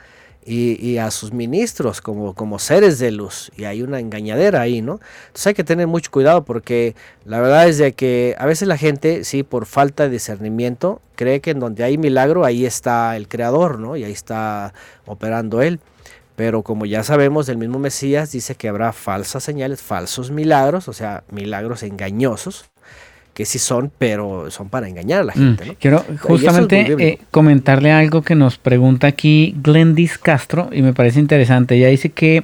Y, 0.45 0.97
a 0.99 1.11
sus 1.11 1.33
ministros 1.33 2.01
como, 2.01 2.35
como 2.35 2.59
seres 2.59 2.99
de 2.99 3.11
luz. 3.11 3.51
Y 3.57 3.65
hay 3.65 3.83
una 3.83 4.01
engañadera 4.01 4.61
ahí, 4.61 4.83
¿no? 4.83 5.01
Entonces 5.27 5.49
hay 5.49 5.55
que 5.55 5.65
tener 5.65 5.87
mucho 5.87 6.11
cuidado 6.11 6.45
porque 6.45 6.95
la 7.25 7.41
verdad 7.41 7.69
es 7.69 7.79
de 7.79 7.93
que 7.93 8.35
a 8.39 8.47
veces 8.47 8.67
la 8.67 8.77
gente, 8.77 9.25
sí, 9.25 9.43
por 9.43 9.67
falta 9.67 10.05
de 10.05 10.11
discernimiento, 10.11 11.01
cree 11.15 11.41
que 11.41 11.51
en 11.51 11.61
donde 11.61 11.85
hay 11.85 11.99
milagro, 11.99 12.45
ahí 12.45 12.65
está 12.65 13.17
el 13.17 13.29
creador, 13.29 13.79
¿no? 13.79 13.97
Y 13.97 14.05
ahí 14.05 14.13
está 14.13 14.73
operando 15.07 15.63
él. 15.63 15.81
Pero 16.37 16.63
como 16.63 16.87
ya 16.87 17.05
sabemos, 17.05 17.49
el 17.51 17.59
mismo 17.59 17.79
Mesías 17.79 18.33
dice 18.33 18.55
que 18.55 18.69
habrá 18.69 18.95
falsas 18.95 19.45
señales, 19.45 19.83
falsos 19.83 20.31
milagros, 20.31 20.89
o 20.89 20.95
sea, 20.95 21.23
milagros 21.31 21.83
engañosos, 21.83 22.71
que 23.35 23.45
sí 23.45 23.59
son, 23.59 23.91
pero 23.97 24.51
son 24.51 24.69
para 24.69 24.89
engañar 24.89 25.21
a 25.21 25.25
la 25.25 25.33
Mm, 25.35 25.39
gente, 25.39 25.67
¿no? 25.67 25.75
Quiero 25.79 26.05
justamente 26.21 26.95
eh, 26.99 27.19
comentarle 27.31 27.93
algo 27.93 28.23
que 28.23 28.35
nos 28.35 28.59
pregunta 28.59 29.07
aquí 29.07 29.55
Glendis 29.63 30.19
Castro 30.19 30.69
y 30.73 30.83
me 30.83 30.93
parece 30.93 31.21
interesante. 31.21 31.77
Ella 31.77 31.89
dice 31.89 32.11
que, 32.11 32.43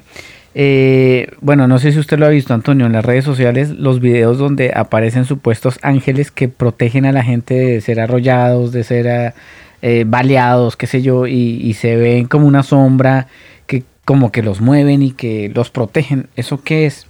eh, 0.54 1.28
bueno, 1.40 1.68
no 1.68 1.78
sé 1.78 1.92
si 1.92 1.98
usted 1.98 2.18
lo 2.18 2.26
ha 2.26 2.30
visto, 2.30 2.54
Antonio, 2.54 2.86
en 2.86 2.92
las 2.92 3.04
redes 3.04 3.24
sociales, 3.24 3.70
los 3.70 4.00
videos 4.00 4.38
donde 4.38 4.72
aparecen 4.74 5.24
supuestos 5.24 5.78
ángeles 5.82 6.30
que 6.30 6.48
protegen 6.48 7.04
a 7.04 7.12
la 7.12 7.22
gente 7.22 7.54
de 7.54 7.80
ser 7.80 8.00
arrollados, 8.00 8.72
de 8.72 8.84
ser 8.84 9.08
ah, 9.08 9.34
eh, 9.82 10.04
baleados, 10.06 10.76
qué 10.76 10.86
sé 10.86 11.02
yo, 11.02 11.26
y, 11.26 11.60
y 11.62 11.74
se 11.74 11.96
ven 11.96 12.26
como 12.26 12.46
una 12.46 12.62
sombra 12.62 13.26
que 13.66 13.82
como 14.04 14.30
que 14.32 14.42
los 14.42 14.60
mueven 14.60 15.02
y 15.02 15.10
que 15.10 15.50
los 15.54 15.70
protegen. 15.70 16.28
¿Eso 16.36 16.62
qué 16.62 16.86
es? 16.86 17.05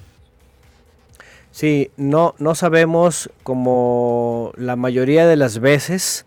Sí, 1.56 1.90
no, 1.96 2.34
no 2.38 2.54
sabemos 2.54 3.30
como 3.42 4.52
la 4.58 4.76
mayoría 4.76 5.26
de 5.26 5.36
las 5.36 5.58
veces, 5.58 6.26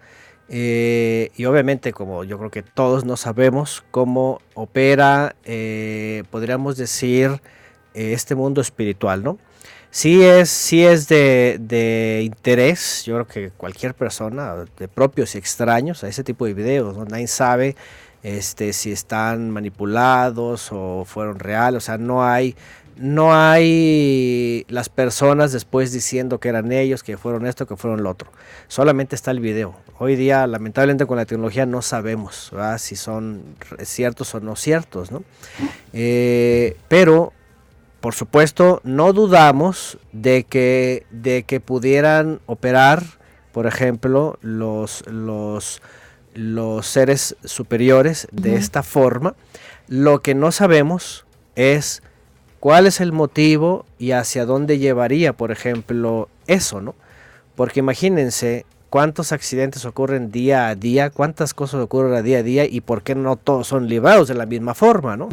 eh, 0.49 1.29
y 1.37 1.45
obviamente 1.45 1.93
como 1.93 2.23
yo 2.23 2.39
creo 2.39 2.49
que 2.49 2.63
todos 2.63 3.05
no 3.05 3.15
sabemos 3.15 3.83
cómo 3.91 4.41
opera, 4.55 5.35
eh, 5.43 6.23
podríamos 6.31 6.77
decir, 6.77 7.43
eh, 7.93 8.13
este 8.13 8.33
mundo 8.33 8.59
espiritual, 8.59 9.21
¿no? 9.21 9.37
Sí 9.91 10.23
es, 10.23 10.49
sí 10.49 10.83
es 10.83 11.07
de, 11.07 12.21
interés, 12.25 13.03
yo 13.05 13.13
creo 13.13 13.27
que 13.27 13.51
cualquier 13.55 13.93
persona, 13.93 14.65
de 14.79 14.87
propios 14.87 15.35
y 15.35 15.37
extraños, 15.37 16.03
a 16.03 16.07
ese 16.07 16.23
tipo 16.23 16.47
de 16.47 16.55
videos, 16.55 16.97
¿no? 16.97 17.05
nadie 17.05 17.27
sabe 17.27 17.75
este, 18.23 18.73
si 18.73 18.91
están 18.91 19.51
manipulados 19.51 20.69
o 20.71 21.05
fueron 21.05 21.37
reales, 21.37 21.83
o 21.83 21.85
sea, 21.85 21.99
no 21.99 22.25
hay 22.25 22.55
no 22.99 23.33
hay 23.33 24.65
las 24.67 24.89
personas 24.89 25.53
después 25.53 25.93
diciendo 25.93 26.39
que 26.39 26.49
eran 26.49 26.73
ellos, 26.73 27.01
que 27.01 27.17
fueron 27.17 27.47
esto, 27.47 27.65
que 27.65 27.77
fueron 27.77 28.03
lo 28.03 28.09
otro. 28.09 28.29
Solamente 28.67 29.15
está 29.15 29.31
el 29.31 29.39
video. 29.39 29.73
Hoy 29.99 30.17
día, 30.17 30.45
lamentablemente 30.47 31.05
con 31.05 31.15
la 31.15 31.25
tecnología 31.25 31.65
no 31.65 31.81
sabemos 31.81 32.49
¿verdad? 32.51 32.77
si 32.77 32.97
son 32.97 33.55
ciertos 33.83 34.35
o 34.35 34.41
no 34.41 34.57
ciertos, 34.57 35.11
¿no? 35.11 35.23
Eh, 35.93 36.75
pero, 36.89 37.31
por 38.01 38.15
supuesto, 38.15 38.81
no 38.83 39.13
dudamos 39.13 39.97
de 40.11 40.43
que, 40.43 41.05
de 41.09 41.43
que 41.43 41.61
pudieran 41.61 42.41
operar, 42.47 43.03
por 43.53 43.65
ejemplo, 43.65 44.37
los, 44.41 45.07
los, 45.07 45.81
los 46.33 46.85
seres 46.85 47.37
superiores 47.45 48.27
de 48.33 48.55
esta 48.55 48.83
forma. 48.83 49.35
Lo 49.87 50.21
que 50.21 50.35
no 50.35 50.51
sabemos 50.51 51.25
es 51.55 52.03
cuál 52.59 52.87
es 52.87 52.99
el 52.99 53.11
motivo 53.11 53.85
y 53.97 54.11
hacia 54.11 54.45
dónde 54.45 54.79
llevaría, 54.79 55.33
por 55.33 55.51
ejemplo, 55.51 56.29
eso, 56.47 56.81
¿no? 56.81 56.95
Porque 57.55 57.79
imagínense 57.79 58.65
cuántos 58.89 59.31
accidentes 59.31 59.85
ocurren 59.85 60.31
día 60.31 60.67
a 60.67 60.75
día, 60.75 61.09
cuántas 61.09 61.53
cosas 61.53 61.81
ocurren 61.81 62.13
a 62.13 62.21
día 62.21 62.39
a 62.39 62.43
día 62.43 62.65
y 62.65 62.81
por 62.81 63.03
qué 63.03 63.15
no 63.15 63.35
todos 63.35 63.67
son 63.67 63.87
librados 63.87 64.27
de 64.27 64.35
la 64.35 64.45
misma 64.45 64.73
forma, 64.73 65.15
¿no? 65.15 65.29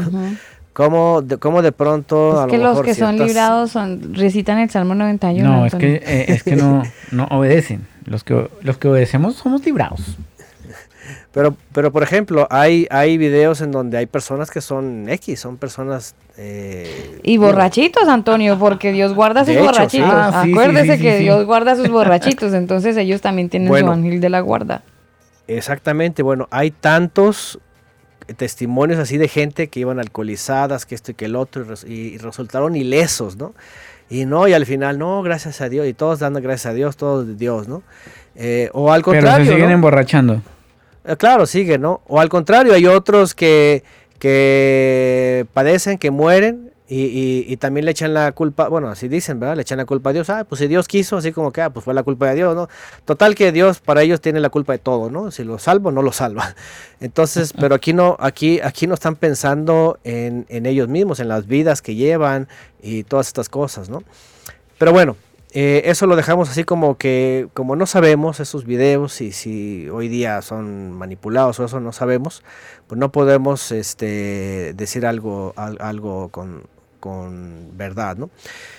¿Cómo, 0.73 1.23
de, 1.23 1.39
cómo 1.39 1.63
de 1.63 1.73
pronto... 1.73 2.39
a 2.39 2.45
Es 2.45 2.47
lo 2.47 2.51
que 2.53 2.59
los 2.59 2.83
que 2.83 2.95
son 2.95 3.17
librados 3.17 3.71
son, 3.71 4.15
recitan 4.15 4.59
el 4.59 4.69
Salmo 4.69 4.95
91. 4.95 5.49
No, 5.49 5.65
es 5.65 5.75
que, 5.75 5.95
eh, 6.05 6.27
es 6.29 6.43
que 6.43 6.55
no, 6.55 6.83
no 7.13 7.25
obedecen. 7.31 7.87
Los 8.05 8.25
que, 8.25 8.51
los 8.63 8.77
que 8.77 8.89
obedecemos 8.89 9.37
somos 9.37 9.65
librados. 9.65 10.19
Pero, 11.37 11.55
pero 11.75 11.93
por 11.93 12.03
ejemplo, 12.03 12.47
hay, 12.51 12.87
hay 12.91 13.19
videos 13.19 13.61
en 13.61 13.71
donde 13.71 13.99
hay 13.99 14.07
personas 14.07 14.51
que 14.51 14.63
son 14.63 15.07
X, 15.11 15.39
son 15.39 15.59
personas... 15.59 16.15
eh, 16.39 17.21
Y 17.23 17.37
borrachitos, 17.37 18.09
Antonio, 18.09 18.59
porque 18.59 18.91
Dios 18.91 19.13
guarda 19.13 19.45
sus 19.45 19.53
sí. 19.53 19.61
borrachitos. 19.61 20.09
Ah, 20.11 20.41
sí, 20.45 20.51
Acuérdese 20.53 20.93
sí, 20.93 20.97
sí, 20.97 21.03
que 21.03 21.17
sí. 21.19 21.23
Dios 21.25 21.45
guarda 21.45 21.77
sus 21.77 21.91
borrachitos, 21.91 22.55
entonces 22.55 22.97
ellos 22.97 23.21
también 23.21 23.51
tienen 23.51 23.69
Bueno. 23.69 23.89
su 23.89 23.93
ángel 23.93 24.19
de 24.23 24.31
la 24.31 24.41
guarda. 24.41 24.83
Exactamente, 25.47 26.23
bueno, 26.23 26.49
hay 26.51 26.71
tantos 26.71 27.59
testimonios 28.39 28.99
así 28.99 29.19
de 29.19 29.29
gente 29.29 29.69
que 29.69 29.81
iban 29.81 30.01
alcoholizadas, 30.01 30.87
que 30.87 30.95
esto 30.95 31.11
y 31.11 31.15
que 31.15 31.27
el 31.27 31.37
otro, 31.37 31.63
y 31.63 31.65
res- 31.67 31.85
y, 31.87 31.93
y 32.15 32.19
resultaron 32.19 32.77
ilesos, 32.77 33.37
¿no? 33.37 33.53
Y 34.09 34.25
no, 34.25 34.49
y 34.49 34.55
al 34.55 34.65
final, 34.65 34.99
no, 34.99 35.23
gracias 35.23 35.61
a 35.61 35.69
Dios, 35.69 35.87
y 35.87 35.93
todos 35.93 36.19
dando 36.21 36.41
gracias 36.41 36.67
a 36.73 36.75
Dios, 36.75 36.97
todos 36.97 37.27
de 37.27 37.35
Dios, 37.35 37.69
¿no? 37.69 37.83
Eh, 38.37 38.71
o 38.73 38.91
al 38.91 39.03
Pero 39.03 39.13
se 39.13 39.21
contrario, 39.21 39.53
siguen 39.53 39.69
¿no? 39.69 39.75
emborrachando. 39.75 40.43
Eh, 41.07 41.17
Claro, 41.17 41.47
sigue, 41.47 41.79
¿no? 41.79 42.01
O 42.07 42.21
al 42.21 42.29
contrario, 42.29 42.75
hay 42.75 42.87
otros 42.87 43.35
que, 43.35 43.83
que 44.19 45.47
padecen, 45.55 45.99
que 45.99 46.11
mueren 46.11 46.73
y, 46.89 47.01
y- 47.05 47.45
y 47.49 47.57
también 47.57 47.85
le 47.85 47.91
echan 47.91 48.15
la 48.15 48.31
culpa, 48.33 48.69
bueno, 48.69 48.89
así 48.89 49.09
dicen, 49.09 49.41
¿verdad? 49.41 49.57
Le 49.57 49.63
echan 49.63 49.79
la 49.79 49.87
culpa 49.87 50.11
a 50.11 50.13
Dios. 50.13 50.31
Ah, 50.31 50.45
pues 50.49 50.61
si 50.61 50.69
Dios 50.69 50.87
quiso, 50.87 51.17
así 51.17 51.33
como 51.33 51.51
que, 51.53 51.61
ah, 51.63 51.71
pues 51.71 51.85
fue 51.85 51.95
la 51.95 52.05
culpa 52.05 52.29
de 52.29 52.37
Dios, 52.37 52.55
¿no? 52.55 52.69
Total 53.05 53.35
que 53.35 53.51
Dios 53.51 53.81
para 53.81 54.03
ellos 54.03 54.21
tiene 54.21 54.39
la 54.41 54.51
culpa 54.51 54.73
de 54.73 54.79
todo, 54.79 55.11
¿no? 55.11 55.31
Si 55.33 55.43
lo 55.43 55.59
salvo, 55.59 55.91
no 55.91 56.03
lo 56.03 56.13
salva. 56.13 56.55
Entonces, 57.01 57.53
pero 57.59 57.75
aquí 57.75 57.93
no, 57.93 58.17
aquí, 58.21 58.61
aquí 58.61 58.87
no 58.87 58.95
están 58.95 59.17
pensando 59.17 59.99
en, 60.05 60.47
en 60.49 60.67
ellos 60.67 60.89
mismos, 60.89 61.19
en 61.21 61.29
las 61.29 61.47
vidas 61.47 61.83
que 61.83 61.95
llevan 61.97 62.47
y 62.83 63.03
todas 63.05 63.27
estas 63.27 63.49
cosas, 63.49 63.89
¿no? 63.89 64.03
Pero 64.79 64.93
bueno, 64.93 65.17
eh, 65.59 65.83
eso 65.91 66.07
lo 66.07 66.17
dejamos 66.17 66.51
así 66.51 66.65
como 66.65 66.99
que, 66.99 67.49
como 67.55 67.77
no 67.77 67.87
sabemos 67.87 68.41
esos 68.41 68.67
videos 68.67 69.23
y 69.23 69.33
si 69.33 69.89
hoy 69.89 70.09
día 70.09 70.43
son 70.43 70.93
manipulados 70.93 71.59
o 71.59 71.65
eso 71.65 71.81
no 71.81 71.93
sabemos, 71.93 72.43
pues 72.87 72.99
no 72.99 73.11
podemos 73.11 73.73
este, 73.73 74.75
decir 74.75 75.07
algo, 75.07 75.55
al- 75.57 75.79
algo 75.81 76.29
con, 76.29 76.65
con 77.01 77.69
verdad, 77.75 78.19
¿no? 78.19 78.29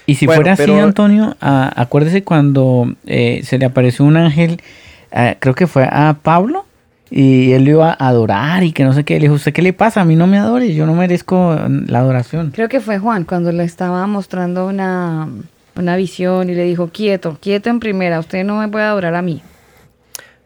Y 0.06 0.16
si 0.16 0.28
Bueno, 0.28 0.38
fuera 0.44 0.54
así, 0.54 0.72
Antonio, 0.72 1.36
acuérdese 1.42 2.24
cuando 2.24 2.94
eh, 3.08 3.42
se 3.44 3.58
le 3.58 3.66
apareció 3.66 4.06
un 4.06 4.16
ángel, 4.18 4.62
ah, 5.12 5.34
creo 5.40 5.56
que 5.56 5.66
fue 5.66 5.84
a 5.92 6.16
Pablo, 6.22 6.66
y 7.10 7.54
él 7.54 7.64
lo 7.64 7.72
iba 7.72 7.90
a 7.98 8.08
adorar 8.10 8.64
y 8.64 8.72
que 8.72 8.84
no 8.84 8.94
sé 8.94 9.04
qué. 9.04 9.16
Le 9.16 9.22
dijo, 9.22 9.34
¿usted 9.36 9.54
qué 9.54 9.62
le 9.64 9.74
pasa? 9.74 10.02
A 10.02 10.06
mí 10.06 10.16
no 10.16 10.28
me 10.28 10.38
adore, 10.38 10.74
yo 10.76 10.86
no 10.86 10.94
merezco 10.94 11.56
la 11.88 12.00
adoración. 12.00 12.52
Creo 12.54 12.68
que 12.70 12.82
fue 12.82 13.00
Juan 13.00 13.24
cuando 13.24 13.52
le 13.52 13.64
estaba 13.64 14.06
mostrando 14.08 14.68
una, 14.68 15.30
una 15.78 15.96
visión 15.96 16.50
y 16.50 16.56
le 16.56 16.64
dijo, 16.64 16.90
quieto, 16.90 17.38
quieto 17.40 17.70
en 17.70 17.80
primera, 17.80 18.20
usted 18.20 18.44
no 18.44 18.58
me 18.58 18.68
puede 18.68 18.86
adorar 18.86 19.16
a 19.16 19.22
mí. 19.22 19.42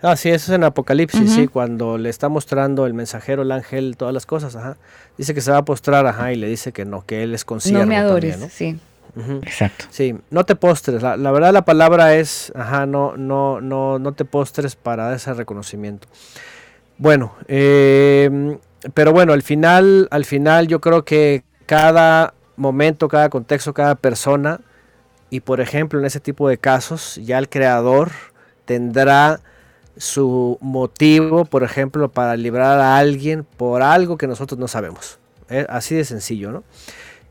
Ah, 0.01 0.15
sí, 0.15 0.29
eso 0.29 0.51
es 0.51 0.55
en 0.55 0.63
Apocalipsis, 0.63 1.31
sí, 1.31 1.47
cuando 1.47 1.99
le 1.99 2.09
está 2.09 2.27
mostrando 2.27 2.87
el 2.87 2.95
mensajero, 2.95 3.43
el 3.43 3.51
ángel, 3.51 3.97
todas 3.97 4.13
las 4.13 4.25
cosas, 4.25 4.55
ajá. 4.55 4.77
Dice 5.15 5.35
que 5.35 5.41
se 5.41 5.51
va 5.51 5.57
a 5.57 5.65
postrar, 5.65 6.07
ajá, 6.07 6.33
y 6.33 6.37
le 6.37 6.47
dice 6.47 6.71
que 6.71 6.85
no, 6.85 7.05
que 7.05 7.21
él 7.21 7.35
es 7.35 7.45
concierto 7.45 7.81
no 7.81 7.87
me 7.87 7.97
adores, 7.97 8.31
también, 8.31 8.49
¿no? 8.49 8.55
sí. 8.55 8.79
Exacto. 9.43 9.85
Sí, 9.89 10.15
no 10.29 10.45
te 10.45 10.55
postres. 10.55 11.01
La, 11.01 11.17
la 11.17 11.31
verdad 11.31 11.51
la 11.51 11.65
palabra 11.65 12.15
es, 12.15 12.51
ajá, 12.55 12.85
no, 12.85 13.17
no, 13.17 13.59
no, 13.59 13.99
no 13.99 14.13
te 14.13 14.25
postres 14.25 14.75
para 14.75 15.05
dar 15.05 15.15
ese 15.15 15.33
reconocimiento. 15.33 16.07
Bueno, 16.97 17.33
eh, 17.47 18.57
pero 18.93 19.11
bueno, 19.11 19.33
al 19.33 19.41
final, 19.41 20.07
al 20.11 20.25
final 20.25 20.67
yo 20.67 20.79
creo 20.81 21.03
que 21.03 21.43
cada 21.65 22.33
momento, 22.55 23.07
cada 23.07 23.29
contexto, 23.29 23.73
cada 23.73 23.95
persona, 23.95 24.61
y 25.31 25.39
por 25.39 25.61
ejemplo 25.61 25.97
en 25.97 26.05
ese 26.05 26.19
tipo 26.19 26.47
de 26.47 26.59
casos, 26.59 27.15
ya 27.23 27.39
el 27.39 27.49
creador 27.49 28.11
tendrá 28.65 29.39
su 29.97 30.57
motivo, 30.61 31.45
por 31.45 31.63
ejemplo, 31.63 32.09
para 32.09 32.35
librar 32.35 32.79
a 32.79 32.97
alguien 32.97 33.45
por 33.57 33.81
algo 33.81 34.17
que 34.17 34.27
nosotros 34.27 34.59
no 34.59 34.67
sabemos. 34.67 35.17
Eh, 35.49 35.65
Así 35.69 35.95
de 35.95 36.05
sencillo, 36.05 36.51
¿no? 36.51 36.63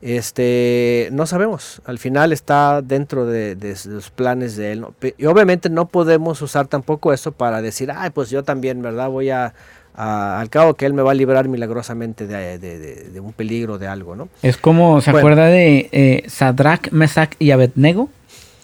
Este, 0.02 1.10
no 1.12 1.26
sabemos. 1.26 1.82
Al 1.84 1.98
final 1.98 2.32
está 2.32 2.80
dentro 2.80 3.26
de, 3.26 3.56
los 3.86 4.10
planes 4.10 4.56
de 4.56 4.72
él. 4.72 4.86
Y 5.18 5.26
obviamente 5.26 5.68
no 5.68 5.88
podemos 5.88 6.40
usar 6.40 6.68
tampoco 6.68 7.12
eso 7.12 7.32
para 7.32 7.60
decir, 7.60 7.92
ay, 7.94 8.10
pues 8.10 8.30
yo 8.30 8.42
también, 8.42 8.80
¿verdad? 8.80 9.10
Voy 9.10 9.30
a, 9.30 9.52
a- 9.94 10.40
al 10.40 10.48
cabo 10.50 10.74
que 10.74 10.86
él 10.86 10.94
me 10.94 11.02
va 11.02 11.10
a 11.10 11.14
librar 11.14 11.48
milagrosamente 11.48 12.26
de, 12.26 12.58
de- 12.58 12.78
de- 12.78 13.10
de 13.10 13.20
un 13.20 13.32
peligro, 13.32 13.78
de 13.78 13.86
algo, 13.86 14.16
¿no? 14.16 14.28
Es 14.42 14.56
como, 14.56 15.00
¿se 15.00 15.10
Bueno. 15.10 15.28
acuerda 15.28 15.46
de 15.46 15.88
eh, 15.92 16.22
Sadrach, 16.28 16.90
Mesach 16.92 17.32
y 17.38 17.50
Abednego? 17.50 18.08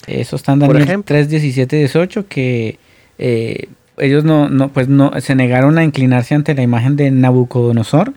Eso 0.07 0.37
está 0.37 0.53
en 0.53 0.61
Daniel 0.61 0.83
ejemplo. 0.83 1.07
3, 1.09 1.29
17, 1.29 1.77
18, 1.77 2.27
que 2.29 2.79
eh, 3.19 3.69
ellos 3.99 4.25
no, 4.25 4.49
no, 4.49 4.69
pues 4.69 4.89
no, 4.89 5.11
se 5.21 5.35
negaron 5.35 5.79
a 5.79 5.85
inclinarse 5.85 6.35
ante 6.35 6.55
la 6.55 6.63
imagen 6.63 6.97
de 6.97 7.11
Nabucodonosor 7.11 8.13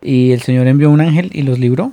y 0.00 0.32
el 0.32 0.40
Señor 0.42 0.66
envió 0.68 0.90
un 0.90 1.00
ángel 1.00 1.30
y 1.34 1.42
los 1.42 1.58
libró 1.58 1.92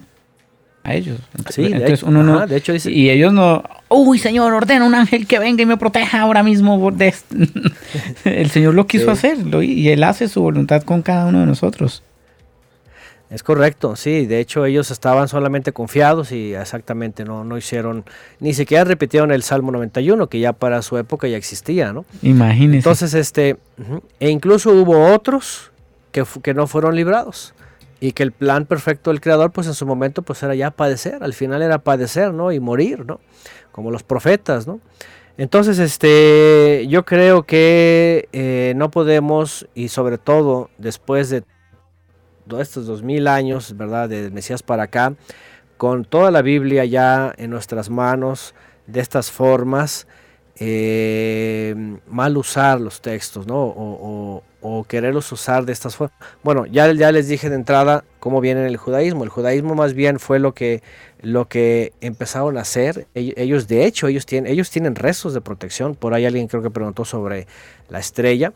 a 0.83 0.93
ellos. 0.93 1.19
Sí, 1.49 1.65
Entonces 1.65 2.03
uno 2.03 2.23
no, 2.23 2.47
de 2.47 2.55
hecho 2.57 2.71
dice- 2.73 2.91
y 2.91 3.09
ellos 3.09 3.33
no, 3.33 3.63
uy 3.89 4.17
Señor, 4.17 4.53
ordena 4.53 4.85
un 4.85 4.95
ángel 4.95 5.27
que 5.27 5.37
venga 5.39 5.61
y 5.61 5.65
me 5.65 5.77
proteja 5.77 6.21
ahora 6.21 6.41
mismo. 6.43 6.91
de 6.91 7.07
este". 7.09 7.35
el 8.25 8.49
Señor 8.49 8.73
lo 8.73 8.87
quiso 8.87 9.05
Sí. 9.05 9.11
hacer 9.11 9.37
lo- 9.45 9.61
y 9.61 9.89
Él 9.89 10.03
hace 10.03 10.27
su 10.27 10.41
voluntad 10.41 10.83
con 10.83 11.01
cada 11.01 11.25
uno 11.25 11.39
de 11.41 11.45
nosotros. 11.45 12.03
Es 13.29 13.43
correcto, 13.43 13.95
sí. 13.95 14.25
De 14.25 14.39
hecho, 14.39 14.65
ellos 14.65 14.89
estaban 14.89 15.27
solamente 15.27 15.71
confiados 15.71 16.31
y 16.31 16.55
exactamente 16.55 17.25
no, 17.25 17.43
no 17.43 17.59
hicieron, 17.59 18.03
ni 18.39 18.55
siquiera 18.55 18.83
repitieron 18.85 19.31
el 19.31 19.43
Salmo 19.43 19.71
91, 19.71 20.27
que 20.27 20.39
ya 20.39 20.51
para 20.53 20.81
su 20.81 20.97
época 20.97 21.27
ya 21.27 21.37
existía, 21.37 21.93
¿no? 21.93 22.05
Imagínense. 22.23 22.77
Entonces, 22.77 23.13
este, 23.13 23.57
e 24.19 24.29
incluso 24.31 24.71
hubo 24.71 25.13
otros 25.13 25.69
que, 26.11 26.23
que 26.41 26.55
no 26.55 26.65
fueron 26.65 26.95
librados 26.95 27.53
y 27.99 28.13
que 28.13 28.23
el 28.23 28.31
plan 28.31 28.65
perfecto 28.65 29.09
del 29.09 29.21
creador, 29.21 29.51
pues 29.51 29.67
en 29.67 29.73
su 29.73 29.85
momento, 29.85 30.21
pues 30.21 30.41
era 30.43 30.55
ya 30.55 30.71
padecer, 30.71 31.21
al 31.21 31.33
final 31.33 31.61
era 31.61 31.79
padecer, 31.79 32.33
¿no? 32.33 32.51
Y 32.51 32.59
morir, 32.59 33.05
¿no? 33.05 33.19
Como 33.71 33.91
los 33.91 34.03
profetas, 34.03 34.67
¿no? 34.67 34.79
Entonces, 35.37 35.79
este, 35.79 36.85
yo 36.89 37.05
creo 37.05 37.43
que 37.43 38.27
eh, 38.33 38.73
no 38.75 38.91
podemos, 38.91 39.67
y 39.73 39.89
sobre 39.89 40.17
todo 40.17 40.69
después 40.77 41.29
de 41.29 41.43
estos 42.59 42.87
dos 42.87 43.03
mil 43.03 43.27
años, 43.27 43.75
¿verdad? 43.77 44.09
De 44.09 44.31
Mesías 44.31 44.63
para 44.63 44.83
acá, 44.83 45.13
con 45.77 46.03
toda 46.03 46.31
la 46.31 46.41
Biblia 46.41 46.83
ya 46.85 47.33
en 47.37 47.51
nuestras 47.51 47.89
manos, 47.89 48.53
de 48.87 48.99
estas 48.99 49.31
formas, 49.31 50.07
eh, 50.57 51.73
mal 52.07 52.35
usar 52.35 52.81
los 52.81 53.01
textos, 53.01 53.47
¿no? 53.47 54.43
O 54.61 54.83
quererlos 54.83 55.31
usar 55.31 55.65
de 55.65 55.71
estas 55.73 55.95
formas. 55.95 56.17
Bueno, 56.43 56.65
ya, 56.65 56.91
ya 56.93 57.11
les 57.11 57.27
dije 57.27 57.49
de 57.49 57.55
entrada 57.55 58.03
cómo 58.19 58.41
viene 58.41 58.65
el 58.67 58.77
judaísmo. 58.77 59.23
El 59.23 59.29
judaísmo 59.29 59.75
más 59.75 59.93
bien 59.93 60.19
fue 60.19 60.39
lo 60.39 60.53
que, 60.53 60.81
lo 61.21 61.47
que 61.47 61.93
empezaron 62.01 62.57
a 62.57 62.61
hacer. 62.61 63.07
Ell- 63.15 63.33
Ellos, 63.37 63.67
de 63.67 63.85
hecho, 63.85 64.07
ellos 64.07 64.25
tienen, 64.25 64.51
ellos 64.51 64.69
tienen 64.69 64.95
rezos 64.95 65.33
de 65.33 65.41
protección. 65.41 65.95
Por 65.95 66.13
ahí 66.13 66.25
alguien 66.25 66.47
creo 66.47 66.61
que 66.61 66.69
preguntó 66.69 67.05
sobre 67.05 67.47
la 67.89 67.99
estrella. 67.99 68.53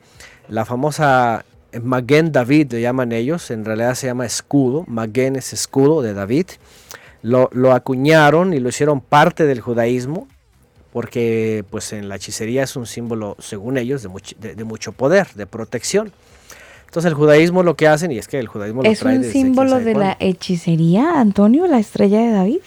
La 0.49 0.65
famosa 0.65 1.45
Maguen 1.81 2.31
David 2.31 2.73
le 2.73 2.81
llaman 2.81 3.11
ellos, 3.13 3.49
en 3.49 3.65
realidad 3.65 3.95
se 3.95 4.07
llama 4.07 4.25
escudo. 4.25 4.83
Maguen 4.87 5.35
es 5.35 5.53
escudo 5.53 6.01
de 6.01 6.13
David. 6.13 6.47
Lo, 7.21 7.49
lo 7.53 7.71
acuñaron 7.71 8.53
y 8.53 8.59
lo 8.59 8.67
hicieron 8.69 8.99
parte 8.99 9.45
del 9.45 9.61
judaísmo 9.61 10.27
porque 10.93 11.65
pues 11.69 11.91
en 11.91 12.07
la 12.07 12.15
hechicería 12.15 12.63
es 12.63 12.75
un 12.77 12.85
símbolo, 12.85 13.35
según 13.39 13.77
ellos, 13.77 14.01
de, 14.03 14.09
much- 14.09 14.37
de- 14.37 14.55
de 14.55 14.63
mucho 14.63 14.93
poder, 14.93 15.27
de 15.35 15.45
protección. 15.47 16.13
Entonces 16.85 17.09
el 17.09 17.15
judaísmo 17.15 17.63
lo 17.63 17.75
que 17.75 17.87
hacen, 17.87 18.11
y 18.11 18.19
es 18.19 18.27
que 18.27 18.39
el 18.39 18.47
judaísmo 18.47 18.83
lo 18.83 18.89
¿Es 18.89 18.99
trae 18.99 19.15
un 19.15 19.21
desde 19.23 19.33
símbolo 19.33 19.79
de 19.79 19.95
la 19.95 20.15
hechicería, 20.19 21.19
Antonio, 21.19 21.65
la 21.67 21.79
estrella 21.79 22.19
de 22.21 22.31
David? 22.31 22.59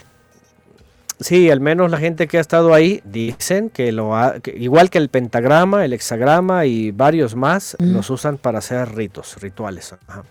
Sí, 1.19 1.49
al 1.51 1.61
menos 1.61 1.91
la 1.91 1.97
gente 1.99 2.27
que 2.27 2.37
ha 2.37 2.41
estado 2.43 2.75
ahí 2.75 3.01
dicen 3.05 3.71
que 3.71 3.91
lo 3.91 4.15
ha, 4.17 4.41
que 4.41 4.51
igual 4.55 4.91
que 4.91 4.99
el 4.99 5.09
pentagrama, 5.09 5.85
el 5.85 5.95
hexagrama 5.95 6.67
y 6.67 6.91
varios 6.91 7.35
más, 7.35 7.75
Mm. 7.79 7.93
los 7.95 8.11
usan 8.11 8.37
para 8.37 8.59
hacer 8.59 8.95
ritos, 8.95 9.41
rituales. 9.41 9.95
ajá. 10.09 10.25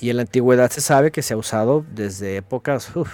Y 0.00 0.10
en 0.10 0.16
la 0.16 0.22
antigüedad 0.22 0.70
se 0.70 0.80
sabe 0.80 1.10
que 1.10 1.22
se 1.22 1.34
ha 1.34 1.36
usado 1.36 1.84
desde 1.92 2.36
épocas, 2.36 2.94
uf, 2.96 3.10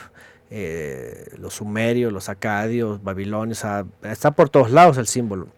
eh, 0.57 1.27
los 1.37 1.55
sumerios, 1.55 2.13
los 2.13 2.29
acadios, 2.29 3.03
babilonios, 3.03 3.65
está 4.05 4.31
por 4.31 4.51
todos 4.51 4.71
lados 4.71 4.99
el 4.99 5.09
símbolo. 5.09 5.49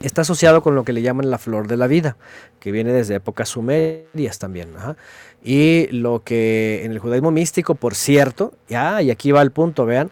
Está 0.00 0.22
asociado 0.22 0.64
con 0.64 0.74
lo 0.74 0.82
que 0.82 0.92
le 0.92 1.00
llaman 1.00 1.30
la 1.30 1.38
flor 1.38 1.68
de 1.68 1.76
la 1.76 1.86
vida, 1.86 2.16
que 2.58 2.72
viene 2.72 2.92
desde 2.92 3.14
épocas 3.14 3.50
sumerias 3.50 4.40
también. 4.40 4.70
Y 5.44 5.86
lo 5.92 6.24
que 6.24 6.82
en 6.84 6.90
el 6.90 6.98
judaísmo 6.98 7.30
místico, 7.30 7.76
por 7.76 7.94
cierto, 7.94 8.52
ya, 8.68 9.00
y 9.00 9.12
aquí 9.12 9.30
va 9.30 9.42
el 9.42 9.52
punto, 9.52 9.86
vean, 9.86 10.10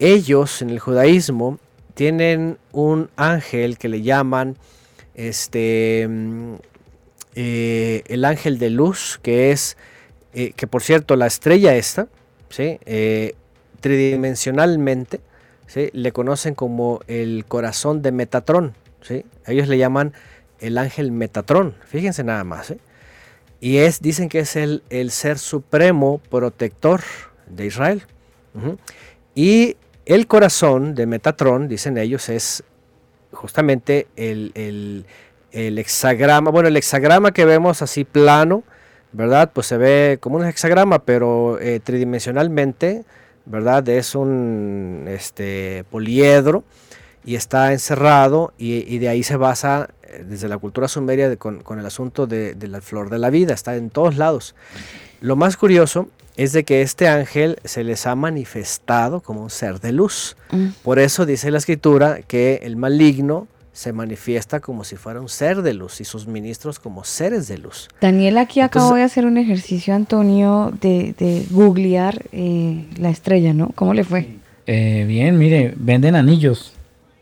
ellos 0.00 0.60
en 0.60 0.70
el 0.70 0.80
judaísmo 0.80 1.60
tienen 1.94 2.58
un 2.72 3.10
ángel 3.14 3.78
que 3.78 3.88
le 3.88 4.02
llaman 4.02 4.56
este 5.14 6.08
mm, 6.10 6.54
eh, 7.36 8.02
el 8.08 8.24
ángel 8.24 8.58
de 8.58 8.70
luz, 8.70 9.20
que 9.22 9.52
es, 9.52 9.76
eh, 10.34 10.52
que 10.56 10.66
por 10.66 10.82
cierto, 10.82 11.14
la 11.14 11.28
estrella 11.28 11.76
esta, 11.76 12.08
¿sí? 12.48 12.80
Tridimensionalmente, 13.82 15.20
¿sí? 15.66 15.90
le 15.92 16.12
conocen 16.12 16.54
como 16.54 17.00
el 17.06 17.44
corazón 17.46 18.00
de 18.00 18.12
Metatrón. 18.12 18.72
¿sí? 19.02 19.26
Ellos 19.46 19.68
le 19.68 19.76
llaman 19.76 20.14
el 20.60 20.78
ángel 20.78 21.12
Metatrón, 21.12 21.74
fíjense 21.86 22.24
nada 22.24 22.44
más. 22.44 22.70
¿eh? 22.70 22.78
Y 23.60 23.76
es, 23.78 24.00
dicen 24.00 24.28
que 24.30 24.38
es 24.38 24.56
el, 24.56 24.82
el 24.88 25.10
ser 25.10 25.38
supremo 25.38 26.20
protector 26.30 27.02
de 27.46 27.66
Israel. 27.66 28.02
Y 29.34 29.76
el 30.06 30.26
corazón 30.26 30.94
de 30.94 31.06
Metatrón, 31.06 31.68
dicen 31.68 31.96
ellos, 31.98 32.28
es 32.28 32.64
justamente 33.32 34.06
el, 34.16 34.52
el- 34.54 35.04
el 35.52 35.78
hexagrama. 35.78 36.50
Bueno, 36.50 36.68
el 36.68 36.76
hexagrama 36.76 37.32
que 37.32 37.44
vemos 37.44 37.82
así 37.82 38.04
plano, 38.04 38.62
¿verdad? 39.12 39.50
Pues 39.52 39.66
se 39.66 39.76
ve 39.76 40.16
como 40.20 40.36
un 40.36 40.46
hexagrama, 40.46 41.00
pero 41.04 41.58
eh, 41.60 41.78
tridimensionalmente, 41.80 43.04
¿verdad? 43.46 43.88
Es 43.88 44.14
un 44.14 45.06
este, 45.08 45.84
poliedro 45.90 46.64
y 47.24 47.34
está 47.36 47.72
encerrado 47.72 48.52
y, 48.58 48.78
y 48.92 48.98
de 48.98 49.08
ahí 49.08 49.22
se 49.22 49.36
basa 49.36 49.88
eh, 50.02 50.24
desde 50.28 50.48
la 50.48 50.58
cultura 50.58 50.88
sumeria 50.88 51.28
de- 51.28 51.36
con, 51.36 51.60
con 51.62 51.78
el 51.78 51.86
asunto 51.86 52.26
de, 52.26 52.54
de 52.54 52.68
la 52.68 52.80
flor 52.80 53.10
de 53.10 53.18
la 53.18 53.30
vida, 53.30 53.54
está 53.54 53.76
en 53.76 53.90
todos 53.90 54.16
lados. 54.16 54.54
Lo 55.20 55.36
más 55.36 55.56
curioso 55.56 56.08
es 56.36 56.52
de 56.52 56.64
que 56.64 56.82
este 56.82 57.08
ángel 57.08 57.58
se 57.64 57.84
les 57.84 58.06
ha 58.06 58.14
manifestado 58.16 59.20
como 59.20 59.42
un 59.42 59.50
ser 59.50 59.80
de 59.80 59.92
luz. 59.92 60.36
Mm. 60.50 60.68
Por 60.82 60.98
eso 60.98 61.26
dice 61.26 61.50
la 61.50 61.58
escritura 61.58 62.20
que 62.26 62.60
el 62.62 62.76
maligno 62.76 63.46
se 63.72 63.92
manifiesta 63.92 64.60
como 64.60 64.84
si 64.84 64.96
fuera 64.96 65.20
un 65.20 65.28
ser 65.30 65.62
de 65.62 65.72
luz 65.74 66.00
y 66.00 66.04
sus 66.04 66.26
ministros 66.26 66.78
como 66.78 67.04
seres 67.04 67.48
de 67.48 67.56
luz. 67.58 67.88
Daniel 68.00 68.36
aquí 68.38 68.60
acabo 68.60 68.94
de 68.94 69.02
hacer 69.02 69.24
un 69.24 69.38
ejercicio, 69.38 69.94
Antonio, 69.94 70.72
de, 70.80 71.14
de 71.18 71.46
googlear 71.50 72.22
eh, 72.32 72.84
la 72.98 73.08
estrella, 73.10 73.54
¿no? 73.54 73.70
¿Cómo 73.74 73.94
le 73.94 74.04
fue? 74.04 74.28
Eh, 74.66 75.04
bien, 75.08 75.38
mire, 75.38 75.72
venden 75.76 76.14
anillos. 76.16 76.72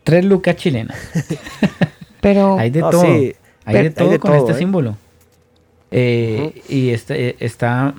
Tres 0.03 0.25
lucas 0.25 0.55
chilenas. 0.57 0.97
Pero 2.21 2.57
Hay 2.59 2.69
de 2.69 2.81
No, 2.81 2.89
todo. 2.89 3.01
sí, 3.01 3.33
hay 3.65 3.83
de 3.83 3.89
todo 3.91 4.09
de 4.09 4.19
con 4.19 4.31
todo, 4.31 4.41
este 4.41 4.51
¿eh? 4.51 4.57
símbolo. 4.57 4.97
Eh, 5.91 6.61
Y 6.69 6.89
este, 6.89 7.43
está, 7.43 7.93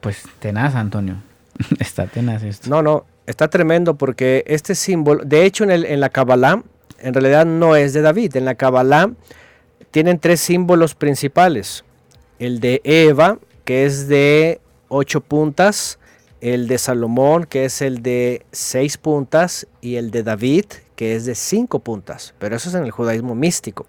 pues, 0.00 0.22
tenaz, 0.40 0.74
Antonio. 0.74 1.16
está 1.78 2.06
tenaz 2.06 2.42
esto. 2.42 2.68
No, 2.70 2.82
no, 2.82 3.04
está 3.26 3.48
tremendo 3.48 3.94
porque 3.96 4.44
este 4.46 4.74
símbolo, 4.74 5.24
de 5.24 5.44
hecho 5.44 5.64
en, 5.64 5.70
el, 5.70 5.84
en 5.84 6.00
la 6.00 6.08
Kabbalah, 6.08 6.62
en 7.00 7.14
realidad 7.14 7.46
no 7.46 7.76
es 7.76 7.92
de 7.92 8.02
David. 8.02 8.36
En 8.36 8.44
la 8.44 8.54
Kabbalah 8.54 9.10
tienen 9.90 10.18
tres 10.18 10.40
símbolos 10.40 10.94
principales. 10.94 11.84
El 12.38 12.60
de 12.60 12.80
Eva, 12.84 13.38
que 13.64 13.84
es 13.84 14.08
de 14.08 14.60
ocho 14.88 15.20
puntas, 15.20 15.98
el 16.40 16.68
de 16.68 16.78
Salomón, 16.78 17.44
que 17.44 17.64
es 17.64 17.82
el 17.82 18.02
de 18.02 18.46
seis 18.52 18.96
puntas, 18.96 19.66
y 19.80 19.96
el 19.96 20.10
de 20.10 20.22
David, 20.22 20.66
que 20.94 21.16
es 21.16 21.24
de 21.24 21.34
cinco 21.34 21.80
puntas. 21.80 22.34
Pero 22.38 22.56
eso 22.56 22.68
es 22.68 22.74
en 22.74 22.84
el 22.84 22.90
judaísmo 22.90 23.34
místico. 23.34 23.86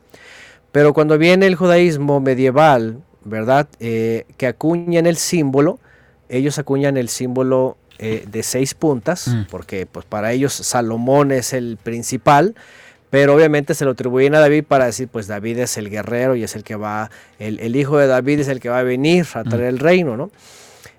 Pero 0.72 0.94
cuando 0.94 1.18
viene 1.18 1.45
el 1.48 1.56
judaísmo 1.56 2.19
medieval, 2.19 3.02
¿verdad? 3.23 3.68
Eh, 3.80 4.26
que 4.38 4.48
acuñan 4.48 5.06
el 5.06 5.18
símbolo, 5.18 5.80
ellos 6.30 6.57
acuñan 6.60 6.98
el 6.98 7.10
símbolo 7.10 7.77
eh, 8.02 8.26
de 8.31 8.44
seis 8.44 8.73
puntas, 8.76 9.27
Mm. 9.27 9.48
porque 9.52 9.86
pues 9.86 10.06
para 10.06 10.31
ellos 10.31 10.53
Salomón 10.53 11.31
es 11.31 11.52
el 11.53 11.77
principal, 11.81 12.56
pero 13.10 13.34
obviamente 13.36 13.73
se 13.73 13.86
lo 13.86 13.91
atribuyen 13.91 14.36
a 14.36 14.40
David 14.40 14.64
para 14.68 14.86
decir, 14.86 15.07
pues 15.07 15.27
David 15.27 15.57
es 15.60 15.77
el 15.77 15.90
guerrero 15.90 16.36
y 16.36 16.44
es 16.44 16.56
el 16.56 16.64
que 16.64 16.76
va, 16.76 17.10
el, 17.40 17.60
el 17.60 17.76
hijo 17.76 17.98
de 17.98 18.07
David 18.07 18.40
es 18.41 18.48
el 18.48 18.60
que 18.60 18.69
va 18.69 18.80
a 18.80 18.84
venir 18.84 19.26
a 19.34 19.44
traer 19.44 19.65
el 19.65 19.80
reino, 19.80 20.15
¿no? 20.18 20.30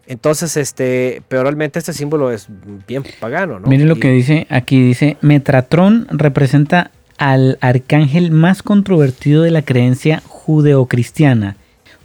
Entonces, 0.06 0.56
este, 0.56 1.22
pero 1.28 1.42
realmente 1.44 1.78
este 1.78 1.92
símbolo 1.92 2.32
es 2.32 2.48
bien 2.88 3.04
pagano, 3.20 3.60
¿no? 3.60 3.68
Miren 3.68 3.86
lo 3.88 3.96
Y- 3.96 4.00
que 4.00 4.10
dice 4.10 4.46
aquí, 4.50 4.82
dice, 4.82 5.16
Metatron 5.20 6.08
representa 6.10 6.90
al 7.16 7.58
arcángel 7.60 8.32
más 8.32 8.62
controvertido 8.64 9.42
de 9.42 9.52
la 9.52 9.62
creencia 9.62 10.20
judeocristiana, 10.26 11.56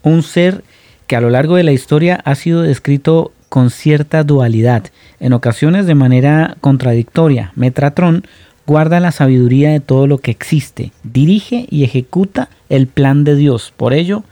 un 0.03 0.22
ser 0.23 0.64
que 1.07 1.15
a 1.15 1.22
lo 1.22 1.30
largo 1.32 1.56
de 1.56 1.64
la 1.64 1.72
historia 1.72 2.19
ha 2.26 2.36
sido 2.36 2.61
descrito 2.61 3.32
con 3.49 3.69
cierta 3.69 4.23
dualidad, 4.23 4.84
en 5.19 5.34
ocasiones 5.34 5.86
de 5.88 5.95
manera 5.95 6.57
contradictoria. 6.61 7.53
Metatron 7.56 8.26
guarda 8.68 9.00
la 9.00 9.12
sabiduría 9.12 9.72
de 9.72 9.80
todo 9.80 10.08
lo 10.08 10.18
que 10.18 10.32
existe, 10.32 10.92
dirige 11.04 11.68
y 11.70 11.84
ejecuta 11.84 12.50
el 12.70 12.88
plan 12.88 13.24
de 13.24 13.36
Dios, 13.36 13.74
por 13.76 13.94
ello 13.94 14.24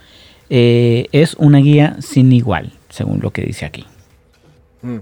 eh, 0.49 1.07
es 1.11 1.35
una 1.35 1.59
guía 1.59 1.97
sin 2.01 2.31
igual, 2.31 2.73
según 2.89 3.19
lo 3.21 3.31
que 3.31 3.43
dice 3.43 3.65
aquí. 3.65 3.85
Mm. 4.81 4.97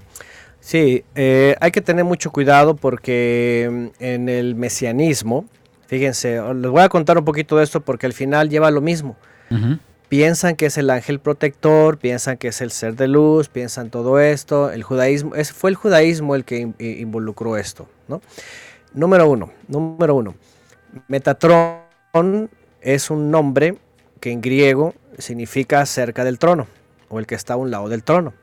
Sí, 0.59 1.03
eh, 1.15 1.55
hay 1.59 1.71
que 1.71 1.81
tener 1.81 2.05
mucho 2.05 2.31
cuidado 2.31 2.75
porque 2.75 3.89
mm, 3.99 4.03
en 4.03 4.29
el 4.29 4.53
mesianismo, 4.55 5.45
fíjense, 5.87 6.39
les 6.53 6.69
voy 6.71 6.81
a 6.81 6.89
contar 6.89 7.17
un 7.17 7.25
poquito 7.25 7.57
de 7.57 7.63
esto 7.63 7.81
porque 7.81 8.05
al 8.05 8.13
final 8.13 8.49
lleva 8.49 8.69
lo 8.71 8.79
mismo. 8.81 9.15
Piensan 10.07 10.55
que 10.57 10.65
es 10.67 10.77
el 10.77 10.89
ángel 10.89 11.19
protector, 11.19 11.97
piensan 11.97 12.37
que 12.37 12.49
es 12.49 12.59
el 12.61 12.71
ser 12.71 12.95
de 12.95 13.07
luz, 13.07 13.47
piensan 13.47 13.89
todo 13.89 14.19
esto. 14.19 14.69
El 14.69 14.83
judaísmo, 14.83 15.35
es, 15.35 15.53
fue 15.53 15.69
el 15.69 15.75
judaísmo 15.77 16.35
el 16.35 16.43
que 16.43 16.59
in- 16.59 16.75
involucró 16.79 17.55
esto, 17.57 17.87
¿no? 18.09 18.21
Número 18.93 19.29
uno, 19.29 19.51
número 19.67 20.15
uno. 20.15 20.35
Metatron 21.07 22.49
es 22.81 23.09
un 23.09 23.31
nombre 23.31 23.77
que 24.19 24.31
en 24.31 24.41
griego 24.41 24.93
significa 25.17 25.85
cerca 25.85 26.23
del 26.23 26.39
trono 26.39 26.67
o 27.09 27.19
el 27.19 27.25
que 27.27 27.35
está 27.35 27.53
a 27.53 27.57
un 27.57 27.71
lado 27.71 27.89
del 27.89 28.03
trono. 28.03 28.33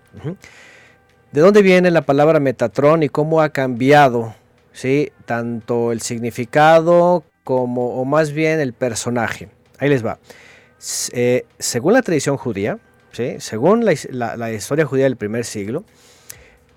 ¿De 1.33 1.41
dónde 1.41 1.63
viene 1.63 1.91
la 1.91 2.03
palabra 2.03 2.41
Metatron 2.41 3.03
y 3.03 3.09
cómo 3.11 3.43
ha 3.43 3.51
cambiado, 3.51 4.35
sí, 4.73 5.13
tanto 5.27 5.93
el 5.93 6.01
significado 6.01 7.25
como, 7.45 8.01
o 8.01 8.05
más 8.05 8.33
bien 8.33 8.61
el 8.61 8.73
personaje? 8.73 9.51
Ahí 9.79 9.89
les 9.91 10.05
va. 10.05 10.19
Eh, 11.13 11.45
según 11.59 11.93
la 11.93 12.03
tradición 12.03 12.37
judía, 12.39 12.79
¿sí? 13.13 13.37
según 13.41 13.85
la- 13.85 14.37
la 14.37 14.53
historia 14.53 14.87
judía 14.87 15.05
del 15.05 15.17
primer 15.17 15.45
siglo, 15.45 15.85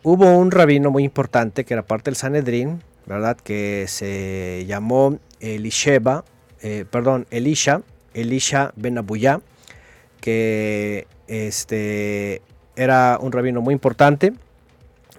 hubo 0.03 0.38
un 0.38 0.52
rabino 0.52 0.91
muy 0.91 1.03
importante 1.06 1.64
que 1.64 1.73
era 1.73 1.84
parte 1.84 2.10
del 2.10 2.15
Sanedrín, 2.18 2.81
¿verdad? 3.11 3.35
Que 3.35 3.85
se 3.89 4.63
llamó 4.67 5.19
Elisheba, 5.41 6.23
eh, 6.61 6.85
perdón, 6.89 7.27
Elisha, 7.29 7.81
Elisha 8.13 8.71
Ben 8.77 8.97
Abuyá, 8.97 9.41
que 10.21 11.07
este, 11.27 12.41
era 12.77 13.17
un 13.19 13.33
rabino 13.33 13.61
muy 13.61 13.73
importante. 13.73 14.31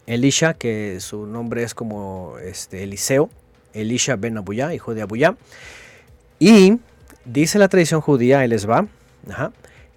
Elisha, 0.07 0.55
que 0.55 1.01
su 1.01 1.27
nombre 1.27 1.65
es 1.65 1.75
como 1.75 2.37
este, 2.43 2.83
Eliseo, 2.83 3.29
Elisha 3.75 4.17
Ben 4.17 4.39
Abuyá, 4.39 4.73
hijo 4.73 4.95
de 4.95 5.03
Abuyá. 5.03 5.37
Y 6.39 6.79
dice 7.27 7.59
la 7.59 7.69
tradición 7.69 8.01
judía, 8.01 8.47
les 8.47 8.67
va, 8.69 8.87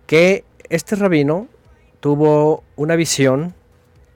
que 0.05 0.43
este 0.69 0.97
rabino 0.97 1.47
tuvo 2.01 2.61
una 2.76 2.97
visión 2.97 3.53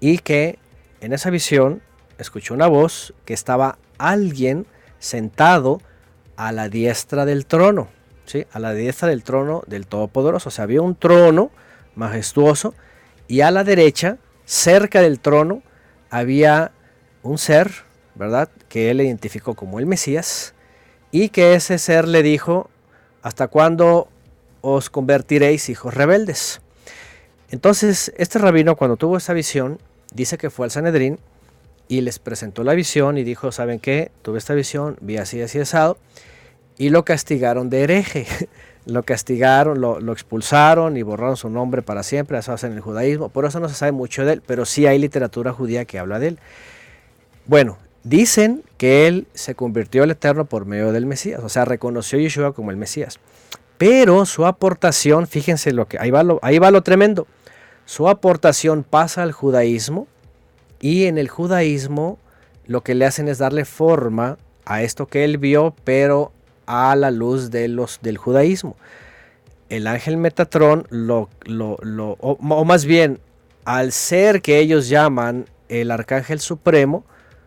y 0.01 0.18
que 0.18 0.60
en 0.99 1.14
esa 1.14 1.30
visión 1.30 1.81
escuchó 2.19 2.53
una 2.53 2.67
voz 2.67 3.13
que 3.25 3.33
estaba 3.33 3.79
alguien 3.97 4.67
sentado 4.99 5.81
a 6.35 6.51
la 6.51 6.69
diestra 6.69 7.25
del 7.25 7.45
trono, 7.45 7.87
¿sí? 8.25 8.45
a 8.51 8.59
la 8.59 8.73
diestra 8.73 9.07
del 9.07 9.23
trono 9.23 9.63
del 9.67 9.87
Todopoderoso. 9.87 10.49
O 10.49 10.51
sea, 10.51 10.63
había 10.63 10.81
un 10.81 10.95
trono 10.95 11.49
majestuoso 11.95 12.75
y 13.27 13.41
a 13.41 13.51
la 13.51 13.63
derecha, 13.63 14.17
cerca 14.45 15.01
del 15.01 15.19
trono, 15.19 15.63
había 16.09 16.71
un 17.23 17.37
ser, 17.37 17.71
¿verdad? 18.15 18.49
Que 18.67 18.89
él 18.89 19.01
identificó 19.01 19.53
como 19.55 19.79
el 19.79 19.85
Mesías 19.85 20.53
y 21.11 21.29
que 21.29 21.53
ese 21.53 21.77
ser 21.77 22.07
le 22.07 22.23
dijo, 22.23 22.69
¿hasta 23.21 23.47
cuándo 23.47 24.09
os 24.61 24.89
convertiréis 24.89 25.69
hijos 25.69 25.93
rebeldes? 25.93 26.61
Entonces, 27.51 28.13
este 28.17 28.39
rabino 28.39 28.75
cuando 28.75 28.97
tuvo 28.97 29.17
esa 29.17 29.33
visión, 29.33 29.79
dice 30.13 30.37
que 30.37 30.49
fue 30.49 30.65
al 30.65 30.71
Sanedrín 30.71 31.19
y 31.90 32.02
les 32.02 32.20
presentó 32.20 32.64
la 32.64 32.76
visión 32.76 33.18
y 33.18 33.26
dijo, 33.26 33.52
¿saben 33.52 33.80
qué? 33.80 34.11
Tuve 34.22 34.38
esta 34.38 34.53
visión, 34.53 34.95
vi 35.02 35.18
así, 35.18 35.41
así, 35.41 35.60
asado, 35.60 35.98
y 36.78 36.91
lo 36.91 37.03
castigaron 37.03 37.70
de 37.70 37.84
hereje. 37.84 38.26
lo 38.86 39.03
castigaron, 39.03 39.82
lo, 39.82 40.14
expulsaron 40.14 40.98
y 40.98 41.03
borraron 41.03 41.36
su 41.36 41.49
nombre 41.49 41.82
para 41.82 42.03
siempre, 42.03 42.38
eso 42.38 42.56
en 42.64 42.74
el 42.74 42.80
judaísmo. 42.80 43.30
Por 43.30 43.45
eso 43.45 43.60
no 43.60 43.70
se 43.70 43.76
sabe 43.76 43.91
mucho 43.91 44.24
de 44.24 44.34
él, 44.34 44.44
pero 44.45 44.66
sí 44.66 44.88
hay 44.88 44.99
literatura 44.99 45.52
judía 45.52 45.86
que 45.86 45.99
habla 45.99 46.20
de 46.20 46.30
él. 46.30 46.40
Bueno, 47.45 47.78
dicen 48.03 48.64
que 48.78 49.07
él 49.07 49.28
se 49.34 49.56
convirtió 49.56 50.03
al 50.03 50.11
Eterno 50.11 50.45
por 50.45 50.66
medio 50.66 50.91
del 50.91 51.06
Mesías, 51.06 51.41
o 51.44 51.49
sea, 51.49 51.66
reconoció 51.66 52.20
a 52.20 52.22
Yeshua 52.22 52.53
como 52.53 52.72
el 52.72 52.78
Mesías. 52.78 53.20
Pero 53.78 54.26
su 54.26 54.45
aportación, 54.45 55.26
fíjense 55.26 55.72
lo 55.72 55.88
que, 55.88 55.98
ahí 55.99 56.11
va 56.11 56.24
lo, 56.24 56.40
ahí 56.41 56.60
va 56.60 56.70
lo 56.70 56.84
tremendo, 56.84 57.28
su 57.86 58.10
aportación 58.10 58.84
pasa 58.84 59.24
al 59.24 59.32
judaísmo 59.32 60.07
y 60.81 61.06
en 61.06 61.18
el 61.18 61.27
judaísmo 61.30 62.18
lo 62.65 62.81
que 62.81 62.95
le 62.95 63.06
hacen 63.06 63.27
es 63.27 63.38
darle 63.39 63.65
forma 63.65 64.38
a 64.65 64.84
esto 64.84 65.07
que 65.07 65.23
él 65.23 65.38
vio, 65.38 65.73
pero 65.84 66.31
a 66.68 66.95
la 66.95 67.10
luz 67.11 67.49
de 67.49 67.68
los, 67.68 67.99
del 68.01 68.18
judaísmo. 68.18 68.76
El 69.69 69.88
ángel 69.88 70.18
Metatrón, 70.18 70.85
lo, 70.89 71.30
lo, 71.45 71.77
lo- 71.81 72.18
o, 72.19 72.65
más 72.65 72.85
bien, 72.85 73.19
al 73.65 73.91
ser 73.91 74.41
que 74.41 74.60
ellos 74.60 74.88
llaman 74.89 75.45
el 75.68 75.91
arcángel 75.91 76.39
supremo, 76.39 77.03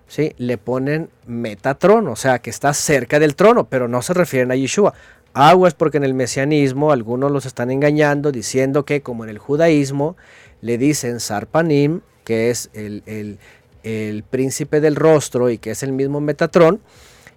¿sí? 0.08 0.34
le 0.38 0.58
ponen 0.58 1.08
Metatrón, 1.26 2.08
o 2.08 2.16
sea, 2.16 2.40
que 2.40 2.50
está 2.50 2.74
cerca 2.74 3.18
del 3.18 3.34
trono, 3.36 3.64
pero 3.68 3.88
no 3.88 4.02
se 4.02 4.14
refieren 4.14 4.50
a 4.50 4.56
Yeshua. 4.56 4.94
Aguas 5.34 5.74
porque 5.74 5.96
en 5.96 6.04
el 6.04 6.14
mesianismo 6.14 6.92
algunos 6.92 7.30
los 7.30 7.46
están 7.46 7.70
engañando 7.70 8.32
diciendo 8.32 8.84
que 8.84 9.00
como 9.02 9.24
en 9.24 9.30
el 9.30 9.38
judaísmo 9.38 10.16
le 10.60 10.78
dicen 10.78 11.20
Sarpanim, 11.20 12.02
que 12.24 12.50
es 12.50 12.70
el, 12.74 13.02
el- 13.06 13.38
el 13.82 14.22
príncipe 14.22 14.80
del 14.80 14.94
rostro 14.94 15.50
y 15.50 15.58
que 15.58 15.72
es 15.72 15.82
el 15.82 15.90
mismo 15.92 16.20
Metatrón, 16.20 16.80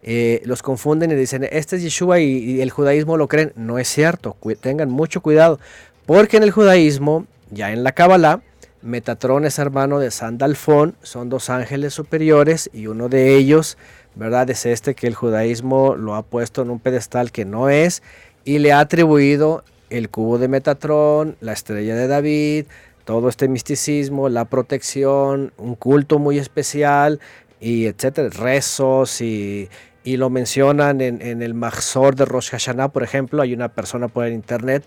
eh, 0.04 0.42
los 0.46 0.62
confunden 0.62 1.10
y 1.10 1.16
dicen, 1.16 1.48
este 1.52 1.78
es 1.78 1.82
Yeshua 1.82 2.20
y, 2.20 2.26
y 2.38 2.62
el 2.62 2.70
judaísmo 2.70 3.18
lo 3.18 3.28
creen. 3.28 3.52
No 3.56 3.80
es 3.80 3.88
cierto, 3.88 4.38
tengan 4.62 4.92
mucho 4.92 5.22
cuidado, 5.22 5.60
porque 6.06 6.38
en 6.38 6.44
el 6.44 6.52
judaísmo, 6.52 7.26
ya 7.50 7.72
en 7.72 7.84
la 7.84 7.94
Kabbalah, 7.94 8.42
Metatrón 8.84 9.46
es 9.46 9.58
hermano 9.58 9.98
de 9.98 10.12
Sandalfón, 10.12 10.96
son 11.02 11.30
dos 11.30 11.50
ángeles 11.50 11.96
superiores 11.96 12.70
y 12.72 12.86
uno 12.86 13.10
de 13.10 13.36
ellos, 13.36 13.80
¿verdad? 14.14 14.48
Es 14.52 14.68
este 14.68 14.94
que 14.94 15.08
el 15.08 15.16
judaísmo 15.16 15.96
lo 15.96 16.14
ha 16.14 16.22
puesto 16.22 16.62
en 16.62 16.70
un 16.70 16.80
pedestal 16.80 17.32
que 17.32 17.46
no 17.46 17.70
es 17.70 18.04
y 18.44 18.60
le 18.60 18.72
ha 18.72 18.80
atribuido 18.82 19.64
el 19.90 20.10
cubo 20.10 20.38
de 20.38 20.48
Metatrón, 20.48 21.36
la 21.42 21.54
estrella 21.54 21.96
de 21.96 22.08
David, 22.08 22.66
todo 23.06 23.30
este 23.30 23.48
misticismo, 23.48 24.28
la 24.30 24.46
protección, 24.46 25.54
un 25.58 25.76
culto 25.76 26.20
muy 26.20 26.38
especial 26.38 27.20
y 27.60 27.86
etcétera, 27.86 28.30
rezos 28.30 29.22
y, 29.22 29.70
y 30.06 30.18
lo 30.18 30.30
mencionan 30.30 31.02
en, 31.02 31.42
el 31.42 31.54
Mahzor 31.56 32.16
de 32.16 32.26
Rosh 32.26 32.52
Hashanah, 32.52 32.90
por 32.90 33.04
ejemplo, 33.04 33.42
hay 33.42 33.54
una 33.54 33.70
persona 33.70 34.08
por 34.08 34.26
el 34.26 34.34
internet 34.34 34.84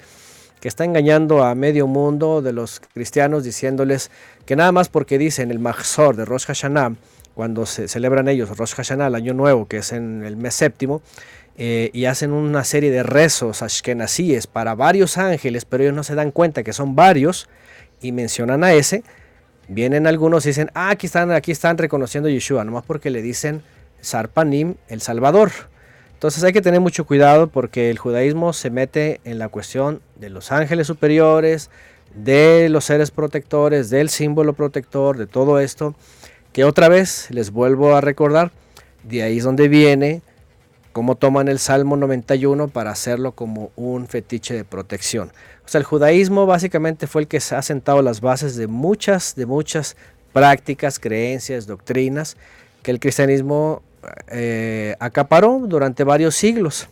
que 0.61 0.69
está 0.69 0.85
engañando 0.85 1.45
a 1.45 1.55
medio 1.57 1.89
mundo 1.89 2.41
de 2.41 2.53
los 2.53 2.81
cristianos 2.81 3.43
diciéndoles 3.43 4.11
que 4.47 4.55
nada 4.55 4.71
más 4.71 4.89
porque 4.89 5.19
dicen 5.19 5.51
el 5.51 5.59
Mahzor 5.59 6.15
de 6.15 6.25
Rosh 6.25 6.47
Hashanah, 6.47 6.95
cuando 7.35 7.67
se 7.67 7.89
celebran 7.89 8.29
ellos 8.29 8.57
Rosh 8.57 8.75
Hashanah, 8.75 9.09
el 9.09 9.15
año 9.17 9.35
nuevo, 9.35 9.67
que 9.67 9.79
es 9.79 9.93
en 9.93 10.25
el 10.25 10.37
mes 10.37 10.55
séptimo, 10.55 11.03
eh, 11.57 11.91
y 11.93 12.05
hacen 12.05 12.33
una 12.33 12.63
serie 12.63 12.93
de 12.93 13.03
rezos 13.03 13.63
ashkenazíes 13.63 14.47
para 14.47 14.77
varios 14.77 15.19
ángeles, 15.19 15.65
pero 15.65 15.83
ellos 15.83 15.95
no 15.95 16.05
se 16.05 16.15
dan 16.15 16.31
cuenta 16.31 16.63
que 16.63 16.73
son 16.73 16.95
varios 16.95 17.49
y 18.01 18.13
mencionan 18.13 18.65
a 18.65 18.73
ese, 18.73 19.03
vienen 19.69 20.07
algunos 20.07 20.45
y 20.47 20.51
dicen, 20.51 20.71
ah, 20.75 20.91
aquí 20.91 21.07
están, 21.07 21.31
aquí 21.33 21.53
están 21.53 21.79
reconociendo 21.79 22.29
a 22.29 22.33
Yeshua, 22.33 22.65
nomás 22.65 22.85
porque 22.85 23.11
le 23.11 23.23
dicen 23.23 23.63
Sarpanim, 24.01 24.75
el 24.89 25.01
Salvador. 25.01 25.51
Entonces 26.15 26.43
hay 26.43 26.53
que 26.53 26.63
tener 26.63 26.81
mucho 26.81 27.07
cuidado 27.07 27.47
porque 27.47 27.91
el 27.91 27.99
judaísmo 27.99 28.53
se 28.53 28.71
mete 28.71 29.21
en 29.25 29.39
la 29.39 29.49
cuestión 29.49 30.01
de 30.17 30.31
los 30.31 30.51
ángeles 30.51 30.87
superiores, 30.87 31.71
de 32.15 32.69
los 32.69 32.87
seres 32.87 33.11
protectores, 33.11 33.91
del 33.91 34.09
símbolo 34.09 34.53
protector, 34.53 35.17
de 35.17 35.27
todo 35.27 35.61
esto, 35.61 35.95
que 36.53 36.65
otra 36.65 36.89
vez 36.89 37.29
les 37.31 37.51
vuelvo 37.51 37.95
a 37.95 38.01
recordar, 38.01 38.51
de 39.05 39.23
ahí 39.23 39.39
es 39.39 39.45
donde 39.45 39.69
viene 39.69 40.23
cómo 40.93 41.15
toman 41.15 41.47
el 41.47 41.61
Salmo 41.61 41.97
91 41.97 42.69
para 42.69 42.91
hacerlo 42.91 43.33
como 43.33 43.71
un 43.77 44.09
fetiche 44.09 44.55
de 44.55 44.65
protección. 44.65 45.31
O 45.69 45.71
sea, 45.71 45.81
el 45.81 45.85
judaísmo 45.85 46.47
básicamente 46.47 47.07
fue 47.07 47.21
el 47.21 47.29
que 47.29 47.41
se 47.41 47.55
ha 47.55 47.61
sentado 47.61 48.01
las 48.01 48.23
bases 48.23 48.57
de 48.57 48.67
muchas, 48.67 49.35
de 49.35 49.45
muchas 49.45 49.99
prácticas, 50.33 50.99
creencias, 50.99 51.67
doctrinas 51.67 52.39
que 52.83 52.91
el 52.91 52.99
cristianismo 52.99 53.83
eh, 54.29 54.97
acaparó 54.99 55.61
durante 55.67 56.05
varios 56.05 56.35
siglos. 56.37 56.89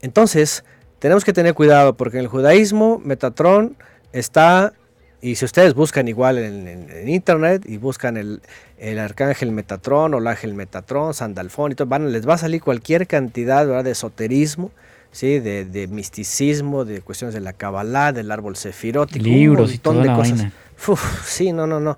Entonces, 0.00 0.64
tenemos 0.98 1.24
que 1.24 1.32
tener 1.32 1.54
cuidado 1.54 1.96
porque 1.96 2.16
en 2.16 2.24
el 2.24 2.28
judaísmo 2.28 3.00
Metatrón 3.04 3.76
está, 4.12 4.72
y 5.20 5.36
si 5.36 5.44
ustedes 5.44 5.74
buscan 5.74 6.08
igual 6.08 6.38
en, 6.38 7.08
internet 7.08 7.62
y 7.68 7.76
buscan 7.76 8.16
el, 8.16 8.40
arcángel 8.98 9.52
Metatrón 9.52 10.14
o 10.14 10.18
el 10.18 10.26
ángel 10.26 10.54
Metatrón, 10.54 11.14
Sandalfón 11.14 11.70
y 11.70 11.74
todo, 11.76 11.96
les 12.00 12.28
va 12.28 12.34
a 12.34 12.38
salir 12.38 12.60
cualquier 12.60 13.06
cantidad 13.06 13.84
de 13.84 13.92
esoterismo. 13.92 14.72
¿Sí? 15.12 15.38
De, 15.38 15.86
misticismo, 15.88 16.84
de 16.84 17.00
cuestiones 17.02 17.34
de 17.34 17.40
la 17.40 17.52
Kabbalah, 17.52 18.12
del 18.12 18.30
árbol 18.32 18.56
sefirótico, 18.56 19.24
libros 19.24 19.70
un 19.70 19.74
montón 19.74 19.96
y 19.98 20.08
de 20.08 20.14
cosas. 20.14 20.52
sí, 21.24 21.52
no, 21.52 21.66
no, 21.66 21.78
no. 21.78 21.96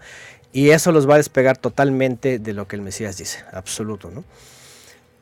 Y 0.53 0.71
eso 0.71 0.93
los 0.93 1.09
va 1.09 1.15
a 1.15 1.17
despegar 1.17 1.57
totalmente 1.57 2.39
de 2.39 2.53
lo 2.53 2.69
que 2.69 2.77
el 2.77 2.83
Mesías 2.83 3.17
dice, 3.17 3.41
absoluto, 3.53 4.11
¿no? 4.11 4.25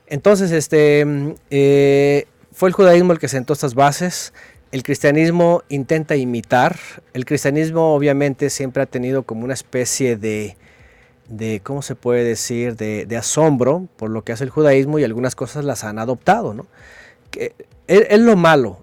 Entonces, 0.06 0.51
este, 0.51 1.05
mm, 1.06 1.35
eh, 1.51 2.27
fue 2.52 2.69
el 2.69 2.74
judaísmo 2.74 3.12
el 3.12 3.19
que 3.19 3.28
sentó 3.28 3.55
estas 3.55 3.74
bases. 3.74 4.35
El 4.73 4.82
cristianismo 4.82 5.62
intenta 5.70 6.16
imitar. 6.16 6.77
El 7.14 7.24
cristianismo 7.24 7.94
obviamente 7.94 8.51
siempre 8.51 8.82
ha 8.82 8.86
tenido 8.86 9.23
como 9.23 9.44
una 9.44 9.55
especie 9.55 10.19
de, 10.19 10.56
de 11.28 11.60
¿cómo 11.62 11.81
se 11.81 11.94
puede 11.94 12.24
decir?, 12.24 12.77
de, 12.77 13.16
asombro 13.16 13.89
por 13.97 14.10
lo 14.10 14.23
que 14.23 14.32
hace 14.32 14.44
el 14.44 14.51
judaísmo 14.51 14.98
y 14.98 15.05
algunas 15.05 15.35
cosas 15.35 15.64
las 15.64 15.82
han 15.82 15.98
adoptado, 15.98 16.52
¿no? 16.52 16.66
Que, 17.31 17.55
es, 17.86 18.20
lo 18.20 18.36
malo. 18.36 18.78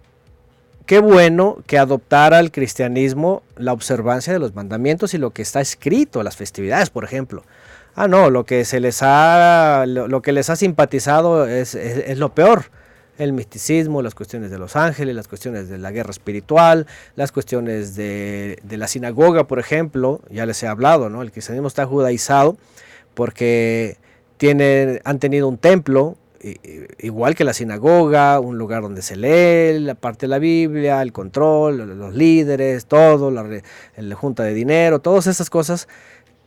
Qué 0.86 1.00
bueno 1.00 1.60
que 1.68 1.78
adoptara 1.78 2.40
el 2.40 2.52
cristianismo 2.52 3.44
la 3.58 3.74
observancia 3.74 4.34
de 4.34 4.40
los 4.40 4.56
mandamientos 4.56 5.14
y 5.14 5.18
lo 5.18 5.32
que 5.32 5.44
está 5.44 5.62
escrito, 5.62 6.24
las 6.24 6.36
festividades, 6.36 6.90
por 6.90 7.04
ejemplo. 7.04 7.44
Ah, 7.96 8.08
no, 8.08 8.30
lo 8.30 8.46
que 8.46 8.66
se 8.66 8.80
les 8.80 9.02
ha, 9.02 9.86
lo, 9.86 10.22
que 10.22 10.32
les 10.32 10.50
ha 10.50 10.56
simpatizado 10.56 11.46
es, 11.46 11.78
lo 12.18 12.34
peor 12.34 12.66
el 13.18 13.34
misticismo, 13.34 14.02
las 14.02 14.16
cuestiones 14.16 14.50
de 14.50 14.58
los 14.58 14.78
ángeles, 14.78 15.14
las 15.14 15.28
cuestiones 15.28 15.68
de 15.68 15.78
la 15.78 15.92
guerra 15.92 16.12
espiritual, 16.12 16.88
las 17.18 17.34
cuestiones 17.34 17.96
de, 17.96 18.58
la 18.70 18.88
sinagoga, 18.88 19.46
por 19.46 19.60
ejemplo, 19.60 20.22
ya 20.30 20.46
les 20.46 20.64
he 20.64 20.68
hablado, 20.68 21.10
¿no? 21.10 21.22
El 21.22 21.32
cristianismo 21.32 21.68
está 21.68 21.86
judaizado 21.86 22.58
porque 23.14 23.98
tiene, 24.38 25.02
han 25.04 25.20
tenido 25.20 25.50
un 25.50 25.58
templo, 25.58 26.16
igual 27.00 27.36
que 27.36 27.44
la 27.44 27.54
sinagoga, 27.54 28.40
un 28.40 28.58
lugar 28.58 28.82
donde 28.82 29.02
se 29.02 29.16
lee 29.16 29.80
la 29.80 29.96
parte 29.96 30.26
de 30.26 30.30
la 30.30 30.40
Biblia, 30.40 31.02
el 31.02 31.12
control, 31.12 31.98
los 31.98 32.14
líderes, 32.14 32.86
todo, 32.86 33.32
la, 33.32 33.46
la 33.98 34.16
junta 34.16 34.44
de 34.44 34.54
dinero, 34.54 35.00
todas 35.00 35.28
esas 35.28 35.50
cosas 35.50 35.88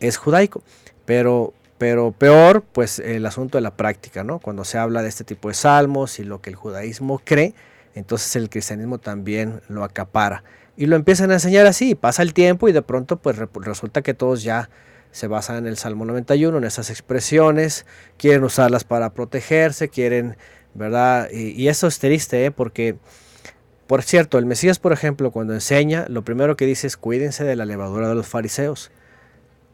es 0.01 0.17
judaico. 0.17 0.63
Pero, 1.05 1.53
pero 1.79 2.13
peor, 2.13 2.63
pues 2.63 2.99
el 2.99 3.27
asunto 3.27 3.59
de 3.59 3.63
la 3.63 3.77
práctica, 3.77 4.25
¿no? 4.25 4.39
Cuando 4.39 4.65
se 4.65 4.79
habla 4.79 5.03
de 5.03 5.09
este 5.09 5.25
tipo 5.25 5.49
de 5.49 5.55
salmos 5.55 6.19
y 6.19 6.25
lo 6.25 6.41
que 6.41 6.51
el 6.51 6.57
judaísmo 6.57 7.21
cree, 7.25 7.55
entonces 7.95 8.35
el 8.37 8.49
cristianismo 8.49 8.99
también 8.99 9.61
lo 9.69 9.85
acapara. 9.85 10.45
Y 10.77 10.87
lo 10.87 10.97
empiezan 10.97 11.31
a 11.31 11.35
enseñar 11.35 11.67
así, 11.67 11.95
pasa 11.95 12.23
el 12.23 12.33
tiempo 12.33 12.69
y 12.69 12.73
de 12.73 12.83
pronto 12.83 13.19
pues 13.19 13.37
resulta 13.37 14.01
que 14.01 14.15
todos 14.15 14.43
ya 14.43 14.71
se 15.13 15.29
basan 15.29 15.59
en 15.59 15.67
el 15.67 15.77
Salmo 15.77 16.05
91, 16.05 16.59
en 16.59 16.65
esas 16.65 16.91
expresiones, 16.91 17.87
quieren 18.17 18.43
usarlas 18.43 18.83
para 18.83 19.11
protegerse, 19.11 19.89
quieren, 19.89 20.37
¿verdad? 20.75 21.29
Y, 21.31 21.69
eso 21.69 21.87
es 21.87 21.99
triste, 21.99 22.47
¿eh? 22.47 22.51
porque, 22.51 22.97
por 23.87 24.03
cierto, 24.03 24.39
el 24.39 24.47
Mesías, 24.47 24.79
por 24.79 24.93
ejemplo, 24.93 25.31
cuando 25.31 25.53
enseña, 25.53 26.07
lo 26.09 26.23
primero 26.23 26.57
que 26.57 26.67
dice 26.67 26.87
es 26.87 26.97
cuídense 26.97 27.45
de 27.45 27.57
la 27.57 27.67
levadura 27.67 28.09
de 28.09 28.15
los 28.15 28.27
fariseos. 28.27 28.91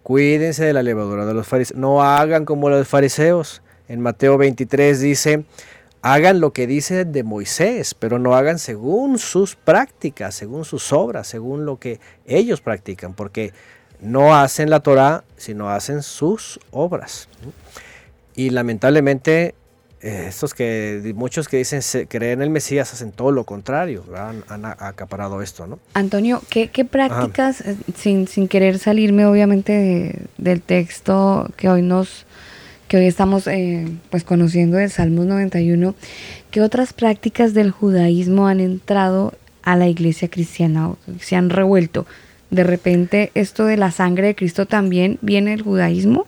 Cuídense 0.02 0.64
de 0.64 0.72
la 0.72 0.82
levadura 0.82 1.24
de 1.24 1.34
los 1.34 1.46
fariseos. 1.46 1.78
No 1.78 2.02
hagan 2.02 2.44
como 2.44 2.68
los 2.70 2.88
fariseos. 2.88 3.62
En 3.88 4.00
Mateo 4.00 4.38
23 4.38 5.00
dice, 5.00 5.44
hagan 6.02 6.40
lo 6.40 6.52
que 6.52 6.66
dice 6.66 7.04
de 7.04 7.22
Moisés, 7.22 7.94
pero 7.94 8.18
no 8.18 8.34
hagan 8.34 8.58
según 8.58 9.18
sus 9.18 9.54
prácticas, 9.54 10.34
según 10.34 10.64
sus 10.64 10.92
obras, 10.92 11.26
según 11.26 11.64
lo 11.64 11.78
que 11.78 12.00
ellos 12.26 12.60
practican, 12.60 13.14
porque 13.14 13.52
no 14.00 14.36
hacen 14.36 14.70
la 14.70 14.80
Torah, 14.80 15.24
sino 15.36 15.70
hacen 15.70 16.02
sus 16.02 16.60
obras. 16.70 17.28
Y 18.34 18.50
lamentablemente, 18.50 19.54
eh, 20.00 20.26
estos 20.28 20.54
que 20.54 21.12
muchos 21.16 21.48
que 21.48 21.56
dicen 21.56 21.80
creen 22.06 22.34
en 22.34 22.42
el 22.42 22.50
Mesías 22.50 22.92
hacen 22.92 23.10
todo 23.10 23.32
lo 23.32 23.44
contrario, 23.44 24.04
han, 24.48 24.64
acaparado 24.64 25.42
esto, 25.42 25.66
¿no? 25.66 25.78
Antonio, 25.94 26.40
¿qué, 26.48 26.68
prácticas, 26.84 27.60
eh, 27.62 27.76
sin, 27.96 28.26
querer 28.48 28.78
salirme 28.78 29.26
obviamente 29.26 30.20
del 30.36 30.62
texto 30.62 31.48
que 31.56 31.68
hoy 31.68 31.82
nos 31.82 32.26
que 32.86 32.96
hoy 32.96 33.06
estamos 33.06 33.46
eh, 33.46 33.86
pues 34.08 34.24
conociendo 34.24 34.78
del 34.78 34.90
Salmos 34.90 35.26
91, 35.26 35.94
¿qué 36.50 36.62
otras 36.62 36.94
prácticas 36.94 37.52
del 37.52 37.70
judaísmo 37.70 38.46
han 38.46 38.60
entrado 38.60 39.34
a 39.62 39.76
la 39.76 39.88
iglesia 39.88 40.28
cristiana, 40.28 40.94
se 41.20 41.36
han 41.36 41.50
revuelto? 41.50 42.06
De 42.50 42.64
repente 42.64 43.30
esto 43.34 43.64
de 43.64 43.76
la 43.76 43.90
sangre 43.90 44.28
de 44.28 44.34
Cristo 44.34 44.66
también 44.66 45.18
viene 45.20 45.50
del 45.50 45.62
judaísmo? 45.62 46.26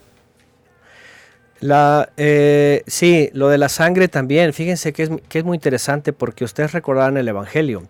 La, 1.60 2.08
eh, 2.16 2.82
sí, 2.86 3.30
lo 3.34 3.48
de 3.48 3.58
la 3.58 3.68
sangre 3.68 4.08
también. 4.08 4.52
Fíjense 4.52 4.92
que 4.92 5.02
es, 5.04 5.10
que 5.28 5.38
es 5.38 5.44
muy 5.44 5.56
interesante 5.56 6.12
porque 6.12 6.44
ustedes 6.44 6.72
recordarán 6.72 7.18
el 7.18 7.28
Evangelio, 7.28 7.82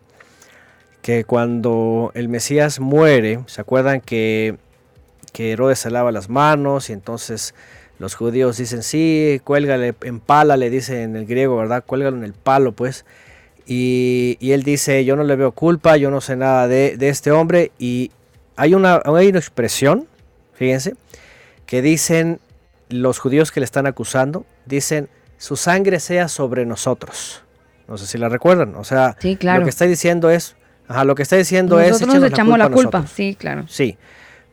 que 1.02 1.24
cuando 1.24 2.10
el 2.14 2.28
Mesías 2.28 2.80
muere, 2.80 3.40
¿se 3.46 3.60
acuerdan 3.60 4.00
que, 4.00 4.56
que 5.32 5.52
Herodes 5.52 5.78
se 5.78 5.90
lava 5.90 6.10
las 6.10 6.28
manos 6.28 6.90
y 6.90 6.92
entonces 6.92 7.54
los 8.00 8.14
judíos 8.14 8.56
dicen, 8.56 8.82
sí, 8.82 9.40
cuélgale 9.44 9.94
en 10.02 10.20
pala, 10.20 10.56
le 10.56 10.70
dice 10.70 11.02
en 11.02 11.14
el 11.16 11.26
griego, 11.26 11.56
¿verdad? 11.56 11.84
Cuélgalo 11.86 12.16
en 12.16 12.24
el 12.24 12.32
palo, 12.32 12.72
pues. 12.72 13.04
Y, 13.66 14.36
y, 14.40 14.52
él 14.52 14.64
dice, 14.64 15.04
yo 15.04 15.14
no 15.14 15.22
le 15.22 15.36
veo 15.36 15.52
culpa, 15.52 15.96
yo 15.96 16.10
no 16.10 16.20
sé 16.20 16.34
nada 16.34 16.66
de, 16.66 16.96
de 16.96 17.08
este 17.08 17.30
hombre. 17.30 17.70
Hay 18.60 18.74
una, 18.74 19.00
hay 19.06 19.28
una 19.28 19.38
expresión, 19.38 20.06
fíjense, 20.52 20.94
que 21.64 21.80
dicen 21.80 22.40
los 22.90 23.18
judíos 23.18 23.52
que 23.52 23.60
le 23.60 23.64
están 23.64 23.86
acusando, 23.86 24.44
dicen, 24.66 25.08
su 25.38 25.56
sangre 25.56 25.98
sea 25.98 26.28
sobre 26.28 26.66
nosotros. 26.66 27.42
No 27.88 27.96
sé 27.96 28.06
si 28.06 28.18
la 28.18 28.28
recuerdan. 28.28 28.74
O 28.74 28.84
sea, 28.84 29.16
lo 29.22 29.64
que 29.64 29.70
está 29.70 29.86
diciendo 29.86 30.28
es, 30.28 30.56
ajá, 30.88 31.04
lo 31.04 31.14
que 31.14 31.22
está 31.22 31.36
diciendo 31.36 31.80
es... 31.80 31.92
Nosotros 31.92 32.20
nos 32.20 32.30
echamos 32.30 32.58
la 32.58 32.68
culpa, 32.68 33.06
sí, 33.06 33.34
claro. 33.34 33.64
Sí, 33.66 33.96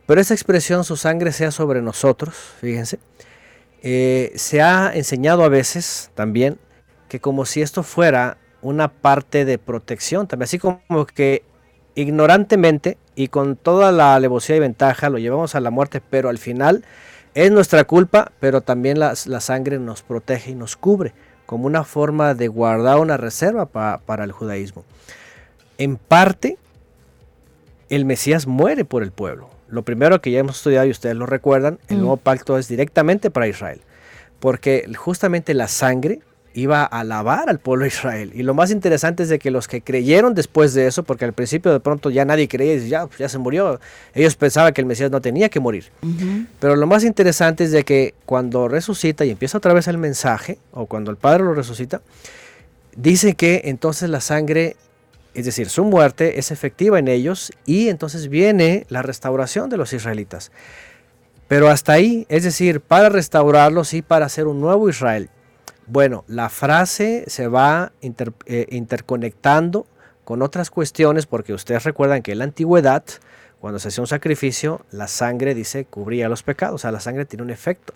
pero 0.06 0.22
esa 0.22 0.32
expresión, 0.32 0.84
su 0.84 0.96
sangre 0.96 1.30
sea 1.30 1.50
sobre 1.50 1.82
nosotros, 1.82 2.34
fíjense, 2.62 3.00
eh, 3.82 4.32
se 4.36 4.62
ha 4.62 4.90
enseñado 4.94 5.44
a 5.44 5.50
veces 5.50 6.10
también 6.14 6.58
que 7.10 7.20
como 7.20 7.44
si 7.44 7.60
esto 7.60 7.82
fuera 7.82 8.38
una 8.62 8.88
parte 8.88 9.44
de 9.44 9.58
protección, 9.58 10.26
también 10.26 10.44
así 10.44 10.58
como 10.58 11.04
que 11.14 11.42
ignorantemente 11.94 12.96
y 13.18 13.26
con 13.26 13.56
toda 13.56 13.90
la 13.90 14.14
alevosía 14.14 14.54
y 14.54 14.60
ventaja 14.60 15.10
lo 15.10 15.18
llevamos 15.18 15.56
a 15.56 15.60
la 15.60 15.72
muerte, 15.72 16.00
pero 16.08 16.28
al 16.28 16.38
final 16.38 16.84
es 17.34 17.50
nuestra 17.50 17.82
culpa, 17.82 18.30
pero 18.38 18.60
también 18.60 19.00
la, 19.00 19.16
sangre 19.16 19.80
nos 19.80 20.02
protege 20.02 20.52
y 20.52 20.54
nos 20.54 20.76
cubre, 20.76 21.14
como 21.44 21.66
una 21.66 21.82
forma 21.82 22.34
de 22.34 22.46
guardar 22.46 23.00
una 23.00 23.16
reserva 23.16 23.66
para 23.66 24.22
el 24.22 24.30
judaísmo. 24.30 24.84
En 25.78 25.96
parte, 25.96 26.58
el 27.88 28.04
Mesías 28.04 28.46
muere 28.46 28.84
por 28.84 29.02
el 29.02 29.10
pueblo. 29.10 29.50
Lo 29.66 29.82
primero 29.82 30.20
que 30.20 30.30
ya 30.30 30.38
hemos 30.38 30.58
estudiado 30.58 30.86
y 30.86 30.92
ustedes 30.92 31.16
lo 31.16 31.26
recuerdan, 31.26 31.80
el 31.88 31.96
mm. 31.96 32.00
nuevo 32.00 32.18
pacto 32.18 32.56
es 32.56 32.68
directamente 32.68 33.32
para 33.32 33.48
Israel, 33.48 33.80
porque 34.38 34.88
justamente 34.96 35.54
la 35.54 35.66
sangre 35.66 36.20
iba 36.58 36.82
a 36.82 37.00
alabar 37.00 37.48
al 37.48 37.58
pueblo 37.58 37.84
de 37.84 37.88
Israel. 37.88 38.32
Y 38.34 38.42
lo 38.42 38.54
más 38.54 38.70
interesante 38.70 39.22
es 39.22 39.28
de 39.28 39.38
que 39.38 39.50
los 39.50 39.68
que 39.68 39.80
creyeron 39.80 40.34
después 40.34 40.74
de 40.74 40.86
eso, 40.86 41.02
porque 41.02 41.24
al 41.24 41.32
principio 41.32 41.72
de 41.72 41.80
pronto 41.80 42.10
ya 42.10 42.24
nadie 42.24 42.48
creía 42.48 42.74
y 42.74 42.88
ya, 42.88 43.08
ya 43.18 43.28
se 43.28 43.38
murió, 43.38 43.80
ellos 44.14 44.34
pensaban 44.36 44.72
que 44.72 44.80
el 44.80 44.86
Mesías 44.86 45.10
no 45.10 45.20
tenía 45.20 45.48
que 45.48 45.60
morir. 45.60 45.86
Pero 46.58 46.76
lo 46.76 46.86
más 46.86 47.04
interesante 47.04 47.64
es 47.64 47.70
de 47.70 47.84
que 47.84 48.14
cuando 48.26 48.68
resucita 48.68 49.24
y 49.24 49.30
empieza 49.30 49.58
otra 49.58 49.72
vez 49.72 49.88
el 49.88 49.98
mensaje, 49.98 50.58
o 50.72 50.86
cuando 50.86 51.10
el 51.10 51.16
Padre 51.16 51.44
lo 51.44 51.54
resucita, 51.54 52.02
dice 52.96 53.34
que 53.34 53.62
entonces 53.66 54.10
la 54.10 54.20
sangre, 54.20 54.76
es 55.34 55.44
decir, 55.44 55.68
su 55.68 55.84
muerte 55.84 56.38
es 56.40 56.50
efectiva 56.50 56.98
en 56.98 57.06
ellos 57.06 57.52
y 57.66 57.88
entonces 57.88 58.28
viene 58.28 58.84
la 58.88 59.02
restauración 59.02 59.70
de 59.70 59.76
los 59.76 59.92
israelitas. 59.92 60.50
Pero 61.46 61.68
hasta 61.68 61.92
ahí, 61.92 62.26
es 62.28 62.42
decir, 62.42 62.80
para 62.80 63.08
restaurarlos 63.08 63.94
y 63.94 64.02
para 64.02 64.26
hacer 64.26 64.46
un 64.46 64.60
nuevo 64.60 64.88
Israel. 64.88 65.30
Bueno, 65.90 66.24
la 66.28 66.50
frase 66.50 67.24
se 67.28 67.48
va 67.48 67.92
eh, 68.02 68.66
interconectando 68.70 69.86
con 70.24 70.42
otras 70.42 70.70
cuestiones 70.70 71.24
porque 71.24 71.54
ustedes 71.54 71.84
recuerdan 71.84 72.20
que 72.20 72.32
en 72.32 72.38
la 72.38 72.44
antigüedad, 72.44 73.02
cuando 73.58 73.78
se 73.78 73.88
hacía 73.88 74.02
un 74.02 74.06
sacrificio, 74.06 74.82
la 74.90 75.08
sangre, 75.08 75.54
dice, 75.54 75.86
cubría 75.86 76.28
los 76.28 76.42
pecados, 76.42 76.74
o 76.74 76.78
sea, 76.78 76.92
la 76.92 77.00
sangre 77.00 77.24
tiene 77.24 77.42
un 77.42 77.48
efecto. 77.48 77.94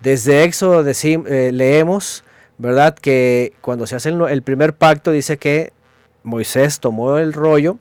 Desde 0.00 0.44
Éxodo 0.44 0.82
eh, 0.88 1.52
leemos, 1.52 2.24
¿verdad? 2.56 2.94
Que 2.94 3.52
cuando 3.60 3.86
se 3.86 3.96
hace 3.96 4.08
el, 4.08 4.42
primer 4.42 4.72
pacto 4.72 5.10
dice 5.10 5.36
que 5.36 5.74
Moisés 6.22 6.80
tomó 6.80 7.18
el 7.18 7.34
rollo 7.34 7.76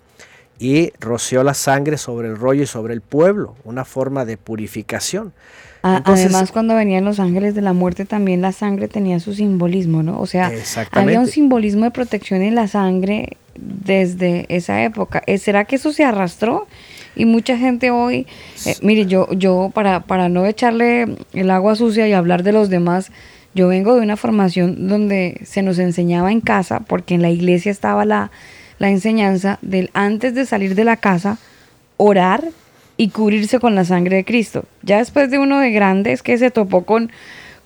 y 0.59 0.91
roció 0.99 1.41
la 1.43 1.53
sangre 1.53 1.97
sobre 1.97 2.27
el 2.27 2.35
rollo 2.35 2.63
y 2.63 2.67
sobre 2.67 2.93
el 2.93 3.01
pueblo, 3.01 3.55
una 3.63 3.85
forma 3.85 4.25
de 4.25 4.35
purificación. 4.35 5.31
Entonces- 5.97 6.25
Además, 6.27 6.51
cuando 6.51 6.75
venían 6.75 7.03
los 7.03 7.19
ángeles 7.19 7.55
de 7.55 7.61
la 7.61 7.73
muerte, 7.73 8.05
también 8.05 8.41
la 8.41 8.51
sangre 8.53 8.87
tenía 8.87 9.19
su 9.19 9.33
simbolismo, 9.33 10.01
¿no? 10.03 10.19
O 10.19 10.25
sea, 10.25 10.49
había 11.01 11.19
un 11.19 11.27
simbolismo 11.27 11.83
de 11.85 11.91
protección 11.91 12.41
en 12.41 12.55
la 12.55 12.67
sangre 12.67 13.37
desde 13.55 14.45
esa 14.49 14.83
época. 14.83 15.21
Eh, 15.27 15.37
¿Será 15.37 15.65
que 15.65 15.75
eso 15.75 15.91
se 15.91 16.03
arrastró? 16.05 16.67
Y 17.15 17.25
mucha 17.25 17.57
gente 17.57 17.91
hoy, 17.91 18.25
eh, 18.65 18.75
mire, 18.81 19.05
yo, 19.05 19.31
yo 19.33 19.71
para, 19.73 19.99
para 19.99 20.29
no 20.29 20.45
echarle 20.45 21.15
el 21.33 21.51
agua 21.51 21.75
sucia 21.75 22.07
y 22.07 22.13
hablar 22.13 22.43
de 22.43 22.53
los 22.53 22.69
demás, 22.69 23.11
yo 23.53 23.67
vengo 23.67 23.93
de 23.95 24.01
una 24.01 24.17
formación 24.17 24.87
donde 24.87 25.39
se 25.43 25.61
nos 25.61 25.77
enseñaba 25.77 26.31
en 26.31 26.41
casa, 26.41 26.79
porque 26.79 27.13
en 27.13 27.21
la 27.21 27.29
iglesia 27.29 27.71
estaba 27.71 28.03
la, 28.05 28.31
la 28.79 28.89
enseñanza 28.89 29.59
del 29.61 29.91
antes 29.93 30.33
de 30.33 30.45
salir 30.47 30.73
de 30.73 30.85
la 30.85 30.97
casa, 30.97 31.37
orar 31.97 32.43
y 33.03 33.09
cubrirse 33.09 33.59
con 33.59 33.75
la 33.75 33.83
sangre 33.83 34.15
de 34.15 34.23
Cristo. 34.23 34.63
Ya 34.81 34.99
después 34.99 35.29
de 35.29 35.37
uno 35.37 35.59
de 35.59 35.71
grande 35.71 36.13
es 36.13 36.23
que 36.23 36.37
se 36.37 36.51
topó 36.51 36.85
con, 36.85 37.11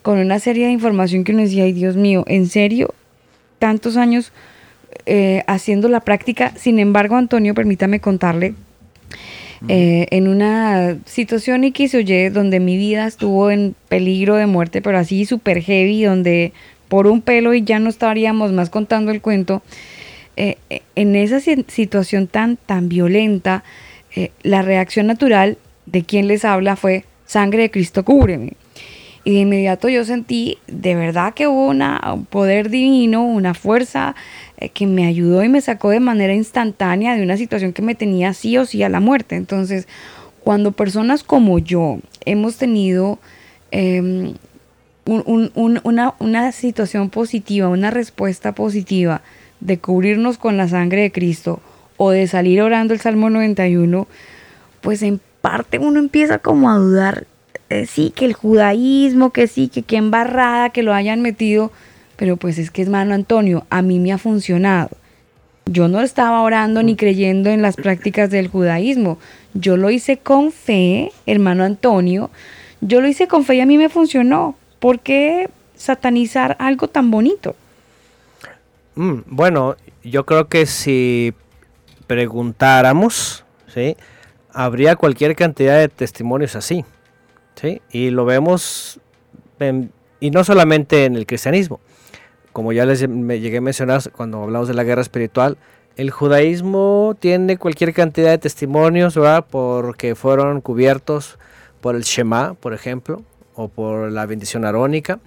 con 0.01 0.17
una 0.17 0.39
serie 0.39 0.65
de 0.65 0.71
información 0.71 1.23
que 1.23 1.31
uno 1.31 1.43
decía, 1.43 1.65
ay 1.65 1.73
Dios 1.73 1.95
mío, 1.95 2.23
¿en 2.25 2.47
serio? 2.47 2.95
Tantos 3.59 3.97
años 3.97 4.31
eh, 5.05 5.43
haciendo 5.45 5.89
la 5.89 5.99
práctica. 5.99 6.53
Sin 6.55 6.79
embargo, 6.79 7.17
Antonio, 7.17 7.53
permítame 7.53 7.99
contarle, 7.99 8.55
eh, 9.67 10.07
en 10.09 10.27
una 10.27 10.97
situación 11.05 11.63
X 11.65 11.93
o 11.93 11.99
Y 11.99 12.29
donde 12.29 12.59
mi 12.59 12.77
vida 12.77 13.05
estuvo 13.05 13.51
en 13.51 13.75
peligro 13.89 14.37
de 14.37 14.47
muerte, 14.47 14.81
pero 14.81 14.97
así 14.97 15.25
súper 15.25 15.61
heavy, 15.61 16.03
donde 16.03 16.51
por 16.87 17.05
un 17.05 17.21
pelo 17.21 17.53
y 17.53 17.61
ya 17.63 17.77
no 17.77 17.89
estaríamos 17.89 18.53
más 18.53 18.71
contando 18.71 19.11
el 19.11 19.21
cuento, 19.21 19.61
eh, 20.35 20.57
en 20.95 21.15
esa 21.15 21.39
si- 21.39 21.65
situación 21.67 22.25
tan, 22.25 22.57
tan 22.57 22.89
violenta, 22.89 23.63
eh, 24.17 24.31
la 24.41 24.63
reacción 24.63 25.05
natural 25.07 25.57
de 25.85 26.03
quien 26.03 26.27
les 26.27 26.43
habla 26.43 26.75
fue, 26.75 27.05
sangre 27.27 27.61
de 27.61 27.71
Cristo, 27.71 28.03
cúbreme. 28.03 28.53
Y 29.23 29.33
de 29.33 29.39
inmediato 29.41 29.89
yo 29.89 30.05
sentí 30.05 30.57
de 30.67 30.95
verdad 30.95 31.33
que 31.33 31.47
hubo 31.47 31.67
una, 31.67 32.01
un 32.13 32.25
poder 32.25 32.69
divino, 32.69 33.25
una 33.25 33.53
fuerza 33.53 34.15
eh, 34.57 34.69
que 34.69 34.87
me 34.87 35.05
ayudó 35.05 35.43
y 35.43 35.49
me 35.49 35.61
sacó 35.61 35.89
de 35.89 35.99
manera 35.99 36.33
instantánea 36.33 37.15
de 37.15 37.21
una 37.23 37.37
situación 37.37 37.73
que 37.73 37.81
me 37.81 37.93
tenía 37.93 38.33
sí 38.33 38.57
o 38.57 38.65
sí 38.65 38.81
a 38.83 38.89
la 38.89 38.99
muerte. 39.01 39.35
Entonces, 39.35 39.87
cuando 40.43 40.71
personas 40.71 41.23
como 41.23 41.59
yo 41.59 41.99
hemos 42.25 42.55
tenido 42.57 43.19
em, 43.71 44.33
un- 45.05 45.23
un- 45.25 45.51
un- 45.55 45.81
una, 45.83 46.13
una 46.19 46.51
situación 46.53 47.09
positiva, 47.09 47.67
una 47.67 47.91
respuesta 47.91 48.53
positiva 48.53 49.21
de 49.59 49.77
cubrirnos 49.77 50.37
con 50.37 50.55
la 50.55 50.67
sangre 50.69 51.01
de 51.01 51.11
Cristo 51.11 51.59
o 51.97 52.11
de 52.11 52.27
salir 52.27 52.61
orando 52.61 52.93
el 52.93 52.99
Salmo 52.99 53.29
91, 53.29 54.07
pues 54.81 55.01
en 55.01 55.19
parte 55.41 55.79
uno 55.79 55.99
empieza 55.99 56.39
como 56.39 56.69
a 56.69 56.77
dudar, 56.77 57.25
sí, 57.87 58.11
que 58.15 58.25
el 58.25 58.33
judaísmo, 58.33 59.31
que 59.31 59.47
sí, 59.47 59.67
que 59.67 59.81
qué 59.81 59.97
embarrada, 59.97 60.69
que 60.69 60.83
lo 60.83 60.93
hayan 60.93 61.21
metido, 61.21 61.71
pero 62.15 62.37
pues 62.37 62.57
es 62.57 62.71
que 62.71 62.83
hermano 62.83 63.13
Antonio, 63.13 63.65
a 63.69 63.81
mí 63.81 63.99
me 63.99 64.13
ha 64.13 64.17
funcionado. 64.17 64.89
Yo 65.65 65.89
no 65.89 66.01
estaba 66.01 66.41
orando 66.41 66.81
ni 66.81 66.95
creyendo 66.95 67.49
en 67.49 67.61
las 67.61 67.75
prácticas 67.75 68.29
del 68.29 68.47
judaísmo. 68.47 69.17
Yo 69.53 69.75
lo 69.75 69.89
hice 69.89 70.17
con 70.17 70.51
fe, 70.51 71.11
hermano 71.25 71.65
Antonio. 71.65 72.29
Yo 72.79 73.01
lo 73.01 73.07
hice 73.07 73.27
con 73.27 73.43
fe 73.43 73.55
y 73.55 73.61
a 73.61 73.65
mí 73.65 73.77
me 73.77 73.89
funcionó. 73.89 74.55
¿Por 74.79 74.99
qué 74.99 75.49
satanizar 75.75 76.55
algo 76.59 76.87
tan 76.87 77.11
bonito? 77.11 77.55
Mm, 78.95 79.19
bueno, 79.25 79.75
yo 80.03 80.25
creo 80.25 80.47
que 80.47 80.65
si 80.65 81.33
preguntáramos, 82.07 83.45
¿sí? 83.67 83.95
habría 84.51 84.95
cualquier 84.95 85.35
cantidad 85.35 85.77
de 85.77 85.87
testimonios 85.89 86.55
así. 86.55 86.83
¿sí? 87.55 87.81
Y 87.91 88.09
lo 88.09 88.25
vemos, 88.25 88.99
y 90.19 90.31
no 90.31 90.43
solamente 90.43 91.05
en 91.05 91.15
el 91.15 91.25
cristianismo. 91.25 91.79
Como 92.53 92.71
ya 92.71 92.85
les 92.85 93.07
me 93.07 93.39
llegué 93.39 93.57
a 93.57 93.61
mencionar 93.61 94.01
cuando 94.11 94.41
hablamos 94.41 94.67
de 94.67 94.73
la 94.73 94.83
guerra 94.83 95.01
espiritual, 95.01 95.57
el 95.95 96.11
judaísmo 96.11 97.15
tiene 97.19 97.57
cualquier 97.57 97.93
cantidad 97.93 98.29
de 98.31 98.37
testimonios, 98.37 99.15
¿verdad? 99.15 99.45
Porque 99.49 100.15
fueron 100.15 100.61
cubiertos 100.61 101.37
por 101.81 101.95
el 101.95 102.03
Shema, 102.03 102.53
por 102.55 102.73
ejemplo, 102.73 103.21
o 103.55 103.67
por 103.67 104.11
la 104.11 104.25
bendición 104.25 104.65
arónica. 104.65 105.19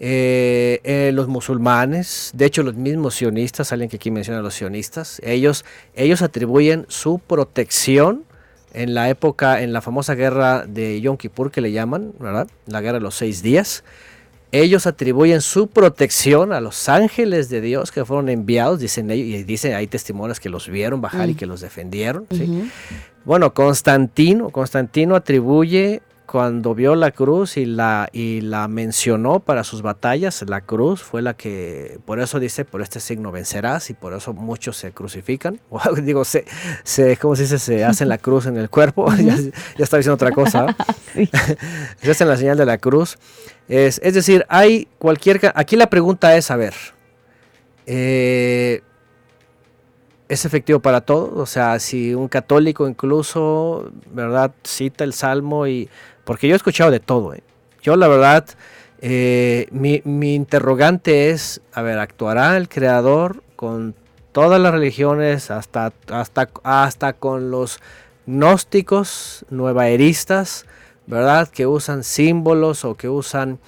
Eh, 0.00 0.80
eh, 0.82 1.12
los 1.14 1.28
musulmanes, 1.28 2.32
de 2.34 2.46
hecho 2.46 2.62
los 2.62 2.74
mismos 2.74 3.14
sionistas, 3.14 3.72
alguien 3.72 3.88
que 3.88 3.96
aquí 3.96 4.10
menciona 4.10 4.40
a 4.40 4.42
los 4.42 4.54
sionistas, 4.54 5.20
ellos, 5.24 5.64
ellos 5.94 6.20
atribuyen 6.20 6.84
su 6.88 7.20
protección 7.20 8.24
en 8.72 8.92
la 8.94 9.08
época, 9.08 9.62
en 9.62 9.72
la 9.72 9.80
famosa 9.80 10.14
guerra 10.16 10.66
de 10.66 11.00
Yom 11.00 11.16
Kippur 11.16 11.52
que 11.52 11.60
le 11.60 11.70
llaman, 11.70 12.12
¿verdad? 12.18 12.48
La 12.66 12.80
guerra 12.80 12.94
de 12.98 13.02
los 13.04 13.14
seis 13.14 13.40
días. 13.42 13.84
Ellos 14.50 14.86
atribuyen 14.86 15.40
su 15.40 15.68
protección 15.68 16.52
a 16.52 16.60
los 16.60 16.88
ángeles 16.88 17.48
de 17.48 17.60
Dios 17.60 17.90
que 17.92 18.04
fueron 18.04 18.28
enviados, 18.28 18.80
dicen 18.80 19.10
ellos, 19.10 19.40
y 19.40 19.44
dicen, 19.44 19.74
hay 19.74 19.86
testimonios 19.86 20.38
que 20.40 20.48
los 20.48 20.68
vieron 20.68 21.00
bajar 21.00 21.28
y 21.28 21.34
Mm. 21.34 21.36
que 21.36 21.46
los 21.46 21.60
defendieron. 21.60 22.26
¿sí? 22.30 22.68
Bueno, 23.24 23.54
Constantino, 23.54 24.50
Constantino 24.50 25.16
atribuye 25.16 26.02
cuando 26.26 26.74
vio 26.74 26.94
la 26.94 27.10
cruz 27.10 27.56
y 27.56 27.66
la, 27.66 28.08
y 28.12 28.40
la 28.40 28.66
mencionó 28.68 29.40
para 29.40 29.62
sus 29.62 29.82
batallas, 29.82 30.42
la 30.48 30.62
cruz 30.62 31.02
fue 31.02 31.22
la 31.22 31.34
que, 31.34 31.98
por 32.06 32.18
eso 32.20 32.40
dice, 32.40 32.64
por 32.64 32.82
este 32.82 33.00
signo 33.00 33.30
vencerás 33.30 33.90
y 33.90 33.94
por 33.94 34.14
eso 34.14 34.32
muchos 34.32 34.76
se 34.76 34.92
crucifican, 34.92 35.60
o 35.70 35.80
digo, 35.96 36.24
se, 36.24 36.44
se, 36.82 37.16
¿cómo 37.16 37.36
se 37.36 37.42
dice? 37.42 37.58
Se 37.58 37.84
hacen 37.84 38.08
la 38.08 38.18
cruz 38.18 38.46
en 38.46 38.56
el 38.56 38.70
cuerpo, 38.70 39.12
ya, 39.16 39.36
ya 39.36 39.84
está 39.84 39.96
diciendo 39.96 40.14
otra 40.14 40.32
cosa, 40.32 40.74
se 42.00 42.10
hacen 42.10 42.28
la 42.28 42.36
señal 42.36 42.56
de 42.56 42.66
la 42.66 42.78
cruz. 42.78 43.18
Es, 43.68 44.00
es 44.02 44.14
decir, 44.14 44.44
hay 44.48 44.88
cualquier, 44.98 45.52
aquí 45.54 45.76
la 45.76 45.88
pregunta 45.88 46.36
es, 46.36 46.50
a 46.50 46.56
ver, 46.56 46.74
eh, 47.86 48.82
¿Es 50.26 50.46
efectivo 50.46 50.80
para 50.80 51.02
todos? 51.02 51.30
O 51.36 51.44
sea, 51.44 51.78
si 51.78 52.14
un 52.14 52.28
católico 52.28 52.88
incluso, 52.88 53.90
¿verdad? 54.10 54.52
Cita 54.64 55.04
el 55.04 55.12
Salmo 55.12 55.66
y... 55.66 55.88
Porque 56.24 56.48
yo 56.48 56.54
he 56.54 56.56
escuchado 56.56 56.90
de 56.90 57.00
todo. 57.00 57.34
¿eh? 57.34 57.42
Yo 57.82 57.96
la 57.96 58.08
verdad, 58.08 58.46
eh, 59.00 59.66
mi, 59.70 60.02
interrogante 60.34 61.30
es, 61.30 61.60
a 61.72 61.82
ver, 61.82 61.98
¿actuará 61.98 62.56
el 62.56 62.68
Creador 62.68 63.42
con 63.56 63.94
todas 64.32 64.60
las 64.60 64.72
religiones, 64.72 65.50
hasta, 65.50 65.92
hasta, 66.10 66.48
hasta 66.62 67.12
con 67.12 67.50
los 67.50 67.80
gnósticos, 68.26 69.44
nuevaeristas, 69.50 70.66
¿verdad? 71.06 71.48
Que 71.48 71.66
usan 71.66 72.04
símbolos 72.04 72.84
o 72.84 72.94
que 72.94 73.08
usan 73.08 73.58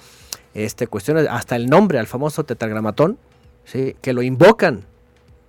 este, 0.53 0.87
cuestiones, 0.87 1.27
hasta 1.29 1.55
el 1.55 1.67
nombre 1.67 1.99
al 1.99 2.07
famoso 2.07 2.43
tetragramatón, 2.43 3.17
¿sí? 3.63 3.95
Que 4.01 4.13
lo 4.13 4.23
invocan 4.23 4.85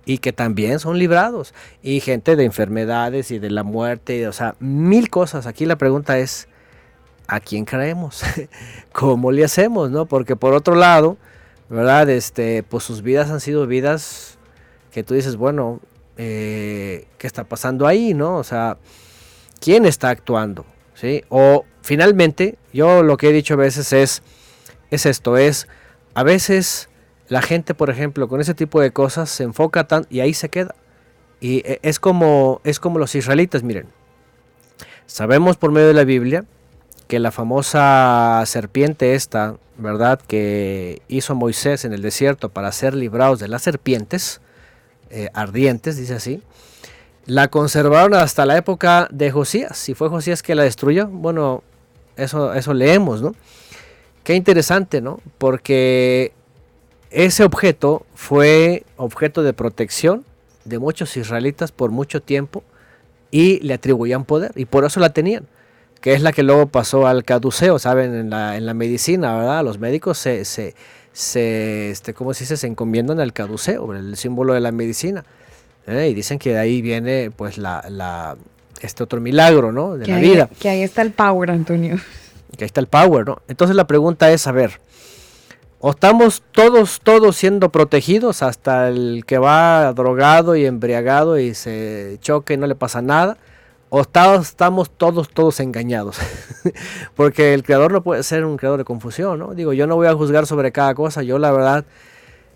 y 0.05 0.19
que 0.19 0.33
también 0.33 0.79
son 0.79 0.99
librados. 0.99 1.53
Y 1.81 1.99
gente 1.99 2.35
de 2.35 2.45
enfermedades 2.45 3.31
y 3.31 3.39
de 3.39 3.49
la 3.49 3.63
muerte, 3.63 4.27
o 4.27 4.33
sea, 4.33 4.55
mil 4.59 5.09
cosas. 5.09 5.47
Aquí 5.47 5.65
la 5.65 5.77
pregunta 5.77 6.19
es, 6.19 6.47
¿a 7.29 7.39
quién 7.39 7.63
creemos? 7.63 8.23
¿Cómo 8.91 9.31
le 9.31 9.45
hacemos? 9.45 9.89
¿no? 9.91 10.05
Porque 10.07 10.35
por 10.35 10.53
otro 10.53 10.75
lado, 10.75 11.17
¿verdad? 11.69 12.09
Este, 12.09 12.63
pues 12.63 12.83
sus 12.83 13.01
vidas 13.01 13.29
han 13.29 13.39
sido 13.39 13.67
vidas 13.67 14.37
que 14.91 15.03
tú 15.03 15.13
dices, 15.13 15.35
bueno, 15.35 15.79
eh, 16.17 17.07
¿qué 17.17 17.27
está 17.27 17.43
pasando 17.43 17.87
ahí? 17.87 18.13
¿no? 18.13 18.37
O 18.37 18.43
sea, 18.43 18.77
¿quién 19.61 19.85
está 19.85 20.09
actuando? 20.09 20.65
¿Sí? 20.95 21.23
O 21.29 21.65
finalmente, 21.81 22.57
yo 22.73 23.03
lo 23.03 23.15
que 23.15 23.29
he 23.29 23.31
dicho 23.31 23.53
a 23.53 23.57
veces 23.57 23.93
es, 23.93 24.23
es 24.89 25.05
esto, 25.05 25.37
es, 25.37 25.67
a 26.15 26.23
veces 26.23 26.89
la 27.29 27.41
gente, 27.41 27.75
por 27.75 27.89
ejemplo, 27.89 28.27
con 28.27 28.41
ese 28.41 28.55
tipo 28.55 28.81
de 28.81 28.91
cosas 28.91 29.29
se 29.29 29.43
enfoca 29.43 29.87
tan 29.87 30.07
y 30.09 30.19
ahí 30.19 30.33
se 30.33 30.49
queda. 30.49 30.75
Y 31.39 31.59
eh, 31.59 31.79
es 31.83 31.99
como, 31.99 32.59
es 32.63 32.79
como 32.79 32.99
los 32.99 33.15
israelitas, 33.15 33.63
miren. 33.63 33.87
Sabemos 35.05 35.57
por 35.57 35.71
medio 35.71 35.87
de 35.87 35.93
la 35.93 36.03
Biblia 36.03 36.45
que 37.09 37.17
la 37.17 37.31
famosa 37.31 38.43
serpiente 38.45 39.15
esta, 39.15 39.55
¿verdad? 39.79 40.21
Que 40.27 41.01
hizo 41.07 41.33
Moisés 41.33 41.83
en 41.83 41.91
el 41.91 42.03
desierto 42.03 42.49
para 42.49 42.71
ser 42.71 42.93
librados 42.93 43.39
de 43.39 43.47
las 43.47 43.63
serpientes 43.63 44.41
eh, 45.09 45.29
ardientes, 45.33 45.97
dice 45.97 46.13
así. 46.13 46.43
La 47.25 47.47
conservaron 47.47 48.13
hasta 48.13 48.45
la 48.45 48.57
época 48.57 49.07
de 49.11 49.31
Josías. 49.31 49.75
Si 49.75 49.95
fue 49.95 50.07
Josías 50.07 50.43
que 50.43 50.53
la 50.53 50.61
destruyó, 50.61 51.07
bueno, 51.07 51.63
eso, 52.15 52.53
eso 52.53 52.75
leemos, 52.75 53.23
¿no? 53.23 53.33
Qué 54.23 54.35
interesante, 54.35 55.01
¿no? 55.01 55.19
Porque 55.39 56.31
ese 57.09 57.43
objeto 57.43 58.05
fue 58.13 58.83
objeto 58.97 59.41
de 59.41 59.53
protección 59.53 60.25
de 60.63 60.77
muchos 60.77 61.17
israelitas 61.17 61.71
por 61.71 61.89
mucho 61.89 62.21
tiempo 62.21 62.63
y 63.31 63.59
le 63.61 63.73
atribuían 63.73 64.25
poder 64.25 64.51
y 64.55 64.65
por 64.65 64.85
eso 64.85 64.99
la 64.99 65.09
tenían, 65.09 65.47
que 66.01 66.13
es 66.13 66.21
la 66.21 66.31
que 66.31 66.43
luego 66.43 66.67
pasó 66.67 67.07
al 67.07 67.23
caduceo, 67.23 67.77
¿saben? 67.79 68.13
En 68.15 68.29
la, 68.29 68.55
en 68.57 68.65
la 68.65 68.73
medicina, 68.73 69.35
¿verdad? 69.37 69.63
Los 69.63 69.79
médicos 69.79 70.17
se, 70.17 70.45
se, 70.45 70.75
se 71.13 71.89
este, 71.91 72.13
¿cómo 72.13 72.33
se 72.33 72.43
dice? 72.45 72.57
Se 72.57 72.67
encomiendan 72.67 73.19
al 73.19 73.33
caduceo, 73.33 73.93
el 73.93 74.15
símbolo 74.15 74.53
de 74.53 74.61
la 74.61 74.71
medicina. 74.71 75.23
¿eh? 75.87 76.07
Y 76.09 76.13
dicen 76.13 76.39
que 76.39 76.51
de 76.53 76.59
ahí 76.59 76.81
viene 76.81 77.31
pues 77.35 77.57
la, 77.57 77.83
la- 77.89 78.37
este 78.81 79.03
otro 79.03 79.19
milagro, 79.19 79.71
¿no? 79.73 79.97
De 79.97 80.05
Que 80.05 80.11
la 80.11 80.17
ahí, 80.17 80.29
vida. 80.29 80.49
que 80.59 80.69
ahí 80.69 80.83
está 80.83 81.01
el 81.01 81.11
power, 81.11 81.51
Antonio. 81.51 81.97
Que 82.57 82.63
ahí 82.63 82.67
está 82.67 82.79
el 82.79 82.87
power, 82.87 83.25
¿no? 83.27 83.41
Entonces 83.49 83.75
la 83.75 83.85
pregunta 83.87 84.31
es, 84.31 84.47
a 84.47 84.51
ver, 84.53 84.79
¿o 85.79 85.91
estamos 85.91 86.43
todos, 86.53 86.99
todos 87.03 87.35
siendo 87.35 87.69
protegidos 87.71 88.41
hasta 88.41 88.87
el 88.87 89.23
que 89.27 89.37
va 89.37 89.91
drogado 89.93 90.55
y 90.55 90.65
embriagado 90.65 91.37
y 91.39 91.53
se 91.55 92.17
choca 92.21 92.53
y 92.53 92.57
no 92.57 92.67
le 92.67 92.75
pasa 92.75 93.01
nada? 93.01 93.37
¿O 93.89 94.01
estamos 94.01 94.91
todos, 94.91 95.29
todos 95.29 95.59
engañados? 95.59 96.17
Porque 97.15 97.53
el 97.55 97.63
creador 97.63 97.91
no 97.91 98.03
puede 98.03 98.21
ser 98.23 98.45
un 98.45 98.57
creador 98.57 98.77
de 98.77 98.85
confusión, 98.85 99.39
¿no? 99.39 99.55
Digo, 99.55 99.73
yo 99.73 99.87
no 99.87 99.95
voy 99.95 100.07
a 100.07 100.13
juzgar 100.13 100.45
sobre 100.45 100.71
cada 100.71 100.93
cosa, 100.93 101.23
yo 101.23 101.39
la 101.39 101.51
verdad... 101.51 101.85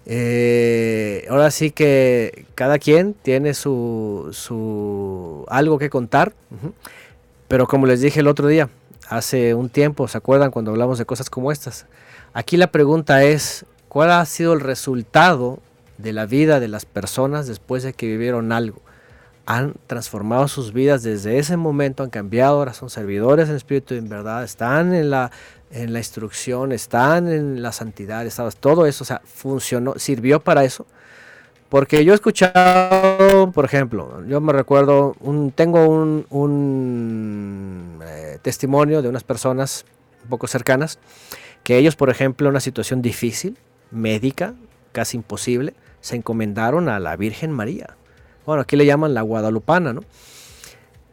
eh, 0.05 1.26
ahora 1.30 1.49
sí 1.49 1.72
que 1.72 2.45
cada 2.53 2.77
quien 2.77 3.15
tiene 3.15 3.55
su, 3.55 4.30
su 4.31 5.45
algo 5.47 5.80
que 5.80 5.89
contar, 5.89 6.34
pero 7.47 7.65
como 7.68 7.88
les 7.88 8.01
dije 8.01 8.19
el 8.19 8.27
otro 8.27 8.47
día, 8.47 8.69
hace 9.10 9.55
un 9.55 9.69
tiempo, 9.69 10.07
¿se 10.07 10.19
acuerdan 10.19 10.51
cuando 10.51 10.69
hablamos 10.69 10.99
de 10.99 11.05
cosas 11.05 11.31
como 11.31 11.51
estas? 11.51 11.88
Aquí 12.34 12.57
la 12.57 12.68
pregunta 12.68 13.23
es, 13.23 13.65
¿cuál 13.89 14.11
ha 14.11 14.23
sido 14.27 14.53
el 14.53 14.60
resultado 14.60 15.57
de 15.97 16.14
la 16.14 16.27
vida 16.27 16.60
de 16.60 16.68
las 16.68 16.85
personas 16.85 17.47
después 17.47 17.81
de 17.81 17.93
que 17.93 18.05
vivieron 18.05 18.51
algo? 18.51 18.82
Han 19.45 19.76
transformado 19.88 20.48
sus 20.48 20.72
vidas 20.72 21.03
desde 21.03 21.38
ese 21.38 21.57
momento, 21.57 22.03
han 22.03 22.10
cambiado, 22.10 22.60
ahora 22.60 22.74
son 22.74 22.90
servidores 22.90 23.49
en 23.49 23.56
espíritu 23.56 23.94
y 23.94 23.98
en 23.98 24.10
verdad, 24.10 24.44
están 24.44 24.94
en 24.94 25.10
la, 25.10 25.32
en 25.72 25.91
la 25.91 25.99
instrucción, 25.99 26.72
están 26.72 27.28
en 27.28 27.61
la 27.61 27.72
santidad, 27.72 28.26
todo 28.60 28.86
eso, 28.86 29.03
o 29.03 29.07
sea, 29.07 29.22
funcionó, 29.26 29.95
sirvió 29.98 30.40
para 30.40 30.64
eso. 30.64 30.86
Porque 31.74 32.06
yo 32.06 32.14
he 32.14 32.15
escuchado, 32.15 33.52
por 33.52 33.65
ejemplo, 33.65 34.24
yo 34.28 34.40
me 34.40 34.53
recuerdo, 34.53 35.15
un, 35.20 35.52
tengo 35.52 35.90
un, 35.90 36.28
un, 36.30 37.99
eh, 38.06 38.38
testimonio 38.44 39.02
de 39.02 39.10
unas 39.10 39.24
personas 39.24 39.84
un 40.24 40.30
poco 40.30 40.45
cercanas, 40.45 40.99
que 41.64 41.78
ellos, 41.78 41.95
por 41.95 42.11
ejemplo, 42.11 42.45
en 42.45 42.52
una 42.52 42.60
situación 42.60 43.02
difícil, 43.02 43.57
médica, 43.90 44.53
casi 44.91 45.18
imposible, 45.18 45.74
se 45.99 46.15
encomendaron 46.15 46.90
a 46.90 46.99
la 46.99 47.15
Virgen 47.15 47.52
María. 47.52 47.98
Bueno, 48.45 48.61
aquí 48.61 48.76
le 48.76 48.86
llaman 48.86 49.14
la 49.14 49.22
Guadalupana, 49.22 49.94
¿no? 49.94 50.02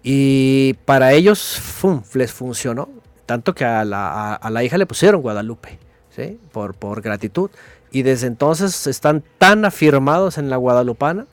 Y 0.03 0.75
para 0.85 1.13
ellos, 1.13 1.59
¡fum! 1.61 2.03
les 2.15 2.33
funcionó. 2.33 2.89
Tanto 3.27 3.55
que 3.55 3.65
a 3.65 3.85
la, 3.85 4.09
a- 4.11 4.35
a 4.35 4.51
la 4.51 4.65
hija 4.65 4.79
le 4.79 4.87
pusieron 4.87 5.21
Guadalupe, 5.23 5.79
¿sí? 6.15 6.39
Por, 6.53 6.75
por 6.75 7.03
gratitud. 7.03 7.51
Y 7.93 8.03
desde 8.03 8.27
entonces 8.27 8.87
están 8.87 9.23
tan 9.39 9.65
afirmados 9.65 10.39
en 10.39 10.49
la 10.51 10.57
Guadalupana 10.57 11.27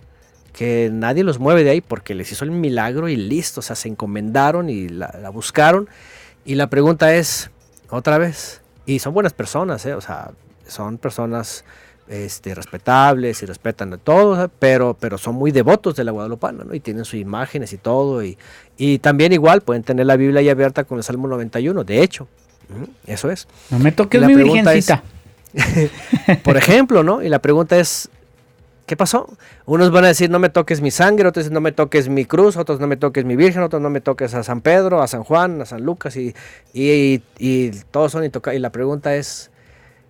que 0.54 0.90
nadie 0.92 1.24
los 1.24 1.40
mueve 1.40 1.64
de 1.64 1.70
ahí 1.70 1.82
porque 1.82 2.16
les 2.16 2.32
hizo 2.32 2.44
el 2.44 2.52
milagro 2.52 3.08
y 3.10 3.16
listo. 3.16 3.60
O 3.62 3.64
sea, 3.64 3.76
se 3.76 3.88
encomendaron 3.88 4.70
y 4.70 4.90
la, 4.90 5.16
la 5.22 5.30
buscaron. 5.30 5.88
Y 6.46 6.56
la 6.56 6.70
pregunta 6.70 7.14
es, 7.16 7.50
otra 7.90 8.18
vez, 8.18 8.62
y 8.86 9.00
son 9.00 9.14
buenas 9.14 9.34
personas, 9.34 9.86
¿eh? 9.86 9.94
O 9.94 10.02
sea, 10.02 10.32
son 10.68 10.98
personas 10.98 11.64
este, 12.08 12.56
respetables 12.56 13.42
y 13.44 13.46
respetan 13.46 13.94
a 13.94 13.98
todos, 13.98 14.50
pero, 14.60 14.96
pero 15.00 15.18
son 15.18 15.36
muy 15.36 15.52
devotos 15.52 15.96
de 15.96 16.04
la 16.04 16.12
Guadalupana, 16.12 16.64
¿no? 16.64 16.74
Y 16.74 16.80
tienen 16.80 17.04
sus 17.06 17.16
imágenes 17.20 17.74
y 17.74 17.78
todo. 17.78 18.24
Y, 18.24 18.38
y 18.78 19.00
también 19.00 19.34
igual 19.34 19.62
pueden 19.62 19.84
tener 19.84 20.06
la 20.06 20.16
Biblia 20.16 20.40
ahí 20.40 20.50
abierta 20.50 20.84
con 20.86 20.98
el 20.98 21.04
Salmo 21.04 21.28
91, 21.28 21.84
de 21.84 22.02
hecho. 22.04 22.28
Ujú, 22.70 22.88
Eso 23.06 23.30
es. 23.32 23.48
No 23.70 23.80
me 23.80 23.92
toques 23.92 24.20
La 24.22 24.28
mi 24.28 24.34
es- 24.34 24.44
virgencita. 24.44 25.04
Por 26.44 26.58
ejemplo, 26.58 27.04
¿no? 27.04 27.22
Y 27.24 27.30
la 27.30 27.40
pregunta 27.40 27.78
es, 27.78 28.10
¿qué 28.86 28.96
pasó? 28.96 29.30
Unos 29.66 29.92
van 29.92 30.06
a 30.06 30.08
decir, 30.08 30.30
no 30.30 30.40
me 30.40 30.50
toques 30.50 30.82
mi 30.82 30.92
sangre, 30.92 31.28
otros 31.28 31.46
dicen, 31.46 31.54
no 31.54 31.62
me 31.62 31.72
toques 31.72 32.10
mi 32.10 32.26
cruz, 32.26 32.58
otros 32.58 32.80
no 32.80 32.88
me 32.88 32.98
toques 32.98 33.26
mi 33.26 33.36
virgen, 33.36 33.64
otros 33.64 33.82
no 33.82 33.90
me 33.90 34.02
toques 34.02 34.34
a 34.34 34.44
San 34.44 34.62
Pedro, 34.62 35.02
a 35.02 35.08
San 35.08 35.24
Juan, 35.24 35.62
a 35.62 35.66
San 35.66 35.84
Lucas, 35.84 36.16
y, 36.18 36.36
y, 36.74 36.90
y- 36.92 37.22
y 37.40 37.72
todos 37.92 38.12
son 38.12 38.24
intocables. 38.24 38.60
Y 38.60 38.62
la 38.62 38.72
pregunta 38.72 39.16
es, 39.16 39.50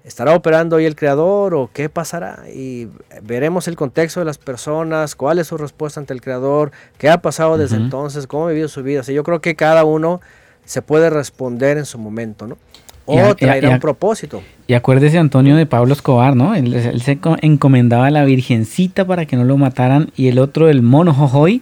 ¿estará 0.08 0.34
operando 0.34 0.78
hoy 0.78 0.86
el 0.86 0.96
Creador 0.96 1.54
o 1.54 1.70
qué 1.72 1.90
pasará? 1.90 2.44
Y 2.56 2.88
veremos 3.22 3.68
el 3.68 3.76
contexto 3.76 4.22
de 4.22 4.26
las 4.26 4.38
personas, 4.40 5.16
cuál 5.16 5.38
es 5.38 5.48
su 5.48 5.58
respuesta 5.58 6.00
ante 6.00 6.14
el 6.14 6.22
Creador, 6.22 6.72
qué 6.98 7.10
ha 7.10 7.22
pasado 7.22 7.58
desde 7.58 7.76
entonces, 7.76 8.26
cómo 8.26 8.46
ha 8.46 8.50
vivido 8.50 8.68
su 8.70 8.82
vida. 8.82 9.02
O 9.02 9.04
sea, 9.04 9.14
yo 9.14 9.24
creo 9.24 9.42
que 9.42 9.56
cada 9.56 9.84
uno 9.84 10.22
se 10.66 10.82
puede 10.82 11.10
responder 11.10 11.78
en 11.78 11.86
su 11.86 11.98
momento, 12.00 12.48
¿no? 12.48 12.58
O 13.06 13.20
a- 13.20 13.36
traerá 13.36 13.70
a- 13.70 13.72
un 13.76 13.80
propósito. 13.80 14.42
Y 14.66 14.74
acuérdese 14.74 15.18
Antonio 15.18 15.56
de 15.56 15.66
Pablo 15.66 15.94
Escobar, 15.94 16.36
¿no? 16.36 16.56
Él, 16.56 16.74
él 16.74 17.02
se 17.02 17.20
co- 17.20 17.38
encomendaba 17.42 18.08
a 18.08 18.12
la 18.12 18.26
virgencita 18.26 19.06
para 19.06 19.26
que 19.26 19.36
no 19.38 19.44
lo 19.46 19.56
mataran 19.58 20.12
y 20.18 20.28
el 20.28 20.40
otro, 20.40 20.68
el 20.70 20.82
mono 20.82 21.14
Jojoy, 21.14 21.62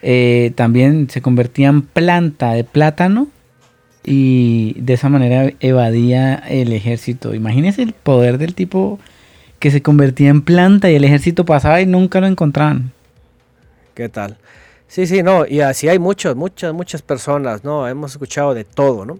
eh, 0.00 0.52
también 0.54 1.10
se 1.10 1.20
convertía 1.20 1.68
en 1.68 1.82
planta 1.82 2.52
de 2.52 2.64
plátano 2.64 3.26
y 4.10 4.74
de 4.80 4.94
esa 4.94 5.08
manera 5.08 5.52
evadía 5.60 6.34
el 6.48 6.72
ejército. 6.72 7.34
Imagínese 7.34 7.82
el 7.82 7.92
poder 7.92 8.38
del 8.38 8.54
tipo 8.54 8.98
que 9.58 9.70
se 9.70 9.82
convertía 9.82 10.28
en 10.30 10.42
planta 10.42 10.90
y 10.90 10.94
el 10.94 11.04
ejército 11.04 11.44
pasaba 11.44 11.80
y 11.80 11.86
nunca 11.86 12.20
lo 12.20 12.26
encontraban. 12.26 12.92
¿Qué 13.94 14.08
tal? 14.08 14.36
Sí, 14.86 15.06
sí, 15.06 15.22
no, 15.22 15.44
y 15.46 15.60
así 15.60 15.88
hay 15.88 15.98
muchas, 15.98 16.34
muchas, 16.36 16.72
muchas 16.72 17.02
personas, 17.02 17.64
¿no? 17.64 17.86
Hemos 17.86 18.12
escuchado 18.12 18.54
de 18.54 18.64
todo, 18.64 19.04
¿no? 19.04 19.18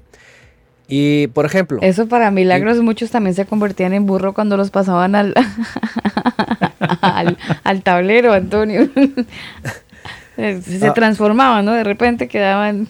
Y, 0.88 1.26
por 1.28 1.44
ejemplo, 1.44 1.78
Eso 1.82 2.08
para 2.08 2.30
milagros, 2.30 2.80
muchos 2.80 3.10
también 3.10 3.34
se 3.34 3.44
convertían 3.44 3.92
en 3.92 4.06
burro 4.06 4.32
cuando 4.32 4.56
los 4.56 4.70
pasaban 4.70 5.14
al, 5.14 5.34
al, 7.02 7.36
al 7.64 7.82
tablero, 7.82 8.32
Antonio. 8.32 8.88
se 10.36 10.62
se 10.62 10.86
Ah. 10.86 10.94
transformaban, 10.94 11.64
¿no? 11.66 11.72
De 11.72 11.84
repente 11.84 12.28
quedaban 12.28 12.88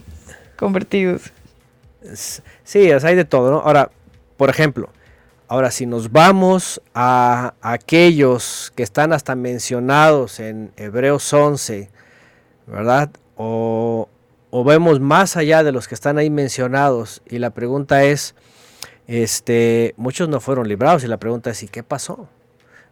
convertidos. 0.56 1.32
Sí, 2.12 2.90
hay 2.90 3.14
de 3.14 3.24
todo, 3.24 3.50
¿no? 3.50 3.58
Ahora, 3.58 3.90
por 4.36 4.50
ejemplo, 4.50 4.90
ahora 5.48 5.70
si 5.70 5.86
nos 5.86 6.12
vamos 6.12 6.80
a 6.94 7.54
aquellos 7.60 8.72
que 8.76 8.82
están 8.82 9.12
hasta 9.12 9.34
mencionados 9.34 10.40
en 10.40 10.72
Hebreos 10.76 11.32
11, 11.32 11.90
¿verdad? 12.66 13.10
O, 13.36 14.08
o 14.50 14.64
vemos 14.64 15.00
más 15.00 15.36
allá 15.36 15.62
de 15.62 15.72
los 15.72 15.88
que 15.88 15.94
están 15.94 16.18
ahí 16.18 16.30
mencionados 16.30 17.22
y 17.28 17.38
la 17.38 17.50
pregunta 17.50 18.04
es, 18.04 18.34
este, 19.06 19.94
muchos 19.96 20.28
no 20.28 20.40
fueron 20.40 20.68
librados 20.68 21.02
y 21.02 21.06
la 21.06 21.16
pregunta 21.16 21.50
es, 21.50 21.62
¿y 21.62 21.68
qué 21.68 21.82
pasó? 21.82 22.28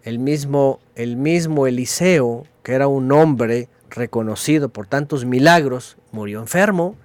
El 0.03 0.19
mismo, 0.19 0.81
el 0.95 1.17
mismo 1.17 1.67
Eliseo, 1.67 2.45
que 2.63 2.73
era 2.73 2.89
un 2.89 3.13
hombre 3.13 3.69
reconocido 3.91 4.69
por 4.69 4.87
tantos 4.87 5.25
milagros, 5.25 5.97
murió 6.13 6.41
enfermo, 6.41 6.97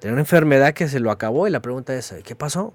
tenía 0.00 0.12
una 0.14 0.22
enfermedad 0.22 0.74
que 0.74 0.88
se 0.88 1.00
lo 1.00 1.10
acabó 1.10 1.46
y 1.46 1.50
la 1.50 1.60
pregunta 1.60 1.94
es, 1.94 2.14
¿qué 2.24 2.34
pasó? 2.34 2.72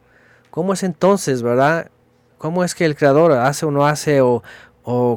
¿Cómo 0.52 0.74
es 0.74 0.84
entonces, 0.84 1.42
verdad? 1.44 1.90
¿Cómo 2.38 2.64
es 2.64 2.76
que 2.76 2.86
el 2.86 2.96
creador 2.96 3.32
hace 3.34 3.66
o 3.66 3.72
no 3.72 3.86
hace 3.88 4.22
o, 4.22 4.42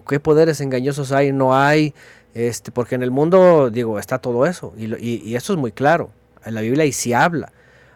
qué 0.09 0.20
poderes 0.20 0.60
engañosos 0.60 1.12
hay 1.12 1.30
o 1.30 1.35
no 1.35 1.55
hay? 1.56 1.94
Este, 2.35 2.70
porque 2.72 2.94
en 2.94 3.02
el 3.02 3.10
mundo, 3.10 3.70
digo, 3.70 3.98
está 3.98 4.18
todo 4.18 4.47
eso 4.47 4.72
y, 4.76 4.86
lo- 4.86 4.98
y, 4.98 5.22
y 5.24 5.36
eso 5.36 5.52
es 5.52 5.59
muy 5.59 5.72
claro. 5.72 6.10
En 6.44 6.55
la 6.55 6.60
Biblia 6.62 6.85
y 6.85 6.93
sí 6.93 7.12
habla. 7.12 7.52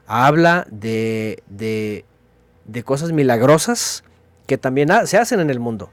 Habla 0.07 0.67
de, 0.71 1.43
de, 1.49 2.05
de 2.67 2.83
cosas 2.83 3.13
milagrosas 3.13 4.05
que 4.47 4.59
también 4.59 4.89
se 5.07 5.17
hacen 5.19 5.41
en 5.41 5.49
el 5.51 5.61
mundo. 5.61 5.91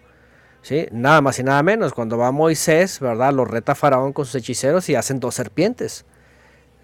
¿sí? 0.61 0.87
Nada 0.91 1.21
más 1.21 1.39
y 1.39 1.43
nada 1.43 1.61
menos. 1.63 1.93
Cuando 1.93 2.17
va 2.17 2.31
Moisés, 2.31 2.99
¿verdad? 2.99 3.33
Lo 3.33 3.45
reta 3.45 3.75
Faraón 3.75 4.13
con 4.13 4.25
sus 4.25 4.35
hechiceros 4.35 4.89
y 4.89 4.95
hacen 4.95 5.19
dos 5.19 5.35
serpientes. 5.35 6.05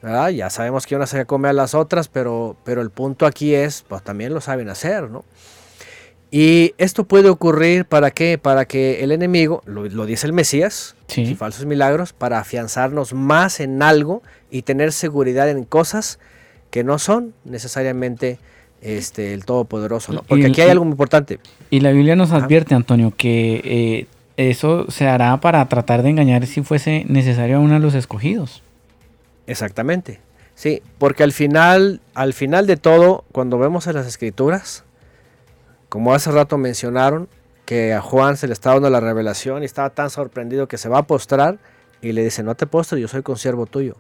¿Verdad? 0.06 0.30
Ya 0.30 0.50
sabemos 0.52 0.86
que 0.86 0.96
una 0.96 1.08
se 1.08 1.26
come 1.26 1.50
a 1.50 1.54
las 1.54 1.74
otras, 1.74 2.08
pero, 2.10 2.56
pero 2.64 2.82
el 2.82 2.92
punto 2.92 3.26
aquí 3.26 3.56
es, 3.56 3.84
pues 3.88 4.04
también 4.04 4.34
lo 4.36 4.40
saben 4.40 4.70
hacer, 4.70 5.10
¿no? 5.10 5.26
Y 6.32 6.74
esto 6.78 7.06
puede 7.06 7.30
ocurrir 7.30 7.86
para 7.86 8.12
qué? 8.12 8.38
Para 8.38 8.66
que 8.66 9.04
el 9.04 9.12
enemigo, 9.12 9.62
lo, 9.66 9.86
lo 9.86 10.06
dice 10.06 10.28
el 10.28 10.34
Mesías, 10.34 10.96
Sí. 11.08 11.34
falsos 11.36 11.66
milagros, 11.66 12.14
para 12.14 12.40
afianzarnos 12.40 13.14
más 13.14 13.60
en 13.60 13.82
algo 13.82 14.22
y 14.52 14.64
tener 14.64 14.92
seguridad 14.92 15.50
en 15.50 15.64
cosas 15.64 16.20
que 16.72 16.84
no 16.84 17.00
son 17.00 17.34
necesariamente 17.46 18.38
este, 18.82 19.34
el 19.34 19.46
Todopoderoso, 19.46 20.14
¿no? 20.14 20.24
Porque 20.24 20.44
Y- 20.44 20.48
aquí 20.52 20.62
hay 20.62 20.70
algo 20.70 20.84
muy 20.86 20.92
importante. 20.92 21.40
Y 21.72 21.80
la 21.80 21.92
Biblia 21.92 22.16
nos 22.16 22.32
Ajá. 22.32 22.44
advierte, 22.46 22.76
Antonio, 22.76 23.14
que 23.16 23.62
eh, 23.64 24.08
eso 24.38 24.86
se 24.92 25.08
hará 25.08 25.40
para 25.42 25.68
tratar 25.70 26.04
de 26.04 26.10
engañar 26.10 26.46
si 26.46 26.62
fuese 26.62 27.06
necesario 27.08 27.58
a 27.58 27.60
uno 27.60 27.74
de 27.76 27.80
los 27.80 27.96
escogidos. 27.96 28.62
Exactamente. 29.48 30.22
Sí, 30.56 30.82
porque 30.98 31.24
al 31.24 31.34
final, 31.34 32.02
al 32.14 32.34
final 32.34 32.66
de 32.66 32.78
todo, 32.78 33.26
cuando 33.32 33.58
vemos 33.58 33.88
en 33.88 33.96
las 33.96 34.08
escrituras, 34.08 34.86
como 35.90 36.14
hace 36.14 36.32
rato 36.32 36.58
mencionaron, 36.58 37.28
que 37.66 37.94
a 37.94 38.02
Juan 38.02 38.38
se 38.38 38.48
le 38.48 38.54
estaba 38.54 38.76
dando 38.76 38.90
la 38.90 39.00
revelación 39.00 39.64
y 39.64 39.66
estaba 39.66 39.90
tan 39.90 40.10
sorprendido 40.10 40.68
que 40.68 40.78
se 40.78 40.88
va 40.88 41.00
a 41.00 41.08
postrar 41.08 41.58
y 42.02 42.14
le 42.14 42.24
dice, 42.24 42.44
no 42.44 42.56
te 42.56 42.68
postres, 42.68 43.02
yo 43.02 43.08
soy 43.08 43.24
consiervo 43.24 43.66
tuyo. 43.66 43.96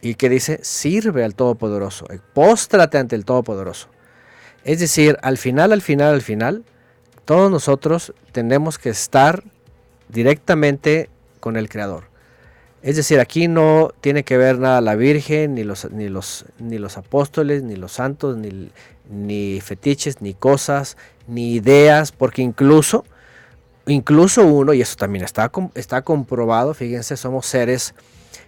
Y 0.00 0.14
que 0.14 0.28
dice, 0.28 0.58
sirve 0.62 1.24
al 1.24 1.34
Todopoderoso, 1.34 2.06
póstrate 2.34 2.98
ante 2.98 3.16
el 3.16 3.24
Todopoderoso. 3.24 3.88
Es 4.64 4.78
decir, 4.78 5.18
al 5.22 5.38
final, 5.38 5.72
al 5.72 5.82
final, 5.82 6.14
al 6.14 6.22
final, 6.22 6.64
todos 7.24 7.50
nosotros 7.50 8.12
tenemos 8.32 8.78
que 8.78 8.90
estar 8.90 9.42
directamente 10.08 11.08
con 11.40 11.56
el 11.56 11.68
Creador. 11.68 12.11
Es 12.82 12.96
decir, 12.96 13.20
aquí 13.20 13.46
no 13.46 13.90
tiene 14.00 14.24
que 14.24 14.36
ver 14.36 14.58
nada 14.58 14.80
la 14.80 14.96
Virgen, 14.96 15.54
ni 15.54 15.62
los, 15.62 15.90
ni 15.92 16.08
los, 16.08 16.46
ni 16.58 16.78
los 16.78 16.96
apóstoles, 16.96 17.62
ni 17.62 17.76
los 17.76 17.92
santos, 17.92 18.36
ni, 18.36 18.70
ni 19.08 19.60
fetiches, 19.60 20.20
ni 20.20 20.34
cosas, 20.34 20.96
ni 21.28 21.52
ideas, 21.52 22.10
porque 22.10 22.42
incluso, 22.42 23.04
incluso 23.86 24.44
uno, 24.44 24.74
y 24.74 24.80
eso 24.80 24.96
también 24.96 25.24
está, 25.24 25.50
está 25.74 26.02
comprobado, 26.02 26.74
fíjense, 26.74 27.16
somos 27.16 27.46
seres 27.46 27.94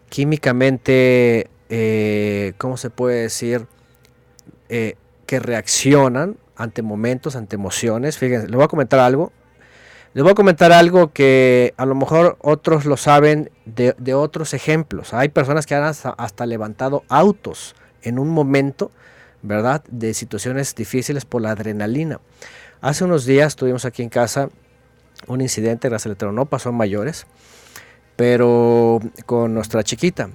químicamente, 0.09 1.48
eh, 1.69 2.55
¿cómo 2.59 2.77
se 2.77 2.90
puede 2.90 3.23
decir? 3.23 3.66
Eh, 4.69 4.97
que 5.27 5.39
reaccionan 5.39 6.36
ante 6.56 6.82
momentos, 6.82 7.36
ante 7.36 7.56
emociones. 7.56 8.19
Fíjense, 8.19 8.47
les 8.47 8.56
voy 8.56 8.65
a 8.65 8.69
comentar 8.69 9.01
algo. 9.01 9.32
Les 10.15 10.23
voy 10.23 10.31
a 10.31 10.36
comentar 10.36 10.70
algo 10.70 11.12
que 11.12 11.74
a 11.77 11.85
lo 11.86 11.97
mejor 11.97 12.36
otros 12.41 12.85
lo 12.85 12.97
saben 12.97 13.51
de, 13.65 14.15
otros 14.15 14.55
ejemplos. 14.55 15.12
Hay 15.12 15.28
personas 15.28 15.66
que 15.66 15.74
han 15.74 15.82
hasta, 15.82 16.47
levantado 16.47 17.03
autos 17.09 17.74
en 18.01 18.20
un 18.20 18.28
momento, 18.28 18.93
¿verdad? 19.43 19.82
De 19.89 20.15
situaciones 20.15 20.77
difíciles 20.77 21.24
por 21.24 21.43
la 21.43 21.51
adrenalina. 21.51 22.20
Hace 22.81 23.03
unos 23.03 23.24
días 23.24 23.57
tuvimos 23.57 23.86
aquí 23.86 24.05
en 24.05 24.09
casa 24.09 24.51
un 25.27 25.41
incidente, 25.41 25.89
gracias 25.89 26.16
al 26.23 26.32
no 26.32 26.47
pasó 26.47 26.69
en 26.69 26.77
mayores, 26.77 27.27
pero 28.15 29.01
con 29.27 29.53
nuestra 29.53 29.82
chiquita. 29.82 30.31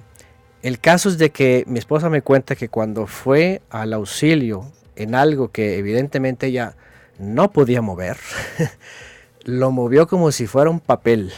El 0.60 0.78
caso 0.78 1.08
es 1.08 1.16
de 1.16 1.30
que 1.30 1.64
mi 1.66 1.78
esposa 1.78 2.10
me 2.10 2.20
cuenta 2.20 2.54
que 2.54 2.68
cuando 2.68 3.06
fue 3.06 3.62
al 3.70 3.94
auxilio 3.94 4.70
en 4.94 5.14
algo 5.14 5.50
que 5.50 5.78
evidentemente 5.78 6.48
ella 6.48 6.76
no 7.18 7.50
podía 7.50 7.80
mover, 7.80 8.18
lo 9.44 9.70
movió 9.70 10.06
como 10.06 10.32
si 10.32 10.46
fuera 10.46 10.70
un 10.70 10.80
papel. 10.80 11.32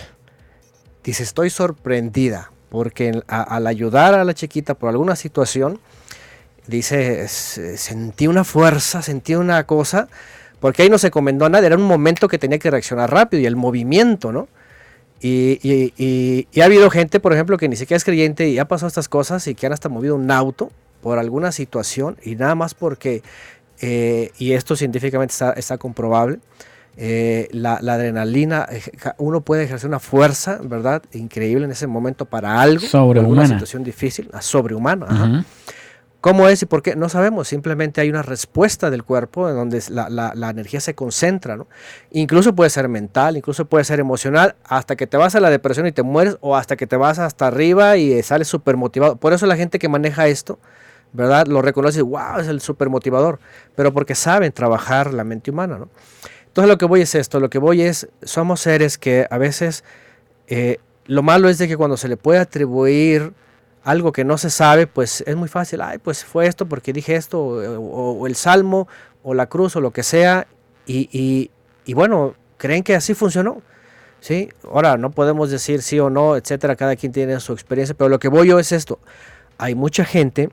Dice, 1.05 1.23
estoy 1.23 1.51
sorprendida 1.51 2.51
porque 2.71 3.23
al 3.27 3.67
ayudar 3.67 4.15
a 4.15 4.25
la 4.25 4.33
chiquita 4.33 4.75
por 4.75 4.89
alguna 4.89 5.15
situación, 5.15 5.79
dice, 6.67 7.29
sentí 7.29 8.27
una 8.27 8.45
fuerza, 8.45 9.03
sentí 9.03 9.35
una 9.35 9.65
cosa, 9.65 10.09
porque 10.59 10.83
ahí 10.83 10.89
no 10.89 10.97
se 10.97 11.11
comendó 11.11 11.49
nada, 11.49 11.67
era 11.67 11.77
un 11.77 11.83
momento 11.83 12.29
que 12.29 12.39
tenía 12.39 12.59
que 12.59 12.71
reaccionar 12.71 13.11
rápido 13.11 13.43
y 13.43 13.47
el 13.47 13.57
movimiento, 13.57 14.33
¿no? 14.33 14.49
Y, 15.21 15.61
y, 15.63 16.61
ha 16.61 16.65
habido 16.65 16.91
gente, 16.91 17.21
por 17.21 17.33
ejemplo, 17.33 17.57
que 17.57 17.69
ni 17.69 17.77
siquiera 17.77 17.97
es 17.97 18.05
creyente 18.05 18.49
y 18.49 18.59
ha 18.59 18.65
pasado 18.65 18.89
estas 18.89 19.09
cosas 19.09 19.47
y 19.47 19.55
que 19.55 19.67
han 19.67 19.73
hasta 19.73 19.89
movido 19.89 20.17
un 20.17 20.31
auto 20.31 20.73
por 21.01 21.19
alguna 21.19 21.53
situación 21.53 22.17
y 22.25 22.35
nada 22.35 22.55
más 22.55 22.75
porque, 22.75 23.23
eh, 23.81 24.31
y 24.39 24.53
esto 24.53 24.77
científicamente 24.77 25.35
está 25.57 25.79
comprobable, 25.79 26.41
eh, 26.97 27.49
la, 27.53 27.75
adrenalina, 27.77 28.67
eh, 28.71 28.83
uno 29.19 29.41
puede 29.41 29.65
ejercer 29.65 29.89
una 29.89 29.99
fuerza, 29.99 30.59
¿verdad? 30.63 31.03
Increíble 31.13 31.65
en 31.65 31.71
ese 31.71 31.87
momento 31.87 32.27
para 32.27 32.61
algo, 32.61 32.87
una 33.05 33.47
situación 33.47 33.83
difícil, 33.83 34.29
ah, 34.33 34.43
sobrehumana. 34.43 35.45
¿Cómo 36.23 36.47
es 36.47 36.63
y 36.63 36.67
por 36.67 36.83
qué? 36.83 36.95
No 36.95 37.09
sabemos, 37.09 37.49
simplemente 37.49 38.01
hay 38.01 38.09
una 38.09 38.23
respuesta 38.23 38.91
del 38.91 39.03
cuerpo 39.03 39.49
en 39.49 39.57
donde 39.57 39.83
la, 39.91 40.51
energía 40.51 40.79
se 40.79 40.95
concentra, 40.95 41.57
¿no? 41.57 41.67
Incluso 42.13 42.55
puede 42.55 42.71
ser 42.71 42.89
mental, 42.89 43.37
incluso 43.37 43.65
puede 43.65 43.83
ser 43.83 43.99
emocional, 43.99 44.55
hasta 44.63 44.95
que 44.95 45.09
te 45.09 45.17
vas 45.17 45.35
a 45.35 45.41
la 45.41 45.51
depresión 45.51 45.85
y 45.89 45.93
te 45.93 46.05
mueres, 46.05 46.37
o 46.41 46.55
hasta 46.55 46.77
que 46.77 46.87
te 46.87 46.97
vas 46.97 47.19
hasta 47.19 47.49
arriba 47.49 47.97
y 47.97 48.23
sales 48.23 48.47
súper 48.47 48.77
motivado. 48.77 49.17
Por 49.17 49.33
eso 49.33 49.47
la 49.47 49.57
gente 49.57 49.81
que 49.81 49.89
maneja 49.89 50.29
esto, 50.29 50.61
¿verdad? 51.13 51.49
Lo 51.49 51.61
reconoce, 51.61 52.03
wow, 52.03 52.39
es 52.39 52.47
el 52.47 52.61
súper 52.61 52.89
motivador, 52.89 53.41
pero 53.75 53.93
porque 53.93 54.15
saben 54.15 54.53
trabajar 54.53 55.13
la 55.13 55.25
mente 55.25 55.51
humana, 55.51 55.77
¿no? 55.77 55.89
Entonces 56.53 56.69
lo 56.69 56.77
que 56.77 56.85
voy 56.85 57.01
es 57.01 57.15
esto, 57.15 57.41
lo 57.41 57.49
que 57.49 57.57
voy 57.57 57.81
es, 57.81 58.09
somos 58.25 58.61
seres 58.61 58.99
que 58.99 59.27
a 59.31 59.39
veces 59.39 59.85
eh, 60.49 60.77
lo 61.07 61.23
malo 61.23 61.49
es 61.49 61.57
de 61.57 61.67
que 61.67 61.79
cuando 61.79 61.97
se 61.97 62.09
le 62.09 62.19
puede 62.19 62.41
atribuir 62.41 63.33
algo 63.85 64.13
que 64.13 64.23
no 64.23 64.37
se 64.37 64.51
sabe, 64.51 64.87
pues 64.87 65.25
es 65.27 65.35
muy 65.35 65.49
fácil, 65.49 65.81
ay, 65.81 65.97
pues 65.97 66.27
fue 66.27 66.47
esto 66.47 66.67
porque 66.67 66.93
dije 66.93 67.17
esto, 67.17 67.41
o, 67.43 68.27
el 68.27 68.37
salmo, 68.37 68.87
o 69.23 69.33
la 69.33 69.47
cruz, 69.47 69.77
o 69.77 69.81
lo 69.81 69.93
que 69.93 70.03
sea, 70.03 70.47
y, 70.85 71.49
y, 71.87 71.95
bueno, 71.95 72.35
creen 72.59 72.83
que 72.83 72.95
así 72.95 73.15
funcionó. 73.15 73.63
¿Sí? 74.21 74.51
Ahora, 74.71 74.99
no 74.99 75.11
podemos 75.11 75.51
decir 75.51 75.81
sí 75.81 75.99
o 76.01 76.11
no, 76.11 76.37
etcétera, 76.37 76.77
cada 76.77 76.97
quien 76.97 77.13
tiene 77.13 77.41
su 77.41 77.55
experiencia, 77.55 77.95
pero 77.97 78.11
lo 78.11 78.19
que 78.21 78.29
voy 78.29 78.49
yo 78.49 78.59
es 78.59 78.73
esto. 78.73 79.01
Hay 79.57 79.75
mucha 79.75 80.05
gente 80.05 80.51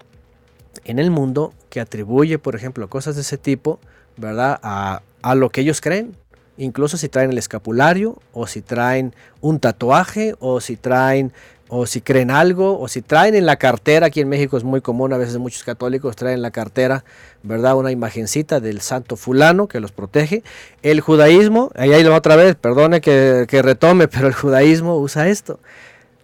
en 0.86 0.98
el 0.98 1.12
mundo 1.12 1.54
que 1.70 1.82
atribuye, 1.82 2.40
por 2.40 2.56
ejemplo, 2.56 2.90
cosas 2.90 3.16
de 3.16 3.22
ese 3.22 3.38
tipo, 3.38 3.82
¿verdad? 4.20 4.60
A, 4.62 5.02
lo 5.36 5.50
que 5.50 5.62
ellos 5.62 5.82
creen. 5.82 6.16
Incluso 6.58 6.98
si 6.98 7.08
traen 7.08 7.32
el 7.32 7.38
escapulario, 7.38 8.22
o 8.34 8.46
si 8.48 8.62
traen 8.62 9.14
un 9.41 9.60
tatuaje, 9.60 10.36
o 10.40 10.60
si 10.60 10.76
traen, 10.76 11.32
o 11.70 11.86
si 11.86 12.02
creen 12.02 12.32
algo, 12.32 12.80
o 12.80 12.88
si 12.88 13.02
traen 13.02 13.36
en 13.36 13.46
la 13.46 13.56
cartera, 13.56 14.08
aquí 14.08 14.20
en 14.20 14.28
México 14.28 14.58
es 14.58 14.64
muy 14.64 14.82
común, 14.82 15.14
a 15.14 15.18
veces 15.18 15.38
muchos 15.38 15.64
católicos 15.64 16.16
traen 16.18 16.36
en 16.36 16.41
la 16.41 16.52
cartera, 16.52 17.06
¿verdad? 17.44 17.78
Una 17.78 17.91
imagencita 17.91 18.60
del 18.60 18.82
santo 18.82 19.16
fulano 19.16 19.68
que 19.68 19.80
los 19.80 19.91
protege. 19.91 20.44
El 20.82 21.00
judaísmo, 21.00 21.72
ahí 21.76 21.94
hay 21.94 22.06
otra 22.06 22.36
vez, 22.36 22.56
perdone 22.56 23.00
que, 23.00 23.46
que 23.48 23.62
retome, 23.62 24.08
pero 24.10 24.28
el 24.28 24.34
judaísmo 24.34 24.98
usa 24.98 25.30
esto. 25.30 25.60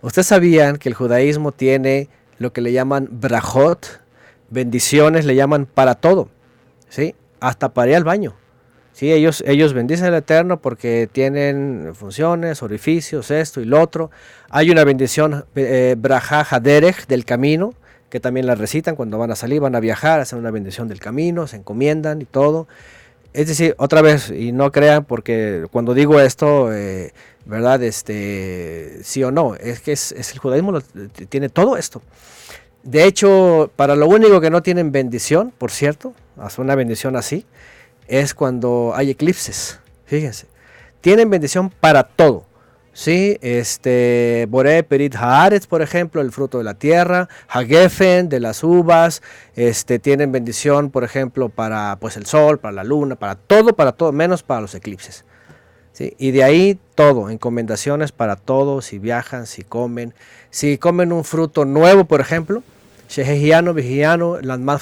Ustedes 0.01 0.27
sabían 0.27 0.77
que 0.77 0.89
el 0.89 0.95
judaísmo 0.95 1.53
tiene 1.53 2.09
lo 2.39 2.51
que 2.51 2.61
le 2.61 2.73
llaman 2.73 3.07
brajot, 3.09 4.01
bendiciones, 4.49 5.25
le 5.25 5.35
llaman 5.35 5.65
para 5.65 5.95
todo, 5.95 6.29
¿sí? 6.89 7.15
Hasta 7.45 7.69
para 7.69 7.91
ir 7.91 7.97
al 7.97 8.03
baño. 8.03 8.33
Sí, 8.91 9.13
ellos, 9.13 9.43
ellos 9.45 9.73
bendicen 9.73 10.07
al 10.07 10.15
Eterno 10.15 10.59
porque 10.59 11.07
tienen 11.11 11.91
funciones, 11.93 12.63
orificios, 12.63 13.29
esto 13.29 13.61
y 13.61 13.65
lo 13.65 13.79
otro. 13.79 14.09
Hay 14.49 14.71
una 14.71 14.83
bendición, 14.83 15.45
eh, 15.53 15.93
Braja 15.95 16.47
Haderech, 16.49 17.05
del 17.05 17.23
camino, 17.23 17.75
que 18.09 18.19
también 18.19 18.47
la 18.47 18.55
recitan 18.55 18.95
cuando 18.95 19.19
van 19.19 19.29
a 19.29 19.35
salir, 19.35 19.61
van 19.61 19.75
a 19.75 19.79
viajar, 19.79 20.21
hacen 20.21 20.39
una 20.39 20.49
bendición 20.49 20.87
del 20.87 20.99
camino, 20.99 21.45
se 21.45 21.57
encomiendan 21.57 22.19
y 22.19 22.25
todo. 22.25 22.67
Es 23.33 23.47
decir, 23.47 23.75
otra 23.77 24.01
vez, 24.01 24.31
y 24.31 24.51
no 24.51 24.71
crean 24.71 25.05
porque 25.05 25.67
cuando 25.71 25.93
digo 25.93 26.19
esto, 26.19 26.73
eh, 26.73 27.13
¿verdad? 27.45 27.83
Este, 27.83 29.01
sí 29.03 29.23
o 29.23 29.29
no, 29.29 29.53
es 29.53 29.81
que 29.81 29.91
es, 29.91 30.13
el 30.13 30.39
judaísmo 30.39 30.81
tiene 31.29 31.49
todo 31.49 31.77
esto. 31.77 32.01
De 32.81 33.03
hecho, 33.03 33.69
para 33.75 33.95
lo 33.95 34.07
único 34.07 34.41
que 34.41 34.49
no 34.49 34.63
tienen 34.63 34.91
bendición, 34.91 35.53
por 35.55 35.69
cierto, 35.69 36.15
hace 36.37 36.61
una 36.61 36.75
bendición 36.75 37.15
así, 37.15 37.45
es 38.07 38.33
cuando 38.33 38.93
hay 38.95 39.11
eclipses. 39.11 39.79
Fíjense. 40.05 40.47
Tienen 41.01 41.29
bendición 41.29 41.69
para 41.69 42.03
todo. 42.03 42.45
Sí, 42.93 43.37
este, 43.41 44.47
Boré 44.49 44.81
Perit 44.83 45.15
Haaretz, 45.15 45.67
por 45.67 45.81
ejemplo, 45.81 46.21
el 46.21 46.31
fruto 46.31 46.59
de 46.59 46.63
la 46.63 46.75
tierra, 46.75 47.27
Hagefen, 47.49 48.29
de 48.29 48.39
las 48.39 48.63
uvas, 48.63 49.21
este, 49.57 49.99
tienen 49.99 50.31
bendición, 50.31 50.89
por 50.91 51.03
ejemplo, 51.03 51.49
para 51.49 51.97
pues, 51.99 52.15
el 52.15 52.25
sol, 52.25 52.57
para 52.57 52.71
la 52.71 52.85
luna, 52.85 53.17
para 53.17 53.35
todo, 53.35 53.75
para 53.75 53.91
todo, 53.91 54.13
menos 54.13 54.43
para 54.43 54.61
los 54.61 54.73
eclipses. 54.75 55.25
¿sí? 55.91 56.15
Y 56.17 56.31
de 56.31 56.45
ahí 56.45 56.79
todo, 56.95 57.29
encomendaciones 57.29 58.13
para 58.13 58.37
todo, 58.37 58.81
si 58.81 58.97
viajan, 58.97 59.45
si 59.45 59.63
comen, 59.63 60.13
si 60.49 60.77
comen 60.77 61.11
un 61.11 61.25
fruto 61.25 61.65
nuevo, 61.65 62.05
por 62.05 62.21
ejemplo, 62.21 62.63
Shehejiano, 63.09 63.73
Vigiano, 63.73 64.39
Landman 64.41 64.79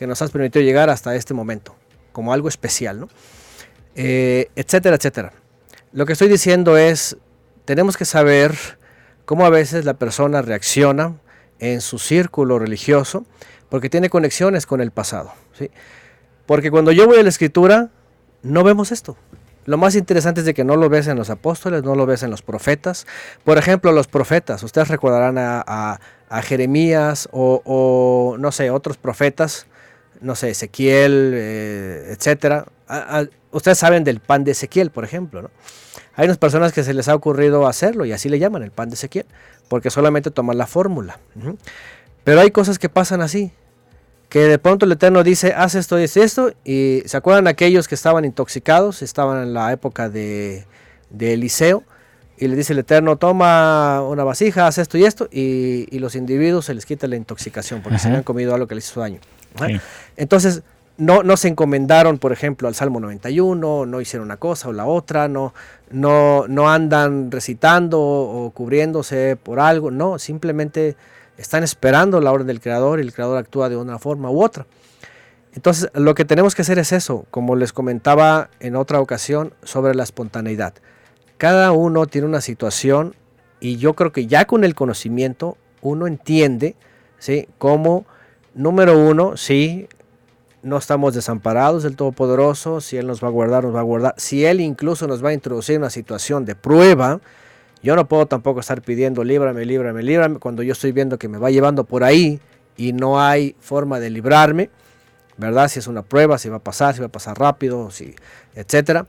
que 0.00 0.06
nos 0.06 0.22
has 0.22 0.30
permitido 0.30 0.64
llegar 0.64 0.88
hasta 0.88 1.14
este 1.14 1.34
momento 1.34 1.76
como 2.12 2.32
algo 2.32 2.48
especial, 2.48 3.00
¿no? 3.00 3.08
Eh, 3.94 4.48
etcétera, 4.56 4.96
etcétera. 4.96 5.34
Lo 5.92 6.06
que 6.06 6.14
estoy 6.14 6.28
diciendo 6.28 6.78
es, 6.78 7.18
tenemos 7.66 7.98
que 7.98 8.06
saber 8.06 8.54
cómo 9.26 9.44
a 9.44 9.50
veces 9.50 9.84
la 9.84 9.92
persona 9.92 10.40
reacciona 10.40 11.16
en 11.58 11.82
su 11.82 11.98
círculo 11.98 12.58
religioso, 12.58 13.26
porque 13.68 13.90
tiene 13.90 14.08
conexiones 14.08 14.64
con 14.64 14.80
el 14.80 14.90
pasado. 14.90 15.34
¿sí? 15.52 15.70
Porque 16.46 16.70
cuando 16.70 16.92
yo 16.92 17.06
voy 17.06 17.18
a 17.18 17.22
la 17.22 17.28
escritura, 17.28 17.90
no 18.42 18.64
vemos 18.64 18.92
esto. 18.92 19.18
Lo 19.66 19.76
más 19.76 19.96
interesante 19.96 20.40
es 20.40 20.46
de 20.46 20.54
que 20.54 20.64
no 20.64 20.76
lo 20.76 20.88
ves 20.88 21.08
en 21.08 21.18
los 21.18 21.28
apóstoles, 21.28 21.82
no 21.82 21.94
lo 21.94 22.06
ves 22.06 22.22
en 22.22 22.30
los 22.30 22.40
profetas. 22.40 23.06
Por 23.44 23.58
ejemplo, 23.58 23.92
los 23.92 24.06
profetas, 24.06 24.62
ustedes 24.62 24.88
recordarán 24.88 25.36
a, 25.38 26.00
Jeremías 26.42 27.28
o, 27.32 27.60
o, 27.66 28.38
no 28.38 28.50
sé, 28.50 28.70
otros 28.70 28.96
profetas 28.96 29.66
no 30.20 30.34
sé, 30.34 30.50
Ezequiel, 30.50 31.32
eh, 31.34 32.16
etcétera. 32.16 32.66
ustedes 33.50 33.78
saben 33.78 34.04
del 34.04 34.20
pan 34.20 34.44
de 34.44 34.52
Ezequiel, 34.52 34.90
por 34.90 35.04
ejemplo, 35.04 35.42
¿no? 35.42 35.50
Hay 36.14 36.26
unas 36.26 36.38
personas 36.38 36.72
que 36.72 36.84
se 36.84 36.92
les 36.92 37.08
ha 37.08 37.14
ocurrido 37.14 37.66
hacerlo 37.66 38.04
y 38.04 38.12
así 38.12 38.28
le 38.28 38.38
llaman 38.38 38.62
el 38.62 38.72
pan 38.72 38.90
de 38.90 38.94
Ezequiel, 38.94 39.26
porque 39.68 39.90
solamente 39.90 40.30
toman 40.30 40.58
la 40.58 40.66
fórmula. 40.66 41.18
Pero 42.24 42.40
hay 42.40 42.50
cosas 42.50 42.78
que 42.78 42.88
pasan 42.88 43.22
así, 43.22 43.52
que 44.28 44.40
de 44.40 44.58
pronto 44.58 44.86
el 44.86 44.92
Eterno 44.92 45.22
dice, 45.22 45.54
haz 45.56 45.74
esto 45.74 45.98
y 45.98 46.04
esto, 46.04 46.52
y 46.64 47.02
se 47.06 47.16
acuerdan 47.16 47.46
aquellos 47.46 47.88
que 47.88 47.94
estaban 47.94 48.24
intoxicados, 48.24 49.02
estaban 49.02 49.42
en 49.42 49.54
la 49.54 49.72
época 49.72 50.08
de, 50.08 50.66
Eliseo, 51.18 51.84
y 52.36 52.48
le 52.48 52.56
dice 52.56 52.72
el 52.72 52.78
Eterno, 52.78 53.16
toma 53.16 54.02
una 54.02 54.24
vasija, 54.24 54.66
haz 54.66 54.78
esto 54.78 54.98
y 54.98 55.04
esto, 55.04 55.28
y, 55.32 55.98
los 55.98 56.14
individuos 56.14 56.66
se 56.66 56.74
les 56.74 56.86
quita 56.86 57.06
la 57.06 57.16
intoxicación 57.16 57.82
porque 57.82 57.98
se 57.98 58.08
habían 58.08 58.22
comido 58.22 58.54
algo 58.54 58.66
que 58.66 58.74
les 58.74 58.88
hizo 58.88 59.00
daño. 59.00 59.20
Entonces, 60.20 60.62
no, 60.98 61.22
no 61.22 61.38
se 61.38 61.48
encomendaron, 61.48 62.18
por 62.18 62.30
ejemplo, 62.30 62.68
al 62.68 62.74
Salmo 62.74 63.00
91, 63.00 63.86
no 63.86 64.00
hicieron 64.02 64.26
una 64.26 64.36
cosa 64.36 64.68
o 64.68 64.72
la 64.74 64.84
otra, 64.84 65.28
no, 65.28 65.54
no, 65.90 66.46
no 66.46 66.68
andan 66.68 67.30
recitando 67.30 67.98
o 67.98 68.50
cubriéndose 68.50 69.36
por 69.42 69.60
algo, 69.60 69.90
no, 69.90 70.18
simplemente 70.18 70.94
están 71.38 71.62
esperando 71.64 72.20
la 72.20 72.30
orden 72.32 72.48
del 72.48 72.60
Creador 72.60 72.98
y 72.98 73.02
el 73.02 73.14
Creador 73.14 73.38
actúa 73.38 73.70
de 73.70 73.78
una 73.78 73.98
forma 73.98 74.30
u 74.30 74.44
otra. 74.44 74.66
Entonces, 75.54 75.90
lo 75.94 76.14
que 76.14 76.26
tenemos 76.26 76.54
que 76.54 76.60
hacer 76.62 76.78
es 76.78 76.92
eso, 76.92 77.24
como 77.30 77.56
les 77.56 77.72
comentaba 77.72 78.50
en 78.60 78.76
otra 78.76 79.00
ocasión 79.00 79.54
sobre 79.62 79.94
la 79.94 80.02
espontaneidad. 80.02 80.74
Cada 81.38 81.72
uno 81.72 82.04
tiene 82.04 82.26
una 82.26 82.42
situación 82.42 83.14
y 83.58 83.78
yo 83.78 83.94
creo 83.94 84.12
que 84.12 84.26
ya 84.26 84.44
con 84.44 84.64
el 84.64 84.74
conocimiento 84.74 85.56
uno 85.80 86.06
entiende, 86.06 86.76
¿sí? 87.18 87.48
Cómo, 87.56 88.04
número 88.54 88.98
uno, 88.98 89.38
sí, 89.38 89.88
no 90.62 90.76
estamos 90.76 91.14
desamparados 91.14 91.82
del 91.82 91.96
Todopoderoso, 91.96 92.80
si 92.80 92.96
Él 92.96 93.06
nos 93.06 93.22
va 93.22 93.28
a 93.28 93.30
guardar, 93.30 93.64
nos 93.64 93.74
va 93.74 93.80
a 93.80 93.84
guardar. 93.84 94.14
Si 94.16 94.44
Él 94.44 94.60
incluso 94.60 95.06
nos 95.06 95.24
va 95.24 95.30
a 95.30 95.32
introducir 95.32 95.76
en 95.76 95.82
una 95.82 95.90
situación 95.90 96.44
de 96.44 96.54
prueba, 96.54 97.20
yo 97.82 97.96
no 97.96 98.06
puedo 98.06 98.26
tampoco 98.26 98.60
estar 98.60 98.82
pidiendo 98.82 99.24
líbrame, 99.24 99.64
líbrame, 99.64 100.02
líbrame, 100.02 100.38
cuando 100.38 100.62
yo 100.62 100.72
estoy 100.72 100.92
viendo 100.92 101.18
que 101.18 101.28
me 101.28 101.38
va 101.38 101.50
llevando 101.50 101.84
por 101.84 102.04
ahí 102.04 102.40
y 102.76 102.92
no 102.92 103.20
hay 103.20 103.56
forma 103.60 104.00
de 104.00 104.10
librarme, 104.10 104.70
¿verdad? 105.38 105.68
Si 105.68 105.78
es 105.78 105.86
una 105.86 106.02
prueba, 106.02 106.36
si 106.36 106.48
va 106.48 106.56
a 106.56 106.62
pasar, 106.62 106.94
si 106.94 107.00
va 107.00 107.06
a 107.06 107.10
pasar 107.10 107.38
rápido, 107.38 107.90
si, 107.90 108.14
etcétera. 108.54 109.06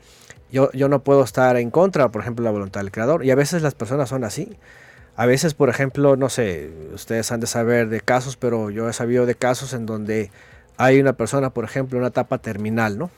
Yo, 0.51 0.71
yo 0.73 0.89
no 0.89 1.03
puedo 1.03 1.23
estar 1.23 1.57
en 1.57 1.69
contra, 1.71 2.09
por 2.09 2.21
ejemplo, 2.21 2.43
de 2.43 2.47
la 2.47 2.51
voluntad 2.51 2.81
del 2.81 2.91
Creador. 2.91 3.25
Y 3.25 3.31
a 3.31 3.35
veces 3.35 3.61
las 3.61 3.73
personas 3.73 4.09
son 4.09 4.23
así. 4.23 4.57
A 5.15 5.25
veces, 5.25 5.53
por 5.53 5.69
ejemplo, 5.69 6.15
no 6.15 6.29
sé, 6.29 6.71
ustedes 6.93 7.31
han 7.31 7.39
de 7.39 7.47
saber 7.47 7.89
de 7.89 8.01
casos, 8.01 8.37
pero 8.37 8.69
yo 8.69 8.89
he 8.89 8.93
sabido 8.93 9.25
de 9.25 9.35
casos 9.35 9.73
en 9.73 9.85
donde 9.85 10.31
hay 10.81 10.99
una 10.99 11.13
persona, 11.13 11.51
por 11.51 11.63
ejemplo, 11.63 11.97
en 11.97 12.01
una 12.01 12.09
etapa 12.09 12.39
terminal, 12.39 12.97
¿no? 12.97 13.11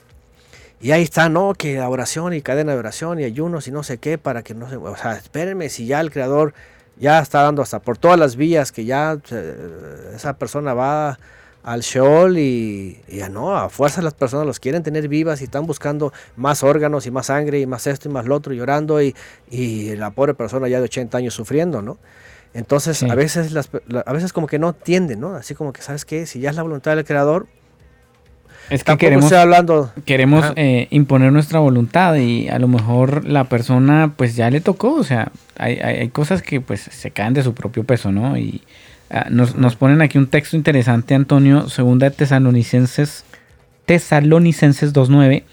Y 0.82 0.92
ahí 0.92 1.04
está, 1.04 1.30
¿no? 1.30 1.54
Que 1.54 1.80
oración 1.80 2.34
y 2.34 2.42
cadena 2.42 2.74
de 2.74 2.78
oración 2.78 3.22
y 3.22 3.24
ayunos 3.24 3.70
y 3.70 3.72
no 3.72 3.84
sé 3.84 4.00
qué 4.00 4.18
para 4.18 4.44
que 4.44 4.54
no 4.54 4.70
se... 4.70 4.76
O 4.76 4.98
sea, 4.98 5.14
espérenme 5.14 5.70
si 5.70 5.86
ya 5.86 6.02
el 6.02 6.12
Creador 6.12 6.54
ya 6.98 7.20
está 7.20 7.42
dando 7.42 7.62
hasta 7.62 7.80
por 7.80 7.98
todas 7.98 8.20
las 8.20 8.36
vías 8.36 8.74
que 8.74 8.84
ya 8.84 9.18
eh, 9.32 10.12
esa 10.14 10.38
persona 10.38 10.74
va 10.74 11.18
al 11.64 11.80
Sheol 11.80 12.38
y, 12.38 13.02
ya 13.08 13.30
no, 13.30 13.56
a 13.56 13.70
fuerza 13.70 14.02
las 14.02 14.14
personas 14.14 14.46
los 14.46 14.60
quieren 14.60 14.84
tener 14.84 15.08
vivas 15.08 15.40
y 15.40 15.46
están 15.46 15.66
buscando 15.66 16.12
más 16.36 16.64
órganos 16.64 17.06
y 17.06 17.12
más 17.12 17.28
sangre 17.28 17.62
y 17.62 17.66
más 17.66 17.88
esto 17.88 18.10
y 18.10 18.12
más 18.12 18.26
lo 18.26 18.36
otro 18.36 18.54
llorando 18.54 19.02
y, 19.02 19.16
y 19.50 19.96
la 19.96 20.12
pobre 20.12 20.34
persona 20.34 20.68
ya 20.68 20.80
de 20.80 20.84
80 20.84 21.18
años 21.18 21.34
sufriendo, 21.34 21.82
¿no? 21.82 21.98
Entonces, 22.54 23.02
a 23.04 23.16
veces 23.16 23.52
las, 23.52 23.70
a 24.06 24.14
veces 24.14 24.32
como 24.32 24.48
que 24.48 24.60
no 24.60 24.70
entienden, 24.70 25.20
¿no? 25.20 25.36
Así 25.36 25.56
como 25.56 25.74
que, 25.74 25.82
¿sabes 25.82 26.06
qué? 26.06 26.26
Si 26.26 26.40
ya 26.40 26.52
es 26.52 26.56
la 26.56 26.62
voluntad 26.62 26.96
del 26.96 27.06
creador, 27.06 27.48
es 28.70 28.84
que 28.84 28.98
queremos, 28.98 29.32
hablando. 29.34 29.92
queremos 30.06 30.46
eh, 30.56 30.88
imponer 30.90 31.32
nuestra 31.32 31.60
voluntad 31.60 32.16
y 32.16 32.48
a 32.48 32.60
lo 32.60 32.68
mejor 32.68 33.26
la 33.26 33.44
persona 33.44 34.14
pues 34.16 34.36
ya 34.36 34.50
le 34.50 34.62
tocó, 34.62 34.94
o 34.94 35.04
sea, 35.04 35.32
hay, 35.58 35.80
hay, 35.80 36.10
cosas 36.10 36.42
que 36.42 36.62
pues 36.62 36.82
se 36.82 37.12
caen 37.12 37.34
de 37.34 37.44
su 37.44 37.54
propio 37.54 37.84
peso, 37.84 38.12
¿no? 38.12 38.38
Y 38.38 38.62
ah, 39.10 39.28
nos, 39.30 39.56
nos, 39.56 39.76
ponen 39.76 40.02
aquí 40.02 40.18
un 40.18 40.28
texto 40.28 40.56
interesante, 40.56 41.14
Antonio, 41.14 41.70
segunda 41.70 42.10
de 42.10 42.16
Tesalonicenses, 42.16 43.26
Tesalonicenses 43.86 44.94
2.9, 44.94 45.44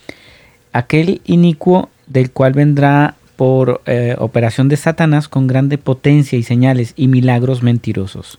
aquel 0.72 1.20
inicuo 1.24 1.90
del 2.06 2.30
cual 2.30 2.52
vendrá 2.52 3.16
por 3.40 3.80
eh, 3.86 4.16
operación 4.18 4.68
de 4.68 4.76
Satanás 4.76 5.26
con 5.26 5.46
grande 5.46 5.78
potencia 5.78 6.38
y 6.38 6.42
señales 6.42 6.92
y 6.94 7.08
milagros 7.08 7.62
mentirosos. 7.62 8.38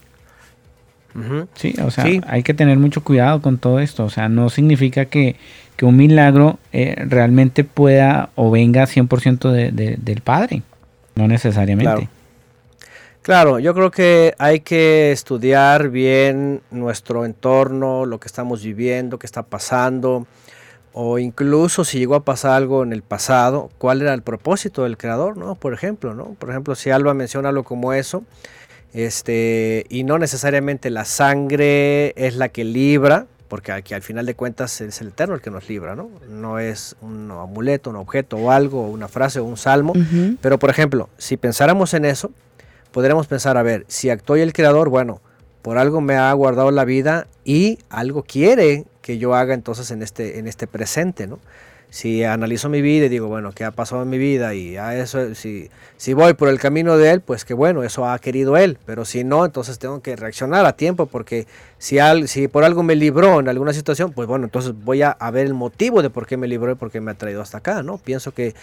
Sí, 1.55 1.73
o 1.83 1.89
sea, 1.89 2.05
hay 2.27 2.43
que 2.43 2.53
tener 2.53 2.77
mucho 2.77 3.03
cuidado 3.03 3.41
con 3.41 3.57
todo 3.57 3.79
esto. 3.79 4.05
O 4.05 4.11
sea, 4.11 4.29
no 4.29 4.51
significa 4.51 5.05
que, 5.05 5.37
un 5.81 5.97
milagro 5.97 6.59
eh, 6.71 6.93
realmente 7.07 7.63
pueda 7.63 8.29
o 8.35 8.51
venga 8.51 8.83
100% 8.83 9.49
de, 9.49 9.97
del 9.99 10.21
Padre. 10.21 10.61
No 11.15 11.27
necesariamente. 11.27 12.07
Claro. 13.23 13.57
yo 13.57 13.73
creo 13.73 13.89
que 13.89 14.35
hay 14.37 14.59
que 14.59 15.11
estudiar 15.11 15.89
bien 15.89 16.61
nuestro 16.69 17.25
entorno, 17.25 18.05
lo 18.05 18.19
que 18.19 18.27
estamos 18.27 18.61
viviendo, 18.61 19.17
qué 19.17 19.25
está 19.25 19.41
pasando 19.41 20.27
o 20.93 21.19
incluso 21.19 21.85
si 21.85 21.99
llegó 21.99 22.15
a 22.15 22.26
pasar 22.26 22.51
algo 22.53 22.84
en 22.84 22.93
el 22.93 23.01
pasado, 23.01 23.69
cuál 23.77 24.01
era 24.01 24.13
el 24.13 24.22
propósito 24.22 24.84
del 24.84 24.97
creador, 24.97 25.38
¿no? 25.38 25.55
Por 25.55 25.73
ejemplo, 25.73 26.13
¿no? 26.13 26.35
Por 26.39 26.49
ejemplo, 26.49 26.76
si 26.76 26.89
Alba 26.89 27.13
menciona 27.13 27.49
algo 27.49 27.63
como 27.63 27.93
eso, 27.93 28.23
este, 28.93 29.85
y 29.89 30.03
no 30.03 30.18
necesariamente 30.18 30.89
la 30.89 31.05
sangre 31.05 32.13
es 32.18 32.35
la 32.35 32.49
que 32.49 32.65
libra, 32.65 33.27
porque 33.47 33.72
aquí 33.72 33.93
al 33.93 34.01
final 34.01 34.26
de 34.26 34.35
cuentas 34.35 34.80
es 34.81 35.01
el 35.01 35.09
Eterno 35.09 35.35
el 35.35 35.41
que 35.41 35.49
nos 35.49 35.68
libra, 35.68 35.95
¿no? 35.95 36.09
No 36.30 36.59
es 36.59 36.95
un 37.01 37.30
amuleto, 37.31 37.89
un 37.89 37.97
objeto 37.97 38.38
o 38.38 38.51
algo, 38.51 38.88
una 38.89 39.07
frase 39.07 39.39
o 39.39 39.43
un 39.43 39.57
salmo, 39.57 39.93
pero 40.41 40.57
por 40.57 40.69
ejemplo, 40.69 41.09
si 41.18 41.38
pensáramos 41.38 41.93
en 41.93 42.05
eso, 42.05 42.31
podríamos 42.91 43.27
pensar, 43.27 43.57
a 43.57 43.63
ver, 43.63 43.85
si 43.88 44.09
actuó 44.09 44.35
el 44.35 44.53
Creador, 44.53 44.89
bueno, 44.89 45.22
por 45.61 45.77
algo 45.77 46.01
me 46.01 46.15
ha 46.15 46.31
guardado 46.33 46.71
la 46.71 46.85
vida 46.85 47.27
y 47.43 47.79
algo 47.89 48.23
quiere 48.23 48.85
que 49.01 49.17
yo 49.17 49.35
haga 49.35 49.53
entonces 49.53 49.91
en 49.91 50.01
este, 50.01 50.39
en 50.39 50.47
este 50.47 50.67
presente, 50.67 51.27
¿no? 51.27 51.39
Si 51.91 52.23
analizo 52.23 52.69
mi 52.69 52.81
vida 52.81 53.05
y 53.05 53.09
digo, 53.09 53.27
bueno, 53.27 53.51
¿qué 53.51 53.65
ha 53.65 53.72
pasado 53.72 54.01
en 54.01 54.09
mi 54.09 54.18
vida? 54.18 54.55
Y 54.55 54.77
a 54.77 54.97
eso, 54.97 55.35
si, 55.35 55.69
si 55.97 56.13
voy 56.13 56.34
por 56.34 56.47
el 56.47 56.57
camino 56.57 56.97
de 56.97 57.11
Él, 57.11 57.22
pues 57.22 57.45
que 57.45 57.53
bueno, 57.53 57.84
eso 57.84 58.07
ha 58.07 58.18
querido 58.18 58.57
Él. 58.57 58.80
Pero 58.85 59.05
si 59.05 59.23
no, 59.23 59.45
entonces 59.45 59.77
tengo 59.77 60.01
que 60.01 60.15
reaccionar 60.15 60.65
a 60.65 60.77
tiempo, 60.77 61.05
porque 61.05 61.47
si, 61.77 61.99
al, 61.99 62.27
si 62.30 62.47
por 62.47 62.63
algo 62.63 62.81
me 62.81 62.95
libró 62.95 63.41
en 63.41 63.49
alguna 63.49 63.73
situación, 63.73 64.13
pues 64.13 64.27
bueno, 64.27 64.45
entonces 64.45 64.73
voy 64.73 65.01
a, 65.01 65.11
a 65.11 65.30
ver 65.31 65.45
el 65.45 65.53
motivo 65.53 66.01
de 66.01 66.09
por 66.09 66.26
qué 66.26 66.38
me 66.38 66.47
libró 66.47 66.72
y 66.72 66.76
por 66.76 66.91
qué 66.91 67.01
me 67.01 67.11
ha 67.11 67.15
traído 67.15 67.41
hasta 67.41 67.57
acá, 67.57 67.84
¿no? 67.84 67.97
Pienso 67.97 68.34
que 68.34 68.55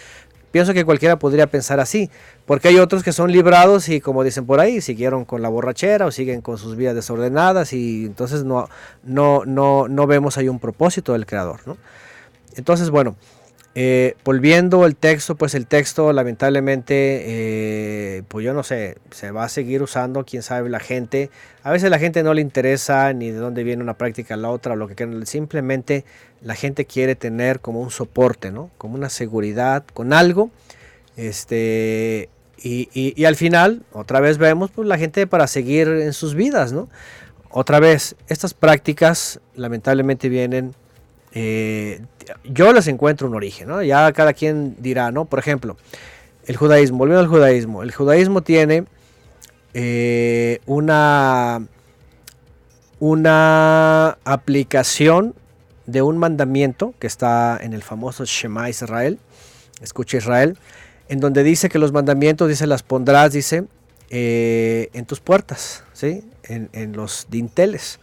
Pienso 0.51 0.73
que 0.73 0.83
cualquiera 0.83 1.19
podría 1.19 1.45
pensar 1.45 1.79
así, 1.79 2.09
porque 2.47 2.69
hay 2.69 2.79
otros 2.79 3.03
que 3.03 3.11
son 3.11 3.31
librados 3.31 3.87
y 3.87 4.01
como 4.01 4.23
dicen 4.23 4.47
por 4.47 4.59
ahí, 4.59 4.81
siguieron 4.81 5.23
con 5.23 5.43
la 5.43 5.49
borrachera 5.49 6.07
o 6.07 6.11
siguen 6.11 6.41
con 6.41 6.57
sus 6.57 6.75
vidas 6.75 6.95
desordenadas 6.95 7.71
y 7.71 8.05
entonces 8.05 8.43
no, 8.43 8.67
no, 9.03 9.43
no, 9.45 9.87
no 9.87 10.07
vemos 10.07 10.39
ahí 10.39 10.49
un 10.49 10.59
propósito 10.59 11.13
del 11.13 11.27
creador. 11.27 11.59
¿no? 11.67 11.77
Entonces, 12.55 12.89
bueno, 12.89 13.15
eh, 13.75 14.15
volviendo 14.25 14.83
al 14.83 14.95
texto, 14.95 15.35
pues 15.35 15.53
el 15.53 15.67
texto 15.67 16.11
lamentablemente, 16.11 17.23
eh, 17.27 18.23
pues 18.27 18.43
yo 18.43 18.53
no 18.53 18.63
sé, 18.63 18.97
se 19.11 19.31
va 19.31 19.43
a 19.43 19.49
seguir 19.49 19.83
usando, 19.83 20.25
quién 20.25 20.41
sabe, 20.41 20.69
la 20.69 20.79
gente. 20.79 21.29
A 21.63 21.71
veces 21.71 21.89
la 21.91 21.99
gente 21.99 22.23
no 22.23 22.33
le 22.33 22.41
interesa 22.41 23.13
ni 23.13 23.29
de 23.31 23.37
dónde 23.37 23.63
viene 23.63 23.83
una 23.83 23.93
práctica 23.93 24.33
a 24.33 24.37
la 24.37 24.49
otra, 24.49 24.75
lo 24.75 24.87
que 24.87 24.95
quieran. 24.95 25.25
Simplemente 25.25 26.03
la 26.41 26.55
gente 26.55 26.85
quiere 26.85 27.15
tener 27.15 27.59
como 27.59 27.81
un 27.81 27.91
soporte, 27.91 28.51
¿no? 28.51 28.71
Como 28.77 28.95
una 28.95 29.09
seguridad 29.09 29.85
con 29.93 30.13
algo. 30.13 30.49
Este, 31.15 32.29
y, 32.57 32.89
y, 32.93 33.25
al 33.25 33.35
final, 33.35 33.83
otra 33.93 34.19
vez 34.19 34.37
vemos, 34.37 34.71
pues 34.71 34.87
la 34.87 34.97
gente 34.97 35.27
para 35.27 35.47
seguir 35.47 35.87
en 35.87 36.13
sus 36.13 36.33
vidas, 36.33 36.73
¿no? 36.73 36.89
Otra 37.51 37.79
vez, 37.79 38.15
estas 38.27 38.53
prácticas 38.53 39.39
lamentablemente 39.55 40.27
vienen 40.27 40.73
eh, 41.33 42.01
yo 42.43 42.73
les 42.73 42.87
encuentro 42.87 43.27
un 43.27 43.35
origen. 43.35 43.69
Ya 43.85 44.11
cada 44.13 44.33
quien 44.33 44.75
dirá, 44.79 45.11
¿no? 45.11 45.25
Por 45.25 45.39
ejemplo, 45.39 45.77
el 46.45 46.57
judaísmo, 46.57 46.97
volviendo 46.97 47.21
al 47.21 47.27
judaísmo, 47.27 47.83
el 47.83 47.91
judaísmo 47.91 48.41
tiene 48.41 48.85
eh, 49.73 50.59
una, 50.65 51.67
una 52.99 54.17
aplicación 54.23 55.35
de 55.85 56.01
un 56.01 56.17
mandamiento 56.17 56.93
que 56.99 57.07
está 57.07 57.57
en 57.61 57.73
el 57.73 57.81
famoso 57.81 58.25
Shema 58.25 58.69
Israel, 58.69 59.19
escucha 59.81 60.17
Israel, 60.17 60.57
en 61.07 61.19
donde 61.19 61.43
dice 61.43 61.69
que 61.69 61.79
los 61.79 61.91
mandamientos, 61.91 62.47
dice, 62.47 62.67
las 62.67 62.83
pondrás, 62.83 63.33
dice, 63.33 63.65
eh, 64.11 64.89
en 64.93 65.05
tus 65.05 65.19
puertas, 65.19 65.83
¿sí? 65.93 66.23
En, 66.43 66.69
en 66.73 66.93
los 66.93 67.27
dinteles. 67.29 67.99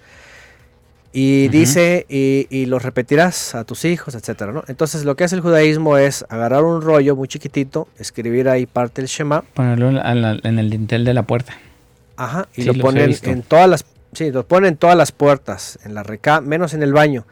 Y 1.12 1.48
dice, 1.48 2.04
y, 2.08 2.46
y, 2.50 2.66
lo 2.66 2.78
repetirás 2.78 3.54
a 3.54 3.64
tus 3.64 3.84
hijos, 3.86 4.14
etcétera, 4.14 4.52
¿no? 4.52 4.64
Entonces 4.68 5.04
lo 5.04 5.16
que 5.16 5.24
hace 5.24 5.34
el 5.34 5.40
judaísmo 5.40 5.96
es 5.96 6.26
agarrar 6.28 6.64
un 6.64 6.82
rollo 6.82 7.16
muy 7.16 7.26
chiquitito, 7.26 7.88
escribir 7.98 8.48
ahí 8.48 8.66
parte 8.66 9.00
del 9.00 9.08
Shema. 9.08 9.42
Ponerlo 9.54 9.88
en 9.88 10.58
el 10.58 10.70
dintel 10.70 11.04
de 11.04 11.14
la 11.14 11.22
puerta. 11.22 11.54
Ajá, 12.16 12.48
y 12.54 12.64
lo 12.64 12.74
ponen 12.74 13.14
en 13.22 13.42
todas 13.42 13.68
las, 13.68 13.84
sí, 14.12 14.30
lo 14.30 14.46
ponen 14.46 14.72
en 14.72 14.76
todas 14.76 14.96
las 14.96 15.12
puertas, 15.12 15.78
en 15.84 15.94
la 15.94 16.02
reca 16.02 16.40
menos 16.40 16.74
en 16.74 16.82
el 16.82 16.92
baño. 16.92 17.26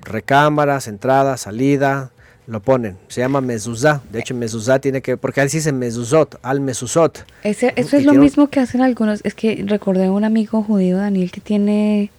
Recámaras, 0.00 0.86
entrada, 0.86 1.36
salida, 1.36 2.12
lo 2.48 2.60
ponen. 2.60 2.96
Se 3.08 3.20
llama 3.20 3.40
mezuzá. 3.40 4.00
De 4.10 4.20
hecho, 4.20 4.34
mezuzá 4.34 4.78
tiene 4.78 5.02
que, 5.02 5.16
porque 5.16 5.40
ahí 5.40 5.48
dice 5.48 5.72
mezuzot, 5.72 6.38
al 6.42 6.60
mezuzot. 6.60 7.24
Ese, 7.42 7.72
eso 7.76 7.96
es 7.96 8.04
lo 8.04 8.14
mismo 8.14 8.48
que 8.48 8.60
hacen 8.60 8.80
algunos. 8.80 9.20
Es 9.24 9.34
que 9.34 9.62
recordé 9.66 10.06
a 10.06 10.12
un 10.12 10.24
amigo 10.24 10.62
judío, 10.62 10.96
Daniel, 10.96 11.30
que 11.30 11.40
tiene 11.40 12.10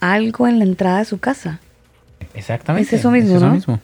algo 0.00 0.46
en 0.46 0.58
la 0.58 0.64
entrada 0.64 0.98
de 0.98 1.04
su 1.04 1.18
casa. 1.18 1.60
Exactamente. 2.34 2.94
Es 2.94 3.00
eso 3.00 3.10
mismo, 3.10 3.38
¿no? 3.38 3.80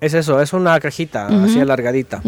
Es 0.00 0.14
eso, 0.14 0.40
es 0.40 0.52
una 0.52 0.78
cajita 0.80 1.26
así 1.44 1.60
alargadita. 1.60 2.22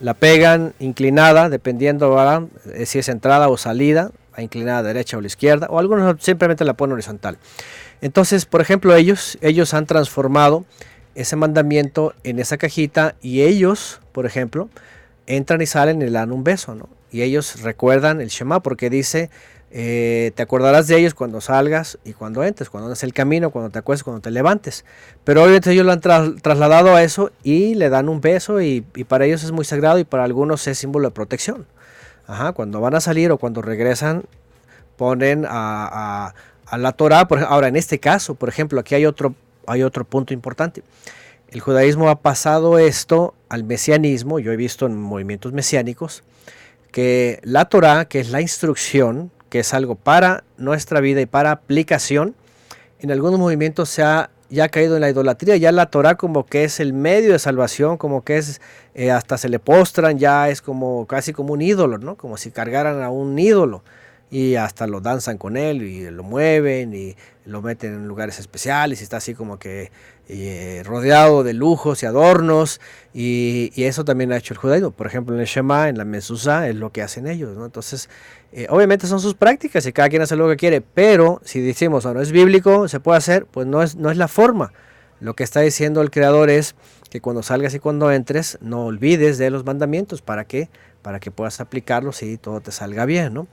La 0.00 0.14
pegan 0.14 0.74
inclinada, 0.78 1.48
dependiendo 1.48 2.14
¿verdad? 2.14 2.42
si 2.84 2.98
es 2.98 3.08
entrada 3.08 3.48
o 3.48 3.56
salida, 3.56 4.10
inclinada 4.38 4.78
a 4.78 4.82
derecha 4.82 5.16
o 5.16 5.20
a 5.20 5.22
la 5.22 5.26
izquierda, 5.26 5.66
o 5.70 5.78
algunos 5.78 6.22
simplemente 6.22 6.64
la 6.64 6.74
ponen 6.74 6.94
horizontal. 6.94 7.38
Entonces, 8.00 8.44
por 8.44 8.60
ejemplo, 8.60 8.94
ellos, 8.94 9.38
ellos 9.40 9.72
han 9.74 9.86
transformado 9.86 10.64
ese 11.14 11.36
mandamiento 11.36 12.14
en 12.24 12.38
esa 12.38 12.58
cajita 12.58 13.14
y 13.22 13.42
ellos, 13.42 14.00
por 14.12 14.26
ejemplo, 14.26 14.68
entran 15.26 15.62
y 15.62 15.66
salen 15.66 16.02
y 16.02 16.06
le 16.06 16.10
dan 16.10 16.30
un 16.30 16.44
beso, 16.44 16.74
¿no? 16.74 16.88
Y 17.10 17.22
ellos 17.22 17.62
recuerdan 17.62 18.20
el 18.20 18.28
Shema 18.28 18.60
porque 18.60 18.90
dice, 18.90 19.30
eh, 19.70 20.32
te 20.34 20.42
acordarás 20.42 20.86
de 20.86 20.96
ellos 20.96 21.14
cuando 21.14 21.40
salgas 21.40 21.98
y 22.04 22.12
cuando 22.12 22.44
entres, 22.44 22.70
cuando 22.70 22.86
andes 22.86 23.02
el 23.02 23.12
camino, 23.12 23.50
cuando 23.50 23.70
te 23.70 23.78
acuestes, 23.78 24.04
cuando 24.04 24.20
te 24.20 24.30
levantes. 24.30 24.84
Pero 25.24 25.42
obviamente 25.42 25.72
ellos 25.72 25.84
lo 25.84 25.92
han 25.92 26.00
trasladado 26.00 26.94
a 26.94 27.02
eso 27.02 27.30
y 27.42 27.74
le 27.74 27.88
dan 27.88 28.08
un 28.08 28.20
beso 28.20 28.60
y, 28.60 28.82
para 29.08 29.26
ellos 29.26 29.42
es 29.42 29.52
muy 29.52 29.64
sagrado 29.64 29.98
y 29.98 30.04
para 30.04 30.24
algunos 30.24 30.66
es 30.66 30.78
símbolo 30.78 31.08
de 31.08 31.14
protección. 31.14 31.66
Ajá, 32.26 32.52
cuando 32.52 32.80
van 32.80 32.94
a 32.94 33.00
salir 33.00 33.30
o 33.30 33.38
cuando 33.38 33.62
regresan 33.62 34.24
ponen 34.96 35.44
a, 35.48 36.34
la 36.76 36.92
Torah. 36.92 37.28
ahora, 37.48 37.68
en 37.68 37.76
este 37.76 38.00
caso, 38.00 38.34
por 38.34 38.48
ejemplo, 38.48 38.80
aquí 38.80 38.94
hay 38.94 39.06
otro, 39.06 39.34
hay 39.66 39.82
otro 39.82 40.04
punto 40.04 40.32
importante. 40.32 40.82
El 41.50 41.60
judaísmo 41.60 42.08
ha 42.08 42.20
pasado 42.20 42.78
esto 42.78 43.34
al 43.48 43.62
mesianismo, 43.62 44.40
yo 44.40 44.52
he 44.52 44.56
visto 44.56 44.86
en 44.86 44.96
movimientos 45.00 45.52
mesiánicos, 45.52 46.24
que 46.90 47.40
la 47.42 47.66
Torah, 47.66 48.06
que 48.06 48.18
es 48.20 48.30
la 48.30 48.40
instrucción, 48.40 49.30
que 49.56 49.60
es 49.60 49.72
algo 49.72 49.94
para 49.94 50.44
nuestra 50.58 51.00
vida 51.00 51.22
y 51.22 51.26
para 51.26 51.50
aplicación, 51.50 52.34
en 53.00 53.10
algunos 53.10 53.40
movimientos 53.40 53.88
se 53.88 54.02
ha 54.02 54.28
ya 54.50 54.68
caído 54.68 54.96
en 54.96 55.00
la 55.00 55.08
idolatría, 55.08 55.56
ya 55.56 55.72
la 55.72 55.86
Torah 55.86 56.16
como 56.16 56.44
que 56.44 56.64
es 56.64 56.78
el 56.78 56.92
medio 56.92 57.32
de 57.32 57.38
salvación, 57.38 57.96
como 57.96 58.22
que 58.22 58.36
es, 58.36 58.60
eh, 58.94 59.10
hasta 59.10 59.38
se 59.38 59.48
le 59.48 59.58
postran, 59.58 60.18
ya 60.18 60.50
es 60.50 60.60
como 60.60 61.06
casi 61.06 61.32
como 61.32 61.54
un 61.54 61.62
ídolo, 61.62 61.96
¿no? 61.96 62.16
Como 62.16 62.36
si 62.36 62.50
cargaran 62.50 63.02
a 63.02 63.08
un 63.08 63.38
ídolo 63.38 63.82
y 64.30 64.56
hasta 64.56 64.86
lo 64.86 65.00
danzan 65.00 65.38
con 65.38 65.56
él 65.56 65.82
y 65.82 66.10
lo 66.10 66.22
mueven 66.22 66.94
y 66.94 67.16
lo 67.44 67.62
meten 67.62 67.94
en 67.94 68.08
lugares 68.08 68.38
especiales 68.40 69.00
y 69.00 69.04
está 69.04 69.18
así 69.18 69.34
como 69.34 69.58
que 69.58 69.92
eh, 70.28 70.82
rodeado 70.84 71.44
de 71.44 71.52
lujos 71.52 72.02
y 72.02 72.06
adornos 72.06 72.80
y, 73.14 73.70
eso 73.76 74.04
también 74.04 74.32
ha 74.32 74.36
hecho 74.36 74.54
el 74.54 74.58
judaísmo. 74.58 74.90
Por 74.90 75.06
ejemplo, 75.06 75.34
en 75.34 75.40
el 75.40 75.46
Shema, 75.46 75.88
en 75.88 75.96
la 75.96 76.04
Mesusa, 76.04 76.68
es 76.68 76.74
lo 76.74 76.90
que 76.90 77.02
hacen 77.02 77.28
ellos. 77.28 77.56
¿no? 77.56 77.64
Entonces, 77.64 78.10
eh, 78.52 78.66
obviamente 78.68 79.06
son 79.06 79.20
sus 79.20 79.34
prácticas 79.34 79.86
y 79.86 79.92
cada 79.92 80.08
quien 80.08 80.22
hace 80.22 80.34
lo 80.34 80.48
que 80.48 80.56
quiere, 80.56 80.80
pero 80.80 81.40
si 81.44 81.60
decimos, 81.60 82.04
o 82.04 82.12
no 82.12 82.20
es 82.20 82.32
bíblico, 82.32 82.88
se 82.88 82.98
puede 82.98 83.18
hacer, 83.18 83.46
pues 83.46 83.66
no 83.68 83.82
es, 83.82 83.94
no 83.94 84.10
es 84.10 84.16
la 84.16 84.26
forma. 84.26 84.72
Lo 85.20 85.34
que 85.34 85.44
está 85.44 85.60
diciendo 85.60 86.02
el 86.02 86.10
Creador 86.10 86.50
es 86.50 86.74
que 87.08 87.20
cuando 87.20 87.42
salgas 87.42 87.74
y 87.74 87.78
cuando 87.78 88.10
entres, 88.10 88.58
no 88.60 88.86
olvides 88.86 89.38
de 89.38 89.50
los 89.50 89.64
mandamientos. 89.64 90.20
¿Para 90.20 90.44
qué? 90.44 90.68
Para 91.02 91.20
que 91.20 91.30
puedas 91.30 91.60
aplicarlos 91.60 92.22
y 92.22 92.36
todo 92.36 92.60
te 92.60 92.72
salga 92.72 93.06
bien, 93.06 93.32
¿no? 93.32 93.46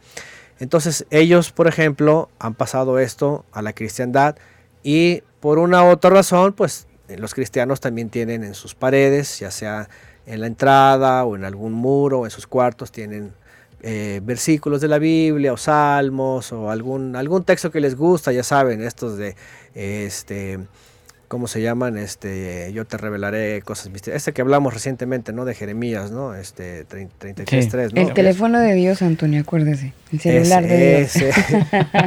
Entonces 0.60 1.06
ellos, 1.10 1.52
por 1.52 1.68
ejemplo, 1.68 2.30
han 2.40 2.54
pasado 2.54 3.00
esto 3.00 3.46
a 3.52 3.62
la 3.62 3.74
cristiandad 3.74 4.36
y 4.84 5.22
por 5.40 5.60
una 5.60 5.84
u 5.84 5.88
otra 5.88 6.10
razón, 6.10 6.54
pues 6.54 6.88
eh, 7.10 7.18
los 7.18 7.34
cristianos 7.34 7.80
también 7.80 8.10
tienen 8.10 8.44
en 8.44 8.54
sus 8.54 8.76
paredes, 8.76 9.40
ya 9.40 9.52
sea 9.52 9.90
en 10.26 10.42
la 10.42 10.48
entrada 10.48 11.26
o 11.26 11.36
en 11.36 11.44
algún 11.44 11.74
muro 11.74 12.26
en 12.26 12.32
sus 12.32 12.48
cuartos, 12.48 12.92
tienen 12.92 13.34
eh, 13.82 14.22
versículos 14.24 14.80
de 14.80 14.88
la 14.88 15.00
Biblia 15.00 15.52
o 15.52 15.58
salmos 15.58 16.54
o 16.54 16.72
algún, 16.72 17.16
algún 17.16 17.44
texto 17.44 17.72
que 17.72 17.82
les 17.82 17.96
gusta, 17.96 18.32
ya 18.32 18.44
saben, 18.44 18.82
estos 18.82 19.18
de 19.18 19.36
este 19.74 20.60
¿cómo 21.34 21.48
se 21.48 21.64
llaman? 21.64 21.98
Este, 21.98 22.72
yo 22.74 22.86
te 22.86 22.96
revelaré 22.96 23.64
cosas 23.64 23.90
misteriosas. 23.90 24.22
Este 24.22 24.34
que 24.34 24.44
hablamos 24.44 24.72
recientemente, 24.72 25.34
¿no? 25.34 25.46
De 25.46 25.56
Jeremías, 25.56 26.12
¿no? 26.12 26.36
Este, 26.36 26.88
33.3, 26.88 27.92
¿no? 27.92 28.02
El 28.02 28.14
teléfono 28.14 28.60
de 28.60 28.76
Dios, 28.76 29.02
Antonio, 29.02 29.42
acuérdese. 29.42 29.94
El 30.12 30.20
celular 30.20 30.64
de 30.64 31.10
Dios. 31.12 31.34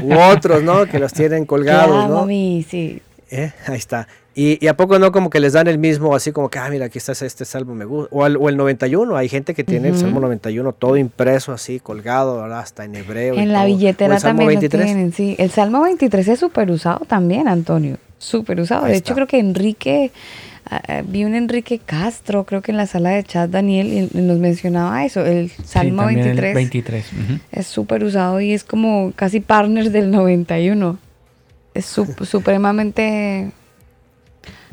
U 0.04 0.14
otros, 0.14 0.62
¿no? 0.62 0.86
Que 0.86 1.00
los 1.00 1.12
tienen 1.12 1.44
colgados, 1.44 2.08
¿no? 2.08 2.24
Mí, 2.24 2.64
sí. 2.70 3.02
¿Eh? 3.28 3.50
Ahí 3.66 3.78
está. 3.78 4.06
Y, 4.36 4.64
y, 4.64 4.68
a 4.68 4.76
poco 4.76 5.00
no 5.00 5.10
como 5.10 5.28
que 5.28 5.40
les 5.40 5.54
dan 5.54 5.66
el 5.66 5.78
mismo, 5.78 6.14
así 6.14 6.30
como 6.30 6.48
que, 6.48 6.60
ah, 6.60 6.68
mira, 6.70 6.86
aquí 6.86 6.98
está 6.98 7.10
este 7.10 7.44
salmo, 7.44 7.74
me 7.74 7.84
gusta. 7.84 8.14
O, 8.14 8.20
o 8.20 8.48
el 8.48 8.56
91, 8.56 9.16
hay 9.16 9.28
gente 9.28 9.54
que 9.54 9.64
tiene 9.64 9.88
el 9.88 9.96
salmo 9.98 10.20
91 10.20 10.72
todo 10.72 10.96
impreso 10.96 11.52
así, 11.52 11.80
colgado, 11.80 12.44
hasta 12.44 12.84
en 12.84 12.94
hebreo. 12.94 13.34
En 13.34 13.52
la 13.52 13.64
billetera 13.64 14.20
también 14.20 14.46
23. 14.50 14.80
lo 14.80 14.86
tienen, 14.86 15.12
sí. 15.12 15.34
El 15.40 15.50
salmo 15.50 15.82
23 15.82 16.28
es 16.28 16.38
súper 16.38 16.70
usado 16.70 17.06
también, 17.06 17.48
Antonio 17.48 17.96
súper 18.18 18.60
usado. 18.60 18.86
de 18.86 18.96
hecho, 18.96 19.14
creo 19.14 19.26
que 19.26 19.38
Enrique, 19.38 20.10
ah, 20.68 20.80
ah, 20.88 21.02
vi 21.06 21.24
un 21.24 21.34
Enrique 21.34 21.78
Castro, 21.78 22.44
creo 22.44 22.62
que 22.62 22.72
en 22.72 22.76
la 22.76 22.86
sala 22.86 23.10
de 23.10 23.24
chat 23.24 23.50
Daniel 23.50 24.10
nos 24.14 24.38
mencionaba 24.38 25.04
eso, 25.04 25.24
el 25.24 25.50
Salmo 25.50 26.06
23, 26.06 27.06
es 27.52 27.66
súper 27.66 28.04
usado 28.04 28.40
y 28.40 28.52
es 28.52 28.64
como 28.64 29.12
casi 29.14 29.40
partner 29.40 29.90
del 29.90 30.10
91. 30.10 30.98
Es 31.74 31.86
supremamente... 32.22 33.52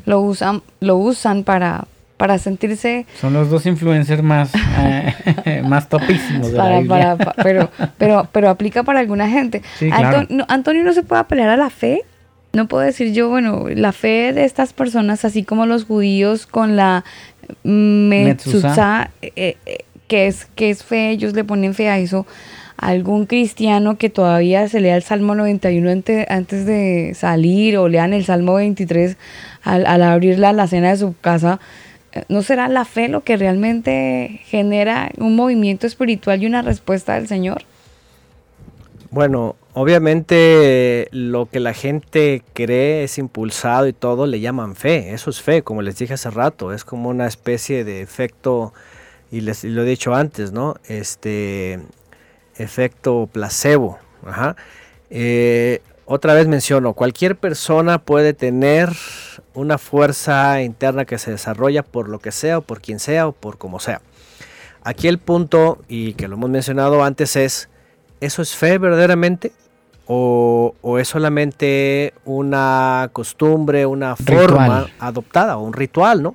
Lo 0.06 0.20
usan, 0.20 0.62
lo 0.80 0.98
usan 0.98 1.44
para, 1.44 1.86
para 2.18 2.36
sentirse... 2.36 3.06
Son 3.18 3.32
los 3.32 3.48
dos 3.48 3.64
influencers 3.64 4.22
más, 4.22 4.52
eh, 5.46 5.62
más 5.66 5.88
topísimos 5.88 6.52
de 6.52 6.58
la 6.58 7.16
pero, 7.42 7.70
pero, 7.96 8.28
pero 8.30 8.50
aplica 8.50 8.82
para 8.82 9.00
alguna 9.00 9.30
gente. 9.30 9.62
Antonio 10.48 10.84
no 10.84 10.92
se 10.92 11.02
puede 11.04 11.22
apelar 11.22 11.48
a 11.48 11.56
la 11.56 11.70
fe 11.70 12.02
no 12.54 12.68
puedo 12.68 12.84
decir 12.84 13.12
yo, 13.12 13.28
bueno, 13.28 13.66
la 13.68 13.92
fe 13.92 14.32
de 14.32 14.44
estas 14.44 14.72
personas, 14.72 15.24
así 15.24 15.42
como 15.42 15.66
los 15.66 15.84
judíos 15.84 16.46
con 16.46 16.76
la 16.76 17.04
Metzusa, 17.62 19.10
eh, 19.22 19.56
eh, 19.66 19.78
que, 20.08 20.26
es, 20.26 20.46
que 20.54 20.70
es 20.70 20.82
fe, 20.84 21.10
ellos 21.10 21.34
le 21.34 21.44
ponen 21.44 21.74
fe 21.74 21.88
a 21.88 21.98
eso. 21.98 22.26
Algún 22.76 23.26
cristiano 23.26 23.98
que 23.98 24.10
todavía 24.10 24.68
se 24.68 24.80
lea 24.80 24.96
el 24.96 25.02
Salmo 25.02 25.34
91 25.34 25.90
antes, 26.28 26.66
de 26.66 27.12
salir 27.14 27.76
o 27.76 27.88
lean 27.88 28.12
el 28.12 28.24
Salmo 28.24 28.54
23 28.54 29.16
al, 29.62 29.86
al 29.86 30.02
abrir 30.02 30.38
la, 30.38 30.52
la 30.52 30.66
cena 30.66 30.90
de 30.90 30.96
su 30.96 31.14
casa, 31.20 31.60
eh, 32.12 32.24
¿no 32.28 32.42
será 32.42 32.68
la 32.68 32.84
fe 32.84 33.08
lo 33.08 33.22
que 33.22 33.36
realmente 33.36 34.40
genera 34.44 35.10
un 35.18 35.36
movimiento 35.36 35.86
espiritual 35.86 36.42
y 36.42 36.46
una 36.46 36.62
respuesta 36.62 37.14
del 37.14 37.26
Señor? 37.26 37.64
Bueno, 39.14 39.54
obviamente 39.74 41.06
lo 41.12 41.46
que 41.46 41.60
la 41.60 41.72
gente 41.72 42.42
cree 42.52 43.04
es 43.04 43.16
impulsado 43.16 43.86
y 43.86 43.92
todo 43.92 44.26
le 44.26 44.40
llaman 44.40 44.74
fe. 44.74 45.14
Eso 45.14 45.30
es 45.30 45.40
fe, 45.40 45.62
como 45.62 45.82
les 45.82 45.96
dije 45.96 46.14
hace 46.14 46.30
rato. 46.30 46.72
Es 46.72 46.84
como 46.84 47.10
una 47.10 47.28
especie 47.28 47.84
de 47.84 48.02
efecto, 48.02 48.74
y 49.30 49.42
les 49.42 49.62
lo 49.62 49.82
he 49.82 49.84
dicho 49.84 50.16
antes, 50.16 50.50
¿no? 50.50 50.74
Este 50.88 51.78
efecto 52.56 53.28
placebo. 53.30 54.00
Eh, 55.10 55.80
otra 56.06 56.34
vez 56.34 56.48
menciono, 56.48 56.94
cualquier 56.94 57.36
persona 57.36 58.00
puede 58.00 58.32
tener 58.34 58.88
una 59.54 59.78
fuerza 59.78 60.60
interna 60.60 61.04
que 61.04 61.18
se 61.18 61.30
desarrolla 61.30 61.84
por 61.84 62.08
lo 62.08 62.18
que 62.18 62.32
sea 62.32 62.58
o 62.58 62.62
por 62.62 62.80
quien 62.80 62.98
sea 62.98 63.28
o 63.28 63.32
por 63.32 63.58
como 63.58 63.78
sea. 63.78 64.00
Aquí 64.82 65.06
el 65.06 65.18
punto, 65.18 65.78
y 65.86 66.14
que 66.14 66.26
lo 66.26 66.34
hemos 66.34 66.50
mencionado 66.50 67.04
antes, 67.04 67.36
es 67.36 67.68
¿Eso 68.24 68.40
es 68.40 68.56
fe 68.56 68.78
verdaderamente? 68.78 69.52
¿O, 70.06 70.74
es 70.98 71.08
solamente 71.08 72.14
una 72.24 73.10
costumbre, 73.12 73.84
una 73.84 74.16
forma 74.16 74.86
adoptada 74.98 75.58
o 75.58 75.62
un 75.62 75.74
ritual, 75.74 76.22
¿no? 76.22 76.34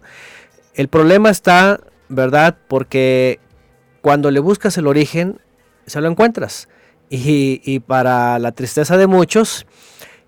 El 0.76 0.88
problema 0.88 1.32
está, 1.32 1.80
¿verdad? 2.08 2.56
Porque 2.68 3.40
cuando 4.02 4.30
le 4.30 4.40
buscas 4.40 4.78
el 4.78 4.86
origen, 4.86 5.40
se 5.88 6.00
lo 6.00 6.08
encuentras. 6.08 6.68
Y, 7.12 7.80
para 7.80 8.38
la 8.38 8.52
tristeza 8.52 8.96
de 8.96 9.08
muchos, 9.08 9.66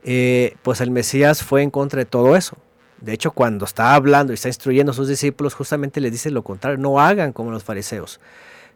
eh, 0.04 0.56
pues 0.64 0.82
el 0.82 0.90
Mesías 0.90 1.44
fue 1.44 1.62
en 1.62 1.70
contra 1.70 2.00
de 2.00 2.06
todo 2.06 2.36
eso. 2.36 2.58
De 3.02 3.14
hecho, 3.14 3.30
cuando 3.30 3.66
está 3.66 3.94
hablando 3.94 4.34
y 4.34 4.36
está 4.36 4.48
instruyendo 4.48 4.94
a 4.94 4.96
sus 4.96 5.08
discípulos, 5.08 5.54
justamente 5.54 6.02
les 6.02 6.12
dice 6.12 6.32
lo 6.32 6.42
contrario, 6.42 6.80
no 6.80 7.00
hagan 7.00 7.34
como 7.34 7.52
los 7.52 7.64
fariseos 7.64 8.20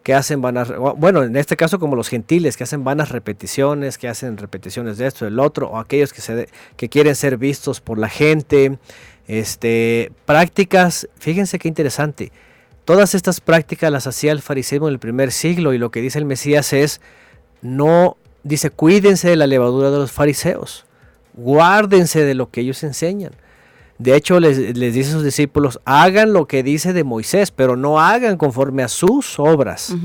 que 0.06 0.14
hacen 0.14 0.40
vanas, 0.40 0.72
bueno, 0.98 1.24
en 1.24 1.36
este 1.36 1.58
caso 1.58 1.80
como 1.80 1.96
los 1.96 2.10
gentiles, 2.10 2.58
que 2.58 2.64
hacen 2.64 2.84
vanas 2.84 3.10
repeticiones, 3.10 3.98
que 3.98 4.08
hacen 4.08 4.38
repeticiones 4.38 5.00
de 5.00 5.08
esto, 5.08 5.26
del 5.26 5.40
otro, 5.40 5.68
o 5.72 5.80
aquellos 5.80 6.14
que, 6.14 6.22
se, 6.22 6.48
que 6.78 6.90
quieren 6.90 7.16
ser 7.16 7.38
vistos 7.38 7.82
por 7.82 7.98
la 7.98 8.08
gente, 8.08 8.78
este, 9.28 10.12
prácticas, 10.28 11.10
fíjense 11.18 11.58
qué 11.58 11.68
interesante, 11.68 12.32
todas 12.86 13.16
estas 13.16 13.42
prácticas 13.42 13.92
las 13.92 14.06
hacía 14.06 14.32
el 14.32 14.44
fariseísmo 14.44 14.90
en 14.90 14.94
el 14.94 15.00
primer 15.00 15.32
siglo 15.32 15.74
y 15.74 15.80
lo 15.80 15.90
que 15.90 16.02
dice 16.02 16.20
el 16.20 16.26
Mesías 16.26 16.72
es, 16.72 17.02
no, 17.64 18.16
dice, 18.44 18.70
cuídense 18.70 19.30
de 19.30 19.38
la 19.38 19.48
levadura 19.48 19.90
de 19.90 19.98
los 19.98 20.12
fariseos, 20.12 20.86
guárdense 21.34 22.24
de 22.24 22.36
lo 22.36 22.52
que 22.52 22.62
ellos 22.62 22.84
enseñan. 22.84 23.32
De 23.98 24.16
hecho, 24.16 24.40
les, 24.40 24.74
dice 24.74 25.10
a 25.10 25.14
sus 25.14 25.24
discípulos, 25.24 25.80
hagan 25.86 26.34
lo 26.34 26.48
que 26.48 26.64
dice 26.64 26.92
de 26.92 27.04
Moisés, 27.04 27.52
pero 27.52 27.78
no 27.78 28.00
hagan 28.00 28.38
conforme 28.38 28.84
a 28.84 28.90
sus 28.90 29.40
obras, 29.40 29.96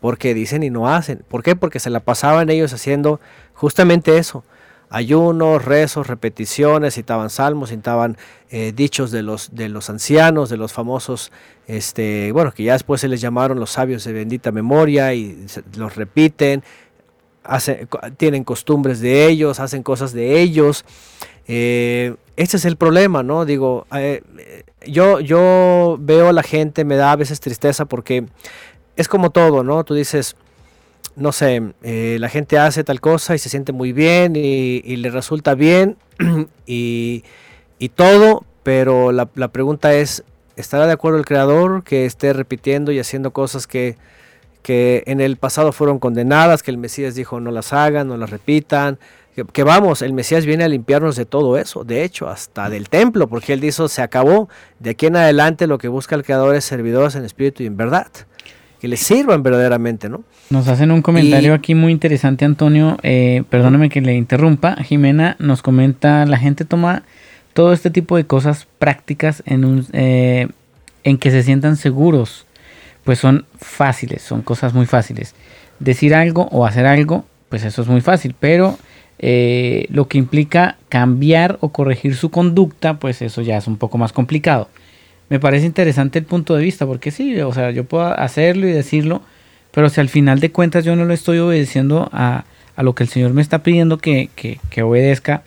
porque 0.00 0.34
dicen 0.34 0.62
y 0.64 0.70
no 0.70 0.88
hacen. 0.88 1.22
¿Por 1.28 1.42
qué? 1.42 1.54
Porque 1.54 1.78
se 1.78 1.90
la 1.90 2.00
pasaban 2.00 2.50
ellos 2.50 2.72
haciendo 2.72 3.20
justamente 3.54 4.18
eso. 4.18 4.42
Ayunos, 4.90 5.64
rezos, 5.64 6.06
repeticiones, 6.06 6.94
citaban 6.94 7.28
salmos, 7.28 7.68
citaban 7.68 8.16
eh, 8.50 8.72
dichos 8.74 9.10
de 9.10 9.22
los, 9.22 9.54
de 9.54 9.68
los 9.68 9.90
ancianos, 9.90 10.48
de 10.48 10.56
los 10.56 10.72
famosos, 10.72 11.30
este, 11.66 12.32
bueno, 12.32 12.52
que 12.52 12.64
ya 12.64 12.72
después 12.72 13.02
se 13.02 13.08
les 13.08 13.20
llamaron 13.20 13.60
los 13.60 13.70
sabios 13.70 14.02
de 14.04 14.14
bendita 14.14 14.50
memoria 14.50 15.12
y 15.12 15.46
los 15.76 15.94
repiten, 15.94 16.64
hacen, 17.44 17.86
tienen 18.16 18.44
costumbres 18.44 19.00
de 19.00 19.26
ellos, 19.26 19.60
hacen 19.60 19.82
cosas 19.82 20.12
de 20.12 20.40
ellos. 20.40 20.84
Eh, 21.48 22.14
este 22.36 22.58
es 22.58 22.64
el 22.66 22.76
problema, 22.76 23.22
¿no? 23.22 23.44
Digo, 23.44 23.86
eh, 23.96 24.22
yo, 24.86 25.18
yo 25.20 25.96
veo 25.98 26.28
a 26.28 26.32
la 26.32 26.42
gente, 26.42 26.84
me 26.84 26.96
da 26.96 27.12
a 27.12 27.16
veces 27.16 27.40
tristeza 27.40 27.86
porque 27.86 28.26
es 28.96 29.08
como 29.08 29.30
todo, 29.30 29.64
¿no? 29.64 29.82
Tú 29.82 29.94
dices, 29.94 30.36
no 31.16 31.32
sé, 31.32 31.72
eh, 31.82 32.18
la 32.20 32.28
gente 32.28 32.58
hace 32.58 32.84
tal 32.84 33.00
cosa 33.00 33.34
y 33.34 33.38
se 33.38 33.48
siente 33.48 33.72
muy 33.72 33.92
bien 33.92 34.34
y, 34.36 34.96
le 34.96 35.10
resulta 35.10 35.54
bien 35.54 35.96
y, 36.66 37.24
todo, 37.94 38.44
pero 38.62 39.10
la, 39.10 39.28
la, 39.34 39.48
pregunta 39.48 39.94
es, 39.94 40.22
¿estará 40.56 40.86
de 40.86 40.92
acuerdo 40.92 41.18
el 41.18 41.24
creador 41.24 41.82
que 41.82 42.06
esté 42.06 42.32
repitiendo 42.32 42.92
y 42.92 43.00
haciendo 43.00 43.32
cosas 43.32 43.66
que, 43.66 43.96
que 44.62 45.02
en 45.06 45.20
el 45.20 45.36
pasado 45.38 45.72
fueron 45.72 45.98
condenadas, 45.98 46.62
que 46.62 46.70
el 46.70 46.78
Mesías 46.78 47.14
dijo 47.14 47.40
no 47.40 47.50
las 47.50 47.72
hagan, 47.72 48.06
no 48.06 48.16
las 48.16 48.30
repitan? 48.30 48.98
Que, 49.46 49.62
vamos, 49.62 50.02
el 50.02 50.12
Mesías 50.12 50.46
viene 50.46 50.64
a 50.64 50.68
limpiarnos 50.68 51.16
de 51.16 51.24
todo 51.24 51.58
eso, 51.58 51.84
de 51.84 52.04
hecho, 52.04 52.28
hasta 52.28 52.70
del 52.70 52.88
templo, 52.88 53.28
porque 53.28 53.52
él 53.52 53.60
dijo, 53.60 53.88
se 53.88 54.02
acabó, 54.02 54.48
de 54.78 54.90
aquí 54.90 55.06
en 55.06 55.16
adelante 55.16 55.66
lo 55.66 55.78
que 55.78 55.88
busca 55.88 56.14
el 56.14 56.24
creador 56.24 56.54
es 56.56 56.64
servidores 56.64 57.14
en 57.14 57.24
espíritu 57.24 57.62
y 57.62 57.66
en 57.66 57.76
verdad 57.76 58.08
que 58.80 58.88
le 58.88 58.96
sirvan 58.96 59.42
verdaderamente, 59.42 60.08
¿no? 60.08 60.22
Nos 60.50 60.68
hacen 60.68 60.90
un 60.90 61.02
comentario 61.02 61.52
aquí 61.52 61.74
muy 61.74 61.92
interesante, 61.92 62.44
Antonio. 62.44 62.96
Eh, 63.02 63.42
perdóname 63.50 63.90
que 63.90 64.00
le 64.00 64.14
interrumpa. 64.14 64.76
Jimena 64.76 65.36
nos 65.38 65.62
comenta, 65.62 66.24
la 66.26 66.38
gente 66.38 66.64
toma 66.64 67.02
todo 67.54 67.72
este 67.72 67.90
tipo 67.90 68.16
de 68.16 68.24
cosas 68.24 68.66
prácticas 68.78 69.42
en, 69.46 69.64
un, 69.64 69.86
eh, 69.92 70.48
en 71.02 71.18
que 71.18 71.30
se 71.30 71.42
sientan 71.42 71.76
seguros. 71.76 72.46
Pues 73.04 73.18
son 73.18 73.46
fáciles, 73.58 74.22
son 74.22 74.42
cosas 74.42 74.74
muy 74.74 74.86
fáciles. 74.86 75.34
Decir 75.80 76.14
algo 76.14 76.48
o 76.52 76.66
hacer 76.66 76.86
algo, 76.86 77.24
pues 77.48 77.64
eso 77.64 77.82
es 77.82 77.88
muy 77.88 78.00
fácil, 78.00 78.34
pero 78.38 78.78
eh, 79.18 79.86
lo 79.90 80.08
que 80.08 80.18
implica 80.18 80.76
cambiar 80.88 81.58
o 81.60 81.70
corregir 81.70 82.16
su 82.16 82.30
conducta, 82.30 82.98
pues 82.98 83.22
eso 83.22 83.42
ya 83.42 83.56
es 83.56 83.66
un 83.66 83.76
poco 83.76 83.98
más 83.98 84.12
complicado 84.12 84.68
me 85.28 85.40
parece 85.40 85.66
interesante 85.66 86.18
el 86.18 86.24
punto 86.24 86.54
de 86.54 86.62
vista, 86.62 86.86
porque 86.86 87.10
sí, 87.10 87.40
o 87.40 87.52
sea, 87.52 87.70
yo 87.70 87.84
puedo 87.84 88.06
hacerlo 88.06 88.66
y 88.66 88.72
decirlo, 88.72 89.22
pero 89.72 89.88
si 89.90 90.00
al 90.00 90.08
final 90.08 90.40
de 90.40 90.50
cuentas 90.50 90.84
yo 90.84 90.96
no 90.96 91.04
lo 91.04 91.12
estoy 91.12 91.38
obedeciendo 91.38 92.08
a, 92.12 92.44
lo 92.78 92.94
que 92.94 93.02
el 93.02 93.08
Señor 93.08 93.32
me 93.32 93.42
está 93.42 93.62
pidiendo 93.62 93.98
que, 93.98 94.30
que, 94.36 94.82
obedezca, 94.82 95.42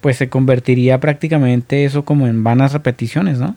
pues 0.00 0.16
se 0.16 0.28
convertiría 0.28 0.98
prácticamente 0.98 1.84
eso 1.84 2.04
como 2.04 2.26
en 2.26 2.42
vanas 2.42 2.72
repeticiones, 2.72 3.38
¿no? 3.38 3.56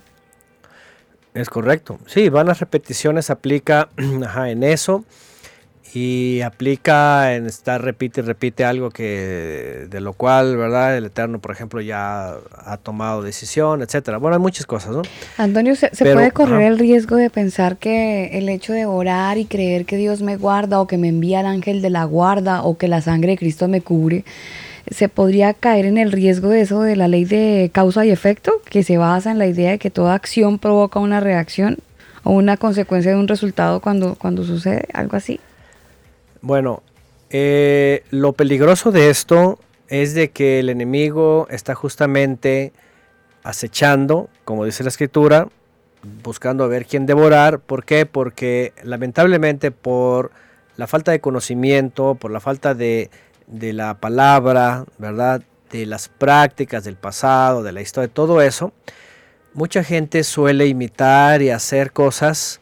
Es 1.34 1.50
correcto. 1.50 2.00
Sí, 2.06 2.30
vanas 2.30 2.60
repeticiones 2.60 3.30
aplica 3.30 3.90
en 3.98 4.64
eso 4.64 5.04
y 5.94 6.42
aplica 6.42 7.36
en 7.36 7.48
estar 7.48 7.82
repite 7.82 8.22
y 8.22 8.24
repite 8.24 8.64
algo 8.64 8.92
que 8.92 9.88
de 9.90 10.00
lo 10.00 10.14
cual, 10.14 10.56
¿verdad? 10.56 10.98
El 10.98 11.06
Eterno, 11.06 11.40
por 11.40 11.52
ejemplo, 11.52 11.82
ya 11.82 12.36
ha 12.66 12.78
tomado 12.78 13.22
decisión, 13.22 13.82
etcétera. 13.82 14.18
Bueno, 14.18 14.36
hay 14.36 14.42
muchas 14.42 14.66
cosas, 14.66 14.96
¿no? 14.96 15.02
Antonio, 15.38 15.76
¿se, 15.76 15.90
puede 15.90 16.32
correr 16.32 16.62
el 16.62 16.80
riesgo 16.80 17.18
de 17.18 17.30
pensar 17.30 17.78
que 17.78 18.38
el 18.38 18.48
hecho 18.48 18.72
de 18.72 18.86
orar 18.86 19.38
y 19.38 19.46
creer 19.46 19.86
que 19.86 19.98
Dios 19.98 20.22
me 20.22 20.38
guarda 20.38 20.80
o 20.80 20.88
que 20.88 20.98
me 20.98 21.10
envía 21.10 21.42
el 21.42 21.46
ángel 21.46 21.82
de 21.82 21.90
la 21.90 22.06
guarda 22.06 22.64
o 22.64 22.78
que 22.78 22.88
la 22.88 23.02
sangre 23.02 23.32
de 23.32 23.38
Cristo 23.38 23.68
me 23.68 23.82
cubre, 23.82 24.24
se 24.90 25.10
podría 25.10 25.54
caer 25.54 25.86
en 25.86 25.98
el 25.98 26.12
riesgo 26.12 26.50
de 26.50 26.62
eso 26.62 26.82
de 26.82 26.96
la 26.96 27.08
ley 27.08 27.26
de 27.26 27.70
causa 27.74 28.06
y 28.06 28.12
efecto, 28.12 28.54
que 28.70 28.84
se 28.84 28.98
basa 28.98 29.32
en 29.32 29.40
la 29.40 29.48
idea 29.48 29.72
de 29.72 29.80
que 29.80 29.90
toda 29.90 30.16
acción 30.16 30.58
provoca 30.58 31.00
una 31.00 31.20
reacción 31.20 31.78
o 32.24 32.32
una 32.32 32.56
consecuencia 32.58 33.12
de 33.12 33.18
un 33.18 33.28
resultado 33.28 33.82
cuando, 33.82 34.16
cuando 34.16 34.44
sucede 34.44 34.88
algo 34.94 35.18
así? 35.18 35.40
Bueno, 36.42 36.82
eh, 37.30 38.04
lo 38.10 38.34
peligroso 38.34 38.92
de 38.92 39.12
esto 39.12 39.60
es 39.88 40.16
de 40.16 40.32
que 40.32 40.60
el 40.60 40.70
enemigo 40.70 41.48
está 41.52 41.76
justamente 41.76 42.74
acechando, 43.44 44.28
como 44.44 44.66
dice 44.66 44.84
la 44.84 44.90
escritura, 44.90 45.48
buscando 46.24 46.64
a 46.64 46.68
ver 46.68 46.88
quién 46.88 47.06
devorar. 47.06 47.60
¿Por 47.60 47.86
qué? 47.86 48.08
Porque 48.08 48.74
lamentablemente 48.84 49.70
por 49.70 50.32
la 50.78 50.88
falta 50.88 51.12
de 51.12 51.22
conocimiento, 51.22 52.16
por 52.16 52.32
la 52.32 52.40
falta 52.40 52.74
de, 52.74 53.12
de 53.46 53.74
la 53.74 54.00
palabra, 54.00 54.86
¿verdad? 54.98 55.44
De 55.72 55.86
las 55.86 56.10
prácticas 56.10 56.84
del 56.84 56.96
pasado, 56.96 57.62
de 57.62 57.72
la 57.72 57.82
historia, 57.82 58.12
todo 58.12 58.42
eso, 58.42 58.74
mucha 59.54 59.84
gente 59.84 60.24
suele 60.24 60.66
imitar 60.66 61.44
y 61.44 61.52
hacer 61.52 61.92
cosas 61.92 62.62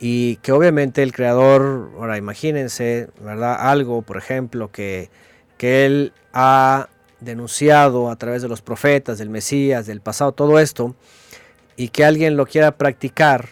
y 0.00 0.36
que 0.36 0.52
obviamente 0.52 1.02
el 1.02 1.12
creador, 1.12 1.90
ahora 1.98 2.16
imagínense, 2.16 3.08
¿verdad? 3.20 3.54
Algo, 3.60 4.00
por 4.00 4.16
ejemplo, 4.16 4.72
que, 4.72 5.10
que 5.58 5.84
él 5.84 6.14
ha 6.32 6.88
denunciado 7.20 8.10
a 8.10 8.16
través 8.16 8.40
de 8.40 8.48
los 8.48 8.62
profetas, 8.62 9.18
del 9.18 9.28
Mesías, 9.28 9.86
del 9.86 10.00
pasado, 10.00 10.32
todo 10.32 10.58
esto, 10.58 10.94
y 11.76 11.88
que 11.88 12.06
alguien 12.06 12.38
lo 12.38 12.46
quiera 12.46 12.78
practicar, 12.78 13.50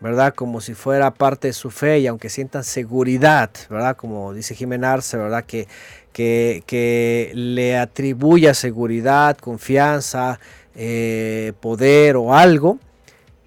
¿verdad? 0.00 0.34
Como 0.34 0.60
si 0.60 0.74
fuera 0.74 1.14
parte 1.14 1.48
de 1.48 1.52
su 1.54 1.70
fe 1.70 2.00
y 2.00 2.06
aunque 2.06 2.28
sientan 2.28 2.64
seguridad, 2.64 3.50
¿verdad? 3.70 3.96
Como 3.96 4.34
dice 4.34 4.54
Jiménez 4.54 5.10
¿verdad? 5.14 5.44
Que, 5.46 5.68
que, 6.12 6.62
que, 6.66 7.32
le 7.34 7.78
atribuya 7.78 8.52
seguridad, 8.52 9.38
confianza, 9.38 10.38
eh, 10.74 11.54
poder 11.60 12.16
o 12.16 12.34
algo, 12.34 12.78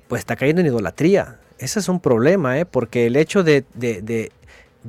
pues 0.08 0.22
está 0.22 0.36
cayendo 0.36 0.62
en 0.62 0.68
idolatría, 0.68 1.38
ese 1.62 1.80
es 1.80 1.90
un 1.90 2.00
problema, 2.00 2.58
¿eh? 2.60 2.66
porque 2.66 3.06
el 3.06 3.16
hecho 3.16 3.44
de, 3.44 3.64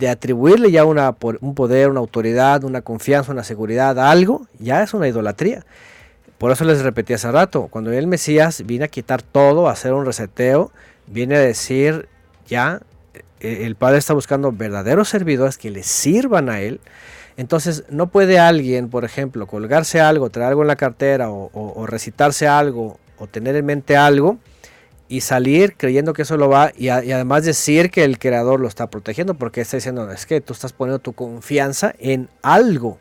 atribuirle 0.09 0.71
ya 0.71 0.87
una, 0.87 1.15
un 1.41 1.55
poder, 1.55 1.91
una 1.91 2.01
autoridad, 2.01 2.65
una 2.65 2.81
confianza, 2.81 3.31
una 3.31 3.45
seguridad 3.45 3.99
a 3.99 4.11
algo, 4.11 4.47
ya 4.59 4.83
es 4.83 4.95
una 4.95 5.07
idolatría. 5.07 5.67
Por 6.39 6.51
eso 6.51 6.65
les 6.65 6.83
repetí 6.83 7.13
hace 7.13 7.31
rato, 7.31 7.69
cuando 7.69 7.93
el 7.93 8.07
Mesías 8.07 8.63
viene 8.65 8.87
a 8.87 8.89
quitar 8.89 9.21
todo, 9.21 9.69
a 9.69 9.73
hacer 9.73 9.93
un 9.93 10.07
reseteo, 10.07 10.73
viene 11.07 11.37
a 11.37 11.41
decir, 11.41 12.09
ya, 12.47 12.81
e, 13.41 13.67
el 13.67 13.77
Padre 13.77 13.99
está 13.99 14.15
buscando 14.15 14.51
verdaderos 14.51 15.11
servidores 15.11 15.59
que 15.59 15.71
le 15.71 15.83
sirvan 15.83 16.49
a 16.49 16.63
Él. 16.63 16.81
Entonces, 17.37 17.85
no 17.91 18.07
puede 18.07 18.39
alguien, 18.39 18.89
por 18.89 19.05
ejemplo, 19.05 19.47
colgarse 19.47 20.01
algo, 20.01 20.31
traer 20.31 20.49
algo 20.49 20.63
en 20.63 20.69
la 20.69 20.77
cartera 20.77 21.31
o 21.31 21.87
recitarse 21.87 22.49
algo 22.49 22.99
o 23.19 23.27
tener 23.27 23.57
en 23.57 23.67
mente 23.67 23.95
algo 23.95 24.39
y 25.13 25.21
salir 25.21 25.77
creyendo 25.77 26.15
que 26.15 26.23
eso 26.23 26.39
lo 26.39 26.49
va 26.49 26.73
y, 26.75 26.89
además 26.89 27.45
decir 27.45 27.91
que 27.91 28.03
el 28.03 28.19
creador 28.19 28.61
lo 28.61 28.67
está 28.67 28.89
protegiendo 28.89 29.35
porque 29.35 29.61
está 29.61 29.77
diciendo 29.77 30.11
es 30.11 30.25
que 30.25 30.41
tú 30.41 30.55
estás 30.55 30.73
poniendo 30.73 31.01
tu 31.01 31.13
confianza 31.13 31.95
en 31.99 32.31
algo, 32.41 32.99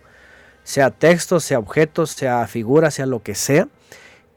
sea 0.65 0.91
texto, 0.91 1.39
sea 1.39 1.57
objeto, 1.57 2.05
sea 2.05 2.45
figura, 2.47 2.91
sea 2.91 3.05
lo 3.05 3.23
que 3.23 3.33
sea, 3.33 3.69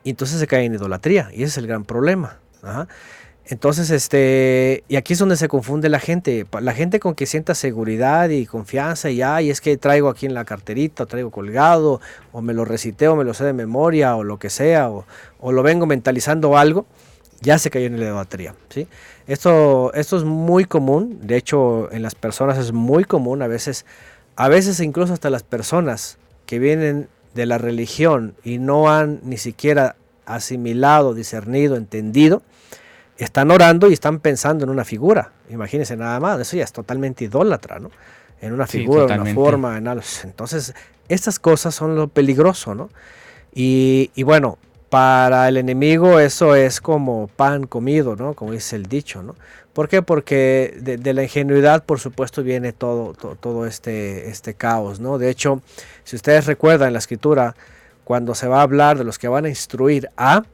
y 0.04 0.10
entonces 0.10 0.38
se 0.38 0.46
cae 0.46 0.64
en 0.66 0.74
idolatría 0.74 1.30
y 1.32 1.42
ese 1.42 1.46
es 1.46 1.58
el 1.58 1.66
gran 1.66 1.84
problema. 1.84 2.38
Entonces, 3.46 3.90
este, 3.90 4.84
y 4.86 4.94
aquí 4.94 5.14
es 5.14 5.18
donde 5.18 5.36
se 5.36 5.48
confunde 5.48 5.88
la 5.88 5.98
gente, 5.98 6.46
la 6.60 6.74
gente 6.74 7.00
con 7.00 7.16
que 7.16 7.26
sienta 7.26 7.56
seguridad 7.56 8.28
y 8.28 8.46
confianza 8.46 9.10
y, 9.10 9.20
ay, 9.20 9.50
es 9.50 9.60
que 9.60 9.76
traigo 9.76 10.10
aquí 10.10 10.26
en 10.26 10.34
la 10.34 10.44
carterita, 10.44 11.02
o 11.02 11.06
traigo 11.06 11.32
colgado, 11.32 12.00
o 12.30 12.40
me 12.40 12.54
lo 12.54 12.64
recité, 12.64 13.08
o 13.08 13.16
me 13.16 13.24
lo 13.24 13.34
sé 13.34 13.44
de 13.44 13.52
memoria, 13.52 14.14
o 14.14 14.22
lo 14.22 14.38
que 14.38 14.48
sea, 14.48 14.90
o, 14.90 15.04
o 15.40 15.50
lo 15.50 15.64
vengo 15.64 15.86
mentalizando 15.86 16.56
algo, 16.56 16.86
ya 17.40 17.58
se 17.58 17.70
cayó 17.70 17.86
en 17.86 17.98
la 17.98 18.06
idolatría. 18.06 18.54
¿sí? 18.68 18.88
Esto, 19.26 19.92
esto 19.94 20.16
es 20.16 20.24
muy 20.24 20.64
común, 20.64 21.18
de 21.22 21.36
hecho 21.36 21.90
en 21.92 22.02
las 22.02 22.14
personas 22.14 22.58
es 22.58 22.72
muy 22.72 23.04
común, 23.04 23.42
a 23.42 23.46
veces, 23.46 23.86
a 24.36 24.48
veces 24.48 24.80
incluso 24.80 25.12
hasta 25.12 25.30
las 25.30 25.42
personas 25.42 26.18
que 26.46 26.58
vienen 26.58 27.08
de 27.34 27.46
la 27.46 27.58
religión 27.58 28.34
y 28.44 28.58
no 28.58 28.90
han 28.90 29.20
ni 29.24 29.38
siquiera 29.38 29.96
asimilado, 30.26 31.14
discernido, 31.14 31.76
entendido, 31.76 32.42
están 33.18 33.50
orando 33.50 33.90
y 33.90 33.92
están 33.92 34.20
pensando 34.20 34.64
en 34.64 34.70
una 34.70 34.84
figura. 34.84 35.32
Imagínense 35.50 35.96
nada 35.96 36.18
más, 36.20 36.40
eso 36.40 36.56
ya 36.56 36.64
es 36.64 36.72
totalmente 36.72 37.24
idólatra, 37.24 37.78
¿no? 37.78 37.90
En 38.40 38.52
una 38.52 38.66
figura, 38.66 39.14
en 39.14 39.20
una 39.22 39.34
forma, 39.34 39.78
en 39.78 39.88
algo. 39.88 40.04
Entonces, 40.24 40.74
estas 41.08 41.38
cosas 41.38 41.74
son 41.74 41.94
lo 41.96 42.08
peligroso, 42.08 42.74
¿no? 42.74 42.90
Y, 43.54 44.10
y 44.14 44.22
bueno, 44.22 44.58
para 44.94 45.48
el 45.48 45.56
enemigo 45.56 46.20
eso 46.20 46.54
es 46.54 46.80
como 46.80 47.26
pan 47.26 47.66
comido, 47.66 48.14
¿no? 48.14 48.34
Como 48.34 48.52
dice 48.52 48.76
el 48.76 48.86
dicho, 48.86 49.24
¿no? 49.24 49.34
¿Por 49.72 49.88
qué? 49.88 50.02
Porque 50.02 50.78
de, 50.80 51.12
la 51.12 51.24
ingenuidad, 51.24 51.82
por 51.82 51.98
supuesto, 51.98 52.44
viene 52.44 52.72
todo, 52.72 53.12
todo, 53.12 53.66
este, 53.66 54.28
este 54.28 54.54
caos, 54.54 55.00
¿no? 55.00 55.18
De 55.18 55.30
hecho, 55.30 55.62
si 56.04 56.14
ustedes 56.14 56.46
recuerdan 56.46 56.86
en 56.86 56.92
la 56.92 57.00
escritura, 57.00 57.56
cuando 58.04 58.36
se 58.36 58.46
va 58.46 58.60
a 58.60 58.62
hablar 58.62 58.96
de 58.96 59.02
los 59.02 59.18
que 59.18 59.26
van 59.26 59.46
a 59.46 59.48
instruir 59.48 60.10
a, 60.16 60.44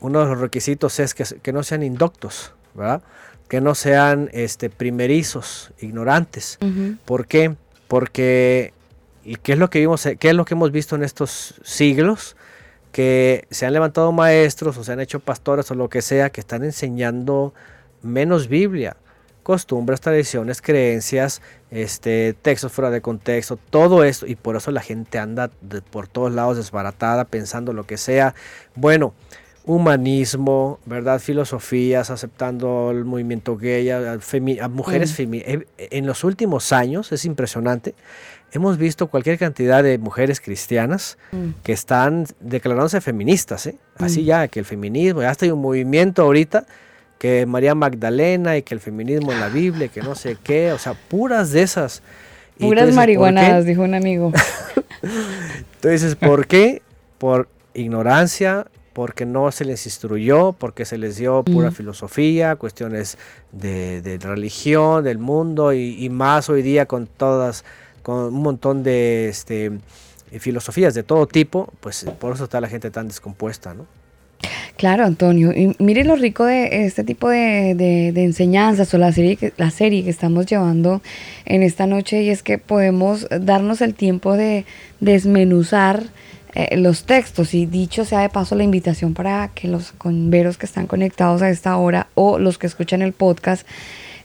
uno 0.00 0.20
de 0.20 0.30
los 0.30 0.40
requisitos 0.40 0.98
es 0.98 1.12
que, 1.12 1.52
no 1.52 1.62
sean 1.62 1.82
indoctos, 1.82 2.54
¿verdad? 2.72 3.02
Que 3.48 3.60
no 3.60 3.74
sean 3.74 4.30
este, 4.32 4.70
primerizos, 4.70 5.74
ignorantes. 5.78 6.58
¿Por 7.04 7.26
qué? 7.26 7.54
Porque, 7.86 8.72
¿qué 9.42 9.52
es, 9.52 9.58
lo 9.58 9.68
que 9.68 9.80
vimos, 9.80 10.08
¿qué 10.18 10.30
es 10.30 10.34
lo 10.34 10.46
que 10.46 10.54
hemos 10.54 10.72
visto 10.72 10.96
en 10.96 11.04
estos 11.04 11.60
siglos? 11.62 12.34
Que 12.92 13.46
se 13.50 13.66
han 13.66 13.72
levantado 13.72 14.12
maestros 14.12 14.76
o 14.78 14.84
se 14.84 14.92
han 14.92 15.00
hecho 15.00 15.20
pastores 15.20 15.70
o 15.70 15.74
lo 15.74 15.88
que 15.88 16.02
sea 16.02 16.30
que 16.30 16.40
están 16.40 16.64
enseñando 16.64 17.54
menos 18.02 18.48
Biblia, 18.48 18.96
costumbres, 19.42 20.00
tradiciones, 20.00 20.60
creencias, 20.60 21.40
este, 21.70 22.34
textos 22.34 22.72
fuera 22.72 22.90
de 22.90 23.00
contexto, 23.00 23.58
todo 23.70 24.04
esto, 24.04 24.26
y 24.26 24.36
por 24.36 24.56
eso 24.56 24.70
la 24.70 24.82
gente 24.82 25.18
anda 25.18 25.50
por 25.90 26.06
todos 26.06 26.32
lados 26.32 26.56
desbaratada, 26.56 27.24
pensando 27.24 27.72
lo 27.72 27.84
que 27.84 27.96
sea. 27.96 28.34
Bueno, 28.74 29.14
humanismo, 29.64 30.80
¿verdad? 30.86 31.18
Filosofías, 31.18 32.10
aceptando 32.10 32.90
el 32.90 33.04
movimiento 33.04 33.56
gay, 33.56 33.90
a, 33.90 34.18
mujeres 34.68 35.18
mm. 35.18 35.34
eh, 35.34 35.66
En 35.78 36.06
los 36.06 36.24
últimos 36.24 36.72
años, 36.72 37.12
es 37.12 37.24
impresionante, 37.24 37.94
hemos 38.52 38.78
visto 38.78 39.08
cualquier 39.08 39.38
cantidad 39.38 39.82
de 39.82 39.98
mujeres 39.98 40.40
cristianas 40.40 41.18
mm. 41.32 41.62
que 41.62 41.72
están 41.72 42.26
declarándose 42.40 43.00
feministas, 43.00 43.66
¿eh? 43.66 43.76
Así 43.98 44.22
mm. 44.22 44.24
ya, 44.24 44.48
que 44.48 44.60
el 44.60 44.64
feminismo, 44.64 45.22
ya 45.22 45.30
está 45.30 45.44
hay 45.44 45.50
un 45.50 45.60
movimiento 45.60 46.22
ahorita 46.22 46.66
que 47.18 47.46
María 47.46 47.74
Magdalena 47.74 48.56
y 48.56 48.62
que 48.62 48.74
el 48.74 48.80
feminismo 48.80 49.32
en 49.32 49.40
la 49.40 49.48
Biblia, 49.48 49.88
que 49.88 50.02
no 50.02 50.14
sé 50.14 50.36
qué, 50.42 50.72
o 50.72 50.78
sea, 50.78 50.94
puras 50.94 51.50
de 51.50 51.62
esas. 51.62 52.02
Puras 52.58 52.94
marihuanadas, 52.94 53.64
dijo 53.64 53.82
un 53.82 53.94
amigo. 53.94 54.32
Entonces, 55.74 56.14
¿por 56.14 56.46
qué? 56.46 56.82
Por 57.18 57.48
ignorancia, 57.74 58.66
porque 58.92 59.26
no 59.26 59.52
se 59.52 59.64
les 59.64 59.86
instruyó, 59.86 60.52
porque 60.52 60.84
se 60.84 60.98
les 60.98 61.16
dio 61.16 61.44
pura 61.44 61.70
mm. 61.70 61.72
filosofía, 61.72 62.56
cuestiones 62.56 63.16
de, 63.52 64.18
religión, 64.20 65.04
del 65.04 65.18
mundo 65.18 65.72
y, 65.72 66.08
más 66.10 66.48
hoy 66.48 66.62
día 66.62 66.86
con 66.86 67.06
todas, 67.06 67.64
con 68.08 68.34
un 68.34 68.42
montón 68.42 68.82
de 68.82 69.28
este, 69.28 69.70
filosofías 70.38 70.94
de 70.94 71.02
todo 71.02 71.26
tipo, 71.26 71.70
pues 71.80 72.06
por 72.18 72.32
eso 72.34 72.44
está 72.44 72.58
la 72.58 72.68
gente 72.68 72.90
tan 72.90 73.06
descompuesta, 73.06 73.74
¿no? 73.74 73.84
Claro, 74.78 75.04
Antonio. 75.04 75.52
Y 75.52 75.76
mire 75.78 76.04
lo 76.04 76.16
rico 76.16 76.46
de 76.46 76.86
este 76.86 77.04
tipo 77.04 77.28
de, 77.28 77.74
de, 77.74 78.24
enseñanzas 78.24 78.94
o 78.94 78.96
la 78.96 79.12
serie, 79.12 79.52
la 79.58 79.70
serie 79.70 80.04
que 80.04 80.08
estamos 80.08 80.46
llevando 80.46 81.02
en 81.44 81.62
esta 81.62 81.86
noche 81.86 82.22
y 82.22 82.30
es 82.30 82.42
que 82.42 82.56
podemos 82.56 83.26
darnos 83.28 83.82
el 83.82 83.92
tiempo 83.92 84.38
de 84.38 84.64
desmenuzar 85.00 86.04
eh, 86.54 86.78
los 86.78 87.04
textos. 87.04 87.52
Y 87.52 87.66
dicho 87.66 88.06
sea 88.06 88.20
de 88.20 88.30
paso 88.30 88.54
la 88.54 88.64
invitación 88.64 89.12
para 89.12 89.48
que 89.48 89.68
los 89.68 89.92
converos 89.92 90.56
que 90.56 90.64
están 90.64 90.86
conectados 90.86 91.42
a 91.42 91.50
esta 91.50 91.76
hora 91.76 92.06
o 92.14 92.38
los 92.38 92.56
que 92.56 92.68
escuchan 92.68 93.02
el 93.02 93.12
podcast, 93.12 93.66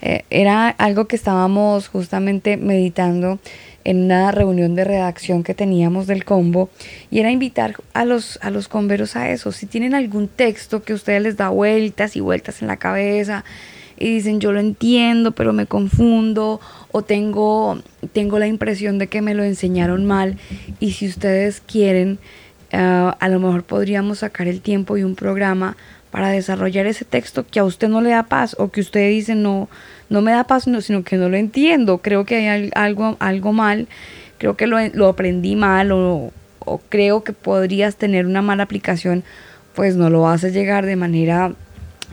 eh, 0.06 0.26
era 0.30 0.68
algo 0.68 1.06
que 1.06 1.16
estábamos 1.16 1.88
justamente 1.88 2.58
meditando 2.58 3.40
en 3.86 4.06
una 4.06 4.32
reunión 4.32 4.76
de 4.76 4.84
redacción 4.84 5.44
que 5.44 5.54
teníamos 5.54 6.08
del 6.08 6.26
combo 6.26 6.70
y 7.12 7.20
era 7.20 7.32
invitar 7.32 7.76
a 7.94 8.06
los, 8.06 8.40
a 8.42 8.50
los 8.50 8.70
a 9.16 9.30
eso. 9.30 9.52
Si 9.52 9.66
tienen 9.66 9.94
algún 9.94 10.28
texto 10.28 10.84
que 10.84 10.94
a 10.94 10.96
ustedes 10.96 11.22
les 11.22 11.38
da 11.38 11.50
vueltas 11.50 12.16
y 12.16 12.20
vueltas 12.20 12.62
en 12.62 12.68
la 12.68 12.78
cabeza 12.78 13.44
y 13.98 14.10
dicen 14.10 14.40
yo 14.40 14.52
lo 14.52 14.60
entiendo 14.60 15.34
pero 15.34 15.54
me 15.54 15.68
confundo 15.68 16.60
o 16.92 17.02
tengo, 17.04 17.82
tengo 18.12 18.40
la 18.40 18.48
impresión 18.48 18.98
de 18.98 19.08
que 19.08 19.22
me 19.22 19.34
lo 19.34 19.44
enseñaron 19.44 20.06
mal 20.06 20.38
y 20.80 20.94
si 20.94 21.08
ustedes 21.08 21.62
quieren, 21.62 22.20
ah, 22.72 23.16
a 23.20 23.30
lo 23.30 23.40
mejor 23.40 23.64
podríamos 23.64 24.20
sacar 24.20 24.48
el 24.48 24.62
tiempo 24.62 24.98
y 24.98 25.04
un 25.04 25.16
programa 25.16 25.78
para 26.14 26.30
desarrollar 26.30 26.86
ese 26.86 27.06
texto 27.06 27.44
que 27.44 27.60
a 27.60 27.64
usted 27.64 27.90
no 27.90 28.00
le 28.00 28.12
da 28.12 28.22
paz 28.22 28.56
o 28.60 28.70
que 28.70 28.82
usted 28.82 29.10
dice 29.10 29.34
no, 29.34 29.68
no 30.12 30.22
me 30.22 30.32
da 30.32 30.44
paz, 30.44 30.66
sino 30.82 31.04
que 31.04 31.18
no 31.18 31.28
lo 31.28 31.38
entiendo, 31.38 31.98
creo 31.98 32.24
que 32.24 32.36
hay 32.36 32.70
algo, 32.76 33.18
algo 33.20 33.52
mal, 33.52 33.88
creo 34.38 34.56
que 34.56 34.68
lo, 34.68 34.78
lo 34.90 35.08
aprendí 35.08 35.56
mal 35.56 35.92
o, 35.92 36.32
o 36.60 36.78
creo 36.88 37.24
que 37.24 37.34
podrías 37.34 37.96
tener 37.96 38.28
una 38.28 38.44
mala 38.44 38.62
aplicación, 38.62 39.24
pues 39.74 39.96
no 39.96 40.12
lo 40.12 40.30
hace 40.30 40.52
llegar 40.52 40.86
de 40.86 40.96
manera 40.96 41.52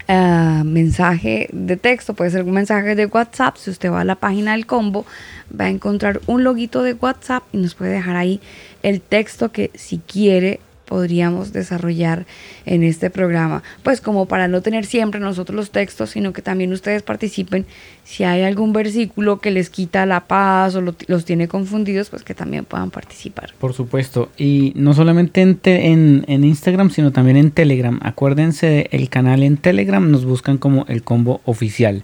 Uh, 0.09 0.65
mensaje 0.65 1.49
de 1.53 1.77
texto, 1.77 2.15
puede 2.15 2.33
ser 2.33 2.43
un 2.43 2.51
mensaje 2.51 2.97
de 2.97 3.07
WhatsApp. 3.07 3.57
Si 3.57 3.71
usted 3.71 3.93
va 3.93 4.01
a 4.01 4.05
la 4.05 4.17
página 4.17 4.53
del 4.53 4.67
combo, 4.67 5.07
va 5.49 5.67
a 5.67 5.69
encontrar 5.69 6.21
un 6.27 6.43
loguito 6.43 6.83
de 6.83 6.95
WhatsApp 6.95 7.45
y 7.53 7.59
nos 7.59 7.77
puede 7.77 7.93
dejar 7.93 8.17
ahí 8.17 8.41
el 8.83 9.01
texto 9.01 9.53
que 9.53 9.71
si 9.75 9.99
quiere 9.99 10.59
podríamos 10.91 11.53
desarrollar 11.53 12.27
en 12.67 12.83
este 12.83 13.11
programa. 13.11 13.63
Pues 13.85 14.01
como 14.01 14.27
para 14.27 14.49
no 14.49 14.61
tener 14.61 14.85
siempre 14.85 15.21
nosotros 15.21 15.55
los 15.55 15.71
textos, 15.71 16.11
sino 16.11 16.33
que 16.33 16.43
también 16.43 16.73
ustedes 16.73 17.05
participen. 17.05 17.65
Si 18.03 18.25
hay 18.25 18.43
algún 18.43 18.73
versículo 18.73 19.39
que 19.39 19.53
les 19.53 19.71
quita 19.71 20.05
la 20.05 20.27
paz 20.27 20.75
o 20.75 20.81
los 20.81 21.25
tiene 21.25 21.47
confundidos, 21.47 22.11
pues 22.11 22.25
que 22.25 22.35
también 22.35 22.65
puedan 22.65 22.91
participar. 22.91 23.55
Por 23.61 23.73
supuesto. 23.73 24.31
Y 24.37 24.73
no 24.75 24.93
solamente 24.93 25.43
en, 25.43 26.25
en, 26.27 26.45
Instagram, 26.45 26.91
sino 26.91 27.13
también 27.13 27.37
en 27.37 27.53
Telegram. 27.53 28.01
Acuérdense 28.03 28.89
el 28.91 29.09
canal 29.09 29.45
en 29.45 29.59
Telegram, 29.59 30.11
nos 30.11 30.25
buscan 30.25 30.59
como 30.59 30.87
el 30.89 31.05
combo 31.05 31.41
oficial. 31.45 32.03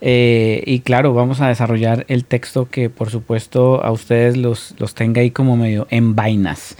Eh, 0.00 0.64
y 0.66 0.80
claro, 0.80 1.14
vamos 1.14 1.40
a 1.40 1.48
desarrollar 1.48 2.04
el 2.08 2.24
texto 2.24 2.68
que 2.68 2.90
por 2.90 3.10
supuesto 3.10 3.84
a 3.84 3.92
ustedes 3.92 4.36
los, 4.36 4.74
los 4.78 4.94
tenga 4.94 5.20
ahí 5.20 5.30
como 5.30 5.56
medio 5.56 5.86
en 5.90 6.16
vainas. 6.16 6.76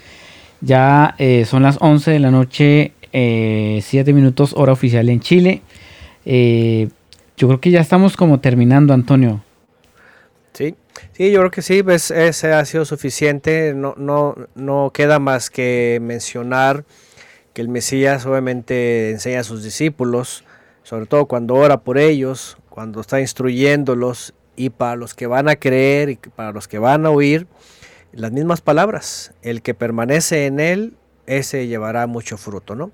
Ya 0.60 1.14
eh, 1.18 1.44
son 1.44 1.62
las 1.62 1.78
11 1.80 2.10
de 2.10 2.18
la 2.18 2.30
noche, 2.30 2.92
7 3.12 3.12
eh, 3.12 4.12
minutos 4.12 4.54
hora 4.56 4.72
oficial 4.72 5.08
en 5.08 5.20
Chile. 5.20 5.62
Eh, 6.24 6.88
yo 7.36 7.48
creo 7.48 7.60
que 7.60 7.70
ya 7.70 7.80
estamos 7.80 8.16
como 8.16 8.40
terminando, 8.40 8.92
Antonio. 8.92 9.44
Sí, 10.52 10.74
sí, 11.12 11.30
yo 11.30 11.38
creo 11.40 11.50
que 11.52 11.62
sí, 11.62 11.82
pues 11.82 12.10
ese 12.10 12.52
ha 12.52 12.64
sido 12.64 12.84
suficiente. 12.84 13.72
No, 13.74 13.94
no, 13.96 14.34
no 14.56 14.90
queda 14.92 15.20
más 15.20 15.48
que 15.50 16.00
mencionar 16.02 16.84
que 17.52 17.62
el 17.62 17.68
Mesías 17.68 18.26
obviamente 18.26 19.10
enseña 19.10 19.40
a 19.40 19.44
sus 19.44 19.62
discípulos, 19.62 20.44
sobre 20.82 21.06
todo 21.06 21.26
cuando 21.26 21.54
ora 21.54 21.78
por 21.78 21.98
ellos, 21.98 22.58
cuando 22.68 23.00
está 23.00 23.20
instruyéndolos 23.20 24.34
y 24.56 24.70
para 24.70 24.96
los 24.96 25.14
que 25.14 25.28
van 25.28 25.48
a 25.48 25.56
creer 25.56 26.10
y 26.10 26.16
para 26.16 26.50
los 26.50 26.66
que 26.66 26.78
van 26.78 27.06
a 27.06 27.10
oír 27.10 27.46
las 28.12 28.32
mismas 28.32 28.60
palabras, 28.60 29.32
el 29.42 29.62
que 29.62 29.74
permanece 29.74 30.46
en 30.46 30.60
él, 30.60 30.94
ese 31.26 31.66
llevará 31.66 32.06
mucho 32.06 32.36
fruto, 32.38 32.74
¿no? 32.74 32.90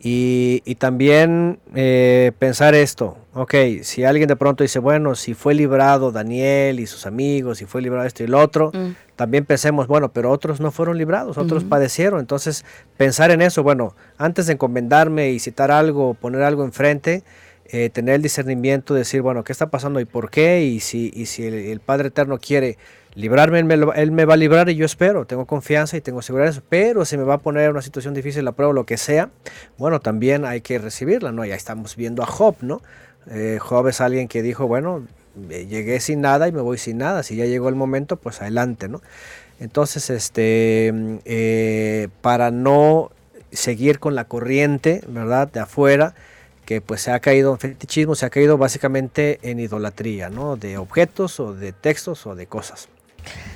Y, 0.00 0.76
también 0.76 1.58
eh, 1.74 2.30
pensar 2.38 2.76
esto, 2.76 3.16
ok, 3.34 3.54
si 3.82 4.04
alguien 4.04 4.28
de 4.28 4.36
pronto 4.36 4.62
dice, 4.62 4.78
bueno, 4.78 5.16
si 5.16 5.34
fue 5.34 5.54
librado 5.54 6.12
Daniel 6.12 6.78
y 6.78 6.86
sus 6.86 7.04
amigos, 7.04 7.58
si 7.58 7.64
fue 7.64 7.82
librado 7.82 8.06
esto 8.06 8.22
y 8.22 8.26
el 8.26 8.34
otro, 8.34 8.70
mm. 8.72 9.16
también 9.16 9.44
pensemos, 9.44 9.88
bueno, 9.88 10.12
pero 10.12 10.30
otros 10.30 10.60
no 10.60 10.70
fueron 10.70 10.98
librados, 10.98 11.36
otros 11.36 11.64
padecieron, 11.64 12.20
entonces 12.20 12.64
pensar 12.96 13.32
en 13.32 13.42
eso, 13.42 13.64
bueno, 13.64 13.96
antes 14.18 14.46
de 14.46 14.52
encomendarme 14.52 15.30
y 15.30 15.40
citar 15.40 15.72
algo, 15.72 16.14
poner 16.14 16.42
algo 16.42 16.62
enfrente, 16.62 17.24
eh, 17.66 17.90
tener 17.90 18.14
el 18.14 18.22
discernimiento, 18.22 18.94
decir, 18.94 19.20
bueno, 19.20 19.42
¿qué 19.42 19.50
está 19.50 19.68
pasando 19.68 19.98
y 19.98 20.04
por 20.04 20.30
qué? 20.30 20.62
Y 20.62 20.78
si, 20.78 21.10
y 21.12 21.26
si 21.26 21.44
el 21.44 21.80
Padre 21.80 22.08
Eterno 22.08 22.38
quiere 22.38 22.78
librarme, 23.18 23.58
él 23.58 24.12
me, 24.12 24.24
va 24.24 24.34
a 24.34 24.36
librar 24.36 24.68
y 24.68 24.76
yo 24.76 24.86
espero, 24.86 25.26
tengo 25.26 25.44
confianza 25.44 25.96
y 25.96 26.00
tengo 26.00 26.22
seguridad 26.22 26.62
pero 26.68 27.04
si 27.04 27.16
me 27.16 27.24
va 27.24 27.34
a 27.34 27.38
poner 27.38 27.64
en 27.64 27.72
una 27.72 27.82
situación 27.82 28.14
difícil 28.14 28.44
la 28.44 28.52
prueba 28.52 28.70
o 28.70 28.72
lo 28.72 28.86
que 28.86 28.96
sea, 28.96 29.30
bueno, 29.76 29.98
también 29.98 30.44
hay 30.44 30.60
que 30.60 30.78
recibirla, 30.78 31.32
¿no? 31.32 31.44
Ya 31.44 31.56
estamos 31.56 31.96
viendo 31.96 32.22
a 32.22 32.26
Job, 32.26 32.54
¿no? 32.60 32.80
Eh, 33.28 33.58
Job 33.60 33.88
es 33.88 34.00
alguien 34.00 34.28
que 34.28 34.40
dijo, 34.40 34.68
bueno, 34.68 35.04
llegué 35.48 35.98
sin 35.98 36.20
nada 36.20 36.46
y 36.46 36.52
me 36.52 36.60
voy 36.60 36.78
sin 36.78 36.98
nada, 36.98 37.24
si 37.24 37.34
ya 37.34 37.44
llegó 37.44 37.68
el 37.68 37.74
momento, 37.74 38.18
pues 38.18 38.40
adelante, 38.40 38.88
¿no? 38.88 39.02
Entonces, 39.58 40.10
este, 40.10 40.94
eh, 41.24 42.08
para 42.20 42.52
no 42.52 43.10
seguir 43.50 43.98
con 43.98 44.14
la 44.14 44.26
corriente, 44.26 45.02
¿verdad? 45.08 45.50
De 45.50 45.58
afuera, 45.58 46.14
que 46.64 46.80
pues 46.80 47.00
se 47.02 47.10
ha 47.10 47.18
caído 47.18 47.50
en 47.50 47.58
fetichismo, 47.58 48.14
se 48.14 48.26
ha 48.26 48.30
caído 48.30 48.58
básicamente 48.58 49.40
en 49.42 49.58
idolatría, 49.58 50.30
¿no? 50.30 50.54
De 50.54 50.78
objetos 50.78 51.40
o 51.40 51.52
de 51.52 51.72
textos 51.72 52.24
o 52.24 52.36
de 52.36 52.46
cosas. 52.46 52.88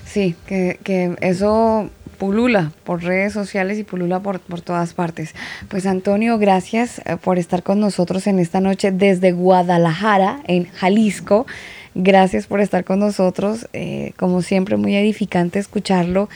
Sí, 0.04 0.34
que, 0.46 0.78
que, 0.84 1.16
eso 1.20 1.90
pulula 2.18 2.70
por 2.84 3.02
redes 3.02 3.32
sociales 3.32 3.78
y 3.78 3.84
pulula 3.84 4.20
por, 4.20 4.40
por, 4.40 4.60
todas 4.60 4.94
partes. 4.94 5.34
Pues 5.68 5.86
Antonio, 5.86 6.38
gracias 6.38 7.00
eh, 7.00 7.16
por 7.22 7.38
estar 7.38 7.62
con 7.62 7.80
nosotros 7.80 8.26
en 8.26 8.38
esta 8.38 8.60
noche 8.60 8.92
desde 8.92 9.32
Guadalajara, 9.32 10.40
en 10.46 10.66
Jalisco. 10.66 11.46
Gracias 11.94 12.46
por 12.46 12.60
estar 12.60 12.84
con 12.84 13.00
nosotros. 13.00 13.68
Eh, 13.72 14.12
como 14.16 14.42
siempre, 14.42 14.76
muy 14.76 14.94
edificante 14.96 15.58
escucharlo 15.58 16.28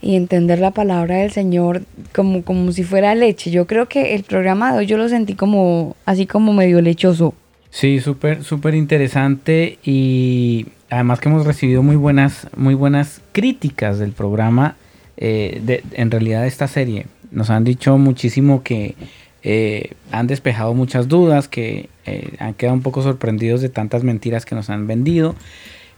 y 0.00 0.16
entender 0.16 0.58
la 0.58 0.72
palabra 0.72 1.16
del 1.16 1.32
Señor 1.32 1.82
como, 2.14 2.42
como 2.42 2.72
si 2.72 2.82
fuera 2.82 3.14
leche. 3.14 3.50
Yo 3.50 3.66
creo 3.66 3.88
que 3.88 4.14
el 4.14 4.24
programa 4.24 4.72
de 4.72 4.78
hoy 4.78 4.86
yo 4.86 4.96
lo 4.96 5.08
sentí 5.08 5.34
como 5.34 5.96
así 6.06 6.26
como 6.26 6.52
medio 6.52 6.80
lechoso. 6.82 7.34
Sí, 7.70 8.00
súper, 8.00 8.44
súper 8.44 8.74
interesante 8.74 9.78
y 9.82 10.66
además 10.92 11.20
que 11.20 11.30
hemos 11.30 11.46
recibido 11.46 11.82
muy 11.82 11.96
buenas, 11.96 12.48
muy 12.54 12.74
buenas 12.74 13.22
críticas 13.32 13.98
del 13.98 14.12
programa, 14.12 14.76
eh, 15.16 15.82
en 15.92 16.10
realidad 16.10 16.42
de 16.42 16.48
esta 16.48 16.68
serie. 16.68 17.06
Nos 17.30 17.48
han 17.48 17.64
dicho 17.64 17.96
muchísimo 17.96 18.62
que 18.62 18.94
eh, 19.42 19.92
han 20.10 20.26
despejado 20.26 20.74
muchas 20.74 21.08
dudas, 21.08 21.48
que 21.48 21.88
eh, 22.04 22.34
han 22.38 22.52
quedado 22.52 22.74
un 22.74 22.82
poco 22.82 23.02
sorprendidos 23.02 23.62
de 23.62 23.70
tantas 23.70 24.04
mentiras 24.04 24.44
que 24.44 24.54
nos 24.54 24.68
han 24.68 24.86
vendido. 24.86 25.34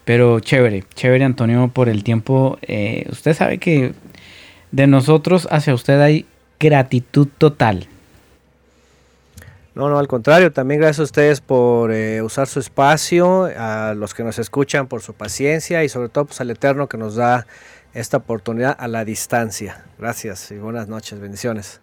Pero 0.04 0.38
chévere, 0.38 0.84
chévere 0.94 1.24
Antonio 1.24 1.68
por 1.74 1.88
el 1.88 2.04
tiempo. 2.04 2.58
usted 3.10 3.34
sabe 3.34 3.58
que 3.58 3.94
de 4.70 4.86
nosotros 4.86 5.48
hacia 5.50 5.74
usted 5.74 6.00
hay 6.00 6.24
gratitud 6.60 7.26
total. 7.36 7.88
No, 9.74 9.88
no, 9.88 9.98
al 9.98 10.06
contrario, 10.06 10.52
también 10.52 10.80
gracias 10.80 11.00
a 11.00 11.02
ustedes 11.02 11.40
por 11.40 11.90
eh, 11.90 12.22
usar 12.22 12.46
su 12.46 12.60
espacio, 12.60 13.50
a 13.58 13.94
los 13.94 14.14
que 14.14 14.22
nos 14.22 14.38
escuchan 14.38 14.86
por 14.86 15.02
su 15.02 15.14
paciencia 15.14 15.82
y 15.82 15.88
sobre 15.88 16.08
todo 16.08 16.26
pues, 16.26 16.40
al 16.40 16.50
Eterno 16.50 16.88
que 16.88 16.96
nos 16.96 17.16
da 17.16 17.46
esta 17.92 18.18
oportunidad 18.18 18.76
a 18.78 18.86
la 18.86 19.04
distancia. 19.04 19.84
Gracias 19.98 20.52
y 20.52 20.58
buenas 20.58 20.86
noches, 20.86 21.18
bendiciones. 21.18 21.80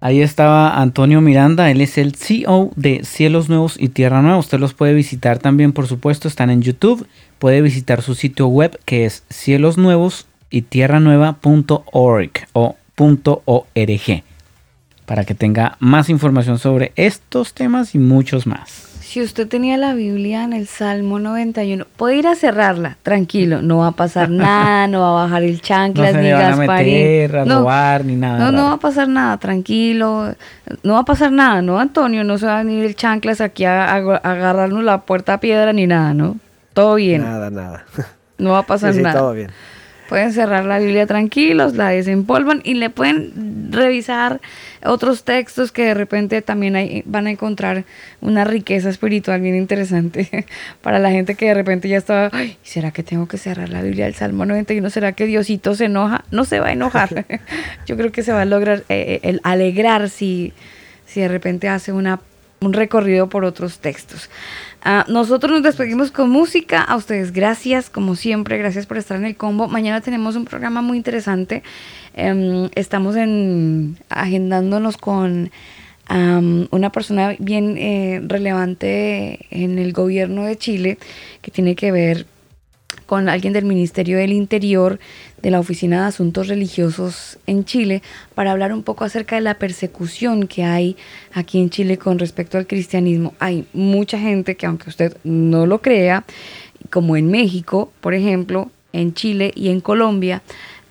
Ahí 0.00 0.22
estaba 0.22 0.80
Antonio 0.80 1.20
Miranda, 1.20 1.70
él 1.70 1.82
es 1.82 1.98
el 1.98 2.14
CEO 2.14 2.70
de 2.76 3.04
Cielos 3.04 3.50
Nuevos 3.50 3.76
y 3.78 3.90
Tierra 3.90 4.22
Nueva. 4.22 4.38
Usted 4.38 4.58
los 4.58 4.72
puede 4.72 4.94
visitar 4.94 5.38
también, 5.38 5.72
por 5.72 5.86
supuesto, 5.86 6.28
están 6.28 6.48
en 6.48 6.62
YouTube. 6.62 7.06
Puede 7.38 7.60
visitar 7.60 8.00
su 8.00 8.14
sitio 8.14 8.46
web 8.48 8.80
que 8.86 9.04
es 9.04 9.22
cielosnuevos 9.30 10.26
y 10.50 10.62
tierranueva.org 10.62 12.32
o 12.52 12.76
.org 13.44 14.22
para 15.06 15.24
que 15.24 15.34
tenga 15.34 15.76
más 15.80 16.08
información 16.08 16.58
sobre 16.58 16.92
estos 16.96 17.54
temas 17.54 17.94
y 17.94 17.98
muchos 17.98 18.46
más 18.46 18.88
si 19.02 19.20
usted 19.20 19.46
tenía 19.46 19.76
la 19.76 19.92
Biblia 19.92 20.42
en 20.42 20.54
el 20.54 20.66
Salmo 20.66 21.18
91, 21.18 21.84
puede 21.98 22.16
ir 22.16 22.26
a 22.26 22.34
cerrarla, 22.34 22.96
tranquilo, 23.02 23.60
no 23.60 23.76
va 23.78 23.88
a 23.88 23.92
pasar 23.92 24.30
nada, 24.30 24.86
no 24.88 25.02
va 25.02 25.08
a 25.10 25.24
bajar 25.24 25.42
el 25.42 25.60
chanclas, 25.60 26.14
no 26.14 26.18
se 26.18 26.24
ni 26.24 26.30
a 26.30 26.38
Gasparín. 26.38 27.36
a 27.36 27.44
no, 27.44 27.58
robar, 27.58 28.06
ni 28.06 28.16
nada. 28.16 28.38
no, 28.38 28.52
no 28.52 28.64
va 28.68 28.72
a 28.72 28.76
pasar 28.78 29.08
nada, 29.08 29.36
tranquilo, 29.36 30.34
no 30.82 30.94
va 30.94 31.00
a 31.00 31.04
pasar 31.04 31.30
nada, 31.30 31.60
¿no, 31.60 31.78
Antonio? 31.78 32.24
No 32.24 32.38
se 32.38 32.46
va 32.46 32.60
a 32.60 32.62
venir 32.64 32.86
el 32.86 32.96
chanclas 32.96 33.42
aquí 33.42 33.66
a, 33.66 33.84
a- 33.92 33.96
a 33.98 34.16
agarrarnos 34.32 34.82
la 34.82 35.02
puerta 35.02 35.34
a 35.34 35.40
piedra 35.40 35.74
ni 35.74 35.86
nada, 35.86 36.14
¿no? 36.14 36.36
Todo 36.72 36.94
bien, 36.94 37.20
Nada, 37.20 37.50
nada. 37.50 37.84
no 38.38 38.52
va 38.52 38.60
a 38.60 38.66
pasar 38.66 38.92
Sí, 38.94 39.00
sí, 39.00 39.02
nada. 39.02 39.20
todo 39.20 39.34
bien. 39.34 39.50
Pueden 40.12 40.34
cerrar 40.34 40.66
la 40.66 40.78
Biblia 40.78 41.06
tranquilos, 41.06 41.74
la 41.74 41.88
desempolvan 41.88 42.60
y 42.64 42.74
le 42.74 42.90
pueden 42.90 43.72
revisar 43.72 44.42
otros 44.84 45.24
textos 45.24 45.72
que 45.72 45.86
de 45.86 45.94
repente 45.94 46.42
también 46.42 47.02
van 47.06 47.28
a 47.28 47.30
encontrar 47.30 47.86
una 48.20 48.44
riqueza 48.44 48.90
espiritual 48.90 49.40
bien 49.40 49.56
interesante 49.56 50.44
para 50.82 50.98
la 50.98 51.10
gente 51.10 51.34
que 51.34 51.46
de 51.46 51.54
repente 51.54 51.88
ya 51.88 51.96
estaba, 51.96 52.28
"Ay, 52.34 52.58
¿será 52.62 52.90
que 52.90 53.02
tengo 53.02 53.26
que 53.26 53.38
cerrar 53.38 53.70
la 53.70 53.80
Biblia 53.80 54.04
del 54.04 54.14
Salmo 54.14 54.44
91? 54.44 54.90
¿Será 54.90 55.12
que 55.12 55.24
Diosito 55.24 55.74
se 55.74 55.86
enoja? 55.86 56.26
No 56.30 56.44
se 56.44 56.60
va 56.60 56.66
a 56.66 56.72
enojar. 56.72 57.24
Yo 57.86 57.96
creo 57.96 58.12
que 58.12 58.22
se 58.22 58.32
va 58.32 58.42
a 58.42 58.44
lograr 58.44 58.80
eh, 58.90 59.14
eh, 59.14 59.20
el 59.22 59.40
alegrar 59.44 60.10
si, 60.10 60.52
si 61.06 61.22
de 61.22 61.28
repente 61.28 61.70
hace 61.70 61.90
una, 61.90 62.20
un 62.60 62.74
recorrido 62.74 63.30
por 63.30 63.46
otros 63.46 63.78
textos. 63.78 64.28
Ah, 64.84 65.04
nosotros 65.08 65.52
nos 65.52 65.62
despedimos 65.62 66.10
con 66.10 66.28
música. 66.30 66.82
A 66.82 66.96
ustedes, 66.96 67.32
gracias, 67.32 67.88
como 67.88 68.16
siempre, 68.16 68.58
gracias 68.58 68.86
por 68.86 68.96
estar 68.98 69.16
en 69.16 69.24
el 69.24 69.36
combo. 69.36 69.68
Mañana 69.68 70.00
tenemos 70.00 70.34
un 70.34 70.44
programa 70.44 70.82
muy 70.82 70.96
interesante. 70.96 71.62
Em, 72.14 72.68
estamos 72.74 73.14
en, 73.14 73.96
agendándonos 74.08 74.96
con 74.96 75.50
una 76.70 76.92
persona 76.92 77.36
bien 77.38 77.78
eh, 77.78 78.20
relevante 78.26 79.46
en 79.50 79.78
el 79.78 79.94
gobierno 79.94 80.44
de 80.44 80.58
Chile 80.58 80.98
que 81.40 81.50
tiene 81.50 81.74
que 81.74 81.90
ver 81.90 82.26
con 83.12 83.28
alguien 83.28 83.52
del 83.52 83.66
Ministerio 83.66 84.16
del 84.16 84.32
Interior, 84.32 84.98
de 85.42 85.50
la 85.50 85.60
Oficina 85.60 86.00
de 86.00 86.06
Asuntos 86.06 86.48
Religiosos 86.48 87.38
en 87.46 87.66
Chile, 87.66 88.00
para 88.34 88.52
hablar 88.52 88.72
un 88.72 88.82
poco 88.82 89.04
acerca 89.04 89.36
de 89.36 89.42
la 89.42 89.58
persecución 89.58 90.46
que 90.46 90.64
hay 90.64 90.96
aquí 91.34 91.60
en 91.60 91.68
Chile 91.68 91.98
con 91.98 92.18
respecto 92.18 92.56
al 92.56 92.66
cristianismo. 92.66 93.34
Hay 93.38 93.66
mucha 93.74 94.18
gente 94.18 94.56
que, 94.56 94.64
aunque 94.64 94.88
usted 94.88 95.14
no 95.24 95.66
lo 95.66 95.82
crea, 95.82 96.24
como 96.88 97.18
en 97.18 97.30
México, 97.30 97.92
por 98.00 98.14
ejemplo, 98.14 98.70
en 98.94 99.12
Chile 99.12 99.52
y 99.54 99.68
en 99.68 99.82
Colombia, 99.82 100.40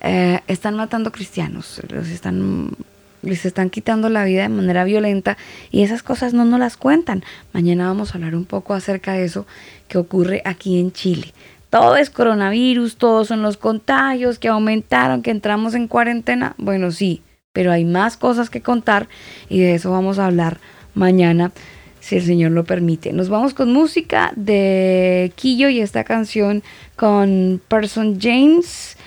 eh, 0.00 0.38
están 0.46 0.76
matando 0.76 1.10
cristianos, 1.10 1.82
los 1.88 2.06
están 2.06 2.76
les 3.22 3.44
están 3.44 3.70
quitando 3.70 4.08
la 4.08 4.24
vida 4.24 4.42
de 4.42 4.48
manera 4.48 4.84
violenta 4.84 5.38
y 5.70 5.82
esas 5.82 6.02
cosas 6.02 6.34
no 6.34 6.44
nos 6.44 6.60
las 6.60 6.76
cuentan. 6.76 7.24
Mañana 7.52 7.86
vamos 7.86 8.10
a 8.10 8.18
hablar 8.18 8.34
un 8.34 8.44
poco 8.44 8.74
acerca 8.74 9.12
de 9.12 9.24
eso 9.24 9.46
que 9.88 9.98
ocurre 9.98 10.42
aquí 10.44 10.78
en 10.78 10.92
Chile. 10.92 11.32
Todo 11.72 11.96
es 11.96 12.10
coronavirus, 12.10 12.96
todos 12.96 13.28
son 13.28 13.40
los 13.40 13.56
contagios 13.56 14.38
que 14.38 14.48
aumentaron, 14.48 15.22
que 15.22 15.30
entramos 15.30 15.72
en 15.72 15.88
cuarentena. 15.88 16.54
Bueno, 16.58 16.90
sí, 16.90 17.22
pero 17.54 17.72
hay 17.72 17.86
más 17.86 18.18
cosas 18.18 18.50
que 18.50 18.60
contar 18.60 19.08
y 19.48 19.60
de 19.60 19.76
eso 19.76 19.90
vamos 19.90 20.18
a 20.18 20.26
hablar 20.26 20.58
mañana 20.92 21.50
si 21.98 22.16
el 22.16 22.24
Señor 22.24 22.50
lo 22.50 22.64
permite. 22.64 23.14
Nos 23.14 23.30
vamos 23.30 23.54
con 23.54 23.72
música 23.72 24.34
de 24.36 25.32
Quillo 25.34 25.70
y 25.70 25.80
esta 25.80 26.04
canción 26.04 26.62
con 26.94 27.58
Person 27.68 28.18
James, 28.20 28.98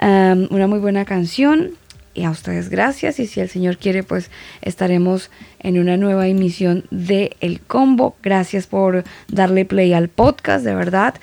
um, 0.00 0.46
una 0.48 0.66
muy 0.66 0.78
buena 0.78 1.04
canción. 1.04 1.72
Y 2.14 2.24
a 2.24 2.30
ustedes 2.30 2.70
gracias 2.70 3.20
y 3.20 3.26
si 3.26 3.40
el 3.40 3.50
Señor 3.50 3.76
quiere 3.76 4.02
pues 4.02 4.30
estaremos 4.62 5.30
en 5.58 5.78
una 5.78 5.98
nueva 5.98 6.26
emisión 6.26 6.84
de 6.90 7.36
El 7.40 7.60
Combo. 7.60 8.16
Gracias 8.22 8.66
por 8.66 9.04
darle 9.28 9.66
play 9.66 9.92
al 9.92 10.08
podcast, 10.08 10.64
de 10.64 10.74
verdad. 10.74 11.16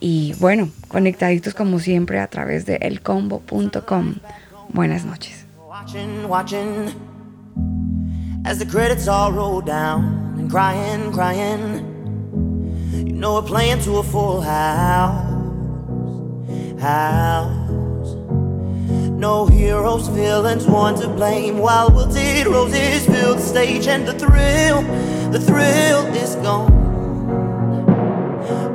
Y 0.00 0.34
bueno, 0.38 0.68
conectaditos 0.88 1.54
como 1.54 1.78
siempre 1.78 2.20
a 2.20 2.26
través 2.28 2.66
de 2.66 2.76
elcombo.com. 2.76 4.16
Buenas 4.70 5.04
noches. 5.04 5.46
Watching, 5.68 6.28
watching 6.28 6.94
as 8.44 8.58
the 8.58 8.66
credits 8.66 9.08
all 9.08 9.32
roll 9.32 9.60
down 9.60 10.34
and 10.38 10.50
crying, 10.50 11.12
crying. 11.12 11.90
You 12.92 13.12
know 13.12 13.34
we're 13.34 13.42
playing 13.42 13.80
to 13.82 13.98
a 13.98 14.02
full 14.02 14.40
house, 14.40 15.30
house. 16.80 17.64
No 19.16 19.46
heroes, 19.46 20.08
villains, 20.08 20.66
one 20.66 20.96
to 20.96 21.08
blame. 21.08 21.58
While 21.58 21.90
wilted 21.90 22.46
roses 22.46 23.06
fill 23.06 23.36
the 23.36 23.40
stage, 23.40 23.86
and 23.86 24.06
the 24.06 24.12
thrill, 24.12 24.82
the 25.30 25.40
thrill 25.40 26.04
is 26.14 26.34
gone. 26.36 26.83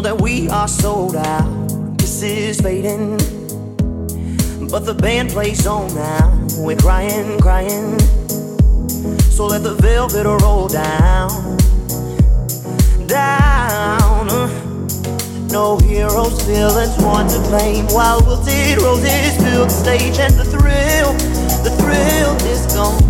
know 0.00 0.14
that 0.14 0.22
we 0.22 0.48
are 0.48 0.68
sold 0.68 1.16
out. 1.16 1.98
This 1.98 2.22
is 2.22 2.60
fading, 2.60 3.16
but 4.70 4.86
the 4.86 4.94
band 4.94 5.30
plays 5.30 5.66
on 5.66 5.94
now. 5.94 6.46
We're 6.58 6.76
crying, 6.76 7.38
crying. 7.40 7.98
So 9.30 9.46
let 9.46 9.62
the 9.62 9.74
velvet 9.80 10.24
roll 10.24 10.68
down, 10.68 11.56
down. 13.06 14.28
No 15.48 15.78
heroes, 15.78 16.40
villains, 16.42 16.96
one 17.02 17.28
to 17.28 17.38
blame. 17.48 17.86
While 17.86 18.20
wilted 18.24 18.80
roses 18.80 19.36
fill 19.36 19.64
the 19.64 19.70
stage, 19.70 20.18
and 20.18 20.34
the 20.34 20.44
thrill, 20.44 21.12
the 21.64 21.74
thrill 21.78 22.36
is 22.46 22.72
gone. 22.74 23.09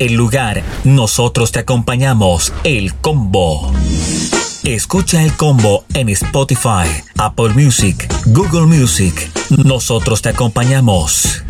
El 0.00 0.14
lugar, 0.14 0.64
nosotros 0.82 1.52
te 1.52 1.60
acompañamos. 1.60 2.52
El 2.64 2.94
combo. 2.94 3.72
Escucha 4.64 5.22
el 5.22 5.32
combo 5.34 5.84
en 5.94 6.08
Spotify, 6.08 6.88
Apple 7.16 7.50
Music, 7.50 8.12
Google 8.26 8.66
Music. 8.66 9.30
Nosotros 9.64 10.20
te 10.20 10.30
acompañamos. 10.30 11.44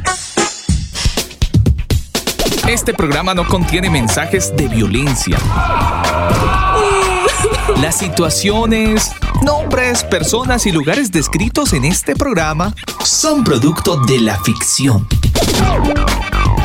Este 2.69 2.93
programa 2.93 3.33
no 3.33 3.47
contiene 3.47 3.89
mensajes 3.89 4.55
de 4.55 4.69
violencia. 4.69 5.39
Las 7.81 7.97
situaciones, 7.97 9.11
nombres, 9.43 10.05
personas 10.05 10.67
y 10.67 10.73
lugares 10.73 11.11
descritos 11.11 11.73
en 11.73 11.87
este 11.87 12.15
programa 12.15 12.75
son 13.03 13.43
producto 13.43 13.97
de 14.03 14.21
la 14.21 14.39
ficción. 14.41 15.09